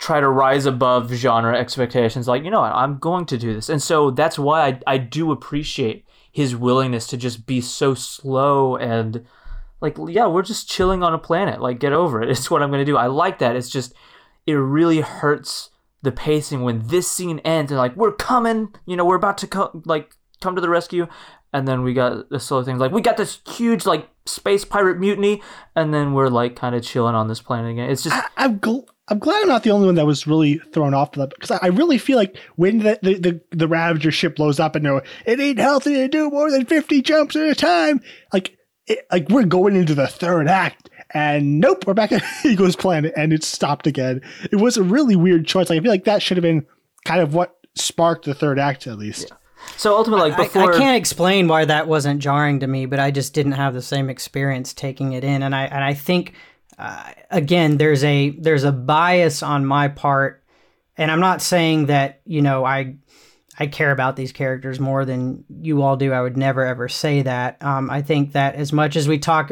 try 0.02 0.19
to 0.19 0.28
rise 0.28 0.65
above 0.65 1.14
genre 1.14 1.56
expectations. 1.56 2.28
Like 2.28 2.44
you 2.44 2.49
know, 2.49 2.61
what, 2.61 2.73
I'm 2.73 2.98
going 2.98 3.26
to 3.28 3.38
do 3.38 3.53
this, 3.53 3.69
and 3.69 3.82
so 3.82 4.11
that's 4.11 4.38
why 4.38 4.68
I 4.68 4.80
I 4.88 4.98
do 4.98 5.32
appreciate 5.32 6.06
his 6.32 6.56
willingness 6.56 7.07
to 7.07 7.18
just 7.18 7.45
be 7.45 7.61
so 7.61 7.94
slow 7.94 8.78
and 8.78 9.26
like 9.80 9.98
yeah, 10.07 10.28
we're 10.28 10.41
just 10.41 10.69
chilling 10.69 11.03
on 11.03 11.14
a 11.14 11.18
planet. 11.18 11.61
Like 11.61 11.80
get 11.80 11.94
over 11.94 12.22
it. 12.22 12.30
It's 12.32 12.49
what 12.49 12.61
I'm 12.61 12.69
going 12.69 12.86
to 12.86 12.91
do. 12.91 12.98
I 12.98 13.07
like 13.07 13.40
that. 13.40 13.56
It's 13.56 13.69
just 13.69 13.94
it 14.45 14.53
really 14.53 15.02
hurts 15.02 15.69
the 16.02 16.11
pacing 16.11 16.64
when 16.64 16.88
this 16.88 17.10
scene 17.10 17.40
ends 17.40 17.72
and 17.72 17.78
like 17.78 17.95
we're 17.95 18.11
coming. 18.11 18.73
You 18.86 18.98
know, 18.98 19.06
we're 19.06 19.15
about 19.15 19.38
to 19.40 19.48
come 19.48 19.84
like 19.86 20.15
come 20.41 20.56
to 20.56 20.61
the 20.61 20.69
rescue 20.69 21.07
and 21.53 21.68
then 21.68 21.84
we 21.84 21.94
got 21.94 22.30
the 22.30 22.40
slow 22.40 22.64
things 22.64 22.80
like 22.80 22.91
we 22.91 23.02
got 23.02 23.18
this 23.18 23.40
huge 23.48 23.86
like 23.86 24.10
space 24.26 24.65
pirate 24.65 24.99
mutiny 24.99 25.41
and 25.76 25.94
then 25.94 26.14
we're 26.14 26.30
like 26.30 26.56
kind 26.56 26.73
of 26.73 26.84
chilling 26.84 27.14
on 27.14 27.28
this 27.28 27.41
planet 27.41 27.72
again 27.72 27.90
it's 27.90 28.03
just 28.03 28.15
I, 28.15 28.45
am 28.45 28.60
gl- 28.60 28.88
I'm 29.11 29.19
glad 29.19 29.41
I'm 29.41 29.49
not 29.49 29.63
the 29.63 29.71
only 29.71 29.88
one 29.88 29.95
that 29.95 30.05
was 30.05 30.25
really 30.25 30.57
thrown 30.71 30.93
off 30.93 31.11
that 31.11 31.31
because 31.31 31.51
I, 31.51 31.59
I 31.63 31.67
really 31.67 31.97
feel 31.97 32.15
like 32.15 32.38
when 32.55 32.79
the, 32.79 32.97
the, 33.01 33.15
the, 33.15 33.41
the 33.51 33.67
Ravager 33.67 34.09
ship 34.09 34.38
blows 34.38 34.57
up 34.57 34.73
and 34.73 34.85
they're 34.85 35.03
it 35.25 35.38
ain't 35.38 35.59
healthy 35.59 35.95
to 35.95 36.07
do 36.07 36.29
more 36.29 36.49
than 36.49 36.65
50 36.65 37.01
jumps 37.01 37.35
at 37.35 37.49
a 37.49 37.53
time 37.53 37.99
like 38.31 38.57
it, 38.88 39.05
like 39.11 39.27
we're 39.27 39.43
going 39.43 39.75
into 39.75 39.93
the 39.93 40.07
third 40.07 40.47
act 40.47 40.89
and 41.13 41.59
nope 41.59 41.85
we're 41.85 41.93
back 41.93 42.13
at 42.13 42.23
Ego's 42.45 42.77
planet 42.77 43.11
and 43.17 43.33
it's 43.33 43.47
stopped 43.47 43.85
again. 43.85 44.21
It 44.49 44.55
was 44.55 44.77
a 44.77 44.83
really 44.83 45.17
weird 45.17 45.45
choice. 45.45 45.69
Like 45.69 45.79
I 45.79 45.83
feel 45.83 45.91
like 45.91 46.05
that 46.05 46.21
should 46.21 46.38
have 46.38 46.43
been 46.43 46.65
kind 47.03 47.19
of 47.19 47.33
what 47.33 47.57
sparked 47.75 48.23
the 48.23 48.33
third 48.33 48.59
act 48.59 48.88
at 48.88 48.97
least. 48.97 49.27
Yeah. 49.29 49.35
So 49.77 49.95
ultimately, 49.95 50.29
like 50.29 50.38
before, 50.38 50.73
I, 50.73 50.75
I, 50.75 50.79
can't 50.79 50.97
explain 50.97 51.47
why 51.47 51.65
that 51.65 51.88
wasn't 51.88 52.21
jarring 52.21 52.61
to 52.61 52.67
me, 52.67 52.85
but 52.85 52.99
I 52.99 53.11
just 53.11 53.33
didn't 53.33 53.51
have 53.51 53.73
the 53.73 53.81
same 53.81 54.09
experience 54.09 54.73
taking 54.73 55.13
it 55.13 55.23
in, 55.23 55.43
and 55.43 55.55
I 55.55 55.65
and 55.65 55.83
I 55.83 55.93
think 55.93 56.33
uh, 56.81 57.11
again 57.29 57.77
there's 57.77 58.03
a 58.03 58.31
there's 58.31 58.63
a 58.63 58.71
bias 58.71 59.43
on 59.43 59.65
my 59.65 59.87
part, 59.87 60.43
and 60.97 61.11
I'm 61.11 61.19
not 61.19 61.41
saying 61.41 61.85
that 61.87 62.21
you 62.25 62.41
know 62.41 62.65
I 62.65 62.95
I 63.59 63.67
care 63.67 63.91
about 63.91 64.15
these 64.15 64.31
characters 64.31 64.79
more 64.79 65.05
than 65.05 65.45
you 65.61 65.83
all 65.83 65.95
do. 65.95 66.11
I 66.11 66.21
would 66.21 66.37
never 66.37 66.65
ever 66.65 66.89
say 66.89 67.21
that. 67.21 67.61
Um, 67.63 67.89
I 67.89 68.01
think 68.01 68.31
that 68.31 68.55
as 68.55 68.73
much 68.73 68.95
as 68.95 69.07
we 69.07 69.19
talk. 69.19 69.51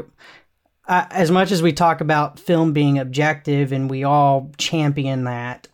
Uh, 0.87 1.05
as 1.11 1.29
much 1.29 1.51
as 1.51 1.61
we 1.61 1.71
talk 1.71 2.01
about 2.01 2.39
film 2.39 2.73
being 2.73 2.97
objective 2.97 3.71
and 3.71 3.91
we 3.91 4.03
all 4.03 4.51
champion 4.57 5.25
that, 5.25 5.67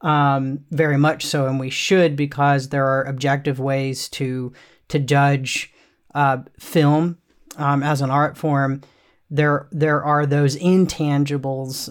um, 0.00 0.60
very 0.70 0.96
much 0.96 1.26
so, 1.26 1.48
and 1.48 1.58
we 1.58 1.70
should 1.70 2.14
because 2.14 2.68
there 2.68 2.86
are 2.86 3.02
objective 3.02 3.58
ways 3.58 4.08
to 4.10 4.52
to 4.86 5.00
judge 5.00 5.72
uh, 6.14 6.38
film 6.60 7.18
um, 7.56 7.82
as 7.82 8.00
an 8.00 8.10
art 8.10 8.36
form. 8.36 8.80
There 9.34 9.66
there 9.72 10.02
are 10.02 10.26
those 10.26 10.56
intangibles 10.56 11.90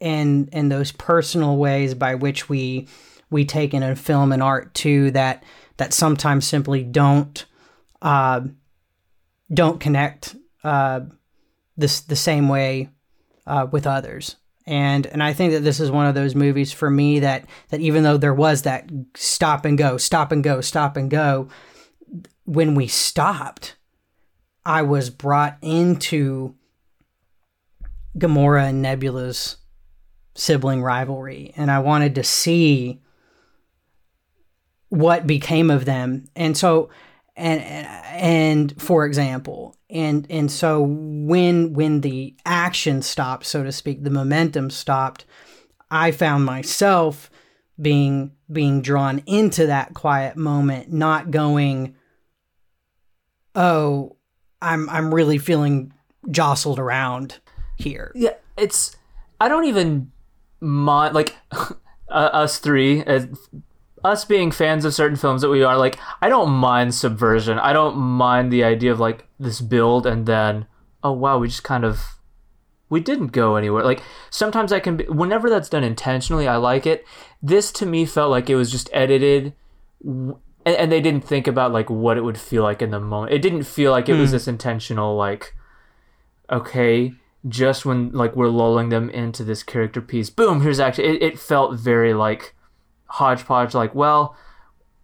and 0.00 0.48
and 0.52 0.72
those 0.72 0.90
personal 0.90 1.56
ways 1.58 1.94
by 1.94 2.14
which 2.14 2.48
we 2.48 2.88
we 3.30 3.44
take 3.44 3.74
in 3.74 3.82
a 3.82 3.94
film 3.94 4.32
and 4.32 4.42
art 4.42 4.72
too 4.72 5.10
that 5.10 5.44
that 5.76 5.92
sometimes 5.92 6.46
simply 6.46 6.82
don't 6.82 7.44
uh, 8.00 8.40
don't 9.52 9.80
connect 9.80 10.34
uh, 10.64 11.00
this 11.76 12.00
the 12.00 12.16
same 12.16 12.48
way 12.48 12.88
uh, 13.46 13.66
with 13.70 13.86
others. 13.86 14.36
And 14.66 15.06
and 15.06 15.22
I 15.22 15.34
think 15.34 15.52
that 15.52 15.64
this 15.64 15.80
is 15.80 15.90
one 15.90 16.06
of 16.06 16.14
those 16.14 16.34
movies 16.34 16.72
for 16.72 16.90
me 16.90 17.20
that 17.20 17.44
that 17.68 17.80
even 17.80 18.02
though 18.02 18.16
there 18.16 18.34
was 18.34 18.62
that 18.62 18.88
stop 19.14 19.66
and 19.66 19.76
go, 19.76 19.98
stop 19.98 20.32
and 20.32 20.42
go, 20.42 20.62
stop 20.62 20.96
and 20.96 21.10
go, 21.10 21.48
when 22.44 22.74
we 22.74 22.86
stopped, 22.86 23.76
I 24.64 24.82
was 24.82 25.10
brought 25.10 25.58
into 25.60 26.54
Gamora 28.18 28.68
and 28.68 28.82
Nebula's 28.82 29.56
sibling 30.34 30.82
rivalry, 30.82 31.52
and 31.56 31.70
I 31.70 31.80
wanted 31.80 32.14
to 32.14 32.24
see 32.24 33.00
what 34.88 35.26
became 35.26 35.70
of 35.70 35.84
them. 35.84 36.26
And 36.36 36.56
so, 36.56 36.90
and 37.36 37.60
and 37.60 38.80
for 38.80 39.04
example, 39.04 39.76
and 39.90 40.26
and 40.30 40.50
so 40.50 40.82
when 40.82 41.72
when 41.74 42.00
the 42.00 42.36
action 42.44 43.02
stopped, 43.02 43.46
so 43.46 43.64
to 43.64 43.72
speak, 43.72 44.02
the 44.02 44.10
momentum 44.10 44.70
stopped, 44.70 45.24
I 45.90 46.10
found 46.10 46.44
myself 46.44 47.30
being 47.80 48.32
being 48.50 48.82
drawn 48.82 49.22
into 49.26 49.66
that 49.66 49.94
quiet 49.94 50.36
moment, 50.36 50.92
not 50.92 51.30
going, 51.30 51.94
oh, 53.54 54.16
I'm 54.60 54.88
I'm 54.88 55.14
really 55.14 55.38
feeling 55.38 55.92
jostled 56.30 56.78
around 56.78 57.38
here. 57.78 58.12
Yeah, 58.14 58.34
it's 58.56 58.96
I 59.40 59.48
don't 59.48 59.64
even 59.64 60.12
mind 60.60 61.14
like 61.14 61.36
uh, 61.52 61.70
us 62.10 62.58
three 62.58 63.02
as 63.04 63.28
us 64.04 64.24
being 64.24 64.50
fans 64.50 64.84
of 64.84 64.94
certain 64.94 65.16
films 65.16 65.42
that 65.42 65.48
we 65.48 65.62
are 65.62 65.76
like 65.76 65.98
I 66.20 66.28
don't 66.28 66.50
mind 66.50 66.94
subversion. 66.94 67.58
I 67.58 67.72
don't 67.72 67.96
mind 67.96 68.52
the 68.52 68.64
idea 68.64 68.92
of 68.92 69.00
like 69.00 69.26
this 69.38 69.60
build 69.60 70.06
and 70.06 70.26
then 70.26 70.66
oh 71.02 71.12
wow, 71.12 71.38
we 71.38 71.48
just 71.48 71.64
kind 71.64 71.84
of 71.84 72.18
we 72.90 73.00
didn't 73.00 73.28
go 73.28 73.56
anywhere. 73.56 73.84
Like 73.84 74.02
sometimes 74.30 74.72
I 74.72 74.80
can 74.80 74.96
be, 74.96 75.04
whenever 75.04 75.50
that's 75.50 75.68
done 75.68 75.84
intentionally, 75.84 76.48
I 76.48 76.56
like 76.56 76.86
it. 76.86 77.06
This 77.42 77.70
to 77.72 77.86
me 77.86 78.06
felt 78.06 78.30
like 78.30 78.48
it 78.50 78.56
was 78.56 78.70
just 78.70 78.90
edited 78.92 79.52
and, 80.02 80.36
and 80.64 80.90
they 80.90 81.00
didn't 81.00 81.24
think 81.24 81.46
about 81.46 81.72
like 81.72 81.90
what 81.90 82.16
it 82.16 82.22
would 82.22 82.38
feel 82.38 82.62
like 82.62 82.82
in 82.82 82.90
the 82.90 83.00
moment. 83.00 83.32
It 83.32 83.42
didn't 83.42 83.64
feel 83.64 83.92
like 83.92 84.08
it 84.08 84.14
was 84.14 84.32
this 84.32 84.48
intentional 84.48 85.16
like 85.16 85.54
okay, 86.50 87.12
just 87.48 87.84
when 87.84 88.10
like 88.10 88.36
we're 88.36 88.48
lulling 88.48 88.88
them 88.88 89.10
into 89.10 89.44
this 89.44 89.62
character 89.62 90.00
piece, 90.00 90.30
boom, 90.30 90.60
here's 90.60 90.80
actually 90.80 91.08
it, 91.08 91.22
it 91.22 91.38
felt 91.38 91.78
very 91.78 92.14
like 92.14 92.54
hodgepodge 93.06 93.74
like 93.74 93.94
well 93.94 94.36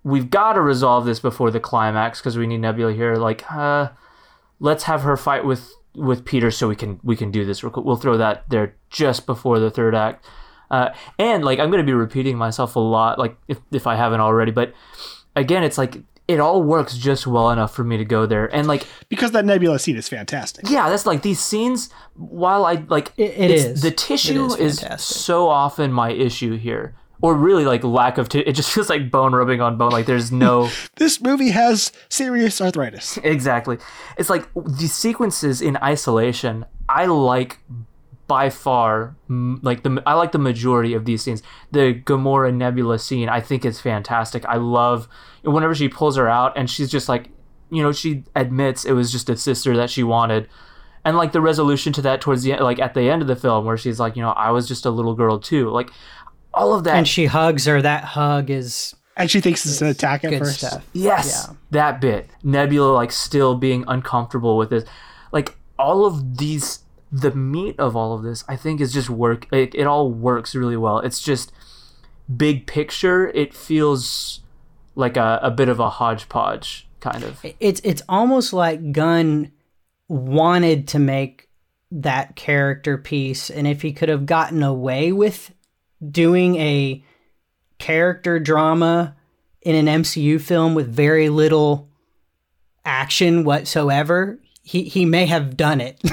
we've 0.03 0.29
got 0.29 0.53
to 0.53 0.61
resolve 0.61 1.07
this 1.07 1.19
before 1.19 1.51
the 1.51 1.59
climax 1.59 2.21
because 2.21 2.37
we 2.37 2.47
need 2.47 2.59
nebula 2.59 2.93
here. 2.93 3.17
Like 3.17 3.51
uh 3.51 3.89
let's 4.61 4.85
have 4.85 5.03
her 5.03 5.17
fight 5.17 5.45
with 5.45 5.73
with 5.95 6.25
peter 6.25 6.51
so 6.51 6.69
we 6.69 6.75
can 6.75 6.99
we 7.05 7.15
can 7.15 7.31
do 7.31 7.45
this 7.45 7.63
we'll 7.63 7.97
throw 7.97 8.17
that 8.17 8.49
there 8.49 8.75
just 8.91 9.27
before 9.27 9.59
the 9.59 9.71
third 9.71 9.95
act. 9.95 10.25
Uh, 10.71 10.93
and 11.19 11.45
like 11.45 11.61
i'm 11.61 11.71
to 11.71 11.85
be 11.85 11.93
repeating 11.93 12.37
myself 12.37 12.75
a 12.75 12.81
lot 12.81 13.19
like 13.19 13.37
if, 13.47 13.61
if 13.71 13.87
i 13.87 13.95
haven't 13.95 14.21
already 14.21 14.51
but 14.51 14.73
again 15.37 15.63
it's 15.63 15.79
like 15.79 16.03
it 16.27 16.41
all 16.41 16.63
works 16.63 16.97
just 16.97 17.27
well 17.27 17.51
enough 17.51 17.75
for 17.75 17.85
me 17.85 17.97
to 17.99 18.05
go 18.05 18.25
there. 18.27 18.47
And 18.55 18.67
like 18.67 18.87
because 19.09 19.33
that 19.33 19.45
nebula 19.45 19.79
scene 19.79 19.97
is 19.97 20.09
fantastic. 20.09 20.69
Yeah 20.71 20.89
that's 20.89 21.07
like 21.07 21.23
these 21.23 21.41
scenes 21.41 21.91
while 22.15 22.65
i 22.65 22.75
like 22.89 23.13
It- 23.17 23.33
it 23.37 23.51
it's- 23.51 23.83
the 23.83 23.91
tissue 23.91 24.47
is 24.55 24.83
is, 24.83 25.03
so 25.03 25.49
often 25.49 25.93
my 25.93 26.11
issue 26.11 26.57
here. 26.57 26.95
Or 27.23 27.35
really 27.35 27.65
like 27.65 27.83
lack 27.85 28.19
of 28.19 28.29
t- 28.29 28.41
it 28.41 28.53
just 28.53 28.71
feels 28.75 28.91
like 28.91 29.11
bone 29.11 29.35
rubbing 29.35 29.61
on 29.61 29.79
bone 29.79 29.93
like 29.93 30.07
there's 30.07 30.31
no 30.33 30.69
this 30.97 31.21
movie 31.21 31.51
has 31.51 31.93
serious 32.09 32.61
arthritis. 32.61 33.19
Exactly. 33.23 33.79
It's 34.19 34.29
like 34.31 34.49
the 34.55 34.89
sequences 34.89 35.61
in 35.63 35.77
isolation 35.79 36.65
i 36.89 37.07
like 37.07 37.61
by 38.27 38.49
far 38.49 39.15
like 39.29 39.83
the 39.83 40.03
i 40.07 40.15
like 40.15 40.33
the 40.33 40.39
majority 40.39 40.95
of 40.95 41.05
these 41.05 41.23
scenes 41.23 41.43
the 41.73 41.95
gamora 42.07 42.53
nebula 42.55 42.99
scene 42.99 43.29
i 43.29 43.41
think 43.41 43.65
is 43.65 43.81
fantastic 43.81 44.45
i 44.47 44.57
love 44.57 45.09
whenever 45.43 45.75
she 45.75 45.89
pulls 45.89 46.17
her 46.17 46.29
out 46.29 46.57
and 46.57 46.71
she's 46.71 46.91
just 46.91 47.09
like 47.09 47.29
you 47.71 47.83
know 47.83 47.93
she 47.93 48.25
admits 48.35 48.85
it 48.85 48.93
was 48.93 49.13
just 49.13 49.29
a 49.29 49.37
sister 49.37 49.77
that 49.77 49.91
she 49.91 50.03
wanted 50.03 50.49
and 51.05 51.17
like 51.19 51.33
the 51.33 51.41
resolution 51.41 51.93
to 51.93 52.01
that 52.01 52.21
towards 52.23 52.43
the 52.43 52.53
end 52.53 52.63
like 52.63 52.79
at 52.79 52.95
the 52.95 53.11
end 53.11 53.21
of 53.21 53.29
the 53.29 53.37
film 53.37 53.67
where 53.67 53.77
she's 53.77 54.01
like 54.01 54.17
you 54.17 54.23
know 54.23 54.31
i 54.31 54.51
was 54.51 54.67
just 54.67 54.87
a 54.87 54.91
little 54.91 55.15
girl 55.15 55.39
too 55.39 55.69
like 55.71 55.91
all 56.55 56.73
of 56.73 56.85
that 56.85 56.95
And 56.97 57.09
she 57.09 57.27
hugs 57.27 57.65
her. 57.67 57.83
That 57.83 58.05
hug 58.05 58.49
is 58.49 58.95
and 59.17 59.29
she 59.29 59.41
thinks 59.41 59.67
it's 59.67 59.81
an 59.83 59.89
attack 59.89 60.23
at 60.23 60.39
first 60.39 60.59
stuff. 60.59 60.87
Yes, 60.93 61.49
Yeah. 61.49 61.57
that 61.73 62.01
bit. 62.01 62.31
Nebula 62.45 62.93
like 62.93 63.11
still 63.11 63.57
being 63.57 63.83
uncomfortable 63.89 64.57
with 64.57 64.71
this. 64.71 64.85
Like 65.33 65.57
all 65.81 66.07
of 66.07 66.39
these 66.39 66.84
the 67.15 67.31
meat 67.31 67.79
of 67.79 67.95
all 67.95 68.13
of 68.13 68.25
this 68.25 68.45
I 68.49 68.57
think 68.57 68.81
is 68.81 68.93
just 68.93 69.09
work 69.09 69.47
it, 69.53 69.73
it 69.75 69.87
all 69.87 70.11
works 70.11 70.55
really 70.55 70.77
well. 70.77 70.99
It's 70.99 71.23
just 71.23 71.53
big 72.35 72.67
picture, 72.67 73.29
it 73.29 73.55
feels 73.55 74.41
like 74.97 75.17
a, 75.17 75.39
a 75.43 75.51
bit 75.51 75.69
of 75.69 75.79
a 75.79 75.91
hodgepodge 75.91 76.89
kind 76.99 77.23
of. 77.23 77.45
it's 77.61 77.81
it's 77.85 78.03
almost 78.09 78.53
like 78.53 78.93
Gunn 78.93 79.53
wanted 80.09 80.89
to 80.89 80.99
make 80.99 81.49
that 81.93 82.35
character 82.35 82.99
piece, 82.99 83.49
and 83.49 83.67
if 83.69 83.83
he 83.83 83.93
could 83.93 84.09
have 84.09 84.27
gotten 84.27 84.63
away 84.63 85.13
with 85.13 85.53
doing 86.11 86.57
a 86.57 87.05
character 87.79 88.41
drama 88.41 89.15
in 89.63 89.89
an 89.89 90.03
MCU 90.03 90.41
film 90.41 90.75
with 90.75 90.89
very 90.89 91.29
little 91.29 91.89
action 92.85 93.45
whatsoever, 93.45 94.41
he 94.65 94.83
he 94.85 95.05
may 95.05 95.27
have 95.27 95.57
done 95.57 95.81
it. 95.81 96.01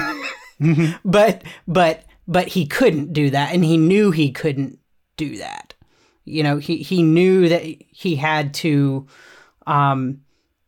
but 1.04 1.42
but 1.66 2.04
but 2.28 2.48
he 2.48 2.66
couldn't 2.66 3.12
do 3.12 3.30
that, 3.30 3.52
and 3.52 3.64
he 3.64 3.76
knew 3.76 4.10
he 4.10 4.30
couldn't 4.30 4.78
do 5.16 5.38
that. 5.38 5.74
You 6.24 6.42
know, 6.42 6.58
he 6.58 6.78
he 6.78 7.02
knew 7.02 7.48
that 7.48 7.62
he 7.62 8.16
had 8.16 8.54
to 8.54 9.06
um, 9.66 10.20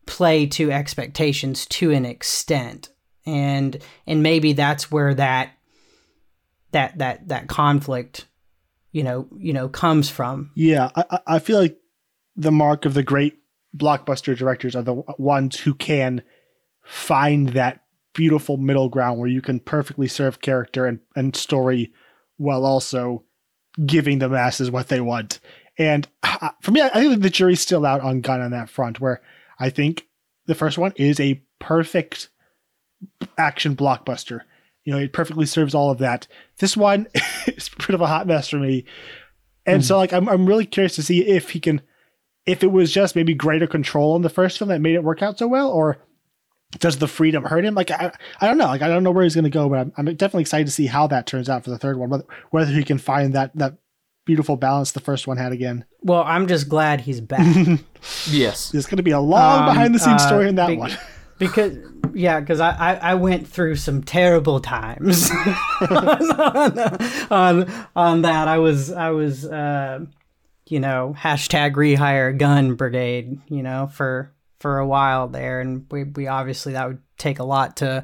play 0.06 0.46
to 0.46 0.70
expectations 0.72 1.66
to 1.66 1.92
an 1.92 2.04
extent, 2.04 2.88
and 3.24 3.78
and 4.06 4.22
maybe 4.22 4.52
that's 4.52 4.90
where 4.90 5.14
that 5.14 5.52
that 6.72 6.98
that 6.98 7.28
that 7.28 7.46
conflict, 7.48 8.26
you 8.90 9.04
know, 9.04 9.28
you 9.38 9.52
know, 9.52 9.68
comes 9.68 10.10
from. 10.10 10.50
Yeah, 10.56 10.90
I, 10.96 11.04
I- 11.10 11.20
I 11.26 11.38
feel 11.38 11.58
like 11.60 11.78
the 12.36 12.52
mark 12.52 12.84
of 12.84 12.94
the 12.94 13.04
great 13.04 13.38
blockbuster 13.76 14.36
directors 14.36 14.74
are 14.74 14.82
the 14.82 14.94
ones 15.18 15.58
who 15.60 15.72
can 15.74 16.22
find 16.82 17.50
that 17.50 17.84
beautiful 18.14 18.56
middle 18.56 18.88
ground 18.88 19.18
where 19.18 19.28
you 19.28 19.42
can 19.42 19.60
perfectly 19.60 20.08
serve 20.08 20.40
character 20.40 20.86
and, 20.86 21.00
and 21.14 21.36
story 21.36 21.92
while 22.36 22.64
also 22.64 23.24
giving 23.84 24.18
the 24.18 24.28
masses 24.28 24.70
what 24.70 24.88
they 24.88 25.00
want. 25.00 25.40
And 25.76 26.08
uh, 26.22 26.50
for 26.62 26.70
me, 26.70 26.80
I 26.80 26.88
think 26.88 27.22
the 27.22 27.30
jury's 27.30 27.60
still 27.60 27.84
out 27.84 28.00
on 28.00 28.20
Gunn 28.20 28.40
on 28.40 28.52
that 28.52 28.70
front, 28.70 29.00
where 29.00 29.20
I 29.58 29.70
think 29.70 30.06
the 30.46 30.54
first 30.54 30.78
one 30.78 30.92
is 30.96 31.18
a 31.18 31.42
perfect 31.58 32.28
action 33.36 33.76
blockbuster. 33.76 34.40
You 34.84 34.92
know, 34.92 34.98
it 34.98 35.12
perfectly 35.12 35.46
serves 35.46 35.74
all 35.74 35.90
of 35.90 35.98
that. 35.98 36.28
This 36.58 36.76
one 36.76 37.08
is 37.46 37.70
a 37.72 37.76
bit 37.86 37.94
of 37.94 38.00
a 38.00 38.06
hot 38.06 38.26
mess 38.26 38.48
for 38.48 38.58
me. 38.58 38.84
And 39.66 39.84
so 39.84 39.96
like 39.96 40.12
I'm 40.12 40.28
I'm 40.28 40.46
really 40.46 40.66
curious 40.66 40.94
to 40.96 41.02
see 41.02 41.26
if 41.26 41.50
he 41.50 41.60
can 41.60 41.80
if 42.44 42.62
it 42.62 42.70
was 42.70 42.92
just 42.92 43.16
maybe 43.16 43.34
greater 43.34 43.66
control 43.66 44.14
in 44.14 44.22
the 44.22 44.28
first 44.28 44.58
film 44.58 44.68
that 44.68 44.82
made 44.82 44.94
it 44.94 45.04
work 45.04 45.22
out 45.22 45.38
so 45.38 45.48
well, 45.48 45.70
or 45.70 45.98
does 46.78 46.98
the 46.98 47.09
freedom 47.09 47.44
hurt 47.44 47.64
him? 47.64 47.74
Like 47.74 47.90
I, 47.90 48.12
I 48.40 48.46
don't 48.46 48.59
know. 48.59 48.66
Like 48.66 48.82
I 48.82 48.88
don't 48.88 49.02
know 49.02 49.10
where 49.10 49.24
he's 49.24 49.34
going 49.34 49.44
to 49.44 49.51
go, 49.51 49.68
but 49.68 49.78
I'm, 49.78 49.92
I'm 49.96 50.05
definitely 50.16 50.42
excited 50.42 50.66
to 50.66 50.72
see 50.72 50.86
how 50.86 51.06
that 51.09 51.26
turns 51.26 51.48
out 51.48 51.64
for 51.64 51.70
the 51.70 51.78
third 51.78 51.98
one. 51.98 52.10
Whether 52.10 52.24
whether 52.51 52.70
he 52.72 52.84
can 52.84 52.98
find 52.98 53.32
that 53.34 53.51
that 53.56 53.74
beautiful 54.26 54.56
balance 54.56 54.92
the 54.92 55.01
first 55.01 55.26
one 55.26 55.36
had 55.36 55.52
again. 55.52 55.84
Well, 56.02 56.22
I'm 56.26 56.46
just 56.46 56.68
glad 56.68 57.02
he's 57.02 57.20
back. 57.20 57.78
Yes. 58.30 58.70
There's 58.70 58.84
going 58.84 58.98
to 58.98 59.02
be 59.02 59.12
a 59.12 59.20
long 59.20 59.60
Um, 59.60 59.74
behind 59.74 59.94
the 59.94 59.98
scenes 59.98 60.20
uh, 60.22 60.26
story 60.26 60.46
in 60.48 60.56
that 60.56 60.68
be- 60.68 60.76
one. 60.76 60.92
because 61.38 61.76
yeah 62.12 62.38
because 62.38 62.60
I, 62.60 62.70
I 62.70 62.94
i 62.96 63.14
went 63.14 63.48
through 63.48 63.74
some 63.76 64.02
terrible 64.05 64.60
times 64.60 65.30
on, 65.90 66.30
on 67.30 67.86
on 67.96 68.22
that 68.22 68.46
i 68.46 68.59
was 68.59 68.92
i 68.92 69.10
was 69.10 69.44
uh 69.46 70.05
you 70.68 70.80
know 70.80 71.14
hashtag 71.18 71.72
rehire 71.74 72.36
Gunn 72.38 72.74
brigade 72.74 73.40
you 73.48 73.62
know 73.62 73.88
for 73.92 74.32
for 74.64 74.78
a 74.78 74.86
while 74.86 75.28
there 75.28 75.60
and 75.60 75.84
we, 75.90 76.04
we 76.04 76.26
obviously 76.26 76.72
that 76.72 76.88
would 76.88 77.02
take 77.18 77.38
a 77.38 77.44
lot 77.44 77.76
to 77.76 78.02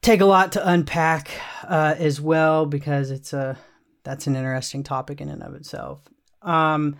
take 0.00 0.22
a 0.22 0.26
lot 0.26 0.52
to 0.52 0.66
unpack 0.66 1.30
uh 1.64 1.94
as 1.98 2.20
well 2.20 2.64
because 2.64 3.10
it's 3.10 3.34
a 3.34 3.58
that's 4.02 4.26
an 4.26 4.34
interesting 4.34 4.82
topic 4.82 5.20
in 5.20 5.28
and 5.28 5.42
of 5.42 5.54
itself 5.54 6.00
um 6.40 6.96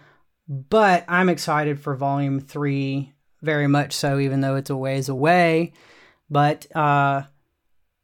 but 0.49 1.05
i'm 1.09 1.31
excited 1.31 1.81
for 1.81 1.97
volume 1.97 2.39
three 2.39 3.15
very 3.43 3.67
much 3.67 3.93
so, 3.93 4.19
even 4.19 4.41
though 4.41 4.57
it's 4.57 4.71
a 4.71 4.77
ways 4.77 5.09
away. 5.09 5.73
But 6.29 6.67
uh, 6.77 7.23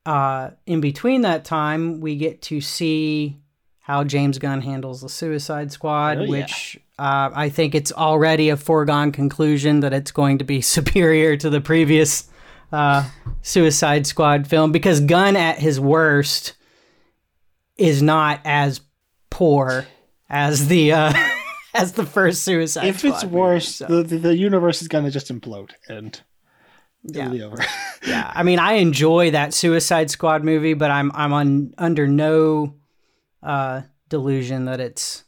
uh, 0.07 0.51
in 0.67 0.81
between 0.81 1.23
that 1.23 1.45
time, 1.45 2.01
we 2.01 2.17
get 2.17 2.43
to 2.43 2.61
see 2.61 3.39
how 3.81 4.05
James 4.05 4.39
Gunn 4.39 4.63
handles 4.63 5.01
the 5.01 5.09
Suicide 5.09 5.73
Squad, 5.73 6.19
Oh, 6.19 6.27
which 6.27 6.79
uh, 7.03 7.31
I 7.35 7.49
think 7.49 7.75
it's 7.75 7.91
already 7.93 8.49
a 8.51 8.57
foregone 8.57 9.11
conclusion 9.13 9.81
that 9.81 9.93
it's 9.93 10.13
going 10.13 10.39
to 10.39 10.45
be 10.45 10.61
superior 10.77 11.37
to 11.37 11.51
the 11.51 11.61
previous 11.61 12.29
uh, 12.71 13.09
Suicide 13.43 14.07
Squad 14.07 14.47
film 14.47 14.73
because 14.73 15.01
Gunn 15.01 15.37
at 15.37 15.59
his 15.59 15.79
worst 15.81 16.55
is 17.77 18.03
not 18.03 18.41
as 18.45 18.81
poor 19.31 19.87
as 20.29 20.69
the 20.69 20.93
uh, 20.93 21.13
as 21.75 21.93
the 21.93 22.07
first 22.07 22.45
Suicide 22.45 22.81
Squad. 22.83 22.89
if 22.89 22.99
Squad. 23.01 23.15
it's 23.15 23.25
movie, 23.25 23.37
worse, 23.37 23.69
so- 23.77 23.87
the, 23.87 24.03
the 24.03 24.19
the 24.19 24.37
universe 24.37 24.83
is 24.83 24.89
gonna 24.89 25.11
just 25.11 25.29
implode 25.33 25.71
and 25.89 26.21
Yeah. 27.05 27.23
it'll 27.27 27.33
be 27.35 27.43
over. 27.43 27.57
yeah, 28.07 28.31
I 28.35 28.43
mean, 28.43 28.59
I 28.59 28.75
enjoy 28.75 29.33
that 29.33 29.53
Suicide 29.55 30.11
Squad 30.11 30.45
movie, 30.45 30.75
but 30.75 30.91
I'm 30.91 31.11
I'm 31.15 31.33
on 31.33 31.75
under 31.79 32.07
no 32.07 32.77
uh, 33.43 33.83
delusion 34.09 34.67
that 34.67 34.81
it's 34.81 35.25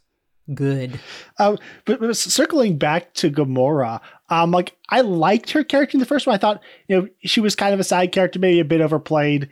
good. 0.53 0.99
Um, 1.39 1.57
but, 1.85 1.99
but 1.99 2.15
circling 2.15 2.77
back 2.77 3.13
to 3.15 3.31
Gamora, 3.31 4.01
um, 4.29 4.51
like 4.51 4.75
I 4.89 5.01
liked 5.01 5.51
her 5.51 5.63
character 5.63 5.95
in 5.95 5.99
the 5.99 6.05
first 6.05 6.27
one. 6.27 6.35
I 6.35 6.37
thought 6.37 6.61
you 6.87 6.97
know 6.97 7.07
she 7.23 7.39
was 7.39 7.55
kind 7.55 7.73
of 7.73 7.79
a 7.79 7.83
side 7.83 8.11
character, 8.11 8.39
maybe 8.39 8.59
a 8.59 8.65
bit 8.65 8.81
overplayed, 8.81 9.49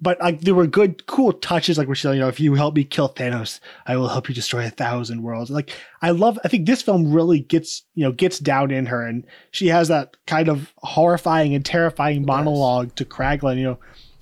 but 0.00 0.20
like 0.20 0.40
there 0.42 0.54
were 0.54 0.66
good, 0.66 1.06
cool 1.06 1.32
touches. 1.32 1.78
Like 1.78 1.86
where 1.86 1.94
she's 1.94 2.04
like, 2.04 2.14
you 2.14 2.20
know, 2.20 2.28
if 2.28 2.40
you 2.40 2.54
help 2.54 2.74
me 2.74 2.84
kill 2.84 3.08
Thanos, 3.08 3.60
I 3.86 3.96
will 3.96 4.08
help 4.08 4.28
you 4.28 4.34
destroy 4.34 4.66
a 4.66 4.70
thousand 4.70 5.22
worlds. 5.22 5.50
Like 5.50 5.70
I 6.02 6.10
love. 6.10 6.38
I 6.44 6.48
think 6.48 6.66
this 6.66 6.82
film 6.82 7.12
really 7.12 7.40
gets 7.40 7.82
you 7.94 8.04
know 8.04 8.12
gets 8.12 8.38
down 8.38 8.70
in 8.70 8.86
her, 8.86 9.02
and 9.02 9.26
she 9.52 9.68
has 9.68 9.88
that 9.88 10.16
kind 10.26 10.48
of 10.48 10.72
horrifying 10.78 11.54
and 11.54 11.64
terrifying 11.64 12.26
monologue 12.26 12.94
to 12.96 13.04
Kraglin. 13.04 13.58
You 13.58 13.64
know, 13.64 13.78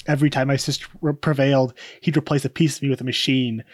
every 0.06 0.30
time 0.30 0.48
my 0.48 0.56
sister 0.56 0.86
prevailed, 1.14 1.74
he'd 2.00 2.16
replace 2.16 2.44
a 2.44 2.50
piece 2.50 2.76
of 2.76 2.82
me 2.82 2.90
with 2.90 3.00
a 3.00 3.04
machine. 3.04 3.64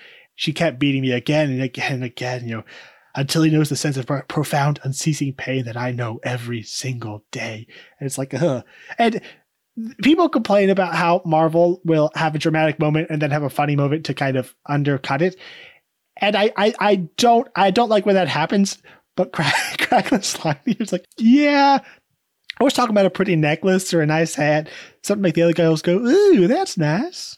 She 0.40 0.54
kept 0.54 0.78
beating 0.78 1.02
me 1.02 1.12
again 1.12 1.50
and 1.50 1.60
again 1.60 1.92
and 1.92 2.04
again, 2.04 2.48
you 2.48 2.56
know, 2.56 2.64
until 3.14 3.42
he 3.42 3.50
knows 3.50 3.68
the 3.68 3.76
sense 3.76 3.98
of 3.98 4.06
profound, 4.26 4.80
unceasing 4.82 5.34
pain 5.34 5.66
that 5.66 5.76
I 5.76 5.92
know 5.92 6.18
every 6.22 6.62
single 6.62 7.26
day. 7.30 7.66
And 7.98 8.06
it's 8.06 8.16
like, 8.16 8.32
huh. 8.32 8.62
And 8.96 9.20
people 10.02 10.30
complain 10.30 10.70
about 10.70 10.94
how 10.94 11.20
Marvel 11.26 11.82
will 11.84 12.10
have 12.14 12.34
a 12.34 12.38
dramatic 12.38 12.78
moment 12.78 13.08
and 13.10 13.20
then 13.20 13.30
have 13.32 13.42
a 13.42 13.50
funny 13.50 13.76
moment 13.76 14.06
to 14.06 14.14
kind 14.14 14.38
of 14.38 14.54
undercut 14.64 15.20
it. 15.20 15.36
And 16.16 16.34
I, 16.34 16.50
I, 16.56 16.72
I 16.80 16.96
don't, 17.18 17.46
I 17.54 17.70
don't 17.70 17.90
like 17.90 18.06
when 18.06 18.14
that 18.14 18.28
happens. 18.28 18.78
But 19.16 19.32
Crack, 19.34 20.10
like, 20.10 21.04
yeah, 21.18 21.80
I 22.58 22.64
was 22.64 22.72
talking 22.72 22.94
about 22.94 23.04
a 23.04 23.10
pretty 23.10 23.36
necklace 23.36 23.92
or 23.92 24.00
a 24.00 24.06
nice 24.06 24.34
hat, 24.34 24.70
something 25.02 25.20
make 25.20 25.34
the 25.34 25.42
other 25.42 25.52
girls 25.52 25.82
go, 25.82 25.98
ooh, 25.98 26.46
that's 26.46 26.78
nice. 26.78 27.36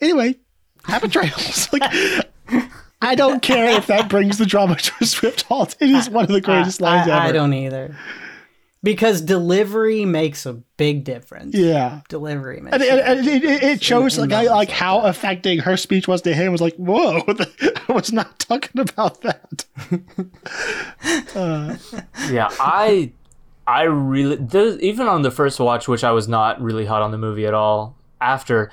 Anyway, 0.00 0.36
happy 0.84 1.08
trails. 1.08 1.68
like, 1.72 1.82
I 3.04 3.14
don't 3.14 3.40
care 3.42 3.66
if 3.76 3.86
that 3.88 4.08
brings 4.08 4.38
the 4.38 4.46
drama 4.46 4.76
to 4.76 4.92
a 5.00 5.06
swift 5.06 5.42
halt. 5.42 5.76
It 5.80 5.90
is 5.90 6.08
one 6.10 6.24
of 6.24 6.30
the 6.30 6.40
greatest 6.40 6.82
I, 6.82 6.96
lines 6.96 7.08
I- 7.08 7.16
ever. 7.16 7.26
I 7.28 7.32
don't 7.32 7.52
either. 7.52 7.96
Because 8.82 9.22
delivery 9.22 10.04
makes 10.04 10.44
a 10.44 10.52
big 10.52 11.04
difference. 11.04 11.54
Yeah. 11.54 12.02
Delivery 12.10 12.60
makes 12.60 12.74
And, 12.74 12.82
and, 12.82 13.00
and 13.00 13.26
it, 13.26 13.42
it, 13.42 13.62
it 13.62 13.82
shows 13.82 14.18
in 14.18 14.28
like, 14.28 14.32
I, 14.32 14.42
like 14.42 14.68
like 14.68 14.68
how 14.68 15.00
affecting 15.00 15.60
her 15.60 15.78
speech 15.78 16.06
was 16.06 16.20
to 16.22 16.34
him. 16.34 16.48
It 16.48 16.50
was 16.50 16.60
like, 16.60 16.76
whoa, 16.76 17.22
I 17.88 17.92
was 17.92 18.12
not 18.12 18.38
talking 18.38 18.78
about 18.80 19.22
that. 19.22 19.64
Uh. 21.34 21.76
Yeah, 22.30 22.48
I 22.60 23.12
I 23.66 23.82
really 23.84 24.36
there's, 24.36 24.78
even 24.80 25.06
on 25.06 25.22
the 25.22 25.30
first 25.30 25.58
watch, 25.60 25.88
which 25.88 26.04
I 26.04 26.12
was 26.12 26.28
not 26.28 26.60
really 26.60 26.84
hot 26.86 27.02
on 27.02 27.10
the 27.10 27.18
movie 27.18 27.46
at 27.46 27.54
all. 27.54 27.96
After 28.20 28.70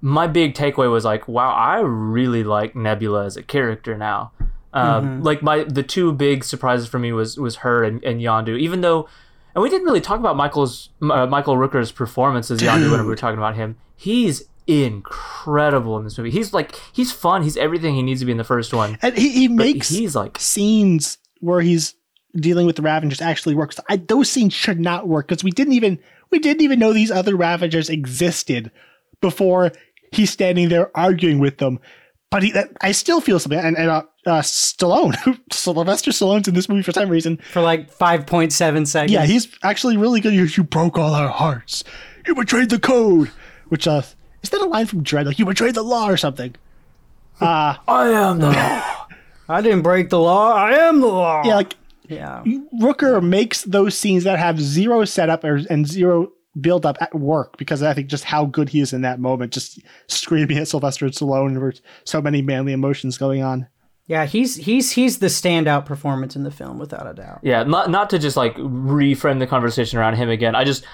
my 0.00 0.26
big 0.26 0.54
takeaway 0.54 0.90
was 0.90 1.04
like, 1.04 1.26
wow, 1.28 1.50
I 1.50 1.80
really 1.80 2.44
like 2.44 2.76
Nebula 2.76 3.24
as 3.24 3.36
a 3.36 3.42
character 3.42 3.96
now. 3.96 4.32
Um, 4.72 5.22
Like 5.22 5.42
my 5.42 5.64
the 5.64 5.82
two 5.82 6.12
big 6.12 6.44
surprises 6.44 6.88
for 6.88 6.98
me 6.98 7.12
was 7.12 7.38
was 7.38 7.56
her 7.56 7.82
and, 7.82 8.02
and 8.04 8.20
Yondu. 8.20 8.58
Even 8.58 8.80
though, 8.82 9.08
and 9.54 9.62
we 9.62 9.70
didn't 9.70 9.86
really 9.86 10.00
talk 10.00 10.20
about 10.20 10.36
Michael's 10.36 10.90
uh, 11.02 11.26
Michael 11.26 11.56
Rooker's 11.56 11.90
performance 11.90 12.50
as 12.50 12.60
Yondu 12.60 12.90
when 12.90 13.00
we 13.00 13.06
were 13.06 13.16
talking 13.16 13.38
about 13.38 13.56
him. 13.56 13.76
He's 13.96 14.44
incredible 14.66 15.96
in 15.96 16.04
this 16.04 16.18
movie. 16.18 16.30
He's 16.30 16.52
like 16.52 16.76
he's 16.92 17.10
fun. 17.10 17.42
He's 17.42 17.56
everything 17.56 17.94
he 17.94 18.02
needs 18.02 18.20
to 18.20 18.26
be 18.26 18.32
in 18.32 18.38
the 18.38 18.44
first 18.44 18.74
one. 18.74 18.98
And 19.02 19.16
he, 19.16 19.30
he 19.30 19.48
makes 19.48 19.88
he's 19.88 20.14
like 20.14 20.38
scenes 20.38 21.18
where 21.40 21.60
he's 21.60 21.94
dealing 22.36 22.66
with 22.66 22.76
the 22.76 22.82
Ravagers 22.82 23.20
actually 23.20 23.54
works. 23.54 23.80
I, 23.88 23.96
those 23.96 24.30
scenes 24.30 24.52
should 24.52 24.78
not 24.78 25.08
work 25.08 25.28
because 25.28 25.42
we 25.42 25.50
didn't 25.50 25.72
even 25.72 25.98
we 26.30 26.38
didn't 26.38 26.62
even 26.62 26.78
know 26.78 26.92
these 26.92 27.10
other 27.10 27.34
Ravagers 27.34 27.88
existed 27.88 28.70
before 29.20 29.72
he's 30.12 30.30
standing 30.30 30.68
there 30.68 30.90
arguing 30.96 31.38
with 31.38 31.58
them. 31.58 31.80
But 32.30 32.42
he, 32.42 32.52
that, 32.52 32.68
I 32.82 32.92
still 32.92 33.20
feel 33.22 33.38
something. 33.38 33.58
And, 33.58 33.76
and 33.78 33.88
uh, 33.88 34.02
uh, 34.26 34.42
Stallone, 34.42 35.14
Sylvester 35.52 36.10
Stallone's 36.10 36.46
in 36.46 36.54
this 36.54 36.68
movie 36.68 36.82
for 36.82 36.92
some 36.92 37.08
reason. 37.08 37.38
for 37.52 37.62
like 37.62 37.90
5.7 37.90 38.86
seconds. 38.86 39.10
Yeah, 39.12 39.24
he's 39.24 39.48
actually 39.62 39.96
really 39.96 40.20
good. 40.20 40.34
You, 40.34 40.44
you 40.44 40.62
broke 40.62 40.98
all 40.98 41.14
our 41.14 41.28
hearts. 41.30 41.84
You 42.26 42.34
betrayed 42.34 42.68
the 42.68 42.78
code. 42.78 43.30
Which 43.70 43.88
uh, 43.88 44.02
is 44.42 44.50
that 44.50 44.60
a 44.60 44.66
line 44.66 44.84
from 44.86 45.02
Dredd? 45.04 45.24
Like 45.24 45.38
you 45.38 45.46
betrayed 45.46 45.74
the 45.74 45.82
law 45.82 46.08
or 46.08 46.16
something. 46.18 46.54
Uh, 47.40 47.76
I 47.86 48.08
am 48.08 48.38
the 48.40 48.50
law. 48.50 49.06
I 49.48 49.62
didn't 49.62 49.82
break 49.82 50.10
the 50.10 50.18
law. 50.20 50.52
I 50.52 50.72
am 50.72 51.00
the 51.00 51.06
law. 51.06 51.42
yeah, 51.46 51.56
like 51.56 51.76
Yeah. 52.08 52.42
Rooker 52.78 53.22
makes 53.22 53.62
those 53.62 53.96
scenes 53.96 54.24
that 54.24 54.38
have 54.38 54.60
zero 54.60 55.06
setup 55.06 55.44
or, 55.44 55.60
and 55.70 55.86
zero 55.86 56.32
build 56.60 56.86
up 56.86 56.96
at 57.00 57.14
work 57.14 57.56
because 57.56 57.82
I 57.82 57.94
think 57.94 58.08
just 58.08 58.24
how 58.24 58.46
good 58.46 58.68
he 58.68 58.80
is 58.80 58.92
in 58.92 59.02
that 59.02 59.20
moment, 59.20 59.52
just 59.52 59.80
screaming 60.08 60.58
at 60.58 60.68
Sylvester 60.68 61.06
Stallone 61.06 61.60
with 61.60 61.80
so 62.04 62.20
many 62.20 62.42
manly 62.42 62.72
emotions 62.72 63.18
going 63.18 63.42
on. 63.42 63.68
Yeah, 64.06 64.24
he's 64.24 64.56
he's 64.56 64.92
he's 64.92 65.18
the 65.18 65.26
standout 65.26 65.84
performance 65.84 66.34
in 66.34 66.42
the 66.42 66.50
film 66.50 66.78
without 66.78 67.06
a 67.06 67.12
doubt. 67.12 67.40
Yeah, 67.42 67.62
not 67.64 67.90
not 67.90 68.08
to 68.10 68.18
just 68.18 68.38
like 68.38 68.56
reframe 68.56 69.38
the 69.38 69.46
conversation 69.46 69.98
around 69.98 70.16
him 70.16 70.30
again. 70.30 70.54
I 70.54 70.64
just 70.64 70.84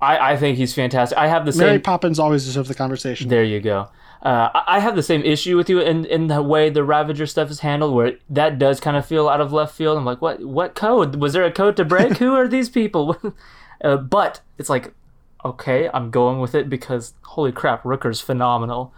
I, 0.00 0.32
I 0.32 0.36
think 0.36 0.56
he's 0.56 0.72
fantastic. 0.72 1.18
I 1.18 1.26
have 1.26 1.44
the 1.44 1.52
same. 1.52 1.66
Mary 1.66 1.78
Poppins 1.80 2.18
always 2.18 2.44
deserves 2.44 2.68
the 2.68 2.74
conversation. 2.74 3.28
there 3.28 3.44
you 3.44 3.60
go. 3.60 3.88
Uh, 4.22 4.50
I 4.54 4.76
I 4.76 4.78
have 4.78 4.96
the 4.96 5.02
same 5.02 5.22
issue 5.22 5.56
with 5.56 5.68
you 5.68 5.80
in, 5.80 6.04
in 6.04 6.28
the 6.28 6.42
way 6.42 6.70
the 6.70 6.84
Ravager 6.84 7.26
stuff 7.26 7.50
is 7.50 7.60
handled, 7.60 7.94
where 7.94 8.18
that 8.28 8.58
does 8.58 8.78
kind 8.78 8.96
of 8.96 9.04
feel 9.04 9.28
out 9.28 9.40
of 9.40 9.52
left 9.52 9.74
field. 9.74 9.98
I'm 9.98 10.04
like, 10.04 10.22
what 10.22 10.44
what 10.44 10.74
code 10.74 11.16
was 11.16 11.32
there 11.32 11.44
a 11.44 11.52
code 11.52 11.76
to 11.76 11.84
break? 11.84 12.16
Who 12.18 12.34
are 12.34 12.46
these 12.46 12.68
people? 12.68 13.16
uh, 13.84 13.96
but 13.96 14.40
it's 14.58 14.70
like, 14.70 14.94
okay, 15.44 15.88
I'm 15.92 16.10
going 16.10 16.40
with 16.40 16.54
it 16.54 16.68
because 16.68 17.14
holy 17.22 17.52
crap, 17.52 17.82
Rooker's 17.84 18.20
phenomenal. 18.20 18.92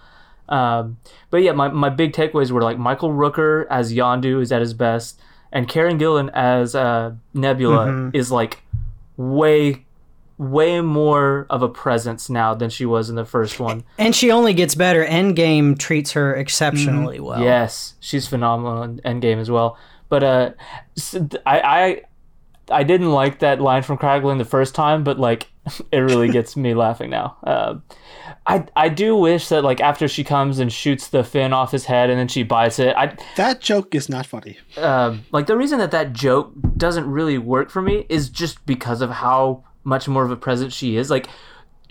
Um, 0.49 0.99
but 1.31 1.39
yeah, 1.43 1.53
my, 1.53 1.69
my 1.69 1.89
big 1.89 2.13
takeaways 2.13 2.51
were 2.51 2.63
like 2.63 2.79
Michael 2.79 3.11
Rooker 3.11 3.67
as 3.71 3.93
Yondu 3.93 4.43
is 4.43 4.53
at 4.53 4.61
his 4.61 4.75
best, 4.75 5.21
and 5.51 5.69
Karen 5.69 5.99
Gillan 5.99 6.31
as 6.35 6.75
uh, 6.75 7.13
Nebula 7.35 8.11
is 8.13 8.31
like 8.33 8.63
way 9.17 9.85
way 10.39 10.81
more 10.81 11.47
of 11.51 11.63
a 11.63 11.69
presence 11.69 12.29
now 12.29 12.53
than 12.55 12.69
she 12.69 12.85
was 12.85 13.09
in 13.09 13.15
the 13.15 13.25
first 13.25 13.61
one. 13.61 13.85
And 13.99 14.15
she 14.17 14.33
only 14.33 14.55
gets 14.55 14.75
better. 14.75 15.05
Endgame 15.05 15.79
treats 15.79 16.13
her 16.13 16.35
exceptionally 16.35 17.21
well. 17.21 17.41
Yes, 17.41 17.95
she's 18.01 18.27
phenomenal 18.27 18.83
in 18.83 18.99
Endgame 19.01 19.39
as 19.39 19.51
well. 19.51 19.79
But 20.09 20.25
uh, 20.25 20.51
s- 20.97 21.15
I 21.47 21.61
I 21.61 22.03
I 22.71 22.83
didn't 22.83 23.13
like 23.13 23.39
that 23.39 23.61
line 23.61 23.83
from 23.83 23.99
Kraglin 23.99 24.39
the 24.39 24.45
first 24.45 24.75
time, 24.75 25.05
but 25.05 25.19
like 25.19 25.49
it 25.93 25.99
really 25.99 26.29
gets 26.29 26.57
me 26.57 26.75
laughing 26.75 27.11
now. 27.11 27.37
Uh, 27.45 27.75
I 28.47 28.67
I 28.75 28.89
do 28.89 29.17
wish 29.17 29.49
that 29.49 29.63
like 29.63 29.81
after 29.81 30.09
she 30.09 30.25
comes 30.25 30.59
and 30.59 30.73
shoots 30.73 31.09
the 31.09 31.23
fin 31.23 31.53
off 31.53 31.71
his 31.71 31.85
head 31.85 32.11
and 32.11 32.19
then 32.19 32.29
she 32.29 32.43
bites 32.43 32.79
it. 32.79 32.95
I 32.97 33.17
That 33.37 33.61
joke 33.61 33.95
is 33.95 34.09
not 34.09 34.27
funny. 34.27 34.59
um, 34.77 35.25
like 35.31 35.47
the 35.47 35.57
reason 35.57 35.79
that 35.79 35.93
that 35.93 36.13
joke 36.13 36.53
doesn't 36.77 37.09
really 37.09 37.39
work 37.39 37.71
for 37.71 37.83
me 37.83 38.07
is 38.09 38.29
just 38.29 38.65
because 38.67 39.01
of 39.01 39.11
how 39.11 39.65
much 39.85 40.09
more 40.09 40.25
of 40.25 40.31
a 40.31 40.37
presence 40.37 40.75
she 40.75 40.97
is. 40.97 41.11
Like 41.11 41.29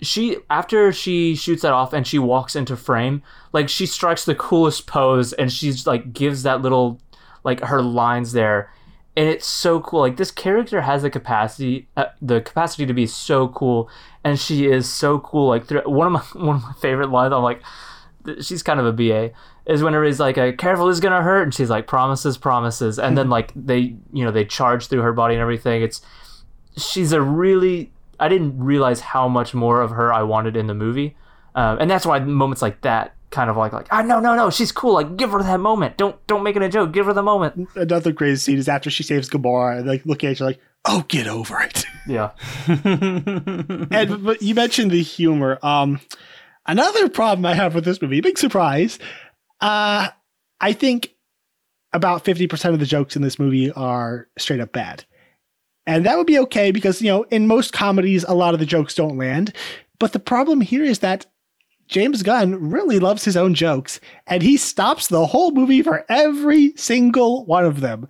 she 0.02 0.36
after 0.50 0.92
she 0.92 1.34
shoots 1.34 1.62
that 1.62 1.72
off 1.72 1.92
and 1.92 2.06
she 2.06 2.18
walks 2.18 2.54
into 2.56 2.76
frame, 2.76 3.22
like 3.52 3.68
she 3.68 3.86
strikes 3.86 4.24
the 4.24 4.34
coolest 4.34 4.86
pose 4.86 5.32
and 5.32 5.50
she's 5.50 5.86
like 5.86 6.12
gives 6.12 6.42
that 6.42 6.60
little 6.60 7.00
like 7.44 7.60
her 7.60 7.80
lines 7.82 8.32
there. 8.32 8.70
And 9.14 9.28
it's 9.28 9.46
so 9.46 9.80
cool. 9.80 10.00
Like 10.00 10.16
this 10.16 10.30
character 10.30 10.82
has 10.82 11.02
the 11.02 11.10
capacity, 11.10 11.88
uh, 11.96 12.06
the 12.20 12.40
capacity 12.40 12.86
to 12.86 12.94
be 12.94 13.06
so 13.06 13.48
cool, 13.48 13.90
and 14.24 14.38
she 14.40 14.66
is 14.66 14.88
so 14.90 15.18
cool. 15.18 15.48
Like 15.48 15.66
through, 15.66 15.82
one 15.82 16.06
of 16.06 16.12
my 16.12 16.20
one 16.46 16.56
of 16.56 16.62
my 16.62 16.72
favorite 16.80 17.10
lines. 17.10 17.32
I'm 17.32 17.42
like, 17.42 17.62
she's 18.40 18.62
kind 18.62 18.80
of 18.80 18.86
a 18.86 18.92
BA 18.92 19.32
is 19.66 19.82
whenever 19.82 20.04
he's 20.04 20.18
like, 20.18 20.38
uh, 20.38 20.52
"Careful, 20.52 20.86
this 20.86 20.94
is 20.94 21.00
gonna 21.00 21.22
hurt," 21.22 21.42
and 21.42 21.54
she's 21.54 21.70
like, 21.70 21.86
"Promises, 21.86 22.38
promises," 22.38 22.98
and 22.98 23.16
then 23.16 23.28
like 23.28 23.52
they, 23.54 23.96
you 24.12 24.24
know, 24.24 24.30
they 24.30 24.44
charge 24.44 24.86
through 24.86 25.02
her 25.02 25.12
body 25.12 25.34
and 25.34 25.42
everything. 25.42 25.82
It's 25.82 26.00
she's 26.76 27.12
a 27.12 27.20
really 27.20 27.92
I 28.18 28.28
didn't 28.28 28.58
realize 28.58 29.00
how 29.00 29.28
much 29.28 29.52
more 29.54 29.80
of 29.80 29.90
her 29.90 30.12
I 30.12 30.22
wanted 30.22 30.56
in 30.56 30.66
the 30.66 30.74
movie, 30.74 31.16
um, 31.54 31.78
and 31.80 31.90
that's 31.90 32.06
why 32.06 32.18
moments 32.18 32.62
like 32.62 32.80
that 32.80 33.14
kind 33.32 33.50
of 33.50 33.56
like 33.56 33.72
like 33.72 33.88
ah 33.90 34.02
no 34.02 34.20
no 34.20 34.34
no 34.36 34.50
she's 34.50 34.70
cool 34.70 34.94
like 34.94 35.16
give 35.16 35.30
her 35.30 35.42
that 35.42 35.58
moment 35.58 35.96
don't 35.96 36.24
don't 36.26 36.42
make 36.42 36.54
it 36.54 36.62
a 36.62 36.68
joke 36.68 36.92
give 36.92 37.06
her 37.06 37.12
the 37.12 37.22
moment 37.22 37.68
Another 37.74 38.12
great 38.12 38.38
scene 38.38 38.58
is 38.58 38.68
after 38.68 38.90
she 38.90 39.02
saves 39.02 39.28
Gamora, 39.28 39.78
and 39.78 39.86
like 39.88 40.06
looking 40.06 40.30
at 40.30 40.38
you 40.38 40.46
like, 40.46 40.60
"Oh, 40.84 41.04
get 41.08 41.26
over 41.26 41.60
it." 41.62 41.84
yeah 42.06 42.30
and 42.68 44.24
but 44.24 44.42
you 44.42 44.54
mentioned 44.54 44.90
the 44.90 45.02
humor. 45.02 45.58
Um, 45.62 46.00
Another 46.66 47.08
problem 47.08 47.44
I 47.44 47.54
have 47.54 47.74
with 47.74 47.84
this 47.84 48.00
movie, 48.00 48.20
big 48.20 48.38
surprise. 48.38 48.98
Uh, 49.60 50.08
I 50.60 50.72
think 50.72 51.14
about 51.92 52.24
50% 52.24 52.72
of 52.72 52.78
the 52.78 52.86
jokes 52.86 53.16
in 53.16 53.22
this 53.22 53.38
movie 53.38 53.72
are 53.72 54.28
straight 54.38 54.60
up 54.60 54.72
bad. 54.72 55.04
And 55.86 56.06
that 56.06 56.16
would 56.16 56.26
be 56.28 56.38
okay 56.38 56.70
because, 56.70 57.02
you 57.02 57.08
know, 57.08 57.24
in 57.24 57.48
most 57.48 57.72
comedies, 57.72 58.22
a 58.24 58.34
lot 58.34 58.54
of 58.54 58.60
the 58.60 58.66
jokes 58.66 58.94
don't 58.94 59.18
land. 59.18 59.52
But 59.98 60.12
the 60.12 60.20
problem 60.20 60.60
here 60.60 60.84
is 60.84 61.00
that 61.00 61.26
James 61.92 62.22
Gunn 62.22 62.70
really 62.70 62.98
loves 62.98 63.22
his 63.22 63.36
own 63.36 63.52
jokes 63.52 64.00
and 64.26 64.42
he 64.42 64.56
stops 64.56 65.08
the 65.08 65.26
whole 65.26 65.50
movie 65.50 65.82
for 65.82 66.06
every 66.08 66.72
single 66.74 67.44
one 67.44 67.66
of 67.66 67.80
them. 67.80 68.08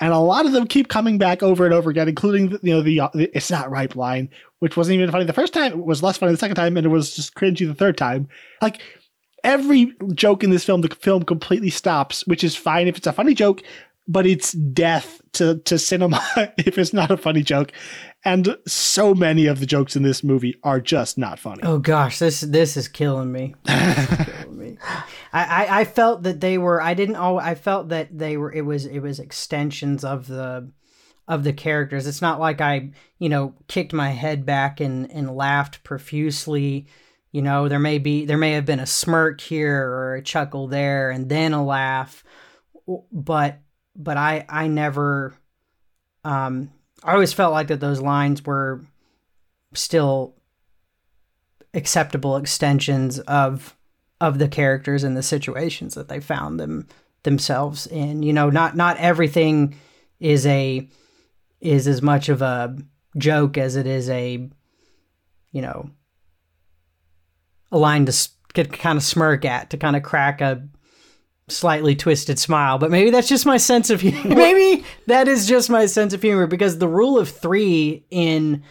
And 0.00 0.12
a 0.12 0.18
lot 0.18 0.46
of 0.46 0.52
them 0.52 0.68
keep 0.68 0.88
coming 0.88 1.18
back 1.18 1.42
over 1.42 1.64
and 1.64 1.74
over 1.74 1.90
again, 1.90 2.08
including, 2.08 2.50
the, 2.50 2.60
you 2.62 2.74
know, 2.74 2.82
the, 2.82 3.00
uh, 3.00 3.08
the 3.12 3.36
it's 3.36 3.50
not 3.50 3.70
ripe" 3.70 3.96
line, 3.96 4.28
which 4.60 4.76
wasn't 4.76 4.94
even 4.94 5.10
funny 5.10 5.24
the 5.24 5.32
first 5.32 5.52
time. 5.52 5.72
It 5.72 5.84
was 5.84 6.02
less 6.02 6.16
funny 6.16 6.32
the 6.32 6.38
second 6.38 6.56
time, 6.56 6.76
and 6.76 6.86
it 6.86 6.90
was 6.90 7.14
just 7.14 7.34
cringy 7.34 7.66
the 7.66 7.74
third 7.74 7.96
time. 7.96 8.28
Like, 8.60 8.80
every 9.42 9.94
joke 10.14 10.42
in 10.42 10.50
this 10.50 10.64
film, 10.64 10.80
the 10.80 10.94
film 10.94 11.22
completely 11.24 11.70
stops, 11.70 12.26
which 12.26 12.44
is 12.44 12.56
fine 12.56 12.88
if 12.88 12.96
it's 12.96 13.06
a 13.06 13.12
funny 13.12 13.34
joke, 13.34 13.62
but 14.06 14.26
it's 14.26 14.52
death 14.52 15.20
to, 15.32 15.58
to 15.60 15.78
cinema 15.78 16.22
if 16.58 16.78
it's 16.78 16.92
not 16.92 17.10
a 17.10 17.16
funny 17.16 17.42
joke. 17.42 17.72
And 18.24 18.56
so 18.66 19.14
many 19.14 19.46
of 19.46 19.60
the 19.60 19.66
jokes 19.66 19.96
in 19.96 20.02
this 20.02 20.24
movie 20.24 20.58
are 20.62 20.80
just 20.80 21.18
not 21.18 21.38
funny. 21.38 21.62
Oh 21.62 21.78
gosh, 21.78 22.18
this 22.18 22.40
this 22.40 22.76
is 22.76 22.88
killing 22.88 23.30
me. 23.30 23.54
Is 23.68 24.06
killing 24.06 24.58
me. 24.58 24.78
I, 25.32 25.44
I, 25.44 25.80
I 25.80 25.84
felt 25.84 26.22
that 26.22 26.40
they 26.40 26.56
were. 26.56 26.80
I 26.80 26.94
didn't. 26.94 27.16
all 27.16 27.38
I 27.38 27.54
felt 27.54 27.90
that 27.90 28.16
they 28.16 28.38
were. 28.38 28.50
It 28.50 28.62
was 28.62 28.86
it 28.86 29.00
was 29.00 29.20
extensions 29.20 30.04
of 30.04 30.26
the 30.26 30.70
of 31.28 31.44
the 31.44 31.52
characters. 31.52 32.06
It's 32.06 32.22
not 32.22 32.40
like 32.40 32.62
I 32.62 32.92
you 33.18 33.28
know 33.28 33.54
kicked 33.68 33.92
my 33.92 34.10
head 34.10 34.46
back 34.46 34.80
and 34.80 35.10
and 35.10 35.36
laughed 35.36 35.84
profusely 35.84 36.86
you 37.34 37.42
know, 37.42 37.68
there 37.68 37.80
may 37.80 37.98
be 37.98 38.26
there 38.26 38.38
may 38.38 38.52
have 38.52 38.64
been 38.64 38.78
a 38.78 38.86
smirk 38.86 39.40
here 39.40 39.82
or 39.82 40.14
a 40.14 40.22
chuckle 40.22 40.68
there 40.68 41.10
and 41.10 41.28
then 41.28 41.52
a 41.52 41.64
laugh, 41.64 42.22
but 43.10 43.58
but 43.96 44.16
I 44.16 44.44
I 44.48 44.66
never 44.66 45.34
um 46.24 46.70
I 47.02 47.12
always 47.12 47.32
felt 47.32 47.52
like 47.52 47.68
that 47.68 47.80
those 47.80 48.00
lines 48.00 48.44
were 48.44 48.82
still 49.74 50.34
acceptable 51.74 52.36
extensions 52.36 53.18
of 53.20 53.76
of 54.20 54.38
the 54.38 54.48
characters 54.48 55.04
and 55.04 55.16
the 55.16 55.22
situations 55.22 55.94
that 55.94 56.08
they 56.08 56.20
found 56.20 56.58
them 56.58 56.86
themselves 57.24 57.86
in. 57.86 58.22
You 58.22 58.32
know, 58.32 58.50
not 58.50 58.76
not 58.76 58.96
everything 58.98 59.76
is 60.20 60.46
a 60.46 60.88
is 61.60 61.88
as 61.88 62.00
much 62.00 62.28
of 62.28 62.42
a 62.42 62.76
joke 63.16 63.58
as 63.58 63.76
it 63.76 63.86
is 63.86 64.08
a 64.08 64.48
you 65.52 65.62
know 65.62 65.90
a 67.70 67.78
line 67.78 68.06
to 68.06 68.28
get 68.54 68.72
kind 68.72 68.96
of 68.96 69.02
smirk 69.02 69.44
at 69.44 69.70
to 69.70 69.76
kind 69.76 69.96
of 69.96 70.02
crack 70.02 70.40
a 70.40 70.66
slightly 71.48 71.94
twisted 71.94 72.38
smile 72.38 72.78
but 72.78 72.90
maybe 72.90 73.10
that's 73.10 73.28
just 73.28 73.44
my 73.44 73.56
sense 73.56 73.90
of 73.90 74.00
humor 74.00 74.22
maybe 74.34 74.84
that 75.06 75.28
is 75.28 75.46
just 75.46 75.68
my 75.68 75.84
sense 75.84 76.12
of 76.12 76.22
humor 76.22 76.46
because 76.46 76.78
the 76.78 76.88
rule 76.88 77.18
of 77.18 77.28
three 77.28 78.04
in 78.10 78.62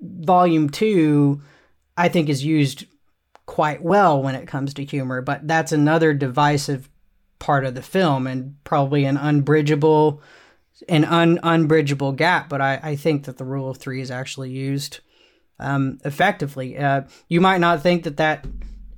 volume 0.00 0.68
two 0.68 1.40
i 1.96 2.08
think 2.08 2.28
is 2.28 2.44
used 2.44 2.84
quite 3.46 3.82
well 3.82 4.22
when 4.22 4.34
it 4.34 4.46
comes 4.46 4.74
to 4.74 4.84
humor 4.84 5.22
but 5.22 5.46
that's 5.48 5.72
another 5.72 6.12
divisive 6.12 6.90
part 7.38 7.64
of 7.64 7.74
the 7.74 7.82
film 7.82 8.26
and 8.26 8.54
probably 8.64 9.04
an 9.06 9.16
unbridgeable 9.16 10.20
an 10.88 11.04
un 11.06 11.38
unbridgeable 11.42 12.12
gap 12.12 12.48
but 12.50 12.60
I, 12.60 12.78
I 12.82 12.96
think 12.96 13.24
that 13.24 13.38
the 13.38 13.44
rule 13.44 13.70
of 13.70 13.78
three 13.78 14.02
is 14.02 14.10
actually 14.10 14.50
used 14.50 15.00
um, 15.60 15.98
effectively. 16.04 16.76
Uh, 16.76 17.02
you 17.28 17.40
might 17.40 17.60
not 17.60 17.82
think 17.82 18.04
that 18.04 18.16
that 18.16 18.46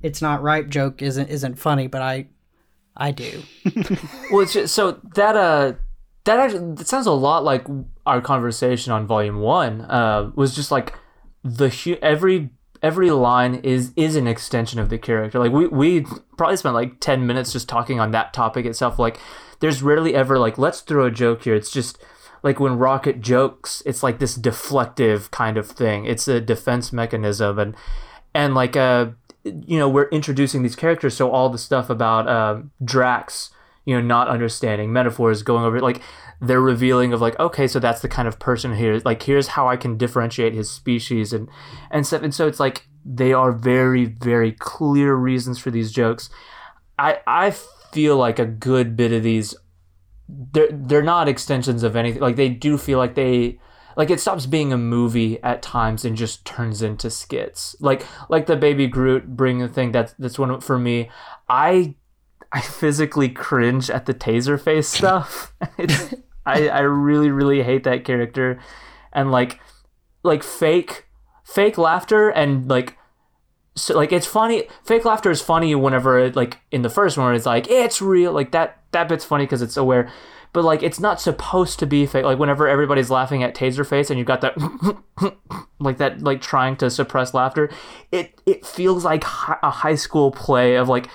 it's 0.01 0.21
not 0.21 0.41
ripe 0.41 0.69
joke 0.69 1.01
isn't 1.01 1.29
isn't 1.29 1.59
funny, 1.59 1.87
but 1.87 2.01
I 2.01 2.27
I 2.95 3.11
do. 3.11 3.43
well, 4.31 4.45
just, 4.45 4.73
so 4.73 4.99
that 5.15 5.35
uh 5.35 5.73
that 6.25 6.39
actually 6.39 6.75
that 6.75 6.87
sounds 6.87 7.07
a 7.07 7.11
lot 7.11 7.43
like 7.43 7.65
our 8.05 8.21
conversation 8.21 8.93
on 8.93 9.07
volume 9.07 9.39
one. 9.39 9.81
Uh, 9.81 10.31
was 10.35 10.55
just 10.55 10.71
like 10.71 10.93
the 11.43 11.97
every 12.01 12.51
every 12.81 13.11
line 13.11 13.55
is 13.55 13.91
is 13.95 14.15
an 14.15 14.27
extension 14.27 14.79
of 14.79 14.89
the 14.89 14.97
character. 14.97 15.39
Like 15.39 15.51
we 15.51 15.67
we 15.67 16.05
probably 16.37 16.57
spent 16.57 16.75
like 16.75 16.99
ten 16.99 17.25
minutes 17.25 17.51
just 17.53 17.67
talking 17.67 17.99
on 17.99 18.11
that 18.11 18.33
topic 18.33 18.65
itself. 18.65 18.99
Like 18.99 19.19
there's 19.59 19.81
rarely 19.81 20.13
ever 20.13 20.37
like 20.37 20.57
let's 20.57 20.81
throw 20.81 21.05
a 21.05 21.11
joke 21.11 21.43
here. 21.43 21.55
It's 21.55 21.71
just 21.71 21.97
like 22.43 22.59
when 22.59 22.77
Rocket 22.77 23.21
jokes, 23.21 23.81
it's 23.85 24.03
like 24.03 24.19
this 24.19 24.37
deflective 24.37 25.31
kind 25.31 25.57
of 25.57 25.65
thing. 25.67 26.05
It's 26.05 26.27
a 26.27 26.41
defense 26.41 26.91
mechanism, 26.91 27.57
and 27.57 27.75
and 28.35 28.53
like 28.53 28.75
uh, 28.75 29.07
you 29.43 29.77
know, 29.77 29.89
we're 29.89 30.09
introducing 30.09 30.63
these 30.63 30.75
characters, 30.75 31.15
so 31.15 31.29
all 31.29 31.49
the 31.49 31.57
stuff 31.57 31.89
about 31.89 32.27
uh, 32.27 32.61
Drax, 32.83 33.51
you 33.85 33.95
know, 33.95 34.01
not 34.01 34.27
understanding 34.27 34.93
metaphors, 34.93 35.43
going 35.43 35.65
over 35.65 35.79
like 35.81 36.01
they're 36.41 36.61
revealing 36.61 37.13
of 37.13 37.21
like, 37.21 37.39
okay, 37.39 37.67
so 37.67 37.79
that's 37.79 38.01
the 38.01 38.09
kind 38.09 38.27
of 38.27 38.39
person 38.39 38.75
here. 38.75 39.01
Like, 39.03 39.23
here's 39.23 39.47
how 39.47 39.67
I 39.67 39.77
can 39.77 39.97
differentiate 39.97 40.53
his 40.53 40.69
species 40.69 41.33
and 41.33 41.49
and 41.91 42.05
stuff. 42.05 42.23
And 42.23 42.33
so 42.33 42.47
it's 42.47 42.59
like 42.59 42.87
they 43.05 43.33
are 43.33 43.51
very 43.51 44.05
very 44.05 44.51
clear 44.53 45.15
reasons 45.15 45.59
for 45.59 45.71
these 45.71 45.91
jokes. 45.91 46.29
I 46.97 47.19
I 47.27 47.51
feel 47.51 48.17
like 48.17 48.39
a 48.39 48.45
good 48.45 48.95
bit 48.95 49.11
of 49.11 49.23
these 49.23 49.55
they're 50.27 50.69
they're 50.71 51.01
not 51.01 51.27
extensions 51.27 51.83
of 51.83 51.95
anything. 51.95 52.21
Like 52.21 52.35
they 52.35 52.49
do 52.49 52.77
feel 52.77 52.97
like 52.97 53.15
they 53.15 53.59
like 53.95 54.09
it 54.09 54.19
stops 54.19 54.45
being 54.45 54.73
a 54.73 54.77
movie 54.77 55.41
at 55.43 55.61
times 55.61 56.05
and 56.05 56.15
just 56.15 56.45
turns 56.45 56.81
into 56.81 57.09
skits. 57.09 57.75
Like 57.79 58.05
like 58.29 58.45
the 58.45 58.55
baby 58.55 58.87
Groot 58.87 59.35
bringing 59.35 59.61
the 59.65 59.73
thing 59.73 59.91
that's 59.91 60.13
that's 60.13 60.39
one 60.39 60.59
for 60.61 60.77
me. 60.77 61.09
I 61.47 61.95
I 62.51 62.61
physically 62.61 63.29
cringe 63.29 63.89
at 63.89 64.05
the 64.05 64.13
taser 64.13 64.59
face 64.59 64.87
stuff. 64.97 65.53
I 66.45 66.67
I 66.67 66.79
really 66.81 67.29
really 67.29 67.63
hate 67.63 67.83
that 67.83 68.05
character, 68.05 68.59
and 69.11 69.31
like 69.31 69.59
like 70.23 70.43
fake 70.43 71.07
fake 71.43 71.77
laughter 71.77 72.29
and 72.29 72.69
like 72.69 72.97
so 73.75 73.95
like 73.95 74.11
it's 74.11 74.25
funny 74.25 74.67
fake 74.83 75.03
laughter 75.03 75.29
is 75.29 75.41
funny 75.41 75.75
whenever 75.75 76.29
like 76.31 76.59
in 76.71 76.83
the 76.83 76.89
first 76.89 77.17
one 77.17 77.35
it's 77.35 77.45
like 77.45 77.67
it's 77.69 78.01
real 78.01 78.31
like 78.31 78.51
that 78.51 78.81
that 78.91 79.09
bit's 79.09 79.25
funny 79.25 79.43
because 79.43 79.61
it's 79.61 79.75
aware 79.75 80.09
but 80.53 80.63
like 80.63 80.83
it's 80.83 80.99
not 80.99 81.19
supposed 81.19 81.79
to 81.79 81.85
be 81.85 82.05
fake. 82.05 82.23
Like 82.23 82.39
whenever 82.39 82.67
everybody's 82.67 83.09
laughing 83.09 83.43
at 83.43 83.55
taserface 83.55 84.09
and 84.09 84.17
you've 84.17 84.27
got 84.27 84.41
that 84.41 85.35
like 85.79 85.97
that 85.97 86.21
like 86.21 86.41
trying 86.41 86.75
to 86.77 86.89
suppress 86.89 87.33
laughter 87.33 87.69
it 88.11 88.39
it 88.45 88.65
feels 88.65 89.03
like 89.03 89.23
a 89.23 89.69
high 89.69 89.95
school 89.95 90.31
play 90.31 90.75
of 90.75 90.87
like 90.87 91.09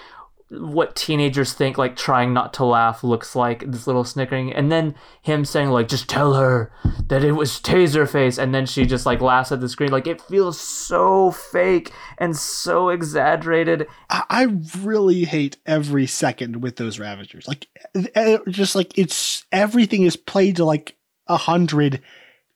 what 0.50 0.96
teenagers 0.96 1.52
think 1.52 1.76
like 1.76 1.94
trying 1.94 2.32
not 2.32 2.54
to 2.54 2.64
laugh 2.64 3.04
looks 3.04 3.36
like 3.36 3.70
this 3.70 3.86
little 3.86 4.04
snickering 4.04 4.50
and 4.50 4.72
then 4.72 4.94
him 5.20 5.44
saying 5.44 5.68
like 5.68 5.88
just 5.88 6.08
tell 6.08 6.34
her 6.34 6.72
that 7.08 7.22
it 7.22 7.32
was 7.32 7.60
taserface 7.60 8.42
and 8.42 8.54
then 8.54 8.64
she 8.64 8.86
just 8.86 9.04
like 9.04 9.20
laughs 9.20 9.52
at 9.52 9.60
the 9.60 9.68
screen. 9.68 9.90
Like 9.90 10.06
it 10.06 10.22
feels 10.22 10.58
so 10.58 11.30
fake 11.30 11.92
and 12.16 12.34
so 12.34 12.88
exaggerated. 12.88 13.86
I 14.08 14.48
really 14.78 15.24
hate 15.24 15.58
every 15.66 16.06
second 16.06 16.62
with 16.62 16.76
those 16.76 16.98
ravagers. 16.98 17.46
Like 17.46 17.66
eh, 18.14 18.38
just 18.48 18.74
like 18.74 18.96
it's 18.96 19.44
everything 19.52 20.04
is 20.04 20.16
played 20.16 20.56
to 20.56 20.64
like 20.64 20.96
a 21.26 21.36
hundred 21.36 22.00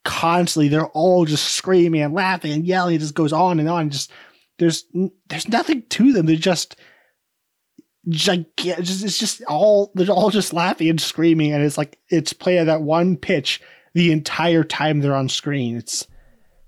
constantly. 0.02 0.68
They're 0.68 0.86
all 0.86 1.26
just 1.26 1.44
screaming 1.44 2.00
and 2.00 2.14
laughing 2.14 2.52
and 2.52 2.66
yelling. 2.66 2.96
It 2.96 3.00
just 3.00 3.14
goes 3.14 3.34
on 3.34 3.60
and 3.60 3.68
on. 3.68 3.90
Just 3.90 4.10
there's 4.58 4.86
there's 5.28 5.48
nothing 5.48 5.82
to 5.90 6.14
them. 6.14 6.24
They're 6.24 6.36
just 6.36 6.76
gigantic. 8.08 8.88
It's 8.88 9.18
just 9.18 9.42
all 9.44 9.92
they're 9.94 10.10
all 10.10 10.30
just 10.30 10.52
laughing 10.52 10.88
and 10.88 11.00
screaming, 11.00 11.52
and 11.52 11.62
it's 11.62 11.78
like 11.78 11.98
it's 12.08 12.32
playing 12.32 12.60
at 12.60 12.66
that 12.66 12.82
one 12.82 13.16
pitch 13.16 13.60
the 13.94 14.12
entire 14.12 14.64
time 14.64 15.00
they're 15.00 15.14
on 15.14 15.28
screen. 15.28 15.76
It's 15.76 16.06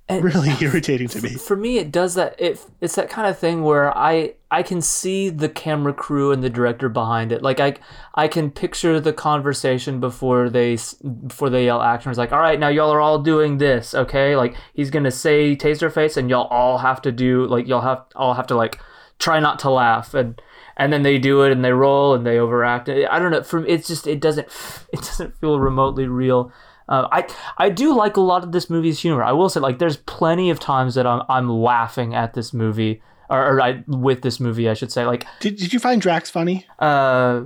and 0.09 0.23
really 0.23 0.53
irritating 0.61 1.09
to 1.09 1.23
me. 1.23 1.31
For 1.31 1.57
me, 1.57 1.79
it 1.79 1.91
does 1.91 2.15
that. 2.15 2.35
It 2.39 2.65
it's 2.81 2.95
that 2.97 3.11
kind 3.11 3.29
of 3.29 3.39
thing 3.39 3.63
where 3.63 3.97
I 3.97 4.35
I 4.51 4.63
can 4.63 4.81
see 4.81 5.31
the 5.31 5.49
camera 5.49 5.95
crew 5.95 6.31
and 6.31 6.43
the 6.43 6.51
director 6.51 6.89
behind 6.89 7.33
it. 7.33 7.43
Like 7.43 7.61
I 7.61 7.77
I 8.15 8.29
can 8.29 8.51
picture 8.51 9.01
the 9.01 9.13
conversation 9.13 10.01
before 10.01 10.51
they 10.51 10.79
before 11.27 11.51
they 11.51 11.65
yell 11.65 11.83
action. 11.83 12.11
It's 12.11 12.19
like, 12.19 12.33
all 12.33 12.41
right, 12.41 12.61
now 12.61 12.69
y'all 12.69 12.91
are 12.91 13.01
all 13.01 13.19
doing 13.19 13.59
this, 13.59 13.95
okay? 13.95 14.37
Like 14.37 14.57
he's 14.75 14.91
gonna 14.91 15.11
say 15.11 15.57
taser 15.57 15.93
face, 15.93 16.17
and 16.17 16.29
y'all 16.29 16.49
all 16.49 16.79
have 16.79 17.01
to 17.03 17.13
do 17.13 17.47
like 17.47 17.67
y'all 17.67 17.81
have 17.81 18.05
all 18.15 18.35
have 18.35 18.47
to 18.49 18.55
like 18.55 18.79
try 19.19 19.41
not 19.41 19.59
to 19.61 19.71
laugh 19.71 20.15
and 20.15 20.41
and 20.77 20.93
then 20.93 21.03
they 21.03 21.19
do 21.19 21.43
it 21.43 21.53
and 21.53 21.65
they 21.65 21.73
roll 21.73 22.15
and 22.15 22.27
they 22.27 22.39
overact. 22.39 22.89
I 22.89 23.19
don't 23.19 23.31
know. 23.31 23.43
From 23.43 23.67
it's 23.67 23.87
just 23.87 24.07
it 24.07 24.21
doesn't 24.21 24.49
it 24.93 25.01
doesn't 25.01 25.37
feel 25.39 25.61
remotely 25.61 26.07
real. 26.07 26.53
Uh, 26.89 27.09
I 27.11 27.27
I 27.57 27.71
do 27.71 27.95
like 27.95 28.17
a 28.17 28.21
lot 28.21 28.45
of 28.45 28.53
this 28.53 28.69
movie's 28.69 29.01
humor. 29.01 29.23
I 29.23 29.33
will 29.33 29.49
say 29.49 29.61
like 29.61 29.79
there's 29.79 29.97
plenty 29.97 30.51
of 30.51 30.61
times 30.61 30.95
that 30.97 31.07
I'm 31.07 31.23
I'm 31.29 31.49
laughing 31.49 32.15
at 32.15 32.35
this 32.35 32.53
movie 32.53 33.03
or, 33.31 33.55
or 33.55 33.61
I 33.61 33.83
with 33.87 34.23
this 34.23 34.41
movie 34.41 34.69
I 34.69 34.75
should 34.75 34.93
say. 34.93 35.07
Like 35.07 35.27
did 35.41 35.57
did 35.57 35.73
you 35.73 35.79
find 35.79 36.01
Drax 36.01 36.29
funny? 36.31 36.67
Uh, 36.79 37.45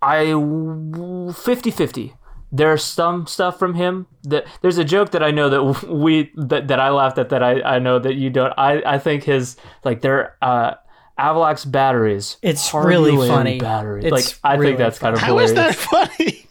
I 0.00 0.26
50-50. 0.26 2.12
There's 2.50 2.82
some 2.82 3.26
stuff 3.26 3.58
from 3.58 3.74
him 3.74 4.06
that 4.24 4.46
there's 4.62 4.78
a 4.78 4.84
joke 4.84 5.10
that 5.10 5.22
I 5.22 5.30
know 5.30 5.48
that 5.50 5.82
we 5.88 6.30
that, 6.36 6.68
that 6.68 6.80
I 6.80 6.90
laughed 6.90 7.18
at 7.18 7.28
that 7.30 7.42
I, 7.42 7.60
I 7.62 7.78
know 7.78 7.98
that 7.98 8.14
you 8.14 8.30
don't. 8.30 8.52
I, 8.56 8.82
I 8.86 8.98
think 8.98 9.24
his 9.24 9.56
like 9.84 10.00
their 10.00 10.36
uh 10.42 10.74
Anulax 11.18 11.64
batteries. 11.64 12.36
It's 12.42 12.72
really 12.72 13.28
funny. 13.28 13.58
Batteries. 13.58 14.04
It's 14.04 14.12
like 14.12 14.38
I 14.44 14.54
really 14.54 14.70
think 14.70 14.78
that's 14.78 14.98
kind 15.00 15.14
of 15.16 15.20
How 15.20 15.38
is 15.40 15.50
hilarious. 15.50 15.76
that 15.76 16.06
funny? 16.16 16.46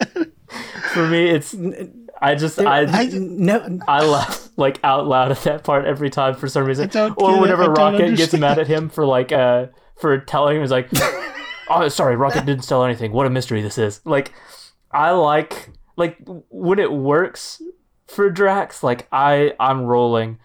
For 0.93 1.07
me, 1.07 1.29
it's 1.29 1.55
I 2.21 2.35
just 2.35 2.59
I 2.59 2.81
I- 2.81 3.09
no, 3.13 3.79
I 3.87 4.03
laugh 4.03 4.49
like 4.57 4.79
out 4.83 5.07
loud 5.07 5.31
at 5.31 5.41
that 5.43 5.63
part 5.63 5.85
every 5.85 6.09
time 6.09 6.35
for 6.35 6.47
some 6.47 6.65
reason. 6.65 6.85
Or 6.89 6.89
get 6.89 7.11
it. 7.17 7.17
whenever 7.41 7.63
I 7.63 7.65
don't 7.65 7.93
Rocket 7.93 8.17
gets 8.17 8.33
mad 8.33 8.59
at 8.59 8.67
him 8.67 8.89
for 8.89 9.05
like 9.05 9.31
uh 9.31 9.67
for 9.95 10.17
telling 10.19 10.55
him 10.57 10.63
he's 10.63 10.71
like 10.71 10.89
Oh 11.69 11.87
sorry, 11.89 12.15
Rocket 12.15 12.45
didn't 12.45 12.63
steal 12.63 12.83
anything. 12.83 13.11
What 13.11 13.25
a 13.27 13.29
mystery 13.29 13.61
this 13.61 13.77
is. 13.77 14.01
Like 14.05 14.33
I 14.91 15.11
like 15.11 15.69
like 15.97 16.17
when 16.49 16.79
it 16.79 16.91
works 16.91 17.61
for 18.07 18.29
Drax, 18.29 18.83
like 18.83 19.07
I 19.11 19.53
I'm 19.59 19.83
rolling. 19.83 20.39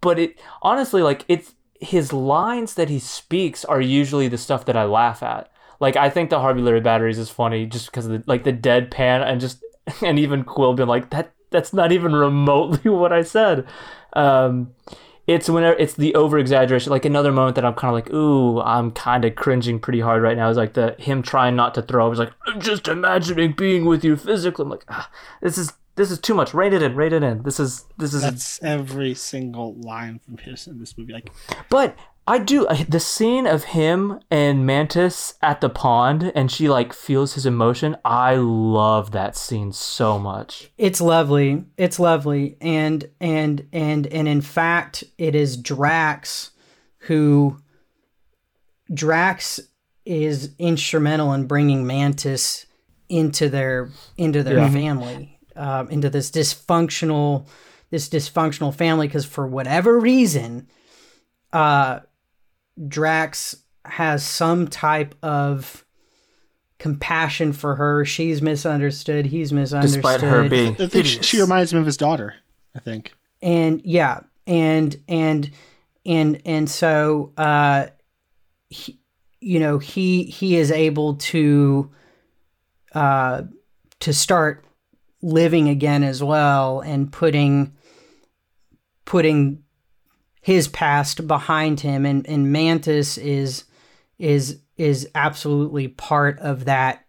But 0.00 0.18
it 0.18 0.38
honestly 0.62 1.02
like 1.02 1.24
it's 1.28 1.54
his 1.80 2.12
lines 2.12 2.74
that 2.74 2.88
he 2.88 2.98
speaks 2.98 3.64
are 3.64 3.80
usually 3.80 4.28
the 4.28 4.38
stuff 4.38 4.66
that 4.66 4.76
I 4.76 4.84
laugh 4.84 5.22
at. 5.22 5.50
Like 5.80 5.96
I 5.96 6.10
think 6.10 6.30
the 6.30 6.38
Harbulary 6.38 6.82
batteries 6.82 7.18
is 7.18 7.30
funny 7.30 7.66
just 7.66 7.86
because 7.86 8.06
of 8.06 8.12
the 8.12 8.24
like 8.26 8.44
the 8.44 8.52
deadpan 8.52 9.24
and 9.24 9.40
just 9.40 9.64
and 10.02 10.18
even 10.18 10.44
Quill 10.44 10.74
being 10.74 10.88
like 10.88 11.10
that 11.10 11.32
that's 11.50 11.72
not 11.72 11.92
even 11.92 12.12
remotely 12.12 12.90
what 12.90 13.12
I 13.12 13.22
said. 13.22 13.66
Um, 14.12 14.72
it's 15.26 15.48
whenever 15.48 15.76
it's 15.76 15.94
the 15.94 16.14
over 16.14 16.38
exaggeration. 16.38 16.90
Like 16.90 17.04
another 17.04 17.32
moment 17.32 17.56
that 17.56 17.64
I'm 17.64 17.74
kind 17.74 17.90
of 17.90 17.94
like, 17.94 18.12
ooh, 18.12 18.60
I'm 18.60 18.92
kind 18.92 19.24
of 19.24 19.34
cringing 19.34 19.80
pretty 19.80 20.00
hard 20.00 20.22
right 20.22 20.36
now. 20.36 20.48
Is 20.48 20.56
like 20.56 20.74
the 20.74 20.94
him 20.98 21.22
trying 21.22 21.56
not 21.56 21.74
to 21.74 21.82
throw. 21.82 22.06
I 22.06 22.08
was 22.08 22.18
like, 22.18 22.32
I'm 22.46 22.60
just 22.60 22.88
imagining 22.88 23.52
being 23.52 23.84
with 23.84 24.04
you 24.04 24.16
physically. 24.16 24.64
I'm 24.64 24.70
like, 24.70 24.84
ah, 24.88 25.10
this 25.42 25.58
is 25.58 25.72
this 25.96 26.10
is 26.10 26.20
too 26.20 26.34
much. 26.34 26.54
Rate 26.54 26.72
it 26.72 26.82
in, 26.82 26.94
rate 26.94 27.12
it 27.12 27.22
in. 27.22 27.42
This 27.42 27.58
is 27.58 27.84
this 27.98 28.14
is 28.14 28.22
That's 28.22 28.62
every 28.62 29.14
single 29.14 29.74
line 29.74 30.20
from 30.20 30.38
his 30.38 30.66
in 30.66 30.78
this 30.78 30.96
movie. 30.96 31.12
Like, 31.12 31.30
But 31.70 31.96
I 32.28 32.38
do 32.38 32.66
the 32.88 32.98
scene 32.98 33.46
of 33.46 33.64
him 33.64 34.18
and 34.32 34.66
Mantis 34.66 35.34
at 35.42 35.60
the 35.60 35.68
pond, 35.68 36.32
and 36.34 36.50
she 36.50 36.68
like 36.68 36.92
feels 36.92 37.34
his 37.34 37.46
emotion. 37.46 37.96
I 38.04 38.34
love 38.34 39.12
that 39.12 39.36
scene 39.36 39.70
so 39.72 40.18
much. 40.18 40.70
it's 40.76 41.00
lovely. 41.00 41.64
It's 41.76 42.00
lovely, 42.00 42.56
and 42.60 43.08
and 43.20 43.68
and 43.72 44.06
and 44.08 44.26
in 44.26 44.40
fact, 44.40 45.04
it 45.18 45.34
is 45.36 45.56
Drax 45.56 46.50
who 47.00 47.58
Drax 48.92 49.60
is 50.04 50.54
instrumental 50.58 51.32
in 51.32 51.46
bringing 51.46 51.86
Mantis 51.86 52.66
into 53.08 53.48
their 53.48 53.90
into 54.16 54.42
their 54.42 54.58
Yeah. 54.58 54.70
family, 54.70 55.38
um, 55.54 55.88
into 55.90 56.10
this 56.10 56.30
dysfunctional 56.30 57.46
this 57.90 58.08
dysfunctional 58.08 58.74
family 58.74 59.06
because 59.06 59.24
for 59.24 59.46
whatever 59.46 59.98
reason, 60.00 60.66
uh, 61.52 62.00
Drax 62.88 63.56
has 63.84 64.24
some 64.24 64.68
type 64.68 65.14
of 65.22 65.84
compassion 66.78 67.52
for 67.52 67.76
her. 67.76 68.04
She's 68.04 68.42
misunderstood. 68.42 69.26
He's 69.26 69.52
misunderstood. 69.52 70.02
Despite 70.02 70.20
her 70.20 70.48
being 70.48 70.76
I 70.78 70.86
think 70.86 71.06
she, 71.06 71.22
she 71.22 71.40
reminds 71.40 71.72
him 71.72 71.78
of 71.78 71.86
his 71.86 71.96
daughter. 71.96 72.34
I 72.74 72.78
think. 72.78 73.14
and 73.40 73.80
yeah 73.84 74.20
and 74.46 74.94
and 75.08 75.50
and 76.04 76.42
and 76.44 76.68
so 76.68 77.32
uh 77.38 77.86
he, 78.68 78.98
you 79.40 79.58
know 79.58 79.78
he 79.78 80.24
he 80.24 80.56
is 80.56 80.70
able 80.70 81.14
to 81.14 81.90
uh 82.92 83.42
to 84.00 84.12
start 84.12 84.64
living 85.22 85.68
again 85.68 86.04
as 86.04 86.22
well 86.22 86.80
and 86.80 87.10
putting 87.10 87.72
putting 89.06 89.62
his 90.46 90.68
past 90.68 91.26
behind 91.26 91.80
him 91.80 92.06
and 92.06 92.24
and 92.28 92.52
mantis 92.52 93.18
is 93.18 93.64
is 94.16 94.60
is 94.76 95.08
absolutely 95.12 95.88
part 95.88 96.38
of 96.38 96.66
that 96.66 97.04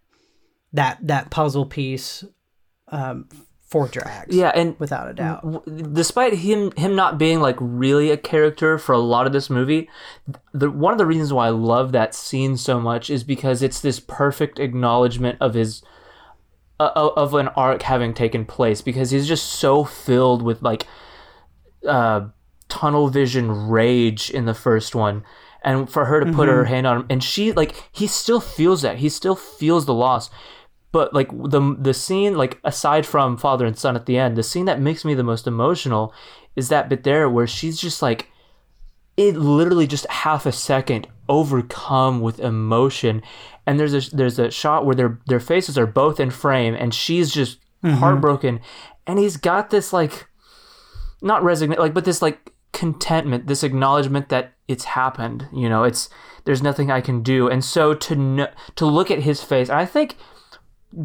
that 0.73 0.97
that 1.03 1.29
puzzle 1.29 1.67
piece 1.67 2.23
um 2.87 3.29
for 3.67 3.87
Drax 3.87 4.33
yeah, 4.33 4.51
and 4.55 4.79
without 4.79 5.07
a 5.07 5.13
doubt. 5.13 5.43
w- 5.43 5.93
despite 5.93 6.33
him 6.33 6.71
him 6.71 6.95
not 6.95 7.19
being 7.19 7.39
like 7.39 7.57
really 7.59 8.09
a 8.09 8.17
character 8.17 8.79
for 8.79 8.93
a 8.93 8.97
lot 8.97 9.27
of 9.27 9.33
this 9.33 9.51
movie 9.51 9.87
the 10.51 10.71
one 10.71 10.91
of 10.91 10.97
the 10.97 11.05
reasons 11.05 11.31
why 11.31 11.45
I 11.45 11.51
love 11.51 11.91
that 11.91 12.15
scene 12.15 12.57
so 12.57 12.79
much 12.79 13.11
is 13.11 13.23
because 13.23 13.61
it's 13.61 13.81
this 13.81 13.99
perfect 13.99 14.57
acknowledgement 14.57 15.37
of 15.39 15.53
his 15.53 15.83
uh, 16.79 16.89
of 16.95 17.35
an 17.35 17.49
arc 17.49 17.83
having 17.83 18.15
taken 18.15 18.45
place 18.45 18.81
because 18.81 19.11
he's 19.11 19.27
just 19.27 19.45
so 19.45 19.83
filled 19.83 20.41
with 20.41 20.63
like 20.63 20.87
uh 21.87 22.29
tunnel 22.69 23.07
vision 23.09 23.69
rage 23.69 24.29
in 24.29 24.45
the 24.45 24.53
first 24.53 24.95
one 24.95 25.23
and 25.61 25.89
for 25.89 26.05
her 26.05 26.23
to 26.23 26.31
put 26.31 26.47
her 26.47 26.63
mm-hmm. 26.63 26.73
hand 26.73 26.87
on 26.87 26.97
him 26.97 27.05
and 27.09 27.23
she 27.23 27.51
like 27.51 27.89
he 27.91 28.07
still 28.07 28.39
feels 28.39 28.81
that 28.81 28.97
he 28.97 29.09
still 29.09 29.35
feels 29.35 29.85
the 29.85 29.93
loss. 29.93 30.29
But 30.91 31.13
like 31.13 31.29
the 31.31 31.75
the 31.77 31.93
scene 31.93 32.37
like 32.37 32.59
aside 32.63 33.05
from 33.05 33.37
father 33.37 33.65
and 33.65 33.77
son 33.77 33.95
at 33.95 34.05
the 34.05 34.17
end 34.17 34.35
the 34.35 34.43
scene 34.43 34.65
that 34.65 34.79
makes 34.79 35.03
me 35.03 35.13
the 35.13 35.23
most 35.23 35.45
emotional 35.45 36.13
is 36.55 36.69
that 36.69 36.89
bit 36.89 37.03
there 37.03 37.29
where 37.29 37.47
she's 37.47 37.79
just 37.79 38.01
like 38.01 38.29
it 39.17 39.35
literally 39.35 39.87
just 39.87 40.05
half 40.07 40.45
a 40.45 40.51
second 40.51 41.07
overcome 41.27 42.21
with 42.21 42.39
emotion. 42.39 43.21
And 43.65 43.79
there's 43.79 43.93
a 43.93 44.15
there's 44.15 44.39
a 44.39 44.51
shot 44.51 44.85
where 44.85 44.95
their 44.95 45.19
their 45.27 45.39
faces 45.39 45.77
are 45.77 45.87
both 45.87 46.19
in 46.19 46.29
frame 46.29 46.75
and 46.75 46.93
she's 46.93 47.33
just 47.33 47.59
mm-hmm. 47.83 47.95
heartbroken. 47.95 48.61
And 49.05 49.19
he's 49.19 49.37
got 49.37 49.69
this 49.69 49.91
like 49.91 50.27
not 51.21 51.43
resignation 51.43 51.81
like 51.81 51.95
but 51.95 52.05
this 52.05 52.21
like 52.21 52.53
contentment 52.77 53.47
this 53.47 53.63
acknowledgement 53.63 54.29
that 54.29 54.53
it's 54.67 54.83
happened 54.85 55.47
you 55.51 55.67
know 55.67 55.83
it's 55.83 56.09
there's 56.45 56.63
nothing 56.63 56.89
i 56.89 57.01
can 57.01 57.21
do. 57.23 57.49
And 57.49 57.63
so 57.63 57.93
to 57.93 58.49
to 58.75 58.85
look 58.85 59.11
at 59.11 59.23
his 59.23 59.43
face 59.43 59.69
i 59.69 59.85
think 59.85 60.15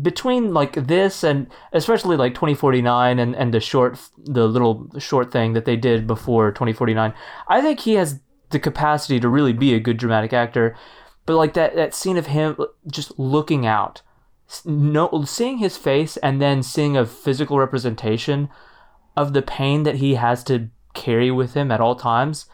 between 0.01 0.55
like 0.55 0.75
this 0.87 1.25
and 1.25 1.49
especially 1.73 2.17
like 2.17 2.35
2049 2.35 3.19
and 3.19 3.35
and 3.35 3.53
the 3.53 3.61
short 3.61 3.99
the 4.19 4.47
little 4.47 4.89
short 4.99 5.33
thing 5.33 5.55
that 5.55 5.65
they 5.65 5.77
did 5.77 6.07
before 6.07 6.53
2049 6.53 7.13
i 7.49 7.61
think 7.61 7.81
he 7.81 7.95
has 7.95 8.21
the 8.53 8.61
capacity 8.61 9.19
to 9.19 9.29
really 9.29 9.53
be 9.53 9.75
a 9.75 9.81
good 9.81 9.97
dramatic 9.97 10.33
actor. 10.33 10.77
But 11.27 11.37
like 11.37 11.55
that 11.55 11.75
that 11.75 11.95
scene 11.95 12.17
of 12.17 12.27
him 12.27 12.57
just 12.87 13.19
looking 13.19 13.67
out 13.67 14.03
no 14.65 15.25
seeing 15.25 15.59
his 15.59 15.77
face 15.77 16.17
and 16.19 16.41
then 16.41 16.63
seeing 16.63 16.97
a 16.97 17.07
physical 17.07 17.59
representation 17.59 18.49
of 19.17 19.33
the 19.33 19.43
pain 19.43 19.83
that 19.85 19.97
he 19.97 20.15
has 20.15 20.45
to 20.45 20.69
carry 20.95 21.31
with 21.31 21.55
him 21.55 21.71
at 21.71 21.81
all 21.81 21.97
times. 21.97 22.47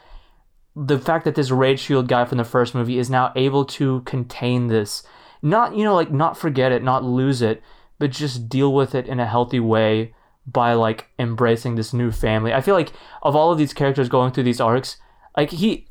The 0.75 0.99
fact 0.99 1.25
that 1.25 1.35
this 1.35 1.51
rage 1.51 1.79
shield 1.79 2.07
guy 2.07 2.25
from 2.25 2.37
the 2.37 2.43
first 2.43 2.73
movie 2.73 2.99
is 2.99 3.09
now 3.09 3.31
able 3.35 3.65
to 3.65 4.01
contain 4.01 4.67
this 4.67 5.03
not 5.41 5.75
you 5.75 5.85
know 5.85 5.95
like 5.95 6.11
not 6.11 6.37
forget 6.37 6.71
it 6.71 6.83
not 6.83 7.03
lose 7.03 7.41
it 7.41 7.63
but 7.97 8.11
just 8.11 8.49
deal 8.49 8.73
with 8.73 8.93
it 8.93 9.07
in 9.07 9.19
a 9.19 9.25
healthy 9.25 9.59
way 9.59 10.13
by 10.45 10.73
like 10.73 11.07
embracing 11.19 11.75
this 11.75 11.93
new 11.93 12.11
family. 12.11 12.53
I 12.53 12.61
feel 12.61 12.75
like 12.75 12.91
of 13.21 13.35
all 13.35 13.51
of 13.51 13.57
these 13.57 13.73
characters 13.73 14.09
going 14.09 14.31
through 14.31 14.43
these 14.43 14.61
arcs 14.61 14.97
like 15.37 15.51
he 15.51 15.87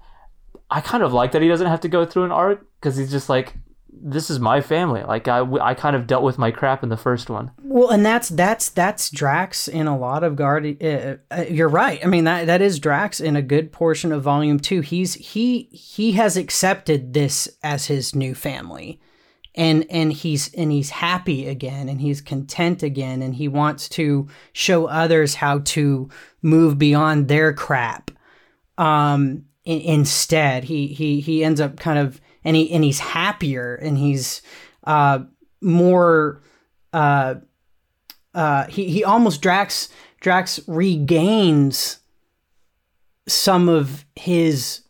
i 0.70 0.80
kind 0.80 1.02
of 1.02 1.12
like 1.12 1.32
that 1.32 1.42
he 1.42 1.48
doesn't 1.48 1.68
have 1.68 1.80
to 1.80 1.88
go 1.88 2.04
through 2.04 2.24
an 2.24 2.32
arc 2.32 2.66
because 2.80 2.96
he's 2.96 3.10
just 3.10 3.28
like 3.28 3.54
this 4.00 4.30
is 4.30 4.38
my 4.38 4.60
family 4.60 5.02
like 5.02 5.28
I, 5.28 5.40
I 5.60 5.74
kind 5.74 5.96
of 5.96 6.06
dealt 6.06 6.22
with 6.22 6.38
my 6.38 6.50
crap 6.50 6.82
in 6.82 6.88
the 6.88 6.96
first 6.96 7.28
one 7.28 7.50
Well, 7.62 7.90
and 7.90 8.04
that's 8.04 8.28
that's 8.30 8.70
that's 8.70 9.10
Drax 9.10 9.68
in 9.68 9.86
a 9.86 9.96
lot 9.96 10.24
of 10.24 10.34
Guardi. 10.34 10.82
Uh, 10.82 11.16
uh, 11.30 11.44
you're 11.48 11.68
right. 11.68 12.00
I 12.02 12.08
mean 12.08 12.24
that 12.24 12.46
that 12.46 12.62
is 12.62 12.78
Drax 12.78 13.20
in 13.20 13.36
a 13.36 13.42
good 13.42 13.72
portion 13.72 14.10
of 14.10 14.22
Volume 14.22 14.58
Two. 14.58 14.80
He's 14.80 15.14
he 15.14 15.68
he 15.70 16.12
has 16.12 16.36
accepted 16.36 17.12
this 17.12 17.48
as 17.62 17.86
his 17.86 18.14
new 18.14 18.34
family, 18.34 19.00
and 19.54 19.84
and 19.90 20.12
he's 20.12 20.52
and 20.54 20.72
he's 20.72 20.90
happy 20.90 21.46
again, 21.46 21.88
and 21.88 22.00
he's 22.00 22.20
content 22.20 22.82
again, 22.82 23.22
and 23.22 23.34
he 23.34 23.48
wants 23.48 23.88
to 23.90 24.28
show 24.52 24.86
others 24.86 25.36
how 25.36 25.58
to 25.60 26.08
move 26.42 26.78
beyond 26.78 27.28
their 27.28 27.52
crap. 27.52 28.10
Um, 28.78 29.44
in, 29.64 29.80
instead, 29.80 30.64
he 30.64 30.88
he 30.88 31.20
he 31.20 31.44
ends 31.44 31.60
up 31.60 31.76
kind 31.78 31.98
of 31.98 32.20
and 32.48 32.56
he 32.56 32.72
and 32.72 32.82
he's 32.82 32.98
happier, 32.98 33.74
and 33.74 33.98
he's 33.98 34.40
uh 34.84 35.20
more 35.60 36.40
uh 36.94 37.34
uh, 38.34 38.66
he 38.68 38.88
he 38.88 39.04
almost 39.04 39.42
Drax 39.42 39.90
Drax 40.20 40.60
regains 40.66 41.98
some 43.26 43.68
of 43.68 44.06
his 44.16 44.80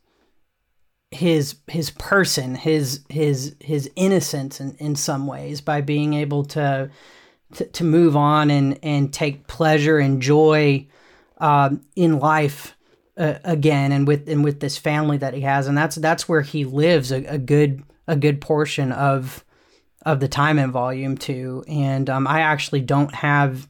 his 1.10 1.56
his 1.66 1.90
person 1.90 2.54
his 2.54 3.04
his 3.08 3.56
his 3.60 3.90
innocence 3.96 4.60
in, 4.60 4.76
in 4.78 4.94
some 4.94 5.26
ways 5.26 5.60
by 5.60 5.80
being 5.80 6.14
able 6.14 6.44
to 6.44 6.90
to, 7.54 7.64
to 7.64 7.84
move 7.84 8.16
on 8.16 8.50
and 8.50 8.78
and 8.84 9.12
take 9.12 9.48
pleasure 9.48 9.98
and 9.98 10.22
joy 10.22 10.86
um, 11.38 11.80
in 11.96 12.20
life 12.20 12.76
uh, 13.18 13.38
again 13.44 13.92
and 13.92 14.06
with 14.06 14.28
and 14.28 14.44
with 14.44 14.60
this 14.60 14.78
family 14.78 15.18
that 15.18 15.34
he 15.34 15.40
has 15.40 15.66
and 15.66 15.76
that's 15.76 15.96
that's 15.96 16.28
where 16.28 16.42
he 16.42 16.64
lives 16.64 17.12
a, 17.12 17.24
a 17.24 17.38
good 17.38 17.82
a 18.06 18.16
good 18.16 18.40
portion 18.40 18.92
of 18.92 19.44
of 20.08 20.20
the 20.20 20.28
time 20.28 20.58
in 20.58 20.72
Volume 20.72 21.16
Two, 21.16 21.64
and 21.68 22.08
um, 22.08 22.26
I 22.26 22.40
actually 22.40 22.80
don't 22.80 23.14
have 23.14 23.68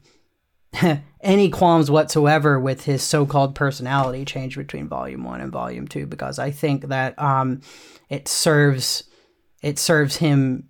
any 1.21 1.49
qualms 1.49 1.89
whatsoever 1.89 2.59
with 2.59 2.85
his 2.85 3.03
so-called 3.03 3.55
personality 3.55 4.25
change 4.25 4.55
between 4.55 4.87
Volume 4.87 5.23
One 5.23 5.41
and 5.41 5.51
Volume 5.51 5.87
Two 5.87 6.05
because 6.05 6.39
I 6.39 6.51
think 6.51 6.87
that 6.87 7.19
um, 7.19 7.61
it 8.09 8.27
serves 8.27 9.03
it 9.61 9.79
serves 9.79 10.17
him 10.17 10.69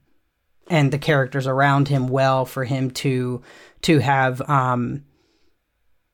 and 0.69 0.91
the 0.91 0.97
characters 0.97 1.45
around 1.45 1.88
him 1.88 2.07
well 2.07 2.45
for 2.45 2.64
him 2.64 2.91
to 2.91 3.41
to 3.81 3.99
have 3.99 4.41
um, 4.49 5.03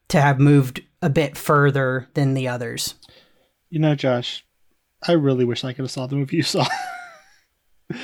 to 0.09 0.21
have 0.21 0.39
moved 0.39 0.81
a 1.01 1.09
bit 1.09 1.37
further 1.37 2.07
than 2.13 2.33
the 2.33 2.47
others. 2.47 2.95
You 3.69 3.79
know, 3.79 3.95
Josh, 3.95 4.45
I 5.07 5.13
really 5.13 5.45
wish 5.45 5.63
I 5.63 5.73
could 5.73 5.83
have 5.83 5.91
saw 5.91 6.07
the 6.07 6.15
movie 6.15 6.37
you 6.37 6.43
saw. 6.43 6.65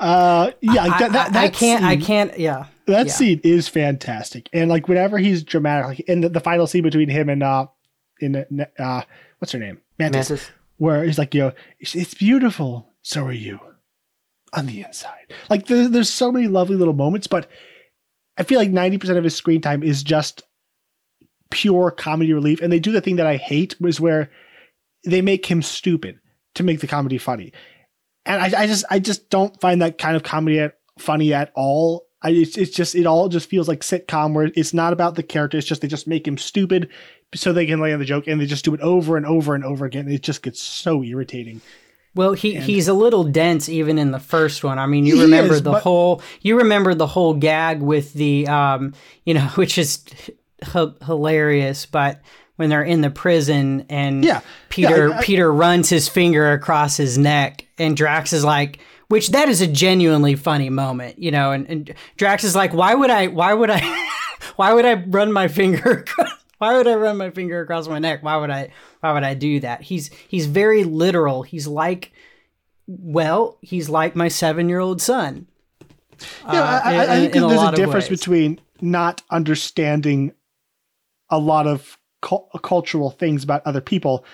uh, 0.00 0.50
yeah, 0.60 0.82
I, 0.82 0.98
that, 0.98 1.12
that, 1.12 1.36
I, 1.36 1.44
I 1.44 1.48
can't. 1.48 1.84
I 1.84 1.96
can't. 1.96 2.38
Yeah. 2.38 2.66
That 2.86 3.06
Yeah. 3.06 3.12
scene 3.12 3.40
is 3.44 3.68
fantastic, 3.68 4.48
and 4.52 4.68
like 4.68 4.88
whenever 4.88 5.16
he's 5.18 5.42
dramatic, 5.42 5.86
like 5.86 6.00
in 6.00 6.20
the, 6.20 6.28
the 6.28 6.40
final 6.40 6.66
scene 6.66 6.82
between 6.82 7.08
him 7.08 7.28
and 7.30 7.42
uh, 7.42 7.66
in 8.20 8.44
uh, 8.78 9.02
what's 9.38 9.52
her 9.52 9.58
name, 9.58 9.80
Mantis, 9.98 10.28
Mantis. 10.28 10.50
where 10.76 11.02
he's 11.04 11.18
like, 11.18 11.34
you 11.34 11.40
know, 11.40 11.52
it's, 11.80 11.94
it's 11.94 12.12
beautiful. 12.14 12.90
So 13.00 13.24
are 13.24 13.32
you, 13.32 13.58
on 14.52 14.66
the 14.66 14.82
inside. 14.82 15.32
Like 15.48 15.66
there's 15.66 15.90
there's 15.90 16.10
so 16.12 16.30
many 16.30 16.46
lovely 16.48 16.76
little 16.76 16.94
moments, 16.94 17.26
but 17.26 17.48
I 18.36 18.42
feel 18.42 18.58
like 18.58 18.70
ninety 18.70 18.98
percent 18.98 19.16
of 19.18 19.24
his 19.24 19.34
screen 19.36 19.60
time 19.62 19.82
is 19.82 20.02
just 20.02 20.42
pure 21.54 21.90
comedy 21.92 22.32
relief, 22.32 22.60
and 22.60 22.72
they 22.72 22.80
do 22.80 22.90
the 22.92 23.00
thing 23.00 23.16
that 23.16 23.26
I 23.26 23.36
hate, 23.36 23.80
was 23.80 24.00
where 24.00 24.28
they 25.06 25.22
make 25.22 25.46
him 25.46 25.62
stupid 25.62 26.18
to 26.56 26.64
make 26.64 26.80
the 26.80 26.86
comedy 26.88 27.16
funny, 27.16 27.52
and 28.26 28.42
I, 28.42 28.62
I 28.62 28.66
just 28.66 28.84
I 28.90 28.98
just 28.98 29.30
don't 29.30 29.58
find 29.60 29.80
that 29.80 29.96
kind 29.98 30.16
of 30.16 30.22
comedy 30.24 30.58
at, 30.58 30.78
funny 30.98 31.32
at 31.32 31.52
all. 31.54 32.06
I, 32.22 32.30
it's, 32.30 32.56
it's 32.56 32.74
just 32.74 32.94
it 32.94 33.06
all 33.06 33.28
just 33.28 33.48
feels 33.48 33.68
like 33.68 33.80
sitcom 33.80 34.34
where 34.34 34.50
it's 34.56 34.74
not 34.74 34.92
about 34.92 35.14
the 35.14 35.22
character. 35.22 35.56
It's 35.58 35.66
just 35.66 35.80
they 35.82 35.88
just 35.88 36.08
make 36.08 36.26
him 36.26 36.38
stupid 36.38 36.88
so 37.34 37.52
they 37.52 37.66
can 37.66 37.80
lay 37.80 37.92
on 37.92 37.98
the 38.00 38.04
joke, 38.04 38.26
and 38.26 38.40
they 38.40 38.46
just 38.46 38.64
do 38.64 38.74
it 38.74 38.80
over 38.80 39.16
and 39.16 39.26
over 39.26 39.54
and 39.54 39.64
over 39.64 39.84
again. 39.84 40.08
It 40.08 40.22
just 40.22 40.42
gets 40.42 40.60
so 40.60 41.02
irritating. 41.04 41.60
Well, 42.16 42.32
he, 42.32 42.54
And- 42.54 42.64
he's 42.64 42.86
a 42.86 42.94
little 42.94 43.24
dense 43.24 43.68
even 43.68 43.98
in 43.98 44.12
the 44.12 44.20
first 44.20 44.62
one. 44.62 44.78
I 44.78 44.86
mean, 44.86 45.04
you 45.04 45.20
remember 45.22 45.54
is, 45.54 45.62
the 45.62 45.72
but- 45.72 45.82
whole 45.82 46.22
you 46.42 46.56
remember 46.58 46.94
the 46.94 47.08
whole 47.08 47.34
gag 47.34 47.82
with 47.82 48.12
the 48.14 48.46
um, 48.48 48.94
you 49.24 49.34
know, 49.34 49.46
which 49.56 49.76
is 49.78 50.04
h- 50.74 50.94
hilarious, 51.06 51.86
but 51.86 52.20
when 52.56 52.70
they're 52.70 52.84
in 52.84 53.00
the 53.00 53.10
prison 53.10 53.84
and 53.88 54.24
Yeah. 54.24 54.40
Peter 54.68 55.08
Yeah, 55.08 55.14
I- 55.14 55.18
I- 55.18 55.22
Peter 55.22 55.52
runs 55.52 55.88
his 55.88 56.08
finger 56.08 56.52
across 56.52 56.96
his 56.96 57.18
neck 57.18 57.66
and 57.78 57.96
Drax 57.96 58.32
is 58.32 58.44
like 58.44 58.78
which 59.08 59.28
that 59.28 59.48
is 59.48 59.60
a 59.60 59.66
genuinely 59.66 60.34
funny 60.34 60.70
moment, 60.70 61.18
you 61.18 61.30
know, 61.30 61.52
and, 61.52 61.68
and 61.68 61.94
Drax 62.16 62.42
is 62.42 62.56
like, 62.56 62.72
why 62.72 62.94
would 62.94 63.10
I 63.10 63.26
why 63.26 63.52
would 63.54 63.70
I 63.70 63.80
why 64.56 64.72
would 64.72 64.86
I 64.86 64.94
run 64.94 65.30
my 65.32 65.48
finger 65.48 65.90
across 65.90 66.30
why 66.58 66.76
would 66.76 66.86
I 66.86 66.94
run 66.94 67.16
my 67.16 67.30
finger 67.30 67.60
across 67.60 67.86
my 67.88 67.98
neck? 67.98 68.22
Why 68.22 68.36
would 68.36 68.50
I 68.50 68.70
why 69.00 69.12
would 69.12 69.24
I 69.24 69.34
do 69.34 69.60
that? 69.60 69.82
He's 69.82 70.10
he's 70.28 70.46
very 70.46 70.84
literal. 70.84 71.42
He's 71.42 71.66
like 71.66 72.12
well, 72.86 73.58
he's 73.62 73.88
like 73.88 74.14
my 74.14 74.28
seven 74.28 74.68
year 74.68 74.78
old 74.78 75.00
son. 75.02 75.46
Yeah, 76.46 76.62
Uh, 76.62 76.80
I, 76.84 76.94
I, 76.94 77.04
I 77.04 77.14
in- 77.16 77.20
think 77.22 77.36
in 77.36 77.42
a 77.42 77.48
there's 77.48 77.60
a 77.60 77.66
of 77.68 77.74
difference 77.74 78.08
between 78.08 78.60
not 78.80 79.22
understanding 79.30 80.32
a 81.30 81.38
lot 81.38 81.66
of 81.66 81.98
cul- 82.22 82.48
cultural 82.62 83.10
things 83.10 83.44
about 83.44 83.62
other 83.66 83.80
people 83.80 84.24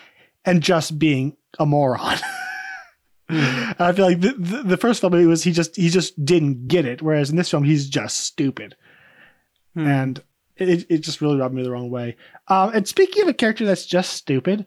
and 0.45 0.63
just 0.63 0.99
being 0.99 1.37
a 1.59 1.67
moron. 1.67 2.19
And 3.29 3.77
I 3.79 3.93
feel 3.93 4.07
like 4.07 4.21
the, 4.21 4.33
the, 4.33 4.63
the 4.63 4.77
first 4.77 5.01
film 5.01 5.15
it 5.15 5.27
was 5.27 5.45
he 5.45 5.53
just 5.53 5.77
he 5.77 5.89
just 5.89 6.25
didn't 6.25 6.67
get 6.69 6.85
it, 6.85 7.01
whereas 7.03 7.31
in 7.31 7.37
this 7.37 7.51
film 7.51 7.65
he's 7.65 7.89
just 7.89 8.19
stupid, 8.19 8.77
Hmm. 9.75 9.87
and 9.87 10.23
it 10.57 10.85
it 10.91 10.99
just 10.99 11.21
really 11.21 11.37
rubbed 11.37 11.55
me 11.55 11.63
the 11.63 11.71
wrong 11.71 11.91
way. 11.91 12.17
Um, 12.49 12.73
and 12.75 12.89
speaking 12.89 13.23
of 13.23 13.29
a 13.29 13.35
character 13.35 13.65
that's 13.65 13.87
just 13.87 14.13
stupid, 14.15 14.67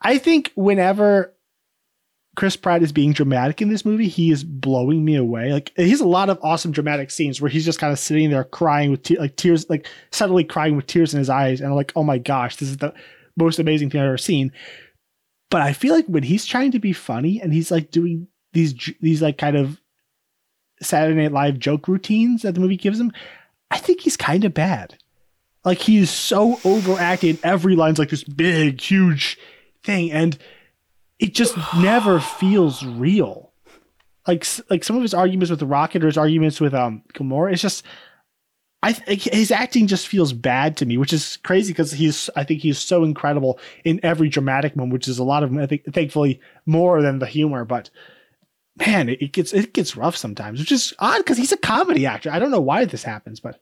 I 0.00 0.16
think 0.16 0.52
whenever 0.54 1.33
Chris 2.34 2.56
Pratt 2.56 2.82
is 2.82 2.92
being 2.92 3.12
dramatic 3.12 3.62
in 3.62 3.68
this 3.68 3.84
movie, 3.84 4.08
he 4.08 4.30
is 4.30 4.42
blowing 4.42 5.04
me 5.04 5.16
away. 5.16 5.52
Like 5.52 5.72
he 5.76 5.90
has 5.90 6.00
a 6.00 6.06
lot 6.06 6.30
of 6.30 6.38
awesome 6.42 6.72
dramatic 6.72 7.10
scenes 7.10 7.40
where 7.40 7.50
he's 7.50 7.64
just 7.64 7.78
kind 7.78 7.92
of 7.92 7.98
sitting 7.98 8.30
there 8.30 8.44
crying 8.44 8.90
with 8.90 9.02
te- 9.02 9.18
like 9.18 9.36
tears, 9.36 9.68
like 9.70 9.86
suddenly 10.10 10.44
crying 10.44 10.76
with 10.76 10.86
tears 10.86 11.14
in 11.14 11.18
his 11.18 11.30
eyes, 11.30 11.60
and 11.60 11.68
I'm 11.68 11.76
like, 11.76 11.92
oh 11.94 12.02
my 12.02 12.18
gosh, 12.18 12.56
this 12.56 12.68
is 12.68 12.78
the 12.78 12.92
most 13.36 13.58
amazing 13.58 13.90
thing 13.90 14.00
I've 14.00 14.08
ever 14.08 14.18
seen. 14.18 14.52
But 15.50 15.62
I 15.62 15.72
feel 15.72 15.94
like 15.94 16.06
when 16.06 16.24
he's 16.24 16.44
trying 16.44 16.72
to 16.72 16.80
be 16.80 16.92
funny 16.92 17.40
and 17.40 17.52
he's 17.52 17.70
like 17.70 17.90
doing 17.90 18.26
these 18.52 18.74
these 19.00 19.22
like 19.22 19.38
kind 19.38 19.56
of 19.56 19.80
Saturday 20.82 21.22
Night 21.22 21.32
Live 21.32 21.58
joke 21.58 21.86
routines 21.86 22.42
that 22.42 22.54
the 22.54 22.60
movie 22.60 22.76
gives 22.76 22.98
him, 22.98 23.12
I 23.70 23.78
think 23.78 24.00
he's 24.00 24.16
kind 24.16 24.44
of 24.44 24.54
bad. 24.54 24.98
Like 25.64 25.78
he's 25.78 26.10
so 26.10 26.58
overacting. 26.64 27.38
Every 27.42 27.76
line's 27.76 27.98
like 27.98 28.10
this 28.10 28.24
big, 28.24 28.80
huge 28.80 29.38
thing, 29.84 30.10
and 30.10 30.36
it 31.24 31.34
just 31.34 31.56
never 31.76 32.20
feels 32.40 32.84
real. 32.84 33.52
Like 34.26 34.46
like 34.70 34.84
some 34.84 34.96
of 34.96 35.02
his 35.02 35.14
arguments 35.14 35.50
with 35.50 35.62
Rocket 35.62 36.02
or 36.02 36.06
his 36.06 36.18
arguments 36.18 36.60
with 36.60 36.74
um 36.74 37.02
Gamora, 37.14 37.52
it's 37.52 37.62
just 37.62 37.84
I 38.82 38.92
think 38.92 39.22
his 39.22 39.50
acting 39.50 39.86
just 39.86 40.08
feels 40.08 40.34
bad 40.34 40.76
to 40.76 40.86
me, 40.86 40.98
which 40.98 41.12
is 41.12 41.38
crazy 41.38 41.72
because 41.72 41.92
he's 41.92 42.30
I 42.36 42.44
think 42.44 42.60
he's 42.60 42.78
so 42.78 43.04
incredible 43.04 43.58
in 43.84 44.00
every 44.02 44.28
dramatic 44.28 44.76
moment, 44.76 44.92
which 44.92 45.08
is 45.08 45.18
a 45.18 45.24
lot 45.24 45.42
of 45.42 45.56
I 45.56 45.66
think 45.66 45.84
thankfully 45.92 46.40
more 46.66 47.02
than 47.02 47.18
the 47.18 47.26
humor, 47.26 47.64
but 47.64 47.90
man, 48.86 49.08
it, 49.08 49.22
it 49.22 49.32
gets 49.32 49.52
it 49.52 49.72
gets 49.72 49.96
rough 49.96 50.16
sometimes, 50.16 50.60
which 50.60 50.72
is 50.72 50.92
odd 50.98 51.18
because 51.18 51.38
he's 51.38 51.52
a 51.52 51.58
comedy 51.58 52.06
actor. 52.06 52.30
I 52.30 52.38
don't 52.38 52.50
know 52.50 52.60
why 52.60 52.84
this 52.84 53.02
happens, 53.02 53.40
but 53.40 53.60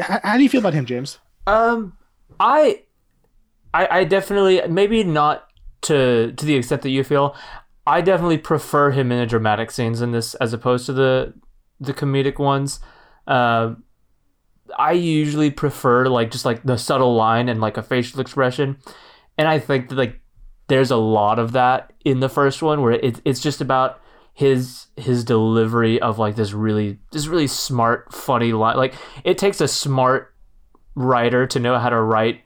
how, 0.00 0.20
how 0.22 0.36
do 0.36 0.42
you 0.42 0.48
feel 0.48 0.60
about 0.60 0.74
him, 0.74 0.86
James? 0.86 1.18
Um, 1.46 1.96
I, 2.40 2.82
I, 3.72 4.00
I 4.00 4.04
definitely 4.04 4.62
maybe 4.68 5.04
not 5.04 5.45
to 5.86 6.32
to 6.32 6.46
the 6.46 6.54
extent 6.54 6.82
that 6.82 6.90
you 6.90 7.04
feel. 7.04 7.34
I 7.86 8.00
definitely 8.00 8.38
prefer 8.38 8.90
him 8.90 9.12
in 9.12 9.18
the 9.18 9.26
dramatic 9.26 9.70
scenes 9.70 10.02
in 10.02 10.10
this 10.10 10.34
as 10.36 10.52
opposed 10.52 10.86
to 10.86 10.92
the 10.92 11.34
the 11.80 11.94
comedic 11.94 12.38
ones. 12.38 12.80
Uh, 13.26 13.74
I 14.78 14.92
usually 14.92 15.50
prefer 15.50 16.06
like 16.06 16.30
just 16.30 16.44
like 16.44 16.62
the 16.62 16.76
subtle 16.76 17.14
line 17.14 17.48
and 17.48 17.60
like 17.60 17.76
a 17.76 17.82
facial 17.82 18.20
expression, 18.20 18.78
and 19.38 19.48
I 19.48 19.58
think 19.58 19.88
that 19.88 19.96
like 19.96 20.20
there's 20.68 20.90
a 20.90 20.96
lot 20.96 21.38
of 21.38 21.52
that 21.52 21.92
in 22.04 22.20
the 22.20 22.28
first 22.28 22.62
one 22.62 22.82
where 22.82 22.92
it, 22.92 23.20
it's 23.24 23.40
just 23.40 23.60
about 23.60 24.00
his 24.34 24.86
his 24.96 25.24
delivery 25.24 26.00
of 26.00 26.18
like 26.18 26.36
this 26.36 26.52
really 26.52 26.98
this 27.12 27.26
really 27.26 27.46
smart 27.46 28.12
funny 28.12 28.52
line 28.52 28.76
like 28.76 28.94
it 29.24 29.38
takes 29.38 29.62
a 29.62 29.68
smart 29.68 30.34
writer 30.94 31.46
to 31.46 31.58
know 31.58 31.78
how 31.78 31.88
to 31.88 31.98
write 31.98 32.45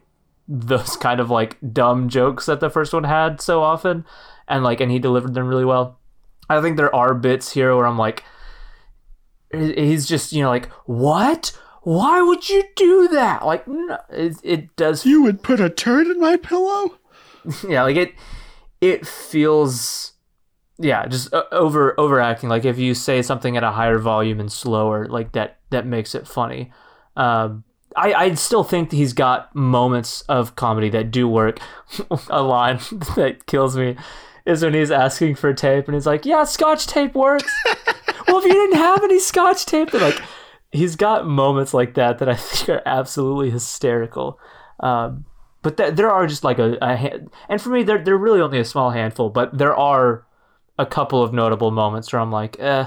those 0.52 0.96
kind 0.96 1.20
of 1.20 1.30
like 1.30 1.56
dumb 1.72 2.08
jokes 2.08 2.46
that 2.46 2.58
the 2.58 2.68
first 2.68 2.92
one 2.92 3.04
had 3.04 3.40
so 3.40 3.62
often 3.62 4.04
and 4.48 4.64
like 4.64 4.80
and 4.80 4.90
he 4.90 4.98
delivered 4.98 5.32
them 5.32 5.46
really 5.46 5.64
well. 5.64 6.00
I 6.48 6.60
think 6.60 6.76
there 6.76 6.94
are 6.94 7.14
bits 7.14 7.52
here 7.52 7.76
where 7.76 7.86
i'm 7.86 7.96
like 7.96 8.24
he's 9.52 10.06
just 10.06 10.32
you 10.32 10.42
know 10.42 10.50
like 10.50 10.68
what? 10.86 11.56
Why 11.82 12.20
would 12.20 12.48
you 12.48 12.64
do 12.76 13.08
that? 13.08 13.46
Like 13.46 13.66
no, 13.68 13.98
it, 14.10 14.36
it 14.42 14.76
does 14.76 15.06
You 15.06 15.22
would 15.22 15.42
put 15.42 15.60
a 15.60 15.70
turd 15.70 16.08
in 16.08 16.20
my 16.20 16.36
pillow? 16.36 16.98
yeah 17.68 17.84
like 17.84 17.96
it 17.96 18.14
it 18.80 19.06
feels 19.06 20.14
yeah 20.78 21.06
just 21.06 21.32
uh, 21.32 21.44
over 21.52 21.98
overacting. 21.98 22.48
Like 22.48 22.64
if 22.64 22.76
you 22.76 22.94
say 22.94 23.22
something 23.22 23.56
at 23.56 23.62
a 23.62 23.70
higher 23.70 23.98
volume 23.98 24.40
and 24.40 24.50
slower 24.50 25.06
like 25.06 25.30
that 25.32 25.58
that 25.70 25.86
makes 25.86 26.16
it 26.16 26.26
funny. 26.26 26.72
Um 27.16 27.62
I, 27.96 28.12
I 28.14 28.34
still 28.34 28.64
think 28.64 28.90
that 28.90 28.96
he's 28.96 29.12
got 29.12 29.54
moments 29.54 30.22
of 30.22 30.56
comedy 30.56 30.88
that 30.90 31.10
do 31.10 31.28
work. 31.28 31.58
a 32.30 32.42
line 32.42 32.76
that 33.16 33.46
kills 33.46 33.76
me 33.76 33.96
is 34.46 34.62
when 34.62 34.74
he's 34.74 34.90
asking 34.90 35.34
for 35.34 35.52
tape 35.52 35.86
and 35.86 35.94
he's 35.94 36.06
like, 36.06 36.24
"Yeah, 36.24 36.44
Scotch 36.44 36.86
tape 36.86 37.14
works." 37.14 37.52
well, 38.26 38.38
if 38.38 38.44
you 38.44 38.52
didn't 38.52 38.78
have 38.78 39.02
any 39.02 39.18
Scotch 39.18 39.66
tape, 39.66 39.90
then 39.90 40.00
like 40.00 40.20
he's 40.72 40.96
got 40.96 41.26
moments 41.26 41.74
like 41.74 41.94
that 41.94 42.18
that 42.18 42.28
I 42.28 42.34
think 42.34 42.68
are 42.68 42.82
absolutely 42.86 43.50
hysterical. 43.50 44.38
Um, 44.80 45.26
but 45.62 45.76
th- 45.76 45.94
there 45.94 46.10
are 46.10 46.26
just 46.26 46.44
like 46.44 46.58
a, 46.58 46.78
a 46.80 46.96
hand, 46.96 47.30
and 47.48 47.60
for 47.60 47.70
me, 47.70 47.82
they're 47.82 48.02
they're 48.02 48.16
really 48.16 48.40
only 48.40 48.58
a 48.58 48.64
small 48.64 48.90
handful, 48.90 49.30
but 49.30 49.56
there 49.56 49.76
are 49.76 50.26
a 50.78 50.86
couple 50.86 51.22
of 51.22 51.32
notable 51.34 51.70
moments 51.70 52.12
where 52.12 52.20
I'm 52.20 52.32
like, 52.32 52.58
eh, 52.58 52.86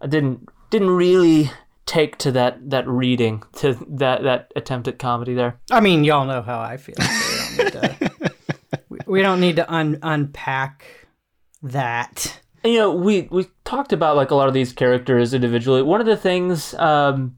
I 0.00 0.06
didn't 0.06 0.48
didn't 0.70 0.90
really 0.90 1.50
take 1.88 2.18
to 2.18 2.30
that 2.32 2.70
that 2.70 2.86
reading 2.86 3.42
to 3.54 3.74
that 3.88 4.22
that 4.22 4.52
attempt 4.54 4.86
at 4.86 4.98
comedy 4.98 5.34
there. 5.34 5.58
I 5.70 5.80
mean, 5.80 6.04
y'all 6.04 6.26
know 6.26 6.42
how 6.42 6.60
I 6.60 6.76
feel. 6.76 6.94
So 6.96 7.64
we, 7.64 7.70
don't 7.70 7.72
need 7.72 7.72
to, 7.72 8.12
we, 8.88 8.98
we 9.06 9.22
don't 9.22 9.40
need 9.40 9.56
to 9.56 9.72
un, 9.72 9.98
unpack 10.02 10.84
that. 11.62 12.40
You 12.62 12.78
know, 12.78 12.94
we 12.94 13.22
we 13.30 13.46
talked 13.64 13.92
about 13.92 14.16
like 14.16 14.30
a 14.30 14.34
lot 14.34 14.48
of 14.48 14.54
these 14.54 14.72
characters 14.72 15.32
individually. 15.32 15.82
One 15.82 16.00
of 16.00 16.06
the 16.06 16.16
things 16.16 16.74
um, 16.74 17.36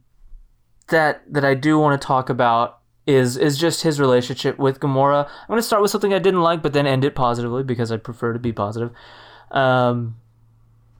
that 0.89 1.23
that 1.33 1.45
I 1.45 1.55
do 1.55 1.79
want 1.79 2.01
to 2.01 2.05
talk 2.05 2.29
about 2.29 2.81
is 3.07 3.37
is 3.37 3.57
just 3.57 3.83
his 3.83 4.01
relationship 4.01 4.59
with 4.59 4.81
Gamora. 4.81 5.27
I'm 5.27 5.49
going 5.49 5.59
to 5.59 5.63
start 5.63 5.81
with 5.81 5.93
something 5.93 6.13
I 6.13 6.19
didn't 6.19 6.43
like, 6.43 6.61
but 6.61 6.73
then 6.73 6.87
end 6.87 7.05
it 7.05 7.15
positively 7.15 7.63
because 7.63 7.93
I 7.93 7.99
prefer 7.99 8.33
to 8.33 8.39
be 8.39 8.53
positive. 8.53 8.91
Um, 9.53 10.17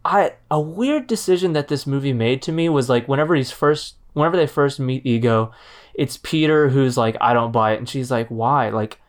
I 0.05 0.35
a 0.51 0.61
weird 0.61 1.07
decision 1.07 1.53
that 1.53 1.69
this 1.69 1.87
movie 1.87 2.13
made 2.13 2.43
to 2.43 2.53
me 2.53 2.69
was 2.69 2.89
like 2.89 3.07
whenever 3.09 3.35
he's 3.35 3.51
first 3.51 3.97
whenever 4.13 4.37
they 4.37 4.47
first 4.47 4.81
meet 4.81 5.07
Ego, 5.07 5.53
it's 5.95 6.17
Peter 6.17 6.69
who's 6.71 6.97
like 6.97 7.17
I 7.21 7.33
don't 7.33 7.53
buy 7.53 7.73
it 7.73 7.79
and 7.79 7.89
she's 7.89 8.11
like 8.11 8.29
why? 8.29 8.71
Like 8.71 9.01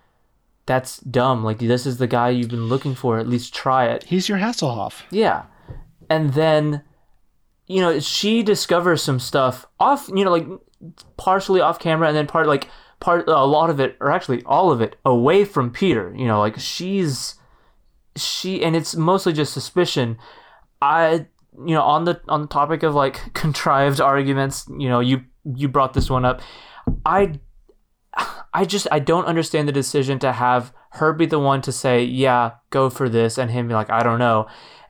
that's 0.66 1.00
dumb. 1.00 1.44
Like 1.44 1.60
this 1.60 1.86
is 1.86 1.98
the 1.98 2.08
guy 2.08 2.30
you've 2.30 2.50
been 2.50 2.68
looking 2.68 2.96
for. 2.96 3.20
At 3.20 3.28
least 3.28 3.54
try 3.54 3.86
it. 3.86 4.04
He's 4.04 4.28
your 4.28 4.38
Hasselhoff. 4.38 5.04
Yeah. 5.10 5.44
And 6.10 6.34
then 6.34 6.84
you 7.68 7.80
know, 7.80 8.00
she 8.00 8.44
discovers 8.44 9.02
some 9.02 9.20
stuff 9.20 9.66
off, 9.80 10.10
you 10.14 10.26
know, 10.26 10.32
like 10.32 10.48
partially 11.16 11.62
off 11.62 11.80
camera 11.80 12.08
and 12.08 12.18
then 12.18 12.28
part 12.28 12.48
like 12.48 12.68
part 13.00 13.28
a 13.28 13.46
lot 13.46 13.70
of 13.70 13.80
it 13.80 13.96
or 14.02 14.12
actually 14.12 14.44
all 14.44 14.72
of 14.72 14.82
it 14.82 14.98
away 15.06 15.46
from 15.46 15.72
Peter. 15.72 16.14
You 16.16 16.26
know, 16.26 16.40
like 16.40 16.60
she's 16.60 17.36
she 18.18 18.62
and 18.62 18.76
it's 18.76 18.96
mostly 18.96 19.32
just 19.32 19.54
suspicion. 19.54 20.18
I 20.82 21.28
you 21.66 21.76
know, 21.76 21.82
on 21.82 22.06
the 22.06 22.22
on 22.28 22.42
the 22.42 22.48
topic 22.48 22.84
of 22.84 22.96
like 22.96 23.34
contrived 23.34 24.00
arguments, 24.02 24.66
you 24.78 24.90
know, 24.90 25.00
you 25.00 25.24
you 25.56 25.68
brought 25.68 25.94
this 25.94 26.10
one 26.10 26.26
up. 26.26 26.42
I 27.06 27.40
I 28.54 28.66
just 28.66 28.88
I 28.92 29.00
don't 29.00 29.26
understand 29.26 29.68
the 29.68 29.74
decision 29.74 30.20
to 30.20 30.32
have 30.32 30.74
her 30.94 31.14
be 31.14 31.26
the 31.26 31.40
one 31.40 31.62
to 31.64 31.72
say, 31.72 32.04
"Yeah, 32.04 32.52
go 32.70 32.90
for 32.90 33.10
this," 33.10 33.38
and 33.38 33.52
him 33.52 33.68
be 33.68 33.74
like, 33.74 33.90
"I 33.90 34.04
don't 34.04 34.20
know." 34.20 34.48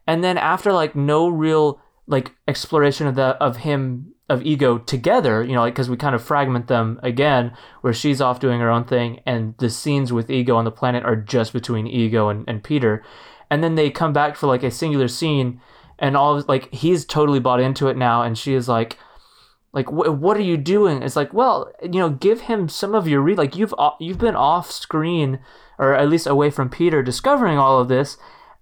And 0.07 0.23
then 0.23 0.37
after 0.37 0.73
like 0.73 0.95
no 0.95 1.27
real 1.27 1.79
like 2.07 2.31
exploration 2.47 3.07
of 3.07 3.15
the 3.15 3.37
of 3.41 3.57
him 3.57 4.13
of 4.29 4.43
ego 4.43 4.77
together, 4.77 5.43
you 5.43 5.53
know, 5.53 5.61
like 5.61 5.73
because 5.73 5.89
we 5.89 5.97
kind 5.97 6.15
of 6.15 6.23
fragment 6.23 6.67
them 6.67 6.99
again, 7.03 7.51
where 7.81 7.93
she's 7.93 8.21
off 8.21 8.39
doing 8.39 8.59
her 8.59 8.69
own 8.69 8.85
thing, 8.85 9.21
and 9.25 9.55
the 9.57 9.69
scenes 9.69 10.13
with 10.13 10.29
ego 10.29 10.55
on 10.55 10.65
the 10.65 10.71
planet 10.71 11.03
are 11.03 11.15
just 11.15 11.53
between 11.53 11.85
ego 11.85 12.29
and, 12.29 12.45
and 12.47 12.63
Peter, 12.63 13.03
and 13.49 13.63
then 13.63 13.75
they 13.75 13.89
come 13.89 14.13
back 14.13 14.35
for 14.35 14.47
like 14.47 14.63
a 14.63 14.71
singular 14.71 15.07
scene, 15.07 15.61
and 16.01 16.17
all 16.17 16.37
of, 16.37 16.49
like 16.49 16.73
he's 16.73 17.05
totally 17.05 17.39
bought 17.39 17.61
into 17.61 17.87
it 17.87 17.95
now, 17.95 18.21
and 18.23 18.37
she 18.37 18.53
is 18.53 18.67
like, 18.67 18.97
like 19.71 19.89
what 19.89 20.35
are 20.35 20.41
you 20.41 20.57
doing? 20.57 21.01
It's 21.01 21.15
like, 21.15 21.33
well, 21.33 21.71
you 21.81 21.99
know, 21.99 22.09
give 22.09 22.41
him 22.41 22.67
some 22.67 22.93
of 22.93 23.07
your 23.07 23.21
read, 23.21 23.37
like 23.37 23.55
you've 23.55 23.73
uh, 23.77 23.91
you've 23.99 24.17
been 24.17 24.35
off 24.35 24.69
screen 24.69 25.39
or 25.79 25.95
at 25.95 26.09
least 26.09 26.27
away 26.27 26.49
from 26.49 26.69
Peter, 26.69 27.01
discovering 27.01 27.57
all 27.57 27.79
of 27.79 27.87
this 27.87 28.17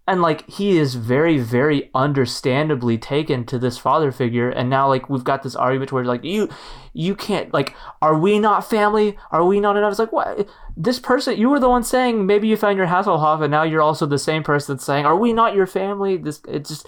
and 0.09 0.23
like 0.23 0.49
he 0.49 0.79
is 0.79 0.95
very 0.95 1.37
very 1.37 1.91
understandably 1.93 2.97
taken 2.97 3.45
to 3.45 3.59
this 3.59 3.77
father 3.77 4.11
figure 4.11 4.49
and 4.49 4.67
now 4.67 4.87
like 4.87 5.07
we've 5.07 5.23
got 5.23 5.43
this 5.43 5.55
argument 5.55 5.91
where 5.91 6.03
like 6.03 6.23
you 6.23 6.49
you 6.93 7.15
can't 7.15 7.53
like 7.53 7.75
are 8.01 8.17
we 8.17 8.39
not 8.39 8.67
family? 8.67 9.15
Are 9.31 9.45
we 9.45 9.59
not 9.59 9.77
enough? 9.77 9.91
It's 9.91 9.99
like 9.99 10.11
what? 10.11 10.49
This 10.75 10.97
person 10.97 11.37
you 11.37 11.47
were 11.47 11.59
the 11.59 11.69
one 11.69 11.83
saying 11.83 12.25
maybe 12.25 12.47
you 12.47 12.57
found 12.57 12.77
your 12.77 12.87
hasselhoff 12.87 13.43
and 13.43 13.51
now 13.51 13.61
you're 13.61 13.83
also 13.83 14.07
the 14.07 14.17
same 14.17 14.41
person 14.41 14.79
saying 14.79 15.05
are 15.05 15.15
we 15.15 15.31
not 15.31 15.53
your 15.53 15.67
family? 15.67 16.17
This 16.17 16.41
it 16.47 16.65
just 16.65 16.87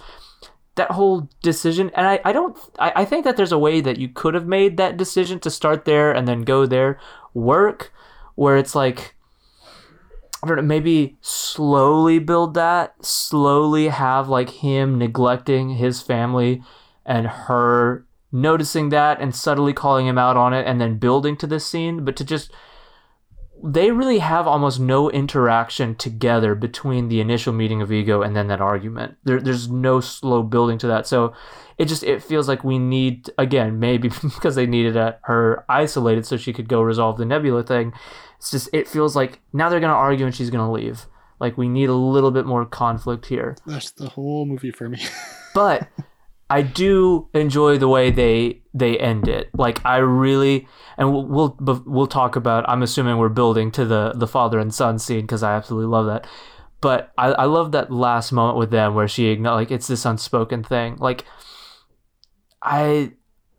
that 0.75 0.91
whole 0.91 1.29
decision 1.41 1.91
and 1.95 2.07
i, 2.07 2.19
I 2.23 2.31
don't 2.31 2.57
I, 2.79 2.93
I 2.97 3.05
think 3.05 3.25
that 3.25 3.37
there's 3.37 3.51
a 3.51 3.59
way 3.59 3.81
that 3.81 3.97
you 3.97 4.07
could 4.07 4.33
have 4.33 4.47
made 4.47 4.77
that 4.77 4.97
decision 4.97 5.39
to 5.41 5.49
start 5.49 5.85
there 5.85 6.11
and 6.11 6.27
then 6.27 6.41
go 6.41 6.65
there 6.65 6.99
work 7.33 7.91
where 8.35 8.57
it's 8.57 8.75
like 8.75 9.15
I 10.43 10.47
don't 10.47 10.55
know, 10.55 10.63
maybe 10.63 11.17
slowly 11.21 12.17
build 12.17 12.55
that, 12.55 13.05
slowly 13.05 13.89
have 13.89 14.27
like 14.27 14.49
him 14.49 14.97
neglecting 14.97 15.71
his 15.71 16.01
family 16.01 16.63
and 17.05 17.27
her 17.27 18.05
noticing 18.31 18.89
that 18.89 19.21
and 19.21 19.35
subtly 19.35 19.73
calling 19.73 20.07
him 20.07 20.17
out 20.17 20.37
on 20.37 20.53
it 20.53 20.65
and 20.65 20.81
then 20.81 20.97
building 20.97 21.37
to 21.37 21.47
this 21.47 21.65
scene, 21.65 22.03
but 22.03 22.15
to 22.15 22.23
just 22.23 22.51
they 23.63 23.91
really 23.91 24.19
have 24.19 24.47
almost 24.47 24.79
no 24.79 25.09
interaction 25.11 25.95
together 25.95 26.55
between 26.55 27.07
the 27.09 27.21
initial 27.21 27.53
meeting 27.53 27.81
of 27.81 27.91
ego 27.91 28.21
and 28.21 28.35
then 28.35 28.47
that 28.47 28.61
argument. 28.61 29.17
There, 29.23 29.39
there's 29.39 29.69
no 29.69 29.99
slow 29.99 30.43
building 30.43 30.77
to 30.79 30.87
that. 30.87 31.07
So 31.07 31.33
it 31.77 31.85
just 31.85 32.03
it 32.03 32.23
feels 32.23 32.47
like 32.47 32.63
we 32.63 32.79
need 32.79 33.29
again 33.37 33.79
maybe 33.79 34.09
because 34.23 34.55
they 34.55 34.65
needed 34.65 34.95
a, 34.97 35.17
her 35.23 35.65
isolated 35.69 36.25
so 36.25 36.37
she 36.37 36.53
could 36.53 36.67
go 36.67 36.81
resolve 36.81 37.17
the 37.17 37.25
nebula 37.25 37.63
thing 37.63 37.93
it's 38.41 38.49
just 38.49 38.69
it 38.73 38.87
feels 38.87 39.15
like 39.15 39.39
now 39.53 39.69
they're 39.69 39.79
gonna 39.79 39.93
argue 39.93 40.25
and 40.25 40.33
she's 40.33 40.49
gonna 40.49 40.71
leave. 40.71 41.05
Like 41.39 41.59
we 41.59 41.69
need 41.69 41.89
a 41.89 41.93
little 41.93 42.31
bit 42.31 42.47
more 42.47 42.65
conflict 42.65 43.27
here. 43.27 43.55
That's 43.67 43.91
the 43.91 44.09
whole 44.09 44.47
movie 44.47 44.71
for 44.71 44.89
me. 44.89 44.99
but 45.53 45.87
I 46.51 46.63
do 46.63 47.29
enjoy 47.33 47.77
the 47.77 47.87
way 47.87 48.11
they 48.11 48.61
they 48.73 48.99
end 48.99 49.29
it. 49.29 49.49
Like 49.53 49.83
I 49.85 49.97
really, 49.97 50.67
and 50.97 51.13
we'll 51.13 51.55
we'll, 51.59 51.83
we'll 51.85 52.07
talk 52.07 52.35
about. 52.35 52.67
I'm 52.67 52.83
assuming 52.83 53.17
we're 53.17 53.29
building 53.29 53.71
to 53.71 53.85
the 53.85 54.11
the 54.13 54.27
father 54.27 54.59
and 54.59 54.73
son 54.73 54.99
scene 54.99 55.21
because 55.21 55.43
I 55.43 55.55
absolutely 55.55 55.87
love 55.87 56.07
that. 56.07 56.27
But 56.81 57.13
I, 57.17 57.27
I 57.27 57.45
love 57.45 57.71
that 57.71 57.89
last 57.89 58.33
moment 58.33 58.57
with 58.57 58.69
them 58.69 58.95
where 58.95 59.07
she 59.07 59.33
like 59.37 59.71
it's 59.71 59.87
this 59.87 60.05
unspoken 60.05 60.61
thing. 60.61 60.97
Like 60.97 61.23
I 62.61 63.13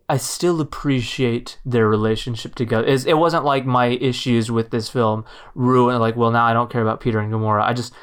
I 0.06 0.18
still 0.18 0.60
appreciate 0.60 1.58
their 1.64 1.88
relationship 1.88 2.54
together. 2.54 2.86
It's, 2.86 3.06
it 3.06 3.14
wasn't 3.14 3.46
like 3.46 3.64
my 3.64 3.86
issues 3.86 4.50
with 4.50 4.70
this 4.70 4.90
film 4.90 5.24
ruined. 5.54 6.00
Like, 6.00 6.16
well, 6.16 6.30
now 6.30 6.44
I 6.44 6.52
don't 6.52 6.70
care 6.70 6.82
about 6.82 7.00
Peter 7.00 7.18
and 7.18 7.32
Gamora. 7.32 7.62
I 7.62 7.72
just, 7.72 7.94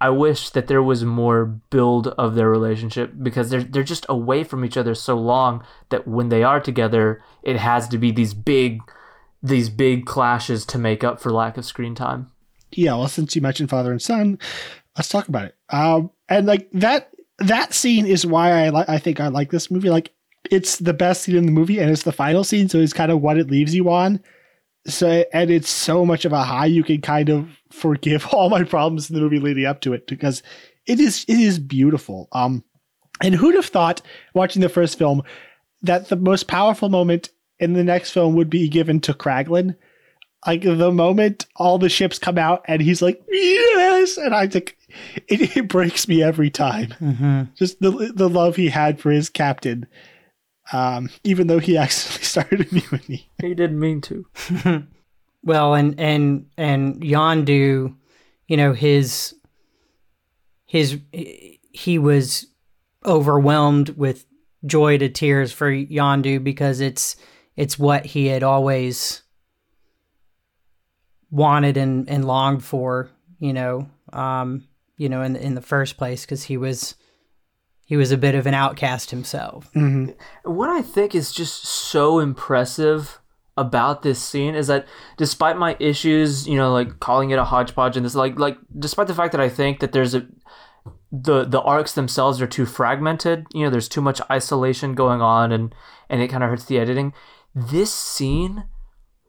I 0.00 0.10
wish 0.10 0.50
that 0.50 0.66
there 0.66 0.82
was 0.82 1.04
more 1.04 1.46
build 1.46 2.08
of 2.08 2.34
their 2.34 2.50
relationship 2.50 3.12
because 3.22 3.48
they're 3.48 3.62
they're 3.62 3.82
just 3.82 4.04
away 4.08 4.44
from 4.44 4.64
each 4.64 4.76
other 4.76 4.94
so 4.94 5.16
long 5.16 5.64
that 5.88 6.06
when 6.06 6.28
they 6.28 6.42
are 6.42 6.60
together, 6.60 7.22
it 7.42 7.56
has 7.56 7.88
to 7.88 7.98
be 7.98 8.10
these 8.10 8.34
big, 8.34 8.80
these 9.42 9.70
big 9.70 10.04
clashes 10.04 10.66
to 10.66 10.78
make 10.78 11.02
up 11.02 11.20
for 11.20 11.32
lack 11.32 11.56
of 11.56 11.64
screen 11.64 11.94
time. 11.94 12.30
Yeah, 12.72 12.94
well, 12.94 13.08
since 13.08 13.34
you 13.34 13.40
mentioned 13.40 13.70
father 13.70 13.90
and 13.90 14.02
son, 14.02 14.38
let's 14.96 15.08
talk 15.08 15.28
about 15.28 15.46
it. 15.46 15.56
Um, 15.70 16.10
and 16.28 16.46
like 16.46 16.68
that 16.72 17.10
that 17.38 17.72
scene 17.72 18.06
is 18.06 18.26
why 18.26 18.64
I 18.64 18.68
like. 18.68 18.88
I 18.88 18.98
think 18.98 19.20
I 19.20 19.28
like 19.28 19.50
this 19.50 19.70
movie. 19.70 19.88
Like 19.88 20.12
it's 20.50 20.76
the 20.76 20.94
best 20.94 21.22
scene 21.22 21.36
in 21.36 21.46
the 21.46 21.52
movie 21.52 21.78
and 21.78 21.90
it's 21.90 22.02
the 22.02 22.12
final 22.12 22.44
scene, 22.44 22.68
so 22.68 22.78
it's 22.78 22.92
kind 22.92 23.10
of 23.10 23.22
what 23.22 23.38
it 23.38 23.50
leaves 23.50 23.74
you 23.74 23.90
on. 23.90 24.20
So 24.86 25.24
and 25.32 25.50
it's 25.50 25.68
so 25.68 26.04
much 26.06 26.24
of 26.24 26.32
a 26.32 26.42
high 26.42 26.66
you 26.66 26.84
can 26.84 27.00
kind 27.00 27.28
of 27.28 27.48
forgive 27.70 28.26
all 28.32 28.48
my 28.48 28.64
problems 28.64 29.10
in 29.10 29.16
the 29.16 29.22
movie 29.22 29.40
leading 29.40 29.66
up 29.66 29.80
to 29.82 29.92
it 29.92 30.06
because 30.06 30.42
it 30.86 31.00
is 31.00 31.24
it 31.28 31.38
is 31.38 31.58
beautiful. 31.58 32.28
Um 32.32 32.64
and 33.22 33.34
who'd 33.34 33.54
have 33.54 33.66
thought 33.66 34.02
watching 34.34 34.62
the 34.62 34.68
first 34.68 34.98
film 34.98 35.22
that 35.82 36.08
the 36.08 36.16
most 36.16 36.48
powerful 36.48 36.88
moment 36.88 37.30
in 37.58 37.72
the 37.72 37.84
next 37.84 38.10
film 38.10 38.34
would 38.34 38.50
be 38.50 38.68
given 38.68 39.00
to 39.00 39.14
Kraglin? 39.14 39.76
Like 40.46 40.62
the 40.62 40.92
moment 40.92 41.46
all 41.56 41.78
the 41.78 41.88
ships 41.88 42.18
come 42.18 42.38
out 42.38 42.62
and 42.68 42.80
he's 42.80 43.02
like, 43.02 43.20
yes, 43.28 44.16
and 44.16 44.34
I 44.34 44.46
think 44.46 44.76
it, 45.28 45.56
it 45.56 45.68
breaks 45.68 46.06
me 46.06 46.22
every 46.22 46.50
time. 46.50 46.94
Mm-hmm. 47.00 47.42
Just 47.54 47.80
the 47.80 48.12
the 48.14 48.28
love 48.28 48.56
he 48.56 48.68
had 48.68 49.00
for 49.00 49.10
his 49.10 49.28
captain 49.28 49.86
um, 50.72 51.10
even 51.24 51.46
though 51.46 51.58
he 51.58 51.76
actually 51.78 52.24
started 52.24 52.70
a 52.70 52.74
mutiny. 52.74 53.30
He 53.40 53.54
didn't 53.54 53.78
mean 53.78 54.00
to. 54.02 54.26
well, 55.44 55.74
and 55.74 55.98
and 55.98 56.46
and 56.56 57.00
Yondu, 57.02 57.94
you 58.48 58.56
know 58.56 58.72
his 58.72 59.34
his 60.66 60.98
he 61.12 61.98
was 61.98 62.46
overwhelmed 63.04 63.90
with 63.90 64.26
joy 64.64 64.98
to 64.98 65.08
tears 65.08 65.52
for 65.52 65.70
Yondu 65.70 66.42
because 66.42 66.80
it's 66.80 67.16
it's 67.56 67.78
what 67.78 68.04
he 68.04 68.26
had 68.26 68.42
always 68.42 69.22
wanted 71.30 71.76
and, 71.76 72.08
and 72.08 72.24
longed 72.24 72.64
for, 72.64 73.10
you 73.38 73.52
know, 73.52 73.88
um, 74.12 74.66
you 74.96 75.08
know, 75.08 75.22
in 75.22 75.36
in 75.36 75.54
the 75.54 75.62
first 75.62 75.96
place 75.96 76.24
because 76.24 76.44
he 76.44 76.56
was 76.56 76.94
he 77.86 77.96
was 77.96 78.10
a 78.10 78.18
bit 78.18 78.34
of 78.34 78.46
an 78.46 78.52
outcast 78.52 79.12
himself. 79.12 79.72
Mm-hmm. 79.72 80.10
What 80.50 80.68
I 80.68 80.82
think 80.82 81.14
is 81.14 81.32
just 81.32 81.64
so 81.64 82.18
impressive 82.18 83.20
about 83.56 84.02
this 84.02 84.20
scene 84.20 84.56
is 84.56 84.66
that 84.66 84.86
despite 85.16 85.56
my 85.56 85.76
issues, 85.78 86.48
you 86.48 86.56
know, 86.56 86.72
like 86.72 86.98
calling 86.98 87.30
it 87.30 87.38
a 87.38 87.44
hodgepodge 87.44 87.96
and 87.96 88.04
this 88.04 88.16
like 88.16 88.38
like 88.38 88.58
despite 88.76 89.06
the 89.06 89.14
fact 89.14 89.32
that 89.32 89.40
I 89.40 89.48
think 89.48 89.78
that 89.78 89.92
there's 89.92 90.14
a 90.14 90.26
the 91.12 91.44
the 91.44 91.62
arcs 91.62 91.92
themselves 91.94 92.42
are 92.42 92.46
too 92.48 92.66
fragmented, 92.66 93.46
you 93.54 93.64
know, 93.64 93.70
there's 93.70 93.88
too 93.88 94.02
much 94.02 94.20
isolation 94.30 94.94
going 94.94 95.22
on 95.22 95.52
and 95.52 95.72
and 96.10 96.20
it 96.20 96.28
kind 96.28 96.42
of 96.42 96.50
hurts 96.50 96.64
the 96.64 96.80
editing. 96.80 97.14
This 97.54 97.94
scene 97.94 98.64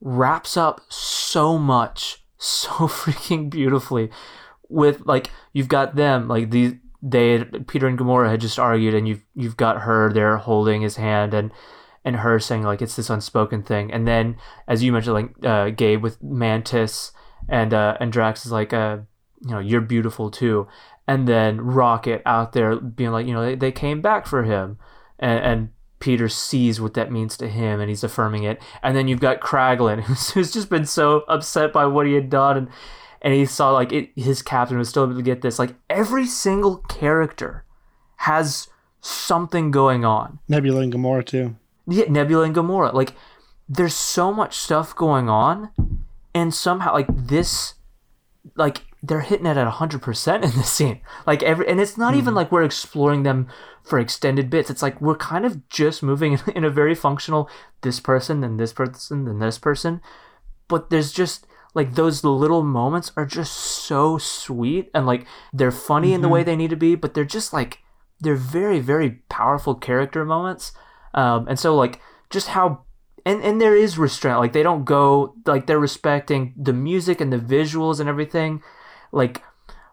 wraps 0.01 0.57
up 0.57 0.81
so 0.89 1.59
much 1.59 2.23
so 2.39 2.69
freaking 2.88 3.51
beautifully 3.51 4.09
with 4.67 5.05
like 5.05 5.29
you've 5.53 5.69
got 5.69 5.95
them 5.95 6.27
like 6.27 6.49
these 6.49 6.73
they 7.09 7.43
Peter 7.67 7.88
and 7.88 7.97
Gamora 7.97 8.29
had 8.29 8.41
just 8.41 8.59
argued, 8.59 8.93
and 8.93 9.07
you've 9.07 9.23
you've 9.35 9.57
got 9.57 9.81
her 9.81 10.11
there 10.11 10.38
holding 10.38 10.81
his 10.81 10.97
hand 10.97 11.34
and 11.34 11.51
and 12.03 12.17
her 12.17 12.39
saying 12.39 12.63
like 12.63 12.81
it's 12.81 12.95
this 12.95 13.09
unspoken 13.09 13.63
thing, 13.63 13.91
and 13.91 14.07
then 14.07 14.38
as 14.67 14.84
you 14.84 14.91
mentioned, 14.91 15.13
like 15.13 15.45
uh, 15.45 15.69
Gabe 15.69 16.01
with 16.01 16.21
Mantis 16.21 17.11
and 17.47 17.73
uh, 17.73 17.97
and 17.99 18.11
Drax 18.11 18.45
is 18.45 18.51
like 18.51 18.73
uh 18.73 18.97
you 19.41 19.51
know 19.51 19.59
you're 19.59 19.81
beautiful 19.81 20.29
too, 20.29 20.67
and 21.07 21.27
then 21.27 21.61
Rocket 21.61 22.21
out 22.25 22.53
there 22.53 22.75
being 22.75 23.11
like 23.11 23.25
you 23.25 23.34
know 23.34 23.45
they, 23.45 23.55
they 23.55 23.71
came 23.71 24.01
back 24.01 24.25
for 24.25 24.43
him, 24.43 24.77
and, 25.19 25.39
and 25.39 25.69
Peter 25.99 26.29
sees 26.29 26.79
what 26.79 26.93
that 26.93 27.11
means 27.11 27.38
to 27.38 27.47
him 27.47 27.79
and 27.79 27.89
he's 27.89 28.03
affirming 28.03 28.43
it. 28.43 28.61
And 28.84 28.95
then 28.95 29.07
you've 29.07 29.19
got 29.19 29.41
Kraglin, 29.41 30.01
who's, 30.03 30.29
who's 30.29 30.51
just 30.51 30.69
been 30.69 30.85
so 30.85 31.23
upset 31.27 31.73
by 31.73 31.85
what 31.85 32.05
he 32.05 32.13
had 32.13 32.29
done 32.29 32.55
and 32.55 32.69
and 33.22 33.34
he 33.34 33.45
saw 33.45 33.72
like 33.72 33.91
it, 33.91 34.11
his 34.15 34.41
captain 34.41 34.77
was 34.77 34.89
still 34.89 35.03
able 35.03 35.15
to 35.15 35.22
get 35.22 35.41
this. 35.41 35.60
Like 35.60 35.76
every 35.89 36.26
single 36.26 36.77
character 36.77 37.65
has 38.18 38.68
something 39.02 39.72
going 39.72 40.06
on. 40.06 40.39
Nebula 40.48 40.81
and 40.81 40.94
Gamora 40.94 41.26
too. 41.26 41.56
Yeah, 41.88 42.06
Nebula 42.10 42.44
and 42.44 42.56
Gamora. 42.56 42.94
Like, 42.94 43.14
there's 43.69 43.95
so 43.95 44.34
much 44.34 44.57
stuff 44.57 44.95
going 44.95 45.30
on, 45.30 45.72
and 46.34 46.53
somehow, 46.53 46.94
like 46.94 47.07
this, 47.10 47.76
like 48.56 48.84
they're 49.02 49.22
hitting 49.22 49.45
it 49.45 49.57
at 49.57 49.68
hundred 49.68 50.02
percent 50.02 50.44
in 50.44 50.52
this 50.52 50.72
scene. 50.72 51.02
Like 51.26 51.44
every, 51.44 51.68
and 51.68 51.80
it's 51.80 51.98
not 51.98 52.15
even 52.15 52.31
hmm. 52.34 52.38
like 52.38 52.52
we're 52.52 52.64
exploring 52.64 53.23
them 53.23 53.48
for 53.84 53.99
extended 53.99 54.49
bits. 54.49 54.69
It's 54.69 54.81
like 54.81 54.99
we're 54.99 55.15
kind 55.15 55.45
of 55.45 55.68
just 55.69 56.03
moving 56.03 56.34
in, 56.34 56.39
in 56.56 56.64
a 56.64 56.69
very 56.69 56.95
functional 56.95 57.49
this 57.81 57.99
person, 57.99 58.41
then 58.41 58.57
this 58.57 58.73
person, 58.73 59.26
then 59.26 59.39
this 59.39 59.57
person. 59.57 60.02
But 60.68 60.89
there's 60.89 61.14
just 61.14 61.47
like 61.77 61.93
those 61.93 62.23
little 62.23 62.63
moments 62.63 63.11
are 63.15 63.25
just 63.25 63.53
so 63.53 64.17
sweet 64.17 64.89
and 64.95 65.05
like 65.05 65.27
they're 65.53 65.69
funny 65.69 66.11
in 66.11 66.21
the 66.21 66.27
way 66.27 66.41
they 66.41 66.55
need 66.55 66.71
to 66.71 66.75
be, 66.75 66.95
but 66.95 67.13
they're 67.13 67.23
just 67.23 67.53
like 67.53 67.77
they're 68.19 68.33
very 68.33 68.79
very 68.79 69.21
powerful 69.29 69.75
character 69.75 70.25
moments. 70.25 70.71
Um, 71.13 71.47
and 71.47 71.59
so 71.59 71.75
like 71.75 72.01
just 72.31 72.47
how 72.47 72.81
and 73.27 73.43
and 73.43 73.61
there 73.61 73.75
is 73.75 73.99
restraint. 73.99 74.39
Like 74.39 74.53
they 74.53 74.63
don't 74.63 74.85
go 74.85 75.35
like 75.45 75.67
they're 75.67 75.77
respecting 75.77 76.55
the 76.57 76.73
music 76.73 77.21
and 77.21 77.31
the 77.31 77.37
visuals 77.37 77.99
and 77.99 78.09
everything. 78.09 78.63
Like 79.11 79.43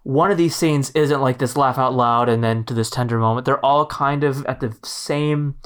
one 0.05 0.31
of 0.31 0.39
these 0.39 0.57
scenes 0.57 0.91
isn't 0.93 1.21
like 1.21 1.37
this 1.37 1.55
laugh 1.55 1.77
out 1.77 1.93
loud 1.93 2.31
and 2.31 2.43
then 2.43 2.65
to 2.65 2.73
this 2.73 2.89
tender 2.89 3.19
moment. 3.19 3.45
They're 3.45 3.63
all 3.63 3.85
kind 3.85 4.25
of 4.25 4.47
at 4.47 4.61
the 4.61 4.75
same 4.83 5.57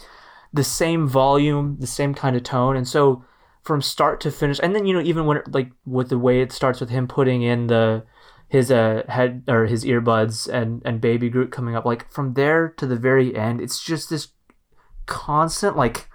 the 0.53 0.65
same 0.65 1.07
volume, 1.07 1.77
the 1.79 1.87
same 1.87 2.13
kind 2.13 2.35
of 2.35 2.43
tone. 2.43 2.77
And 2.77 2.89
so 2.89 3.25
from 3.69 3.83
start 3.83 4.21
to 4.21 4.31
finish 4.31 4.59
and 4.63 4.75
then 4.75 4.87
you 4.87 4.95
know 4.95 5.01
even 5.01 5.27
when 5.27 5.37
it, 5.37 5.53
like 5.53 5.71
with 5.85 6.09
the 6.09 6.19
way 6.19 6.41
it 6.41 6.51
starts 6.51 6.81
with 6.81 6.91
him 6.91 7.07
putting 7.07 7.43
in 7.43 7.69
the 7.69 8.03
his 8.49 8.71
uh 8.71 9.03
head 9.09 9.45
or 9.47 9.67
his 9.67 9.85
earbuds 9.85 10.49
and 10.49 10.83
and 10.85 11.01
baby 11.01 11.29
Groot 11.29 11.53
coming 11.53 11.77
up 11.77 11.85
like 11.85 12.11
from 12.11 12.33
there 12.33 12.71
to 12.79 12.87
the 12.87 12.97
very 12.97 13.37
end 13.37 13.61
it's 13.61 13.85
just 13.85 14.09
this 14.09 14.29
constant 15.05 15.77
like 15.77 16.09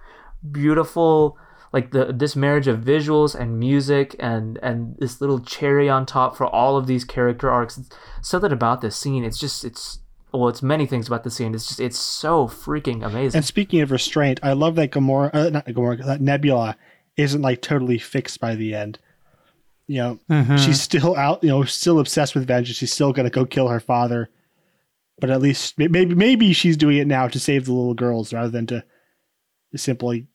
beautiful 0.51 1.37
like 1.73 1.91
the 1.91 2.13
this 2.13 2.35
marriage 2.35 2.67
of 2.67 2.79
visuals 2.79 3.35
and 3.37 3.59
music 3.59 4.15
and 4.19 4.59
and 4.61 4.95
this 4.99 5.19
little 5.19 5.39
cherry 5.39 5.89
on 5.89 6.05
top 6.05 6.37
for 6.37 6.45
all 6.45 6.77
of 6.77 6.85
these 6.85 7.03
character 7.03 7.49
arcs. 7.49 7.81
Something 8.21 8.51
about 8.51 8.81
this 8.81 8.95
scene. 8.95 9.23
It's 9.23 9.39
just 9.39 9.65
it's 9.65 9.99
well 10.31 10.47
it's 10.47 10.61
many 10.61 10.85
things 10.85 11.07
about 11.07 11.23
the 11.23 11.31
scene. 11.31 11.55
It's 11.55 11.67
just 11.67 11.79
it's 11.79 11.97
so 11.97 12.47
freaking 12.47 13.03
amazing. 13.03 13.39
And 13.39 13.45
speaking 13.45 13.81
of 13.81 13.89
restraint, 13.89 14.39
I 14.43 14.53
love 14.53 14.75
that 14.75 14.91
Gamora, 14.91 15.31
uh, 15.33 15.49
not 15.49 15.65
Gamora, 15.65 16.05
that 16.05 16.21
Nebula 16.21 16.77
isn't 17.17 17.41
like 17.41 17.61
totally 17.61 17.97
fixed 17.97 18.39
by 18.39 18.55
the 18.55 18.73
end. 18.73 18.99
You 19.87 19.97
know, 20.29 20.57
she's 20.57 20.81
still 20.81 21.15
out. 21.15 21.43
You 21.43 21.49
know, 21.49 21.63
still 21.63 21.99
obsessed 21.99 22.35
with 22.35 22.47
vengeance. 22.47 22.77
She's 22.77 22.93
still 22.93 23.13
gonna 23.13 23.29
go 23.29 23.45
kill 23.45 23.67
her 23.67 23.79
father, 23.79 24.29
but 25.19 25.29
at 25.29 25.41
least 25.41 25.77
maybe 25.77 26.15
maybe 26.15 26.53
she's 26.53 26.77
doing 26.77 26.97
it 26.97 27.07
now 27.07 27.27
to 27.27 27.39
save 27.39 27.65
the 27.65 27.73
little 27.73 27.93
girls 27.93 28.33
rather 28.33 28.49
than 28.49 28.65
to 28.67 28.83
simply, 29.75 30.27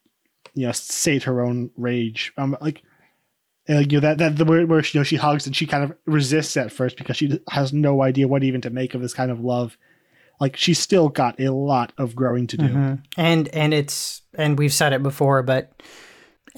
you 0.55 0.67
know, 0.67 0.73
sate 0.73 1.23
her 1.25 1.41
own 1.41 1.71
rage. 1.77 2.33
Um, 2.37 2.57
like. 2.61 2.83
And, 3.71 3.77
like, 3.77 3.93
you 3.93 4.01
know 4.01 4.09
that 4.09 4.17
that 4.17 4.37
the 4.37 4.47
where, 4.47 4.67
where 4.67 4.83
she, 4.83 4.97
you 4.97 5.01
know 5.01 5.05
she 5.05 5.17
hugs 5.17 5.47
and 5.47 5.55
she 5.55 5.67
kind 5.67 5.85
of 5.85 5.93
resists 6.07 6.57
at 6.57 6.73
first 6.73 6.97
because 6.97 7.19
she 7.19 7.39
has 7.51 7.71
no 7.71 8.03
idea 8.03 8.27
what 8.27 8.43
even 8.43 8.63
to 8.63 8.71
make 8.71 8.95
of 8.95 9.03
this 9.03 9.13
kind 9.13 9.31
of 9.31 9.41
love. 9.41 9.77
Like 10.41 10.57
she's 10.57 10.79
still 10.79 11.11
got 11.11 11.39
a 11.39 11.53
lot 11.53 11.93
of 11.99 12.17
growing 12.17 12.47
to 12.47 12.57
do. 12.57 12.65
and 13.19 13.49
and 13.49 13.75
it's 13.75 14.23
and 14.33 14.59
we've 14.59 14.73
said 14.73 14.95
it 14.95 15.03
before, 15.03 15.43
but 15.43 15.83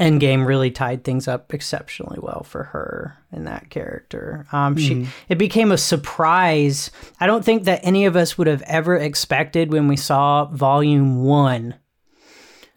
Endgame 0.01 0.47
really 0.47 0.71
tied 0.71 1.05
things 1.05 1.29
up 1.29 1.53
exceptionally 1.53 2.19
well 2.21 2.43
for 2.43 2.65
her 2.65 3.19
in 3.33 3.45
that 3.45 3.69
character. 3.69 4.47
Um, 4.51 4.77
she 4.77 5.07
it 5.29 5.37
became 5.37 5.71
a 5.71 5.79
surprise. 5.79 6.91
I 7.21 7.27
don't 7.27 7.45
think 7.45 7.65
that 7.65 7.81
any 7.83 8.07
of 8.07 8.17
us 8.17 8.39
would 8.39 8.47
have 8.47 8.63
ever 8.63 8.97
expected 8.97 9.71
when 9.71 9.89
we 9.89 9.97
saw 9.97 10.47
Volume 10.47 11.23
One 11.23 11.75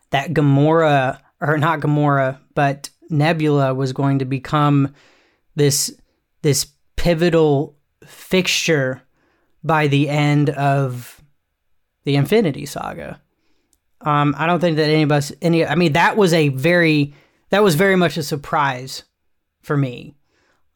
that 0.10 0.34
Gamora 0.34 1.20
or 1.40 1.58
not 1.58 1.80
Gamora, 1.80 2.40
but 2.56 2.90
Nebula 3.10 3.74
was 3.74 3.94
going 3.94 4.20
to 4.20 4.26
become 4.26 4.94
this 5.56 5.96
this 6.42 6.68
pivotal 6.98 7.78
fixture 8.06 9.02
by 9.64 9.88
the 9.88 10.10
end 10.10 10.50
of 10.50 11.22
the 12.04 12.16
Infinity 12.16 12.66
Saga. 12.66 13.22
Um, 14.04 14.36
I 14.38 14.46
don't 14.46 14.60
think 14.60 14.78
that 14.78 14.90
any 14.90 15.04
of 15.04 15.12
us, 15.12 15.32
any, 15.42 15.66
I 15.66 15.76
mean, 15.76 15.94
that 15.94 16.18
was 16.18 16.34
a 16.34 16.50
very, 16.50 17.14
that 17.50 17.64
was 17.64 17.76
very 17.76 17.96
much 17.96 18.18
a 18.18 18.24
surprise 18.24 19.04
for 19.62 19.78
me, 19.78 20.16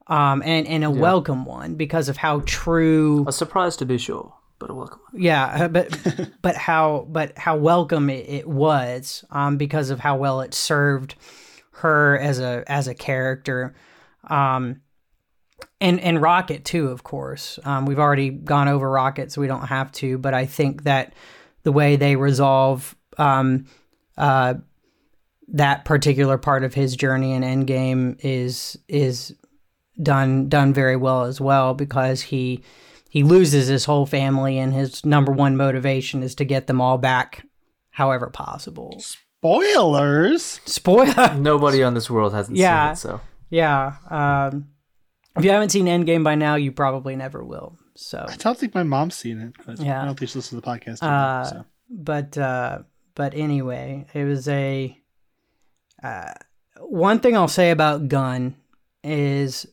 um, 0.08 0.41
and 0.45 0.66
and 0.68 0.84
a 0.84 0.90
welcome 0.91 1.44
one 1.45 1.76
because 1.76 2.08
of 2.08 2.18
how 2.18 2.41
true, 2.45 3.26
a 3.28 3.32
surprise 3.32 3.76
to 3.78 3.86
be 3.86 3.98
sure 3.98 4.34
but 4.60 4.70
a 4.70 4.74
welcome 4.74 4.99
yeah, 5.14 5.66
uh, 5.66 5.68
but 5.68 6.32
but 6.41 6.56
how 6.56 7.06
but 7.10 7.38
how 7.38 7.56
welcome 7.56 8.10
it, 8.10 8.28
it 8.28 8.48
was, 8.48 9.24
um, 9.30 9.58
because 9.58 9.90
of 9.90 9.99
how 9.99 10.18
well 10.18 10.41
it 10.41 10.54
served 10.54 11.16
her 11.72 12.18
as 12.20 12.40
a 12.40 12.64
as 12.68 12.88
a 12.88 12.95
character, 12.95 13.76
um, 14.30 14.82
and 15.80 15.99
and 15.99 16.22
Rocket 16.22 16.66
too, 16.66 16.90
of 16.90 17.04
course. 17.04 17.60
Um, 17.64 17.86
we've 17.86 17.99
already 17.99 18.30
gone 18.30 18.68
over 18.68 18.90
Rocket, 18.90 19.32
so 19.32 19.41
we 19.41 19.48
don't 19.48 19.68
have 19.68 19.91
to. 19.94 20.18
But 20.18 20.34
I 20.34 20.45
think 20.45 20.84
that 20.84 21.14
the 21.64 21.72
way 21.72 21.95
they 21.95 22.16
resolve 22.16 22.95
um, 23.18 23.65
uh, 24.18 24.56
that 25.49 25.85
particular 25.85 26.38
part 26.38 26.64
of 26.64 26.73
his 26.73 26.95
journey 26.95 27.34
in 27.34 27.41
Endgame 27.44 28.18
is 28.23 28.77
is 28.88 29.34
done 30.02 30.49
done 30.49 30.73
very 30.73 30.95
well 30.95 31.23
as 31.23 31.39
well 31.41 31.73
because 31.73 32.22
he 32.22 32.64
he 33.10 33.23
loses 33.23 33.68
his 33.68 33.85
whole 33.85 34.06
family 34.06 34.57
and 34.60 34.73
his 34.73 35.06
number 35.06 35.31
one 35.31 35.56
motivation 35.57 36.22
is 36.22 36.35
to 36.35 36.45
get 36.45 36.68
them 36.68 36.81
all 36.81 36.98
back 36.98 37.45
however 37.91 38.27
possible. 38.30 38.99
Spoilers. 38.99 40.60
Spoiler. 40.65 41.34
nobody 41.38 41.84
on 41.84 41.94
this 41.94 42.10
world 42.10 42.34
hasn't 42.34 42.57
Yeah. 42.57 42.94
seen 42.94 43.11
it 43.11 43.14
so 43.14 43.22
yeah. 43.49 43.94
Um, 44.10 44.68
if 45.38 45.45
you 45.45 45.52
haven't 45.52 45.69
seen 45.69 45.85
Endgame 45.85 46.23
by 46.23 46.35
now, 46.35 46.56
you 46.56 46.72
probably 46.73 47.15
never 47.15 47.44
will. 47.44 47.77
So 47.95 48.26
I 48.27 48.35
don't 48.35 48.57
think 48.57 48.76
my 48.76 48.84
mom's 48.84 49.15
seen 49.15 49.39
it, 49.39 49.53
but 49.65 49.80
Yeah. 49.80 50.02
I 50.02 50.06
don't 50.06 50.19
think 50.19 50.30
she 50.31 50.38
listens 50.39 50.49
to 50.49 50.56
the 50.57 50.61
podcast. 50.61 51.02
Uh, 51.02 51.45
so. 51.45 51.65
but 51.89 52.38
uh 52.38 52.80
but 53.18 53.34
anyway 53.34 54.06
it 54.14 54.23
was 54.23 54.48
a 54.48 54.98
uh 56.02 56.31
one 56.80 57.19
thing 57.19 57.35
i'll 57.35 57.49
say 57.49 57.72
about 57.72 58.07
gunn 58.07 58.56
is 59.03 59.68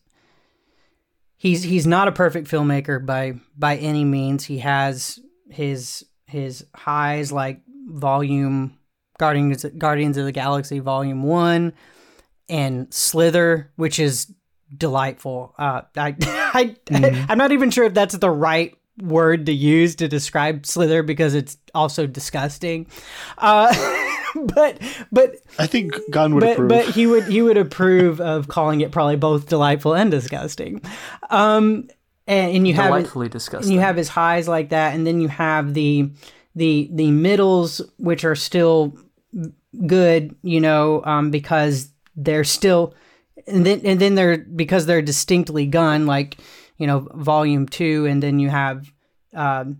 he's 1.44 1.62
he's 1.62 1.86
not 1.86 2.08
a 2.08 2.12
perfect 2.12 2.48
filmmaker 2.48 3.04
by 3.04 3.34
by 3.56 3.76
any 3.76 4.02
means. 4.02 4.44
He 4.44 4.58
has 4.58 5.20
his 5.50 6.04
his 6.26 6.64
highs 6.74 7.30
like 7.30 7.60
volume 7.86 8.78
guardians 9.18 9.64
guardians 9.76 10.16
of 10.16 10.24
the 10.24 10.32
galaxy 10.32 10.78
volume 10.78 11.22
1 11.22 11.74
and 12.48 12.92
slither 12.92 13.70
which 13.76 13.98
is 13.98 14.32
delightful. 14.74 15.54
Uh 15.58 15.82
i, 15.96 16.16
I 16.22 17.26
i'm 17.28 17.38
not 17.38 17.52
even 17.52 17.70
sure 17.70 17.84
if 17.84 17.94
that's 17.94 18.16
the 18.16 18.30
right 18.30 18.74
word 19.00 19.46
to 19.46 19.52
use 19.52 19.96
to 19.96 20.08
describe 20.08 20.66
slither 20.66 21.02
because 21.02 21.34
it's 21.34 21.56
also 21.74 22.06
disgusting. 22.06 22.86
Uh 23.38 23.74
but 24.54 24.80
but 25.10 25.36
I 25.58 25.66
think 25.66 25.94
Gunn 26.10 26.34
would 26.34 26.40
but 26.40 26.52
approve. 26.52 26.68
but 26.68 26.86
he 26.86 27.06
would 27.06 27.24
he 27.24 27.42
would 27.42 27.56
approve 27.56 28.20
of 28.20 28.48
calling 28.48 28.80
it 28.80 28.92
probably 28.92 29.16
both 29.16 29.48
delightful 29.48 29.94
and 29.94 30.10
disgusting. 30.10 30.80
Um 31.30 31.88
and, 32.26 32.56
and 32.56 32.68
you 32.68 32.74
have 32.74 32.86
delightfully 32.86 33.26
and 33.26 33.32
disgusting 33.32 33.72
you 33.72 33.80
have 33.80 33.96
his 33.96 34.08
highs 34.08 34.48
like 34.48 34.70
that 34.70 34.94
and 34.94 35.06
then 35.06 35.20
you 35.20 35.28
have 35.28 35.74
the 35.74 36.10
the 36.54 36.88
the 36.92 37.10
middles 37.10 37.80
which 37.98 38.24
are 38.24 38.36
still 38.36 38.96
good 39.86 40.34
you 40.42 40.60
know 40.60 41.02
um 41.04 41.30
because 41.30 41.90
they're 42.16 42.44
still 42.44 42.94
and 43.46 43.66
then 43.66 43.80
and 43.84 44.00
then 44.00 44.14
they're 44.14 44.38
because 44.38 44.86
they're 44.86 45.02
distinctly 45.02 45.66
Gunn 45.66 46.06
like 46.06 46.38
you 46.84 46.86
know 46.86 47.08
volume 47.14 47.66
2 47.66 48.04
and 48.04 48.22
then 48.22 48.38
you 48.38 48.50
have 48.50 48.92
um 49.32 49.78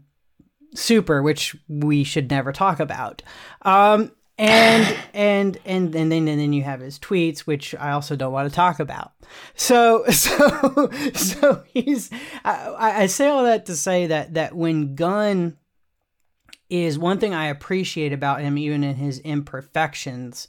super 0.75 1.23
which 1.23 1.55
we 1.69 2.03
should 2.03 2.31
never 2.31 2.51
talk 2.51 2.81
about. 2.81 3.23
Um 3.61 4.11
and 4.39 4.97
and 5.13 5.59
and 5.67 5.95
and 5.95 6.11
then 6.11 6.27
and 6.27 6.41
then 6.41 6.55
you 6.55 6.63
have 6.63 6.81
his 6.81 6.99
tweets 6.99 7.41
which 7.41 7.73
i 7.77 7.91
also 7.93 8.17
don't 8.17 8.33
want 8.33 8.49
to 8.49 8.57
talk 8.57 8.81
about. 8.81 9.13
So 9.55 10.07
so 10.11 10.91
so 11.13 11.63
he's 11.67 12.11
i 12.43 13.03
i 13.03 13.07
say 13.07 13.29
all 13.29 13.45
that 13.45 13.67
to 13.67 13.77
say 13.77 14.07
that 14.07 14.33
that 14.33 14.57
when 14.57 14.95
gunn 14.95 15.59
is 16.71 16.99
one 16.99 17.19
thing 17.19 17.35
i 17.35 17.49
appreciate 17.49 18.15
about 18.15 18.41
him 18.41 18.57
even 18.57 18.83
in 18.83 18.95
his 18.95 19.19
imperfections 19.19 20.49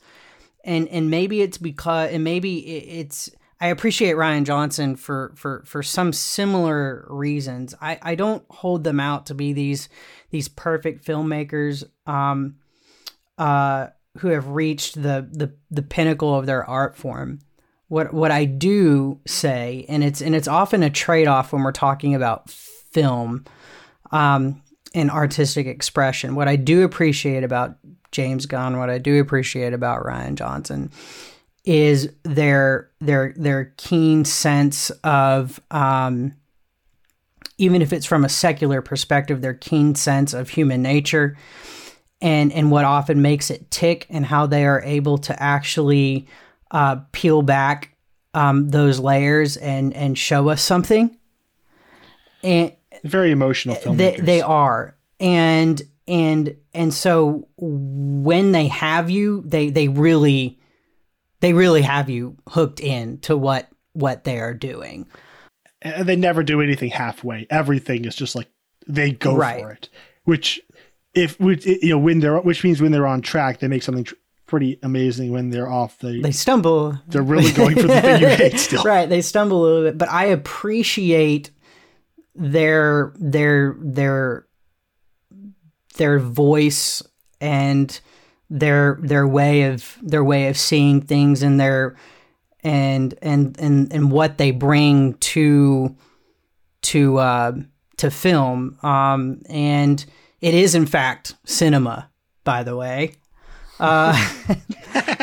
and 0.64 0.88
and 0.88 1.12
maybe 1.12 1.42
it's 1.42 1.58
because 1.58 2.12
and 2.12 2.24
maybe 2.24 2.60
it's 2.66 3.30
I 3.66 3.70
appreciate 3.70 4.16
Rian 4.16 4.44
Johnson 4.44 4.96
for 4.96 5.34
for 5.36 5.64
for 5.66 5.82
some 5.82 6.14
similar 6.14 7.08
reasons. 7.10 7.74
I 7.82 7.98
I 8.00 8.14
don't 8.14 8.44
hold 8.52 8.84
them 8.84 9.00
out 9.00 9.26
to 9.26 9.34
be 9.34 9.54
these 9.54 9.90
these 10.30 10.48
perfect 10.48 11.04
filmmakers 11.04 11.84
um 12.06 12.58
uh 13.40 13.88
who 14.20 14.28
have 14.28 14.50
reached 14.50 15.02
the 15.02 15.28
the 15.32 15.52
the 15.72 15.82
pinnacle 15.82 16.38
of 16.38 16.46
their 16.46 16.64
art 16.64 16.96
form. 16.96 17.40
What 17.88 18.14
what 18.14 18.30
I 18.30 18.46
do 18.46 19.20
say 19.26 19.88
and 19.90 20.04
it's 20.04 20.22
and 20.22 20.36
it's 20.36 20.48
often 20.48 20.84
a 20.84 20.92
trade-off 20.92 21.52
when 21.52 21.64
we're 21.64 21.72
talking 21.72 22.14
about 22.14 22.52
film 22.52 23.46
um 24.12 24.62
and 24.94 25.10
artistic 25.10 25.66
expression. 25.66 26.36
What 26.36 26.48
I 26.48 26.56
do 26.56 26.84
appreciate 26.84 27.44
about 27.44 27.78
James 28.12 28.46
Gunn, 28.46 28.78
what 28.78 28.92
I 28.92 29.00
do 29.00 29.20
appreciate 29.20 29.74
about 29.74 30.04
Rian 30.04 30.36
Johnson, 30.36 30.92
is 31.66 32.10
their 32.24 32.90
their 33.02 33.34
their 33.36 33.74
keen 33.78 34.24
sense 34.24 34.92
of 35.04 35.60
um, 35.72 36.34
even 37.58 37.82
if 37.82 37.92
it's 37.92 38.06
from 38.06 38.24
a 38.24 38.30
secular 38.30 38.82
perspective, 38.82 39.42
their 39.42 39.54
keen 39.54 39.96
sense 39.96 40.34
of 40.34 40.50
human 40.50 40.82
nature 40.82 41.38
and 42.22 42.52
and 42.54 42.72
what 42.72 42.86
often 42.86 43.22
makes 43.22 43.50
it 43.50 43.70
tick 43.72 44.06
and 44.10 44.26
how 44.26 44.46
they 44.46 44.66
are 44.66 44.82
able 44.84 45.18
to 45.18 45.42
actually 45.42 46.28
uh, 46.72 46.98
peel 47.12 47.42
back 47.42 47.96
um, 48.34 48.70
those 48.70 49.00
layers 49.00 49.58
and 49.58 49.94
and 49.94 50.18
show 50.18 50.50
us 50.50 50.62
something. 50.62 51.18
And 52.44 52.74
Very 53.04 53.32
emotional 53.32 53.76
filmmakers. 53.76 53.98
they, 53.98 54.20
they 54.22 54.42
are 54.42 54.96
and 55.20 55.82
and 56.08 56.56
and 56.74 56.94
so 56.94 57.48
when 57.58 58.52
they 58.52 58.68
have 58.68 59.10
you 59.10 59.42
they 59.46 59.70
they 59.70 59.88
really 59.88 60.60
they 61.42 61.54
really 61.54 61.82
have 61.82 62.10
you 62.10 62.38
hooked 62.50 62.80
in 62.80 63.20
to 63.20 63.36
what 63.38 63.70
what 63.94 64.24
they 64.24 64.40
are 64.40 64.54
doing 64.54 65.08
and 65.82 66.08
they 66.08 66.16
never 66.16 66.42
do 66.44 66.62
anything 66.62 66.90
halfway. 66.90 67.46
Everything 67.50 68.06
is 68.06 68.16
just 68.16 68.36
like 68.36 68.48
they 68.88 69.12
go 69.12 69.36
Right. 69.36 69.62
for 69.62 69.72
it. 69.72 69.90
Which, 70.24 70.60
if 71.14 71.40
which, 71.40 71.66
you 71.66 71.90
know, 71.90 72.00
when 72.00 72.20
they're 72.20 72.40
which 72.40 72.64
means 72.64 72.82
when 72.82 72.92
they're 72.92 73.06
on 73.08 73.22
track, 73.22 73.60
they 73.60 73.68
make 73.68 73.84
something 73.84 74.04
tr- 74.04 74.16
pretty 74.48 74.80
amazing. 74.84 75.32
When 75.32 75.50
they're 75.52 75.70
off, 75.72 76.00
they, 76.00 76.20
they 76.22 76.32
stumble 76.32 77.00
they're 77.08 77.22
really 77.22 77.52
going 77.52 77.76
for 77.76 77.84
the 77.88 78.02
thing 78.02 78.22
you 78.22 78.28
hate 78.28 78.60
still. 78.60 78.84
right 78.86 79.08
they 79.08 79.22
stumble 79.22 79.62
a 79.62 79.64
little 79.64 79.84
bit 79.84 79.98
but 79.98 80.10
i 80.10 80.26
appreciate 80.26 81.52
their 82.36 83.14
their 83.18 83.76
their 83.80 84.46
their 85.98 86.20
voice 86.20 87.02
and 87.40 88.00
their 88.60 88.98
their 89.02 89.28
way 89.28 89.64
of 89.64 89.98
their 90.02 90.24
way 90.24 90.48
of 90.48 90.58
seeing 90.58 91.02
things 91.02 91.44
and 91.44 91.60
their 91.60 91.96
and 92.64 93.14
and 93.22 93.60
and 93.60 93.92
and 93.94 94.12
what 94.12 94.38
they 94.38 94.52
bring 94.52 95.16
to 95.16 95.96
to 96.82 97.18
uh 97.18 97.52
to 97.98 98.10
film. 98.10 98.78
Um 98.82 99.42
and 99.50 100.04
it 100.42 100.54
is 100.54 100.74
in 100.74 100.86
fact 100.86 101.36
cinema 101.46 102.10
by 102.44 102.64
the 102.64 102.76
way. 102.76 103.14
Uh 103.80 104.16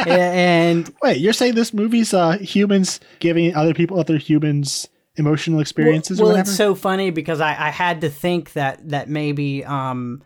and 0.07 0.95
Wait, 1.03 1.19
you're 1.19 1.33
saying 1.33 1.55
this 1.55 1.73
movie's 1.73 2.13
uh, 2.13 2.37
humans 2.39 3.01
giving 3.19 3.55
other 3.55 3.73
people, 3.73 3.99
other 3.99 4.19
humans, 4.19 4.89
emotional 5.17 5.61
experiences 5.61 6.21
well, 6.21 6.33
well, 6.33 6.39
it's 6.39 6.55
so 6.55 6.75
funny 6.75 7.11
because 7.11 7.41
I, 7.41 7.51
I 7.51 7.71
had 7.71 8.03
to 8.03 8.11
think 8.11 8.53
that 8.53 8.87
that 8.91 9.09
maybe 9.09 9.65
um, 9.65 10.23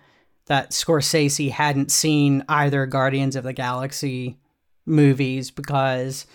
that 0.47 0.70
Scorsese 0.70 1.51
hadn't 1.51 1.90
seen 1.90 2.44
either 2.48 2.86
Guardians 2.86 3.36
of 3.36 3.44
the 3.44 3.52
Galaxy 3.52 4.39
movies 4.85 5.51
because 5.51 6.27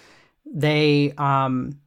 they 0.46 1.14
um, 1.18 1.80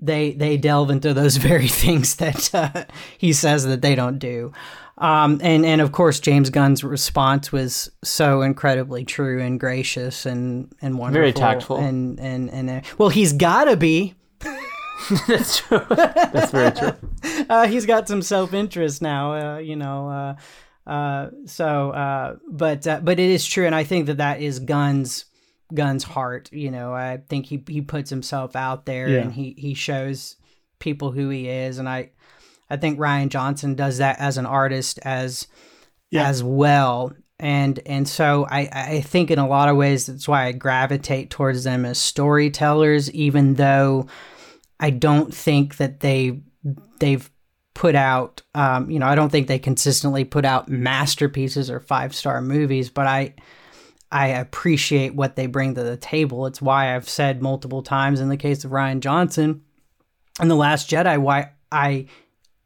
they 0.00 0.32
they 0.32 0.56
delve 0.56 0.90
into 0.90 1.12
those 1.14 1.36
very 1.50 1.68
things 1.68 2.16
that 2.16 2.54
uh, 2.54 2.84
he 3.18 3.32
says 3.32 3.64
that 3.64 3.82
they 3.82 3.94
don't 3.94 4.18
do. 4.18 4.52
Um, 4.96 5.40
and 5.42 5.64
and 5.64 5.80
of 5.80 5.92
course 5.92 6.18
James 6.18 6.50
Gunn's 6.50 6.82
response 6.82 7.52
was 7.52 7.90
so 8.02 8.42
incredibly 8.42 9.04
true 9.04 9.40
and 9.40 9.60
gracious 9.60 10.26
and 10.26 10.72
and 10.82 10.98
wonderful 10.98 11.20
Very 11.20 11.32
tactful. 11.32 11.76
and 11.76 12.18
and 12.18 12.50
and 12.50 12.70
uh, 12.70 12.80
well 12.98 13.08
he's 13.08 13.32
got 13.32 13.64
to 13.64 13.76
be 13.76 14.14
That's 15.28 15.58
true. 15.58 15.86
That's 15.90 16.50
very 16.50 16.72
true. 16.72 16.92
uh, 17.48 17.68
he's 17.68 17.86
got 17.86 18.08
some 18.08 18.20
self 18.22 18.52
interest 18.52 19.00
now, 19.00 19.56
uh, 19.56 19.58
you 19.58 19.76
know. 19.76 20.36
Uh, 20.88 21.30
so, 21.46 21.90
uh, 21.90 22.36
but 22.50 22.86
uh, 22.86 23.00
but 23.02 23.18
it 23.20 23.30
is 23.30 23.46
true, 23.46 23.66
and 23.66 23.74
I 23.74 23.84
think 23.84 24.06
that 24.06 24.16
that 24.16 24.40
is 24.40 24.58
Gunn's 24.58 25.26
Gunn's 25.74 26.04
heart. 26.04 26.50
You 26.52 26.70
know, 26.70 26.94
I 26.94 27.18
think 27.28 27.46
he 27.46 27.62
he 27.68 27.82
puts 27.82 28.08
himself 28.10 28.56
out 28.56 28.86
there 28.86 29.08
Yeah. 29.08 29.20
and 29.20 29.32
he 29.32 29.54
he 29.58 29.74
shows 29.74 30.36
people 30.78 31.12
who 31.12 31.28
he 31.28 31.48
is, 31.48 31.78
and 31.78 31.88
I 31.88 32.10
I 32.70 32.76
think 32.78 32.98
Rian 32.98 33.28
Johnson 33.28 33.74
does 33.74 33.98
that 33.98 34.18
as 34.18 34.38
an 34.38 34.46
artist 34.46 34.98
as 35.04 35.46
Yeah. 36.10 36.26
as 36.28 36.42
well. 36.42 37.12
And 37.40 37.78
and 37.86 38.08
so 38.08 38.46
I, 38.50 38.68
I 38.72 39.00
think 39.02 39.30
in 39.30 39.38
a 39.38 39.46
lot 39.46 39.68
of 39.68 39.76
ways 39.76 40.06
that's 40.06 40.26
why 40.26 40.46
I 40.46 40.52
gravitate 40.52 41.30
towards 41.30 41.64
them 41.64 41.84
as 41.84 41.98
storytellers, 41.98 43.10
even 43.12 43.54
though 43.54 44.06
I 44.80 44.90
don't 44.90 45.32
think 45.34 45.76
that 45.76 46.00
they 46.00 46.40
they've 46.98 47.30
put 47.78 47.94
out 47.94 48.42
um, 48.56 48.90
you 48.90 48.98
know 48.98 49.06
I 49.06 49.14
don't 49.14 49.30
think 49.30 49.46
they 49.46 49.60
consistently 49.60 50.24
put 50.24 50.44
out 50.44 50.68
masterpieces 50.68 51.70
or 51.70 51.78
five 51.78 52.12
star 52.12 52.42
movies, 52.42 52.90
but 52.90 53.06
I 53.06 53.34
I 54.10 54.28
appreciate 54.28 55.14
what 55.14 55.36
they 55.36 55.46
bring 55.46 55.76
to 55.76 55.84
the 55.84 55.96
table. 55.96 56.46
It's 56.46 56.60
why 56.60 56.96
I've 56.96 57.08
said 57.08 57.40
multiple 57.40 57.84
times 57.84 58.18
in 58.18 58.30
the 58.30 58.36
case 58.36 58.64
of 58.64 58.72
Rian 58.72 58.98
Johnson 58.98 59.62
and 60.40 60.50
The 60.50 60.56
Last 60.56 60.90
Jedi 60.90 61.18
why 61.18 61.52
I 61.70 62.06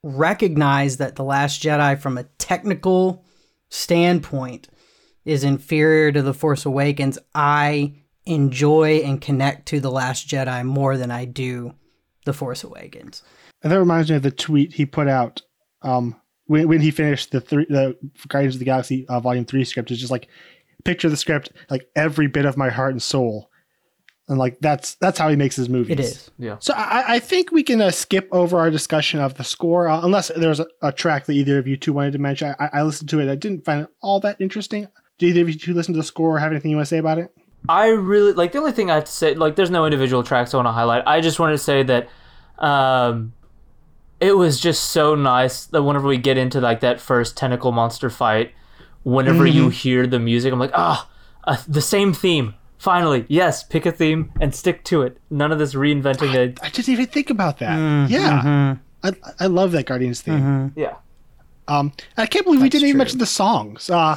recognize 0.02 0.97
that 0.97 1.16
The 1.16 1.24
Last 1.24 1.62
Jedi 1.62 2.01
from 2.01 2.16
a 2.16 2.24
technical 2.39 3.22
standpoint 3.68 4.68
is 5.26 5.44
inferior 5.44 6.10
to 6.10 6.22
The 6.22 6.32
Force 6.32 6.64
Awakens. 6.64 7.18
I 7.34 7.97
enjoy 8.24 9.02
and 9.05 9.20
connect 9.20 9.66
to 9.66 9.80
The 9.80 9.90
Last 9.90 10.26
Jedi 10.26 10.64
more 10.64 10.97
than 10.97 11.10
I 11.10 11.26
do 11.26 11.74
The 12.24 12.32
Force 12.32 12.64
Awakens. 12.64 13.22
And 13.62 13.72
that 13.72 13.78
reminds 13.78 14.10
me 14.10 14.16
of 14.16 14.22
the 14.22 14.30
tweet 14.30 14.72
he 14.72 14.86
put 14.86 15.09
out 15.09 15.43
um, 15.82 16.16
when, 16.47 16.68
when 16.68 16.80
he 16.80 16.90
finished 16.90 17.30
the 17.30 17.40
three, 17.40 17.66
the 17.68 17.97
Guardians 18.28 18.56
of 18.56 18.59
the 18.59 18.64
Galaxy 18.64 19.06
uh, 19.09 19.20
Volume 19.20 19.44
Three 19.44 19.64
script. 19.64 19.90
It's 19.90 20.01
just 20.01 20.12
like 20.12 20.28
picture 20.84 21.09
the 21.09 21.16
script, 21.16 21.52
like 21.70 21.86
every 21.94 22.26
bit 22.26 22.44
of 22.44 22.56
my 22.56 22.68
heart 22.68 22.93
and 22.93 23.02
soul, 23.02 23.51
and 24.28 24.39
like 24.39 24.59
that's 24.60 24.97
that's 24.97 25.18
how 25.18 25.28
he 25.28 25.36
makes 25.36 25.56
his 25.56 25.68
movies. 25.68 25.93
It 25.93 26.01
is. 26.01 26.30
Yeah. 26.39 26.56
So 26.59 26.74
I, 26.74 27.14
I 27.14 27.18
think 27.20 27.52
we 27.52 27.62
can 27.62 27.80
uh, 27.80 27.90
skip 27.90 28.28
over 28.32 28.59
our 28.59 28.70
discussion 28.70 29.20
of 29.20 29.34
the 29.34 29.44
score, 29.44 29.89
uh, 29.89 30.01
unless 30.02 30.28
there's 30.34 30.60
a, 30.60 30.66
a 30.82 30.93
track 30.93 31.26
that 31.26 31.34
either 31.34 31.59
of 31.59 31.66
you 31.66 31.76
two 31.76 31.93
wanted 31.93 32.12
to 32.12 32.18
mention. 32.18 32.55
I, 32.59 32.70
I 32.72 32.82
listened 32.82 33.10
to 33.10 33.20
it. 33.20 33.30
I 33.30 33.36
didn't 33.36 33.64
find 33.64 33.82
it 33.82 33.89
all 34.01 34.18
that 34.20 34.40
interesting. 34.40 34.89
Do 35.18 35.26
either 35.26 35.43
of 35.43 35.48
you 35.48 35.55
two 35.55 35.74
listen 35.74 35.94
to 35.94 35.98
the 35.98 36.05
score 36.05 36.36
or 36.36 36.39
have 36.40 36.51
anything 36.51 36.70
you 36.70 36.76
want 36.76 36.86
to 36.86 36.90
say 36.90 36.98
about 36.98 37.18
it? 37.18 37.32
I 37.68 37.89
really 37.89 38.32
like 38.32 38.51
the 38.51 38.59
only 38.59 38.72
thing 38.72 38.90
I 38.90 38.97
have 38.97 39.05
to 39.05 39.12
say. 39.12 39.34
Like, 39.34 39.55
there's 39.55 39.70
no 39.70 39.84
individual 39.84 40.24
tracks 40.24 40.52
I 40.52 40.56
want 40.56 40.66
to 40.66 40.72
highlight. 40.72 41.05
I 41.06 41.20
just 41.20 41.39
wanted 41.39 41.52
to 41.52 41.59
say 41.59 41.84
that 41.84 42.09
um, 42.59 43.32
it 44.23 44.36
was 44.36 44.61
just 44.61 44.90
so 44.90 45.16
nice 45.16 45.66
that 45.66 45.82
whenever 45.82 46.07
we 46.07 46.16
get 46.16 46.39
into 46.39 46.61
like 46.61 46.81
that 46.81 47.01
first 47.01 47.36
tentacle 47.36 47.73
monster 47.73 48.09
fight, 48.09 48.55
whenever 49.03 49.44
you 49.44 49.69
hear 49.69 50.07
the 50.07 50.20
music, 50.20 50.53
I'm 50.53 50.61
like, 50.61 50.70
ah, 50.74 51.11
uh, 51.44 51.57
the 51.66 51.82
same 51.82 52.12
theme. 52.12 52.55
Finally, 52.78 53.27
yes, 53.28 53.65
pick 53.65 53.85
a 53.85 53.93
theme 53.93 54.32
and 54.40 54.55
stick 54.55 54.85
to 54.85 55.03
it. 55.03 55.19
None 55.28 55.51
of 55.51 55.59
this 55.59 55.74
reinventing 55.74 56.35
it. 56.35 56.61
I 56.62 56.69
didn't 56.69 56.89
even 56.89 57.07
think 57.07 57.31
about 57.31 57.59
that. 57.59 57.77
Mm-hmm. 57.77 58.12
yeah, 58.12 58.77
I, 59.03 59.12
I 59.40 59.47
love 59.47 59.73
that 59.73 59.86
Guardians 59.86 60.20
theme. 60.23 60.73
Yeah. 60.77 60.94
Um, 61.69 61.93
I 62.16 62.27
can't 62.27 62.44
believe 62.44 62.62
we 62.62 62.69
didn't 62.69 62.89
even 62.89 62.99
mention 62.99 63.19
the 63.19 63.27
songs. 63.27 63.90
Uh, 63.90 64.16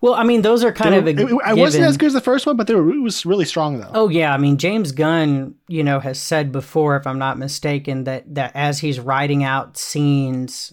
Well, 0.00 0.14
I 0.14 0.22
mean, 0.22 0.42
those 0.42 0.62
are 0.62 0.72
kind 0.72 0.94
of 0.94 1.06
a 1.06 1.10
it, 1.10 1.18
it 1.18 1.56
wasn't 1.56 1.84
as 1.84 1.96
good 1.96 2.06
as 2.06 2.12
the 2.12 2.20
first 2.20 2.46
one, 2.46 2.56
but 2.56 2.68
they 2.68 2.74
were, 2.74 2.88
it 2.88 3.00
was 3.00 3.26
really 3.26 3.44
strong 3.44 3.80
though. 3.80 3.90
Oh 3.94 4.08
yeah, 4.08 4.32
I 4.32 4.38
mean 4.38 4.56
James 4.56 4.92
Gunn, 4.92 5.56
you 5.66 5.82
know, 5.82 5.98
has 5.98 6.20
said 6.20 6.52
before, 6.52 6.96
if 6.96 7.06
I'm 7.06 7.18
not 7.18 7.38
mistaken, 7.38 8.04
that 8.04 8.34
that 8.34 8.52
as 8.54 8.78
he's 8.78 9.00
writing 9.00 9.42
out 9.42 9.76
scenes 9.76 10.72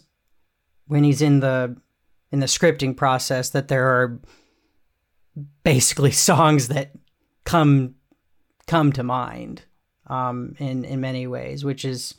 when 0.88 1.04
he's 1.04 1.22
in 1.24 1.40
the 1.40 1.76
in 2.32 2.40
the 2.40 2.46
scripting 2.46 2.96
process, 2.96 3.50
that 3.50 3.68
there 3.68 3.88
are 3.88 4.20
basically 5.64 6.12
songs 6.12 6.68
that 6.68 6.92
come 7.46 7.96
come 8.68 8.92
to 8.92 9.04
mind 9.04 9.64
um, 10.06 10.56
in 10.60 10.86
in 10.86 11.02
many 11.02 11.26
ways, 11.26 11.66
which 11.66 11.84
is 11.84 12.14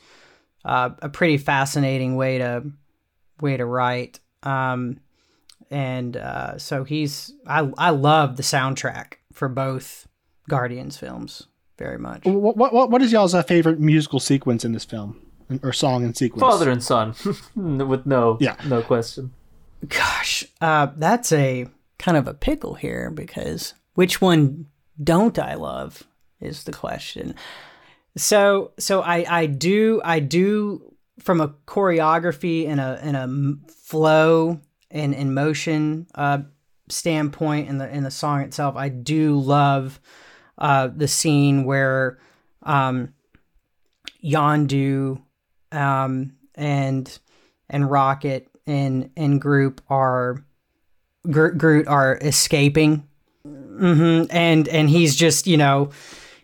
uh, 0.65 0.89
a 1.01 1.07
pretty 1.07 1.37
fascinating 1.37 2.17
way 2.17 2.39
to 2.39 2.63
way 3.39 3.55
to 3.55 3.65
write. 3.65 4.19
Um, 4.43 4.99
and 5.71 6.17
uh, 6.17 6.57
so 6.57 6.83
he's 6.83 7.33
I 7.45 7.69
I 7.77 7.89
love 7.91 8.37
the 8.37 8.43
soundtrack 8.43 9.13
for 9.33 9.47
both 9.49 10.07
Guardians 10.49 10.97
films 10.97 11.47
very 11.77 11.97
much. 11.97 12.23
What, 12.25 12.57
what 12.73 12.89
what 12.91 13.01
is 13.01 13.11
y'all's 13.11 13.33
uh, 13.33 13.43
favorite 13.43 13.79
musical 13.79 14.19
sequence 14.19 14.65
in 14.65 14.71
this 14.71 14.85
film 14.85 15.21
or 15.63 15.73
song 15.73 16.03
and 16.03 16.15
sequence? 16.15 16.41
Father 16.41 16.69
and 16.71 16.83
son, 16.83 17.13
with 17.55 18.05
no, 18.05 18.37
Yeah. 18.39 18.55
no 18.67 18.81
question. 18.81 19.31
Gosh, 19.87 20.43
uh, 20.59 20.87
that's 20.97 21.31
a 21.31 21.67
kind 21.99 22.17
of 22.17 22.27
a 22.27 22.33
pickle 22.33 22.75
here 22.75 23.11
because 23.11 23.73
which 23.93 24.21
one 24.21 24.67
don't 25.03 25.37
I 25.37 25.53
love 25.55 26.03
is 26.39 26.63
the 26.63 26.71
question. 26.73 27.35
So 28.15 28.71
so 28.79 29.01
I 29.01 29.25
I 29.29 29.45
do 29.45 30.01
I 30.03 30.19
do 30.19 30.93
from 31.19 31.41
a 31.41 31.49
choreography 31.67 32.67
and 32.67 32.79
a 32.79 32.99
and 33.03 33.15
a 33.17 33.71
flow 33.71 34.59
and 34.91 35.13
and 35.13 35.33
motion 35.33 36.07
uh, 36.15 36.39
standpoint 36.89 37.69
in 37.69 37.77
the 37.77 37.89
in 37.89 38.03
the 38.03 38.11
song 38.11 38.41
itself. 38.41 38.75
I 38.75 38.89
do 38.89 39.39
love 39.39 39.99
uh, 40.57 40.89
the 40.95 41.07
scene 41.07 41.63
where 41.65 42.19
um, 42.63 43.13
Yondu 44.23 45.21
um, 45.71 46.33
and 46.55 47.19
and 47.69 47.89
Rocket 47.89 48.47
and 48.65 49.11
and 49.15 49.41
Groot 49.41 49.81
are 49.89 50.43
Groot, 51.29 51.57
Groot 51.57 51.87
are 51.87 52.17
escaping, 52.21 53.07
mm-hmm. 53.45 54.25
and 54.35 54.67
and 54.67 54.89
he's 54.89 55.15
just 55.15 55.47
you 55.47 55.57
know 55.57 55.91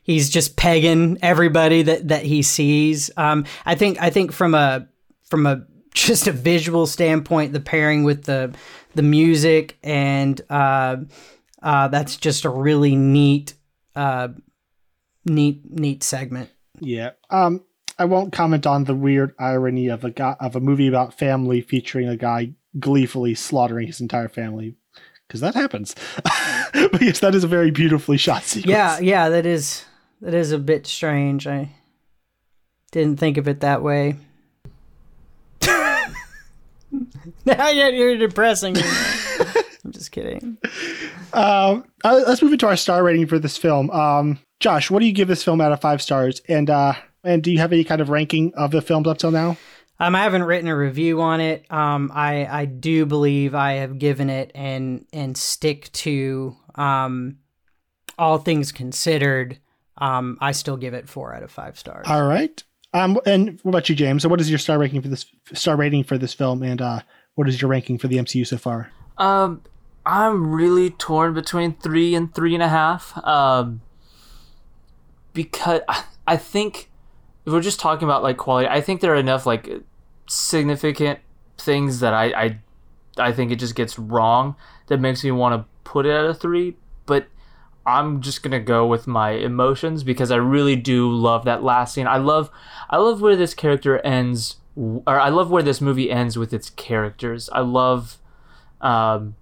he's 0.03 0.29
just 0.29 0.57
pegging 0.57 1.17
everybody 1.21 1.81
that 1.83 2.09
that 2.09 2.23
he 2.23 2.41
sees. 2.41 3.09
Um, 3.17 3.45
I 3.65 3.75
think 3.75 4.01
I 4.01 4.09
think 4.09 4.31
from 4.31 4.53
a 4.53 4.87
from 5.23 5.45
a 5.45 5.65
just 5.93 6.27
a 6.27 6.31
visual 6.31 6.87
standpoint, 6.87 7.53
the 7.53 7.59
pairing 7.59 8.03
with 8.03 8.25
the 8.25 8.53
the 8.95 9.03
music 9.03 9.77
and 9.83 10.39
uh, 10.49 10.97
uh, 11.61 11.87
that's 11.87 12.17
just 12.17 12.45
a 12.45 12.49
really 12.49 12.95
neat 12.95 13.53
uh, 13.95 14.29
neat 15.25 15.61
neat 15.69 16.03
segment. 16.03 16.49
Yeah. 16.79 17.11
Um, 17.29 17.63
I 17.97 18.05
won't 18.05 18.33
comment 18.33 18.65
on 18.65 18.85
the 18.85 18.95
weird 18.95 19.33
irony 19.39 19.87
of 19.87 20.03
a 20.03 20.11
guy 20.11 20.35
of 20.39 20.55
a 20.55 20.59
movie 20.59 20.87
about 20.87 21.13
family 21.13 21.61
featuring 21.61 22.07
a 22.07 22.17
guy 22.17 22.53
gleefully 22.79 23.35
slaughtering 23.35 23.87
his 23.87 24.01
entire 24.01 24.29
family 24.29 24.75
because 25.27 25.41
that 25.41 25.55
happens. 25.55 25.95
but 26.73 27.01
yes, 27.01 27.19
that 27.19 27.35
is 27.35 27.43
a 27.43 27.47
very 27.47 27.71
beautifully 27.71 28.17
shot 28.17 28.43
sequence. 28.43 28.71
Yeah, 28.71 28.99
yeah, 28.99 29.29
that 29.29 29.45
is 29.45 29.85
that 30.21 30.33
is 30.33 30.51
a 30.51 30.59
bit 30.59 30.87
strange. 30.87 31.47
I 31.47 31.69
didn't 32.91 33.19
think 33.19 33.37
of 33.37 33.47
it 33.47 33.61
that 33.61 33.83
way. 33.83 34.15
now 37.45 37.69
you're 37.69 38.17
depressing 38.17 38.73
me. 38.73 38.81
I'm 39.85 39.91
just 39.91 40.11
kidding. 40.11 40.57
Um, 41.33 41.85
uh, 42.03 42.23
let's 42.27 42.41
move 42.41 42.53
into 42.53 42.67
our 42.67 42.77
star 42.77 43.03
rating 43.03 43.27
for 43.27 43.39
this 43.39 43.57
film. 43.57 43.89
Um, 43.91 44.39
Josh, 44.59 44.89
what 44.89 44.99
do 44.99 45.05
you 45.05 45.11
give 45.11 45.27
this 45.27 45.43
film 45.43 45.59
out 45.59 45.71
of 45.71 45.81
five 45.81 46.01
stars? 46.01 46.41
And 46.47 46.69
uh, 46.69 46.93
and 47.23 47.43
do 47.43 47.51
you 47.51 47.59
have 47.59 47.73
any 47.73 47.83
kind 47.83 48.01
of 48.01 48.09
ranking 48.09 48.53
of 48.55 48.71
the 48.71 48.81
films 48.81 49.07
up 49.07 49.17
till 49.17 49.31
now? 49.31 49.57
Um, 49.99 50.15
I 50.15 50.23
haven't 50.23 50.43
written 50.43 50.67
a 50.67 50.75
review 50.75 51.21
on 51.21 51.41
it. 51.41 51.69
Um, 51.71 52.11
I 52.13 52.45
I 52.45 52.65
do 52.65 53.05
believe 53.05 53.55
I 53.55 53.73
have 53.73 53.99
given 53.99 54.29
it 54.29 54.51
and 54.55 55.05
and 55.11 55.37
stick 55.37 55.91
to 55.93 56.55
um, 56.75 57.37
all 58.17 58.37
things 58.37 58.71
considered. 58.71 59.59
Um, 59.97 60.37
I 60.41 60.53
still 60.53 60.77
give 60.77 60.93
it 60.93 61.07
four 61.07 61.33
out 61.33 61.43
of 61.43 61.51
five 61.51 61.77
stars. 61.77 62.07
All 62.07 62.25
right. 62.25 62.63
Um, 62.93 63.19
and 63.25 63.59
what 63.63 63.71
about 63.71 63.89
you, 63.89 63.95
James? 63.95 64.21
So, 64.23 64.29
what 64.29 64.39
is 64.41 64.49
your 64.49 64.59
star 64.59 64.77
ranking 64.77 65.01
for 65.01 65.07
this 65.07 65.25
star 65.53 65.75
rating 65.75 66.03
for 66.03 66.17
this 66.17 66.33
film, 66.33 66.61
and 66.63 66.81
uh, 66.81 66.99
what 67.35 67.47
is 67.49 67.61
your 67.61 67.69
ranking 67.69 67.97
for 67.97 68.07
the 68.07 68.17
MCU 68.17 68.45
so 68.45 68.57
far? 68.57 68.91
Um, 69.17 69.61
I'm 70.05 70.51
really 70.51 70.89
torn 70.91 71.33
between 71.33 71.73
three 71.75 72.13
and 72.13 72.33
three 72.35 72.53
and 72.53 72.61
a 72.63 72.67
half. 72.69 73.17
Um, 73.25 73.81
because 75.33 75.81
I- 75.87 76.03
I 76.27 76.37
think 76.37 76.89
if 77.45 77.51
we're 77.51 77.61
just 77.61 77.79
talking 77.79 78.07
about 78.07 78.23
like 78.23 78.37
quality, 78.37 78.67
I 78.67 78.79
think 78.81 79.01
there 79.01 79.11
are 79.13 79.17
enough 79.17 79.45
like 79.45 79.69
significant 80.27 81.19
things 81.57 81.99
that 81.99 82.13
I 82.13 82.25
I, 82.43 82.59
I 83.17 83.31
think 83.33 83.51
it 83.51 83.57
just 83.57 83.75
gets 83.75 83.97
wrong 83.99 84.55
that 84.87 84.99
makes 84.99 85.23
me 85.23 85.31
want 85.31 85.59
to 85.61 85.65
put 85.83 86.05
it 86.05 86.11
at 86.11 86.25
a 86.25 86.33
three. 86.33 86.77
But 87.05 87.27
I'm 87.85 88.22
just 88.22 88.43
gonna 88.43 88.60
go 88.60 88.85
with 88.88 89.07
my 89.07 89.31
emotions 89.31 90.03
because 90.03 90.31
I 90.31 90.38
really 90.38 90.76
do 90.76 91.11
love 91.11 91.45
that 91.45 91.64
last 91.64 91.93
scene. 91.93 92.07
I 92.07 92.18
love 92.18 92.49
I 92.89 92.97
love 92.97 93.22
where 93.22 93.35
this 93.35 93.53
character 93.53 93.99
ends, 93.99 94.57
or 94.76 95.19
I 95.19 95.30
love 95.30 95.51
where 95.51 95.64
this 95.64 95.81
movie 95.81 96.10
ends 96.10 96.38
with 96.38 96.53
its 96.53 96.69
characters. 96.69 97.49
I 97.51 97.60
love 97.61 98.18
um, 98.81 99.35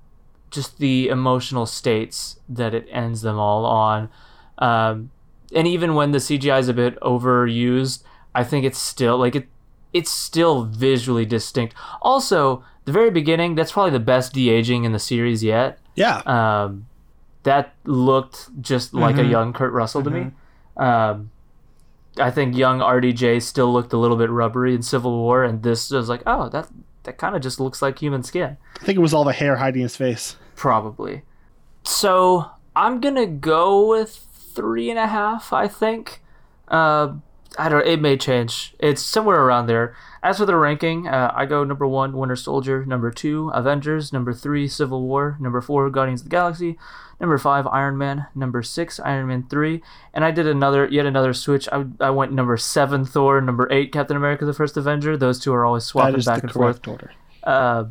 just 0.50 0.80
the 0.80 1.08
emotional 1.08 1.66
states 1.66 2.40
that 2.50 2.74
it 2.74 2.88
ends 2.92 3.22
them 3.22 3.38
all 3.38 3.66
on. 3.66 4.10
Um, 4.58 5.12
and 5.54 5.68
even 5.68 5.96
when 5.96 6.12
the 6.12 6.20
CGI 6.20 6.60
is 6.60 6.70
a 6.70 6.74
bit 6.74 7.00
overused, 7.02 8.04
I 8.34 8.44
think 8.44 8.66
it's 8.66 8.80
still 8.80 9.18
like 9.18 9.36
it. 9.36 9.48
It's 9.94 10.12
still 10.12 10.64
visually 10.64 11.26
distinct. 11.26 11.76
Also, 12.02 12.64
the 12.86 12.94
very 12.94 13.12
beginning, 13.12 13.56
that's 13.56 13.74
probably 13.74 13.92
the 13.92 14.00
best 14.00 14.34
de 14.34 14.50
aging 14.50 14.86
in 14.86 14.94
the 14.94 15.00
series 15.00 15.44
yet. 15.44 15.80
Yeah. 15.96 16.20
Um, 16.26 16.88
that 17.44 17.74
looked 17.86 18.62
just 18.62 18.94
like 18.94 19.18
a 19.18 19.24
young 19.24 19.54
Kurt 19.54 19.74
Russell 19.74 20.04
to 20.04 20.10
me. 20.10 20.32
Um, 20.78 21.32
I 22.18 22.30
think 22.30 22.58
young 22.58 22.80
RDJ 22.80 23.42
still 23.42 23.72
looked 23.72 23.94
a 23.94 23.98
little 23.98 24.18
bit 24.18 24.30
rubbery 24.30 24.76
in 24.76 24.82
Civil 24.82 25.18
War, 25.18 25.44
and 25.44 25.64
this 25.64 25.92
was 25.92 26.10
like, 26.10 26.22
oh, 26.26 26.50
that 26.50 26.68
that 27.04 27.18
kind 27.18 27.36
of 27.36 27.42
just 27.42 27.60
looks 27.60 27.82
like 27.82 27.98
human 27.98 28.22
skin 28.22 28.58
I 28.80 28.86
think 28.86 28.96
it 28.96 29.02
was 29.02 29.12
all 29.12 29.24
the 29.24 29.34
hair 29.34 29.56
hiding 29.56 29.82
his 29.82 29.96
face. 29.96 30.36
probably. 30.56 31.24
So 31.84 32.52
I'm 32.76 33.00
gonna 33.00 33.26
go 33.26 33.88
with 33.90 34.28
three 34.34 34.90
and 34.90 35.00
a 35.00 35.08
half. 35.08 35.52
I 35.54 35.68
think. 35.68 36.22
Uh, 36.68 37.16
I 37.58 37.68
don't. 37.70 37.86
It 37.86 38.00
may 38.02 38.16
change. 38.18 38.76
It's 38.80 39.02
somewhere 39.02 39.42
around 39.42 39.68
there. 39.68 39.96
As 40.24 40.38
for 40.38 40.46
the 40.46 40.56
ranking, 40.56 41.08
uh, 41.08 41.34
I 41.36 41.46
go 41.46 41.64
number 41.64 41.88
one, 41.88 42.14
Winter 42.14 42.36
Soldier. 42.36 42.86
Number 42.86 43.12
two, 43.12 43.50
Avengers. 43.54 44.14
Number 44.14 44.34
three, 44.34 44.68
Civil 44.68 45.02
War. 45.02 45.38
Number 45.40 45.60
four, 45.60 45.90
Guardians 45.90 46.22
of 46.22 46.26
the 46.26 46.30
Galaxy. 46.30 46.78
Number 47.22 47.38
five, 47.38 47.68
Iron 47.68 47.98
Man. 48.00 48.26
Number 48.34 48.64
six, 48.64 49.00
Iron 49.00 49.28
Man 49.28 49.46
three. 49.48 49.84
And 50.14 50.26
I 50.26 50.32
did 50.32 50.48
another, 50.48 50.88
yet 50.88 51.06
another 51.06 51.34
switch. 51.34 51.70
I, 51.72 51.86
I 52.00 52.10
went 52.10 52.34
number 52.34 52.58
seven, 52.58 53.06
Thor. 53.06 53.40
Number 53.40 53.72
eight, 53.72 53.94
Captain 53.94 54.18
America: 54.18 54.44
The 54.44 54.54
First 54.54 54.76
Avenger. 54.76 55.16
Those 55.16 55.40
two 55.40 55.54
are 55.54 55.64
always 55.64 55.84
swapping 55.84 56.22
back 56.22 56.42
and 56.42 56.52
forth. 56.52 56.86
order. 56.88 57.14
Uh, 57.44 57.86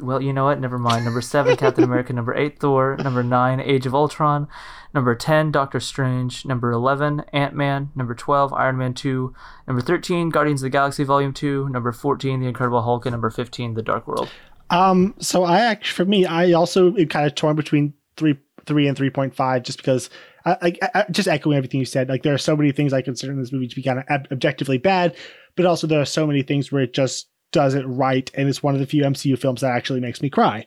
well, 0.00 0.22
you 0.22 0.32
know 0.32 0.44
what? 0.44 0.58
Never 0.58 0.78
mind. 0.78 1.04
Number 1.04 1.20
seven, 1.20 1.58
Captain 1.58 1.84
America. 1.84 2.14
Number 2.14 2.34
eight, 2.34 2.58
Thor. 2.58 2.96
Number 2.96 3.22
nine, 3.22 3.60
Age 3.60 3.84
of 3.84 3.94
Ultron. 3.94 4.48
Number 4.94 5.14
ten, 5.14 5.52
Doctor 5.52 5.78
Strange. 5.78 6.46
Number 6.46 6.72
eleven, 6.72 7.22
Ant 7.34 7.54
Man. 7.54 7.90
Number 7.94 8.14
twelve, 8.14 8.50
Iron 8.54 8.78
Man 8.78 8.94
two. 8.94 9.34
Number 9.68 9.82
thirteen, 9.82 10.30
Guardians 10.30 10.62
of 10.62 10.66
the 10.66 10.70
Galaxy 10.70 11.04
Volume 11.04 11.34
two. 11.34 11.68
Number 11.68 11.92
fourteen, 11.92 12.40
The 12.40 12.48
Incredible 12.48 12.80
Hulk, 12.80 13.04
and 13.04 13.12
number 13.12 13.28
fifteen, 13.28 13.74
The 13.74 13.82
Dark 13.82 14.08
World. 14.08 14.30
Um, 14.70 15.14
so 15.18 15.44
I 15.44 15.60
actually, 15.60 15.96
for 15.96 16.08
me, 16.08 16.24
I 16.24 16.52
also 16.52 16.92
kind 17.06 17.26
of 17.26 17.34
torn 17.34 17.56
between 17.56 17.92
three, 18.16 18.38
three 18.70 18.88
and 18.88 18.96
three 18.96 19.10
point 19.10 19.34
five, 19.34 19.62
just 19.64 19.78
because. 19.78 20.08
I, 20.46 20.72
I, 20.80 20.88
I 20.94 21.04
just 21.10 21.28
echoing 21.28 21.58
everything 21.58 21.80
you 21.80 21.84
said. 21.84 22.08
Like 22.08 22.22
there 22.22 22.32
are 22.32 22.38
so 22.38 22.56
many 22.56 22.72
things 22.72 22.94
I 22.94 23.02
consider 23.02 23.30
in 23.30 23.38
this 23.38 23.52
movie 23.52 23.68
to 23.68 23.76
be 23.76 23.82
kind 23.82 23.98
of 23.98 24.06
ob- 24.08 24.28
objectively 24.32 24.78
bad, 24.78 25.14
but 25.54 25.66
also 25.66 25.86
there 25.86 26.00
are 26.00 26.06
so 26.06 26.26
many 26.26 26.40
things 26.42 26.72
where 26.72 26.82
it 26.82 26.94
just 26.94 27.28
does 27.52 27.74
it 27.74 27.82
right, 27.86 28.30
and 28.32 28.48
it's 28.48 28.62
one 28.62 28.72
of 28.72 28.80
the 28.80 28.86
few 28.86 29.02
MCU 29.02 29.38
films 29.38 29.60
that 29.60 29.72
actually 29.72 30.00
makes 30.00 30.22
me 30.22 30.30
cry. 30.30 30.64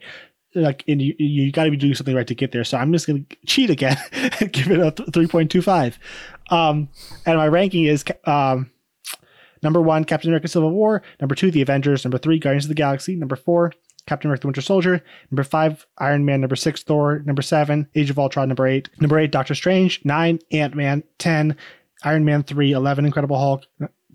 Like, 0.53 0.83
and 0.87 1.01
you 1.01 1.15
you 1.17 1.51
got 1.51 1.63
to 1.63 1.71
be 1.71 1.77
doing 1.77 1.95
something 1.95 2.15
right 2.15 2.27
to 2.27 2.35
get 2.35 2.51
there. 2.51 2.63
So 2.63 2.77
I'm 2.77 2.93
just 2.93 3.07
gonna 3.07 3.23
cheat 3.47 3.71
again 3.71 3.97
and 4.11 4.53
give 4.53 4.69
it 4.69 4.79
a 4.79 4.91
three 5.11 5.25
point 5.25 5.49
two 5.49 5.63
five. 5.63 5.97
Um, 6.51 6.89
and 7.25 7.37
my 7.37 7.47
ranking 7.47 7.85
is 7.85 8.05
um 8.25 8.69
Number 9.63 9.81
one, 9.81 10.03
Captain 10.03 10.29
America 10.29 10.49
Civil 10.49 10.71
War. 10.71 11.01
Number 11.21 11.35
two, 11.35 11.49
The 11.49 11.61
Avengers. 11.61 12.03
Number 12.03 12.17
three, 12.17 12.37
Guardians 12.37 12.65
of 12.65 12.69
the 12.69 12.75
Galaxy. 12.75 13.15
Number 13.15 13.37
four, 13.37 13.71
Captain 14.07 14.27
America 14.29 14.41
the 14.41 14.47
Winter 14.47 14.61
Soldier. 14.61 15.03
Number 15.31 15.43
five, 15.43 15.85
Iron 15.99 16.25
Man. 16.25 16.41
Number 16.41 16.55
six, 16.55 16.83
Thor. 16.83 17.19
Number 17.25 17.41
seven, 17.41 17.87
Age 17.95 18.09
of 18.09 18.19
Ultron. 18.19 18.47
Number 18.49 18.67
eight, 18.67 18.89
number 18.99 19.17
eight, 19.19 19.31
Doctor 19.31 19.55
Strange. 19.55 20.01
Nine, 20.03 20.39
Ant 20.51 20.75
Man. 20.75 21.03
Ten, 21.19 21.55
Iron 22.03 22.25
Man 22.25 22.43
3. 22.43 22.71
Eleven, 22.71 23.05
Incredible 23.05 23.37
Hulk. 23.37 23.65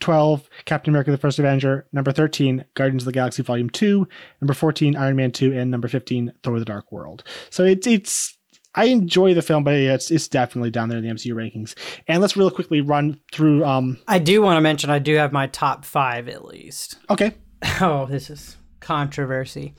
12, 0.01 0.49
Captain 0.65 0.93
America 0.93 1.11
the 1.11 1.19
First 1.19 1.39
Avenger. 1.39 1.87
Number 1.93 2.13
13, 2.13 2.65
Guardians 2.75 3.03
of 3.03 3.07
the 3.07 3.13
Galaxy 3.13 3.43
Volume 3.43 3.71
2. 3.71 4.07
Number 4.41 4.55
14, 4.55 4.95
Iron 4.97 5.17
Man 5.17 5.33
2. 5.33 5.53
And 5.59 5.71
number 5.71 5.89
15, 5.89 6.33
Thor 6.43 6.59
the 6.59 6.65
Dark 6.65 6.93
World. 6.93 7.25
So 7.51 7.65
it's, 7.65 7.87
it's, 7.87 8.37
I 8.75 8.85
enjoy 8.85 9.35
the 9.35 9.43
film, 9.43 9.65
but 9.65 9.75
it's, 9.75 10.11
it's 10.11 10.29
definitely 10.29 10.71
down 10.71 10.89
there 10.89 10.99
in 10.99 11.05
the 11.05 11.11
MCU 11.13 11.33
rankings. 11.35 11.75
And 12.07 12.21
let's 12.21 12.37
real 12.37 12.51
quickly 12.51 12.81
run 12.81 13.19
through, 13.33 13.65
um, 13.65 13.99
I 14.07 14.19
do 14.21 14.41
want 14.43 14.57
to 14.57 14.61
mention 14.61 14.91
I 14.91 15.01
do 15.01 15.17
have 15.17 15.33
my 15.33 15.49
top 15.49 15.85
five 15.85 16.29
at 16.29 16.45
least. 16.45 16.99
okay. 17.11 17.33
Oh, 17.81 18.07
this 18.07 18.31
is 18.31 18.57
controversy. 18.81 19.75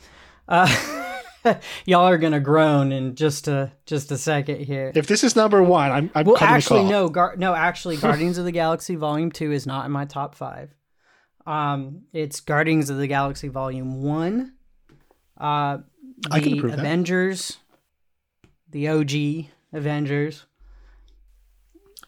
Uh, 0.47 0.67
y'all 1.85 2.07
are 2.07 2.17
gonna 2.17 2.39
groan 2.39 2.91
in 2.91 3.15
just 3.15 3.47
a 3.47 3.71
just 3.85 4.11
a 4.11 4.17
second 4.17 4.61
here. 4.65 4.91
If 4.95 5.07
this 5.07 5.23
is 5.23 5.35
number 5.35 5.61
one, 5.63 5.91
I'm, 5.91 6.11
I'm 6.15 6.25
Well, 6.25 6.37
actually, 6.39 6.85
no, 6.85 7.07
Gar- 7.09 7.35
no. 7.37 7.53
Actually, 7.53 7.97
Guardians 8.07 8.37
of 8.37 8.45
the 8.45 8.51
Galaxy 8.51 8.95
Volume 8.95 9.31
Two 9.31 9.51
is 9.51 9.65
not 9.67 9.85
in 9.85 9.91
my 9.91 10.05
top 10.05 10.35
five. 10.35 10.73
Um, 11.45 12.01
it's 12.13 12.41
Guardians 12.41 12.89
of 12.89 12.97
the 12.97 13.07
Galaxy 13.07 13.47
Volume 13.47 14.01
One, 14.03 14.53
uh, 15.39 15.77
I 16.29 16.39
can 16.39 16.51
the 16.51 16.57
approve 16.57 16.71
that. 16.73 16.79
Avengers, 16.79 17.57
the 18.69 18.87
OG 18.89 19.47
Avengers, 19.73 20.45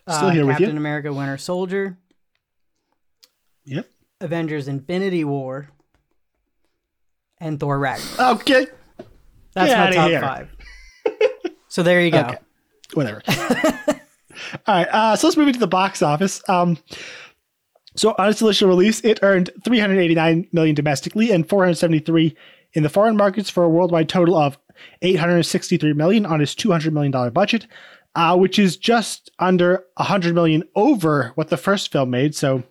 Still 0.09 0.27
uh, 0.27 0.31
here 0.31 0.45
with 0.45 0.57
Captain 0.57 0.71
you. 0.71 0.77
America: 0.77 1.11
Winter 1.13 1.37
Soldier, 1.37 1.97
Yep. 3.65 3.87
Avengers: 4.19 4.67
Infinity 4.67 5.23
War, 5.23 5.69
and 7.41 7.59
Thor 7.59 7.77
Ragnarok. 7.77 8.41
Okay. 8.41 8.67
That's 9.53 9.69
Get 9.69 9.77
my 9.77 9.91
top 9.91 10.09
here. 10.09 10.21
five. 10.21 10.49
so 11.67 11.83
there 11.83 11.99
you 12.01 12.11
go. 12.11 12.19
Okay. 12.19 12.37
Whatever. 12.93 13.21
All 13.27 14.75
right. 14.75 14.87
Uh, 14.87 15.15
so 15.17 15.27
let's 15.27 15.35
move 15.35 15.47
into 15.47 15.59
the 15.59 15.67
box 15.67 16.01
office. 16.01 16.41
Um, 16.47 16.77
so 17.95 18.15
on 18.17 18.29
its 18.29 18.41
initial 18.41 18.69
release, 18.69 19.01
it 19.01 19.19
earned 19.21 19.49
389 19.65 20.47
million 20.53 20.75
domestically 20.75 21.31
and 21.31 21.47
473 21.47 22.35
in 22.73 22.83
the 22.83 22.89
foreign 22.89 23.17
markets 23.17 23.49
for 23.49 23.63
a 23.63 23.69
worldwide 23.69 24.07
total 24.07 24.37
of 24.37 24.57
863 25.01 25.93
million 25.93 26.25
on 26.25 26.39
its 26.39 26.55
200 26.55 26.93
million 26.93 27.11
dollar 27.11 27.31
budget, 27.31 27.67
uh, 28.15 28.37
which 28.37 28.57
is 28.57 28.77
just 28.77 29.29
under 29.39 29.83
100 29.97 30.33
million 30.33 30.63
over 30.75 31.33
what 31.35 31.49
the 31.49 31.57
first 31.57 31.91
film 31.91 32.11
made. 32.11 32.33
So 32.33 32.63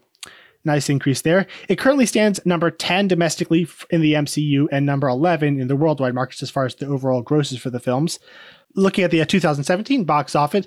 nice 0.64 0.88
increase 0.88 1.22
there. 1.22 1.46
It 1.68 1.78
currently 1.78 2.06
stands 2.06 2.44
number 2.44 2.70
10 2.70 3.08
domestically 3.08 3.66
in 3.90 4.00
the 4.00 4.14
MCU 4.14 4.66
and 4.70 4.84
number 4.84 5.08
11 5.08 5.60
in 5.60 5.68
the 5.68 5.76
worldwide 5.76 6.14
markets 6.14 6.42
as 6.42 6.50
far 6.50 6.66
as 6.66 6.74
the 6.74 6.86
overall 6.86 7.22
grosses 7.22 7.58
for 7.58 7.70
the 7.70 7.80
films. 7.80 8.18
Looking 8.76 9.02
at 9.04 9.10
the 9.10 9.20
uh, 9.20 9.24
2017 9.24 10.04
box 10.04 10.36
office, 10.36 10.66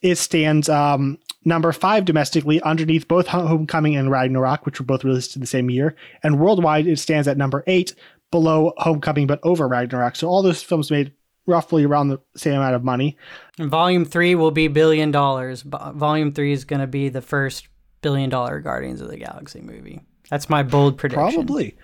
it 0.00 0.16
stands 0.16 0.68
um, 0.68 1.18
number 1.44 1.72
five 1.72 2.04
domestically 2.04 2.62
underneath 2.62 3.08
both 3.08 3.26
Homecoming 3.26 3.96
and 3.96 4.10
Ragnarok, 4.10 4.64
which 4.64 4.80
were 4.80 4.86
both 4.86 5.04
released 5.04 5.36
in 5.36 5.40
the 5.40 5.46
same 5.46 5.68
year. 5.68 5.94
And 6.22 6.40
worldwide, 6.40 6.86
it 6.86 6.98
stands 6.98 7.28
at 7.28 7.36
number 7.36 7.62
eight 7.66 7.94
below 8.30 8.72
Homecoming 8.78 9.26
but 9.26 9.40
over 9.42 9.68
Ragnarok. 9.68 10.16
So 10.16 10.28
all 10.28 10.42
those 10.42 10.62
films 10.62 10.90
made 10.90 11.12
roughly 11.46 11.84
around 11.84 12.08
the 12.08 12.20
same 12.36 12.54
amount 12.54 12.74
of 12.74 12.84
money. 12.84 13.16
And 13.58 13.70
volume 13.70 14.04
three 14.04 14.34
will 14.34 14.50
be 14.50 14.68
billion 14.68 15.10
dollars. 15.10 15.62
Volume 15.62 16.32
three 16.32 16.52
is 16.52 16.64
going 16.64 16.80
to 16.80 16.86
be 16.86 17.08
the 17.08 17.20
first 17.20 17.68
billion 18.02 18.30
dollar 18.30 18.60
Guardians 18.60 19.00
of 19.00 19.08
the 19.08 19.16
Galaxy 19.16 19.60
movie. 19.60 20.02
That's 20.30 20.50
my 20.50 20.62
bold 20.62 20.98
prediction. 20.98 21.32
Probably. 21.32 21.76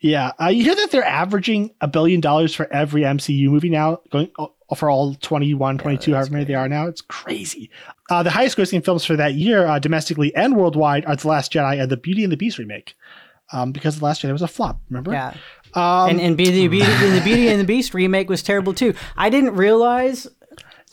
Yeah. 0.00 0.32
Uh, 0.40 0.48
you 0.48 0.64
hear 0.64 0.74
that 0.74 0.90
they're 0.90 1.02
averaging 1.04 1.70
a 1.80 1.88
billion 1.88 2.20
dollars 2.20 2.54
for 2.54 2.70
every 2.72 3.02
MCU 3.02 3.48
movie 3.48 3.70
now, 3.70 4.00
going 4.10 4.30
uh, 4.38 4.46
for 4.76 4.90
all 4.90 5.14
21, 5.14 5.78
22, 5.78 6.10
Yeah, 6.10 6.16
however 6.18 6.32
many 6.32 6.44
they 6.44 6.54
are 6.54 6.68
now. 6.68 6.86
It's 6.86 7.00
crazy. 7.00 7.70
Uh, 8.10 8.22
the 8.22 8.30
highest 8.30 8.58
grossing 8.58 8.84
films 8.84 9.04
for 9.04 9.16
that 9.16 9.34
year, 9.34 9.66
uh, 9.66 9.78
domestically 9.78 10.34
and 10.34 10.56
worldwide, 10.56 11.06
are 11.06 11.16
The 11.16 11.28
Last 11.28 11.52
Jedi 11.52 11.80
and 11.80 11.90
the 11.90 11.96
Beauty 11.96 12.22
and 12.22 12.32
the 12.32 12.36
Beast 12.36 12.58
remake. 12.58 12.94
Um, 13.52 13.72
because 13.72 13.98
The 13.98 14.04
Last 14.04 14.22
Jedi 14.22 14.32
was 14.32 14.42
a 14.42 14.48
flop, 14.48 14.80
remember? 14.90 15.12
Yeah. 15.12 15.34
Um, 15.74 16.10
and 16.10 16.20
and 16.20 16.36
Beauty, 16.36 16.68
Beauty, 16.68 16.90
and 16.92 17.16
the 17.16 17.24
Beauty 17.24 17.48
and 17.48 17.60
the 17.60 17.64
Beast 17.64 17.94
remake 17.94 18.28
was 18.28 18.42
terrible 18.42 18.74
too. 18.74 18.94
I 19.16 19.30
didn't 19.30 19.54
realize 19.56 20.26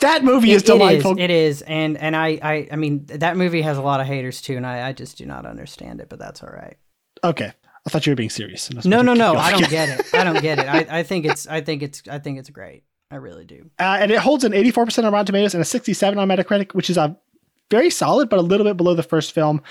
that 0.02 0.24
movie 0.24 0.52
is 0.52 0.62
it, 0.62 0.70
it 0.70 0.74
is. 0.74 0.78
delightful. 0.78 1.20
It 1.20 1.30
is, 1.30 1.62
and 1.64 1.98
and 1.98 2.16
I, 2.16 2.40
I 2.42 2.68
I 2.72 2.76
mean 2.76 3.06
that 3.08 3.38
movie 3.38 3.62
has 3.62 3.78
a 3.78 3.82
lot 3.82 4.02
of 4.02 4.08
haters 4.08 4.42
too, 4.42 4.58
and 4.58 4.66
I, 4.66 4.90
I 4.90 4.94
just 4.94 5.18
do 5.18 5.26
not 5.26 5.46
understand 5.46 6.02
it, 6.02 6.10
but 6.10 6.20
that's 6.20 6.44
all 6.44 6.50
right. 6.50 6.78
Okay. 7.24 7.54
I 7.86 7.90
thought 7.90 8.06
you 8.06 8.12
were 8.12 8.16
being 8.16 8.30
serious. 8.30 8.72
No, 8.86 9.02
no, 9.02 9.16
no. 9.16 9.34
I 9.34 9.52
don't 9.52 9.70
get 9.70 9.90
it. 9.90 10.14
I 10.14 10.24
don't 10.24 10.40
get 10.40 10.60
it. 10.60 10.68
I, 10.68 10.86
I 11.00 11.04
think 11.04 11.26
it's 11.26 11.48
I 11.48 11.62
think 11.62 11.82
it's 11.82 12.04
I 12.08 12.20
think 12.20 12.38
it's 12.38 12.50
great. 12.50 12.84
I 13.10 13.16
really 13.16 13.44
do. 13.44 13.70
Uh, 13.80 13.98
and 14.00 14.12
it 14.12 14.20
holds 14.20 14.44
an 14.46 14.54
84% 14.54 15.04
on 15.04 15.12
Rotten 15.12 15.26
Tomatoes 15.26 15.54
and 15.54 15.62
a 15.62 15.66
67 15.66 16.18
on 16.18 16.28
Metacritic, 16.30 16.74
which 16.74 16.90
is 16.90 16.96
a 16.96 17.18
very 17.70 17.90
solid, 17.90 18.30
but 18.30 18.40
a 18.40 18.42
little 18.42 18.66
bit 18.66 18.78
below 18.78 18.94
the 18.94 19.04
first 19.04 19.34
film. 19.34 19.62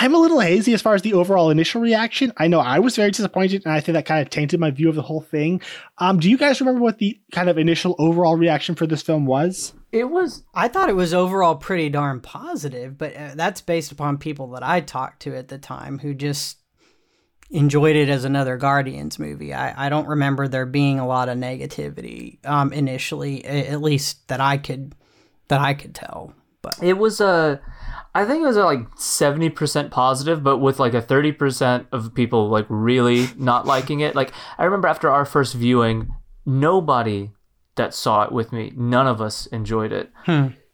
I'm 0.00 0.14
a 0.14 0.18
little 0.18 0.38
hazy 0.38 0.74
as 0.74 0.80
far 0.80 0.94
as 0.94 1.02
the 1.02 1.14
overall 1.14 1.50
initial 1.50 1.80
reaction. 1.80 2.32
I 2.36 2.46
know 2.46 2.60
I 2.60 2.78
was 2.78 2.94
very 2.94 3.10
disappointed, 3.10 3.62
and 3.64 3.74
I 3.74 3.80
think 3.80 3.94
that 3.94 4.06
kind 4.06 4.22
of 4.22 4.30
tainted 4.30 4.60
my 4.60 4.70
view 4.70 4.88
of 4.88 4.94
the 4.94 5.02
whole 5.02 5.22
thing. 5.22 5.60
Um, 5.98 6.20
do 6.20 6.30
you 6.30 6.38
guys 6.38 6.60
remember 6.60 6.80
what 6.80 6.98
the 6.98 7.20
kind 7.32 7.48
of 7.48 7.58
initial 7.58 7.96
overall 7.98 8.36
reaction 8.36 8.76
for 8.76 8.86
this 8.86 9.02
film 9.02 9.26
was? 9.26 9.72
It 9.90 10.04
was 10.04 10.44
I 10.54 10.68
thought 10.68 10.88
it 10.88 10.94
was 10.94 11.12
overall 11.12 11.56
pretty 11.56 11.88
darn 11.88 12.20
positive, 12.20 12.96
but 12.96 13.16
uh, 13.16 13.32
that's 13.34 13.60
based 13.60 13.90
upon 13.90 14.18
people 14.18 14.46
that 14.52 14.62
I 14.62 14.82
talked 14.82 15.22
to 15.22 15.34
at 15.34 15.48
the 15.48 15.58
time 15.58 15.98
who 15.98 16.14
just 16.14 16.58
enjoyed 17.50 17.96
it 17.96 18.08
as 18.08 18.24
another 18.24 18.56
Guardians 18.56 19.18
movie. 19.18 19.52
I, 19.52 19.86
I 19.86 19.88
don't 19.88 20.06
remember 20.06 20.46
there 20.46 20.66
being 20.66 21.00
a 21.00 21.08
lot 21.08 21.28
of 21.28 21.38
negativity 21.38 22.38
um, 22.46 22.72
initially, 22.72 23.44
at 23.44 23.82
least 23.82 24.28
that 24.28 24.40
I 24.40 24.58
could 24.58 24.94
that 25.48 25.60
I 25.60 25.74
could 25.74 25.96
tell. 25.96 26.34
But 26.62 26.78
it 26.80 26.98
was 26.98 27.20
a 27.20 27.60
I 28.18 28.24
think 28.24 28.42
it 28.42 28.46
was 28.46 28.56
like 28.56 28.90
70% 28.96 29.92
positive 29.92 30.42
but 30.42 30.58
with 30.58 30.80
like 30.80 30.92
a 30.92 31.00
30% 31.00 31.86
of 31.92 32.12
people 32.14 32.48
like 32.48 32.66
really 32.68 33.28
not 33.36 33.64
liking 33.64 34.00
it. 34.00 34.16
Like 34.16 34.32
I 34.58 34.64
remember 34.64 34.88
after 34.88 35.08
our 35.08 35.24
first 35.24 35.54
viewing 35.54 36.12
nobody 36.44 37.30
that 37.76 37.94
saw 37.94 38.24
it 38.24 38.32
with 38.32 38.50
me, 38.50 38.72
none 38.74 39.06
of 39.06 39.20
us 39.20 39.46
enjoyed 39.46 39.92
it. 39.92 40.10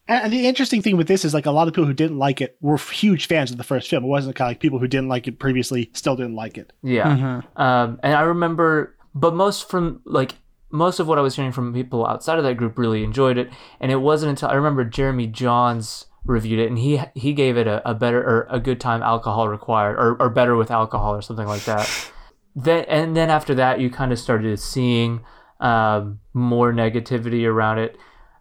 And, 0.08 0.24
and 0.24 0.32
the 0.32 0.46
interesting 0.46 0.80
thing 0.80 0.96
with 0.96 1.06
this 1.06 1.22
is 1.22 1.34
like 1.34 1.44
a 1.44 1.50
lot 1.50 1.68
of 1.68 1.74
people 1.74 1.84
who 1.84 1.92
didn't 1.92 2.18
like 2.18 2.40
it 2.40 2.56
were 2.62 2.78
huge 2.78 3.26
fans 3.26 3.50
of 3.50 3.58
the 3.58 3.62
first 3.62 3.90
film. 3.90 4.04
It 4.04 4.08
wasn't 4.08 4.36
kind 4.36 4.48
of 4.48 4.50
like 4.52 4.60
people 4.60 4.78
who 4.78 4.88
didn't 4.88 5.10
like 5.10 5.28
it 5.28 5.38
previously 5.38 5.90
still 5.92 6.16
didn't 6.16 6.36
like 6.36 6.56
it. 6.56 6.72
Yeah. 6.82 7.42
Um, 7.56 8.00
and 8.02 8.14
I 8.14 8.22
remember, 8.22 8.96
but 9.14 9.34
most 9.34 9.68
from 9.68 10.00
like 10.06 10.36
most 10.70 10.98
of 10.98 11.06
what 11.06 11.18
I 11.18 11.20
was 11.20 11.36
hearing 11.36 11.52
from 11.52 11.74
people 11.74 12.06
outside 12.06 12.38
of 12.38 12.44
that 12.44 12.56
group 12.56 12.78
really 12.78 13.04
enjoyed 13.04 13.36
it. 13.36 13.50
And 13.80 13.92
it 13.92 13.96
wasn't 13.96 14.30
until 14.30 14.48
I 14.48 14.54
remember 14.54 14.82
Jeremy 14.86 15.28
Jahns 15.28 16.06
reviewed 16.24 16.58
it 16.58 16.68
and 16.68 16.78
he 16.78 17.00
he 17.14 17.32
gave 17.32 17.56
it 17.56 17.66
a, 17.66 17.88
a 17.88 17.94
better 17.94 18.18
or 18.18 18.46
a 18.50 18.58
good 18.58 18.80
time 18.80 19.02
alcohol 19.02 19.48
required 19.48 19.96
or, 19.96 20.16
or 20.20 20.30
better 20.30 20.56
with 20.56 20.70
alcohol 20.70 21.14
or 21.14 21.22
something 21.22 21.46
like 21.46 21.64
that. 21.64 22.10
then 22.56 22.84
and 22.88 23.16
then 23.16 23.30
after 23.30 23.54
that 23.54 23.80
you 23.80 23.90
kind 23.90 24.12
of 24.12 24.18
started 24.18 24.58
seeing 24.58 25.20
um, 25.60 26.20
more 26.32 26.72
negativity 26.72 27.46
around 27.46 27.78
it. 27.78 27.96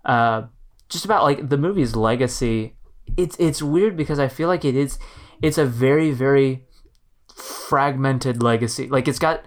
Uh, 0.06 0.44
just 0.90 1.06
about 1.06 1.24
like 1.24 1.50
the 1.50 1.58
movie's 1.58 1.96
legacy. 1.96 2.76
It's 3.18 3.36
it's 3.40 3.62
weird 3.62 3.98
because 3.98 4.20
I 4.20 4.28
feel 4.28 4.48
like 4.48 4.64
it 4.64 4.76
is 4.76 4.98
it's 5.42 5.58
a 5.58 5.66
very 5.66 6.12
very 6.12 6.66
fragmented 7.36 8.42
legacy. 8.42 8.88
Like 8.88 9.08
it's 9.08 9.20
got 9.20 9.44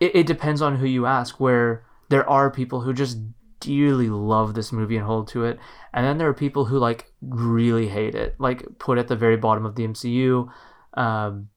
it, 0.00 0.14
it 0.14 0.26
depends 0.26 0.62
on 0.62 0.76
who 0.76 0.86
you 0.86 1.06
ask 1.06 1.40
where 1.40 1.84
there 2.08 2.28
are 2.28 2.50
people 2.50 2.82
who 2.82 2.92
just 2.92 3.18
dearly 3.60 4.08
love 4.08 4.54
this 4.54 4.72
movie 4.72 4.96
and 4.96 5.06
hold 5.06 5.28
to 5.28 5.44
it. 5.44 5.58
And 5.92 6.04
then 6.06 6.18
there 6.18 6.28
are 6.28 6.34
people 6.34 6.66
who 6.66 6.78
like 6.78 7.12
really 7.20 7.88
hate 7.88 8.14
it 8.14 8.36
like 8.38 8.64
put 8.78 8.98
at 8.98 9.08
the 9.08 9.16
very 9.16 9.36
bottom 9.36 9.66
of 9.66 9.74
the 9.74 9.84
mcu 9.86 10.48
um 10.94 11.48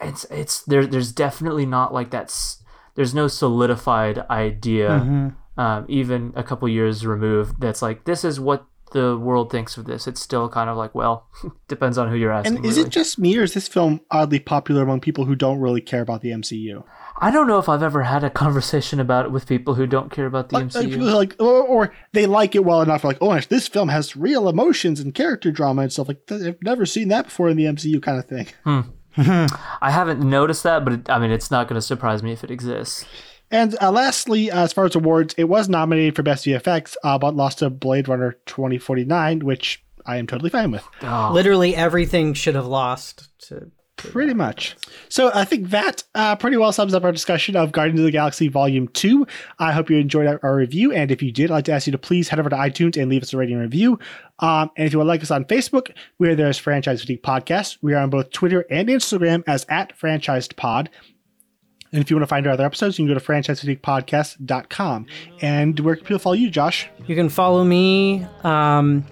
it's 0.00 0.24
it's 0.24 0.62
there 0.64 0.86
there's 0.86 1.10
definitely 1.12 1.64
not 1.64 1.92
like 1.94 2.10
that 2.10 2.34
there's 2.96 3.14
no 3.14 3.26
solidified 3.28 4.18
idea 4.30 4.90
um, 5.56 5.86
even 5.88 6.32
a 6.36 6.42
couple 6.42 6.68
years 6.68 7.06
removed 7.06 7.60
that's 7.60 7.80
like 7.80 8.04
this 8.04 8.24
is 8.24 8.38
what 8.38 8.66
the 8.94 9.18
world 9.18 9.50
thinks 9.52 9.76
of 9.76 9.84
this 9.84 10.06
it's 10.06 10.20
still 10.20 10.48
kind 10.48 10.70
of 10.70 10.76
like 10.76 10.94
well 10.94 11.28
depends 11.68 11.98
on 11.98 12.08
who 12.08 12.16
you're 12.16 12.32
asking 12.32 12.56
And 12.56 12.64
is 12.64 12.76
really. 12.78 12.88
it 12.88 12.92
just 12.92 13.18
me, 13.18 13.36
or 13.36 13.42
is 13.42 13.52
this 13.52 13.68
film 13.68 14.00
oddly 14.10 14.38
popular 14.40 14.82
among 14.82 15.00
people 15.00 15.26
who 15.26 15.34
don't 15.34 15.60
really 15.60 15.82
care 15.82 16.00
about 16.00 16.22
the 16.22 16.30
MCU? 16.30 16.82
I 17.18 17.30
don't 17.30 17.46
know 17.46 17.58
if 17.58 17.68
I've 17.68 17.82
ever 17.82 18.02
had 18.02 18.24
a 18.24 18.30
conversation 18.30 18.98
about 18.98 19.24
it 19.26 19.30
with 19.30 19.46
people 19.46 19.74
who 19.74 19.86
don't 19.86 20.10
care 20.10 20.26
about 20.26 20.48
the 20.48 20.56
Like, 20.58 20.66
MCU. 20.66 21.00
like 21.14 21.36
or, 21.38 21.62
or 21.62 21.94
they 22.12 22.26
like 22.26 22.54
it 22.54 22.64
well 22.64 22.80
enough, 22.82 23.04
like, 23.04 23.18
oh, 23.20 23.38
this 23.40 23.68
film 23.68 23.88
has 23.88 24.16
real 24.16 24.48
emotions 24.48 24.98
and 25.00 25.14
character 25.14 25.52
drama 25.52 25.82
and 25.82 25.92
stuff. 25.92 26.08
Like, 26.08 26.22
I've 26.30 26.56
never 26.62 26.86
seen 26.86 27.08
that 27.08 27.26
before 27.26 27.48
in 27.50 27.56
the 27.56 27.64
MCU, 27.64 28.02
kind 28.02 28.18
of 28.18 28.24
thing. 28.26 28.46
Hmm. 28.64 28.80
I 29.80 29.90
haven't 29.92 30.20
noticed 30.28 30.64
that, 30.64 30.84
but 30.84 30.92
it, 30.92 31.10
I 31.10 31.18
mean, 31.20 31.30
it's 31.30 31.50
not 31.50 31.68
going 31.68 31.76
to 31.76 31.82
surprise 31.82 32.22
me 32.22 32.32
if 32.32 32.42
it 32.42 32.50
exists. 32.50 33.04
And 33.50 33.76
uh, 33.80 33.92
lastly, 33.92 34.50
uh, 34.50 34.64
as 34.64 34.72
far 34.72 34.84
as 34.84 34.94
awards, 34.94 35.34
it 35.38 35.44
was 35.44 35.68
nominated 35.68 36.16
for 36.16 36.22
Best 36.22 36.44
VFX, 36.44 36.96
uh, 37.04 37.18
but 37.18 37.36
lost 37.36 37.60
to 37.60 37.70
Blade 37.70 38.08
Runner 38.08 38.32
2049, 38.46 39.40
which 39.40 39.84
I 40.06 40.16
am 40.16 40.26
totally 40.26 40.50
fine 40.50 40.70
with. 40.70 40.84
Oh, 41.02 41.30
literally 41.32 41.74
everything 41.76 42.34
should 42.34 42.54
have 42.54 42.66
lost 42.66 43.28
to. 43.48 43.70
Pretty 43.96 44.34
much. 44.34 44.76
So 45.08 45.30
I 45.32 45.44
think 45.44 45.70
that 45.70 46.02
uh, 46.16 46.34
pretty 46.34 46.56
well 46.56 46.72
sums 46.72 46.94
up 46.94 47.04
our 47.04 47.12
discussion 47.12 47.54
of 47.54 47.70
Guardians 47.70 48.00
of 48.00 48.06
the 48.06 48.10
Galaxy 48.10 48.48
Volume 48.48 48.88
2. 48.88 49.24
I 49.60 49.72
hope 49.72 49.88
you 49.88 49.96
enjoyed 49.96 50.26
our, 50.26 50.40
our 50.42 50.56
review. 50.56 50.92
And 50.92 51.12
if 51.12 51.22
you 51.22 51.30
did, 51.30 51.50
I'd 51.50 51.54
like 51.54 51.64
to 51.66 51.72
ask 51.72 51.86
you 51.86 51.92
to 51.92 51.98
please 51.98 52.28
head 52.28 52.40
over 52.40 52.50
to 52.50 52.56
iTunes 52.56 53.00
and 53.00 53.08
leave 53.08 53.22
us 53.22 53.32
a 53.32 53.36
rating 53.36 53.54
and 53.54 53.62
review. 53.62 54.00
Um, 54.40 54.70
and 54.76 54.86
if 54.86 54.92
you 54.92 54.98
would 54.98 55.06
like 55.06 55.22
us 55.22 55.30
on 55.30 55.44
Facebook, 55.44 55.94
we're 56.18 56.34
there 56.34 56.48
as 56.48 56.58
Franchise 56.58 57.02
Fatigue 57.02 57.22
Podcast. 57.22 57.78
We 57.82 57.94
are 57.94 57.98
on 57.98 58.10
both 58.10 58.30
Twitter 58.32 58.66
and 58.68 58.88
Instagram 58.88 59.44
as 59.46 59.64
at 59.68 59.96
Franchised 59.96 60.56
Pod. 60.56 60.90
And 61.94 62.02
if 62.02 62.10
you 62.10 62.16
want 62.16 62.24
to 62.24 62.26
find 62.26 62.44
our 62.48 62.54
other 62.54 62.64
episodes, 62.64 62.98
you 62.98 63.06
can 63.06 63.14
go 63.14 63.20
to 63.20 63.24
franchisefatiguepodcast.com. 63.24 65.06
And 65.40 65.78
where 65.78 65.94
can 65.94 66.04
people 66.04 66.18
follow 66.18 66.34
you, 66.34 66.50
Josh? 66.50 66.88
You 67.06 67.14
can 67.14 67.28
follow 67.28 67.62
me 67.62 68.26
um, 68.42 69.04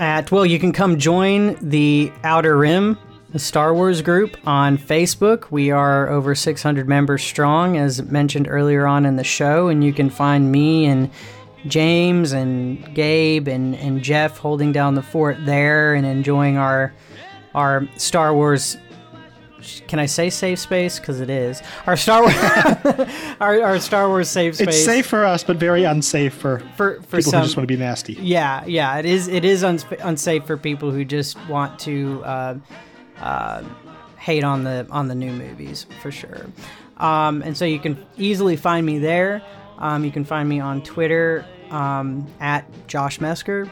at 0.00 0.32
well. 0.32 0.44
You 0.44 0.58
can 0.58 0.72
come 0.72 0.98
join 0.98 1.56
the 1.62 2.10
Outer 2.24 2.58
Rim, 2.58 2.98
the 3.30 3.38
Star 3.38 3.72
Wars 3.72 4.02
group 4.02 4.36
on 4.44 4.76
Facebook. 4.76 5.52
We 5.52 5.70
are 5.70 6.08
over 6.08 6.34
600 6.34 6.88
members 6.88 7.22
strong, 7.22 7.76
as 7.76 8.02
mentioned 8.02 8.48
earlier 8.50 8.88
on 8.88 9.06
in 9.06 9.14
the 9.14 9.22
show, 9.22 9.68
and 9.68 9.84
you 9.84 9.92
can 9.92 10.10
find 10.10 10.50
me 10.50 10.86
and 10.86 11.08
James 11.68 12.32
and 12.32 12.92
Gabe 12.92 13.46
and, 13.46 13.76
and 13.76 14.02
Jeff 14.02 14.36
holding 14.38 14.72
down 14.72 14.96
the 14.96 15.02
fort 15.02 15.36
there 15.46 15.94
and 15.94 16.04
enjoying 16.04 16.56
our 16.56 16.92
our 17.54 17.88
Star 17.96 18.34
Wars. 18.34 18.76
Can 19.88 19.98
I 19.98 20.06
say 20.06 20.30
safe 20.30 20.58
space? 20.58 20.98
Because 20.98 21.20
it 21.20 21.30
is 21.30 21.62
our 21.86 21.96
Star 21.96 22.22
Wars, 22.22 22.34
our, 23.40 23.62
our 23.62 23.78
Star 23.80 24.08
Wars 24.08 24.28
safe 24.28 24.56
space. 24.56 24.68
It's 24.68 24.84
safe 24.84 25.06
for 25.06 25.24
us, 25.24 25.44
but 25.44 25.56
very 25.56 25.84
unsafe 25.84 26.34
for 26.34 26.60
for 26.76 27.00
for 27.02 27.18
people 27.18 27.30
some. 27.30 27.40
who 27.40 27.46
just 27.46 27.56
want 27.56 27.68
to 27.68 27.74
be 27.74 27.78
nasty. 27.78 28.14
Yeah, 28.14 28.64
yeah, 28.66 28.98
it 28.98 29.06
is. 29.06 29.28
It 29.28 29.44
is 29.44 29.64
uns- 29.64 29.84
unsafe 30.00 30.44
for 30.46 30.56
people 30.56 30.90
who 30.90 31.04
just 31.04 31.36
want 31.48 31.78
to 31.80 32.22
uh, 32.24 32.54
uh, 33.18 33.62
hate 34.18 34.44
on 34.44 34.64
the 34.64 34.86
on 34.90 35.08
the 35.08 35.14
new 35.14 35.32
movies 35.32 35.86
for 36.00 36.10
sure. 36.10 36.46
Um, 36.96 37.42
and 37.42 37.56
so 37.56 37.64
you 37.64 37.78
can 37.78 38.04
easily 38.16 38.56
find 38.56 38.86
me 38.86 38.98
there. 38.98 39.42
Um, 39.78 40.04
you 40.04 40.10
can 40.10 40.24
find 40.24 40.48
me 40.48 40.60
on 40.60 40.82
Twitter 40.82 41.44
um, 41.70 42.26
at 42.40 42.64
Josh 42.86 43.18
Mesker. 43.18 43.68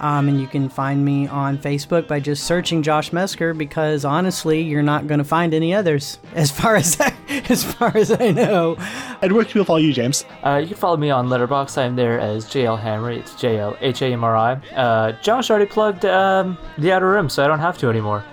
Um, 0.00 0.28
and 0.28 0.40
you 0.40 0.46
can 0.46 0.68
find 0.68 1.04
me 1.04 1.26
on 1.26 1.58
Facebook 1.58 2.06
by 2.06 2.20
just 2.20 2.44
searching 2.44 2.82
Josh 2.82 3.10
Mesker 3.10 3.56
because 3.56 4.04
honestly, 4.04 4.62
you're 4.62 4.82
not 4.82 5.06
going 5.06 5.18
to 5.18 5.24
find 5.24 5.54
any 5.54 5.74
others 5.74 6.18
as 6.34 6.50
far 6.50 6.76
as 6.76 7.00
I, 7.00 7.14
as 7.48 7.64
far 7.64 7.96
as 7.96 8.10
I 8.12 8.30
know. 8.30 8.76
And 9.22 9.32
where 9.32 9.44
can 9.44 9.52
people 9.52 9.64
follow 9.64 9.78
you, 9.78 9.92
James? 9.92 10.24
Uh, 10.44 10.56
you 10.56 10.68
can 10.68 10.76
follow 10.76 10.96
me 10.96 11.10
on 11.10 11.28
Letterboxd. 11.28 11.78
I'm 11.78 11.96
there 11.96 12.20
as 12.20 12.46
JL 12.46 12.78
Hammery. 12.78 13.18
It's 13.18 13.34
J 13.34 13.58
L 13.58 13.76
H 13.80 14.02
A 14.02 14.06
M 14.06 14.22
R 14.22 14.36
I. 14.36 14.52
Uh, 14.74 15.12
Josh 15.22 15.50
already 15.50 15.66
plugged 15.66 16.04
um, 16.04 16.58
the 16.78 16.92
Outer 16.92 17.10
Rim, 17.10 17.28
so 17.28 17.44
I 17.44 17.46
don't 17.46 17.60
have 17.60 17.78
to 17.78 17.88
anymore. 17.88 18.24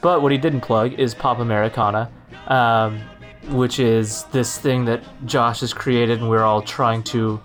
But 0.00 0.22
what 0.22 0.32
he 0.32 0.38
didn't 0.38 0.62
plug 0.62 0.94
is 0.94 1.14
Pop 1.14 1.40
Americana, 1.40 2.10
um, 2.46 3.00
which 3.50 3.78
is 3.78 4.24
this 4.32 4.56
thing 4.58 4.84
that 4.86 5.02
Josh 5.26 5.60
has 5.60 5.72
created, 5.74 6.20
and 6.20 6.30
we're 6.30 6.44
all 6.44 6.62
trying 6.62 7.02
to 7.04 7.40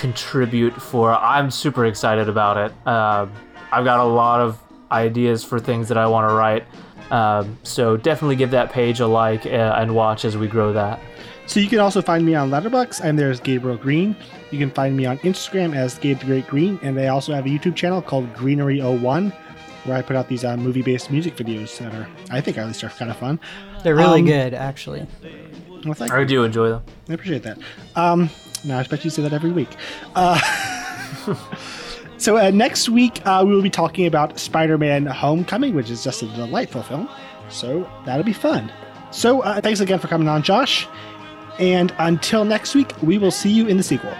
contribute 0.00 0.74
for. 0.80 1.12
I'm 1.14 1.50
super 1.50 1.84
excited 1.86 2.28
about 2.28 2.56
it. 2.56 2.72
Uh, 2.86 3.26
I've 3.70 3.84
got 3.84 4.00
a 4.00 4.04
lot 4.04 4.40
of 4.40 4.58
ideas 4.90 5.44
for 5.44 5.60
things 5.60 5.88
that 5.88 5.98
I 5.98 6.06
want 6.06 6.28
to 6.28 6.34
write. 6.34 6.64
Um, 7.12 7.58
so 7.64 7.96
definitely 7.96 8.36
give 8.36 8.50
that 8.52 8.72
page 8.72 9.00
a 9.00 9.06
like 9.06 9.44
uh, 9.46 9.48
and 9.78 9.94
watch 9.94 10.24
as 10.24 10.36
we 10.36 10.46
grow 10.48 10.72
that. 10.72 11.00
So 11.46 11.60
you 11.60 11.68
can 11.68 11.80
also 11.80 12.00
find 12.00 12.24
me 12.24 12.34
on 12.34 12.50
Letterboxd. 12.50 13.04
I'm 13.04 13.16
there 13.16 13.30
as 13.30 13.40
Gabriel 13.40 13.76
Green. 13.76 14.16
You 14.50 14.58
can 14.58 14.70
find 14.70 14.96
me 14.96 15.04
on 15.06 15.18
Instagram 15.18 15.74
as 15.76 15.98
Gabe 15.98 16.20
the 16.20 16.26
Great 16.26 16.46
Green, 16.46 16.78
and 16.82 16.96
they 16.96 17.08
also 17.08 17.34
have 17.34 17.44
a 17.44 17.48
YouTube 17.48 17.74
channel 17.76 18.00
called 18.00 18.32
Greenery01, 18.34 19.32
where 19.84 19.96
I 19.96 20.02
put 20.02 20.14
out 20.16 20.28
these 20.28 20.44
uh, 20.44 20.56
movie-based 20.56 21.10
music 21.10 21.36
videos 21.36 21.76
that 21.78 21.92
are, 21.94 22.08
I 22.30 22.40
think, 22.40 22.56
at 22.58 22.66
least, 22.66 22.84
are 22.84 22.88
kind 22.90 23.10
of 23.10 23.16
fun. 23.16 23.40
They're 23.82 23.96
really 23.96 24.20
Um, 24.20 24.26
good, 24.26 24.54
actually. 24.54 25.06
Well, 25.84 25.96
I 26.12 26.24
do 26.24 26.44
enjoy 26.44 26.68
them. 26.70 26.82
I 27.08 27.14
appreciate 27.14 27.42
that. 27.42 27.58
Um, 27.96 28.30
now 28.64 28.78
I 28.78 28.80
expect 28.80 29.04
you 29.04 29.10
to 29.10 29.16
say 29.16 29.22
that 29.22 29.32
every 29.32 29.52
week. 29.52 29.76
Uh, 30.14 30.38
so 32.18 32.36
uh, 32.36 32.50
next 32.50 32.88
week 32.88 33.24
uh, 33.26 33.42
we 33.46 33.54
will 33.54 33.62
be 33.62 33.70
talking 33.70 34.06
about 34.06 34.38
Spider-Man: 34.38 35.06
Homecoming, 35.06 35.74
which 35.74 35.90
is 35.90 36.04
just 36.04 36.22
a 36.22 36.26
delightful 36.26 36.82
film. 36.82 37.08
So 37.48 37.88
that'll 38.06 38.24
be 38.24 38.32
fun. 38.32 38.72
So 39.10 39.40
uh, 39.40 39.60
thanks 39.60 39.80
again 39.80 39.98
for 39.98 40.08
coming 40.08 40.28
on, 40.28 40.42
Josh. 40.42 40.86
And 41.58 41.92
until 41.98 42.44
next 42.44 42.74
week, 42.74 42.92
we 43.02 43.18
will 43.18 43.30
see 43.30 43.50
you 43.50 43.66
in 43.66 43.76
the 43.76 43.82
sequel. 43.82 44.14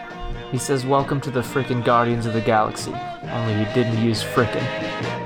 He 0.51 0.59
says, 0.59 0.85
Welcome 0.85 1.21
to 1.23 1.31
the 1.31 1.41
frickin' 1.41 1.85
Guardians 1.85 2.27
of 2.27 2.35
the 2.35 2.41
Galaxy. 2.41 2.93
Only 3.23 3.65
he 3.65 3.73
didn't 3.73 4.03
use 4.05 4.23
frickin'. 4.23 5.20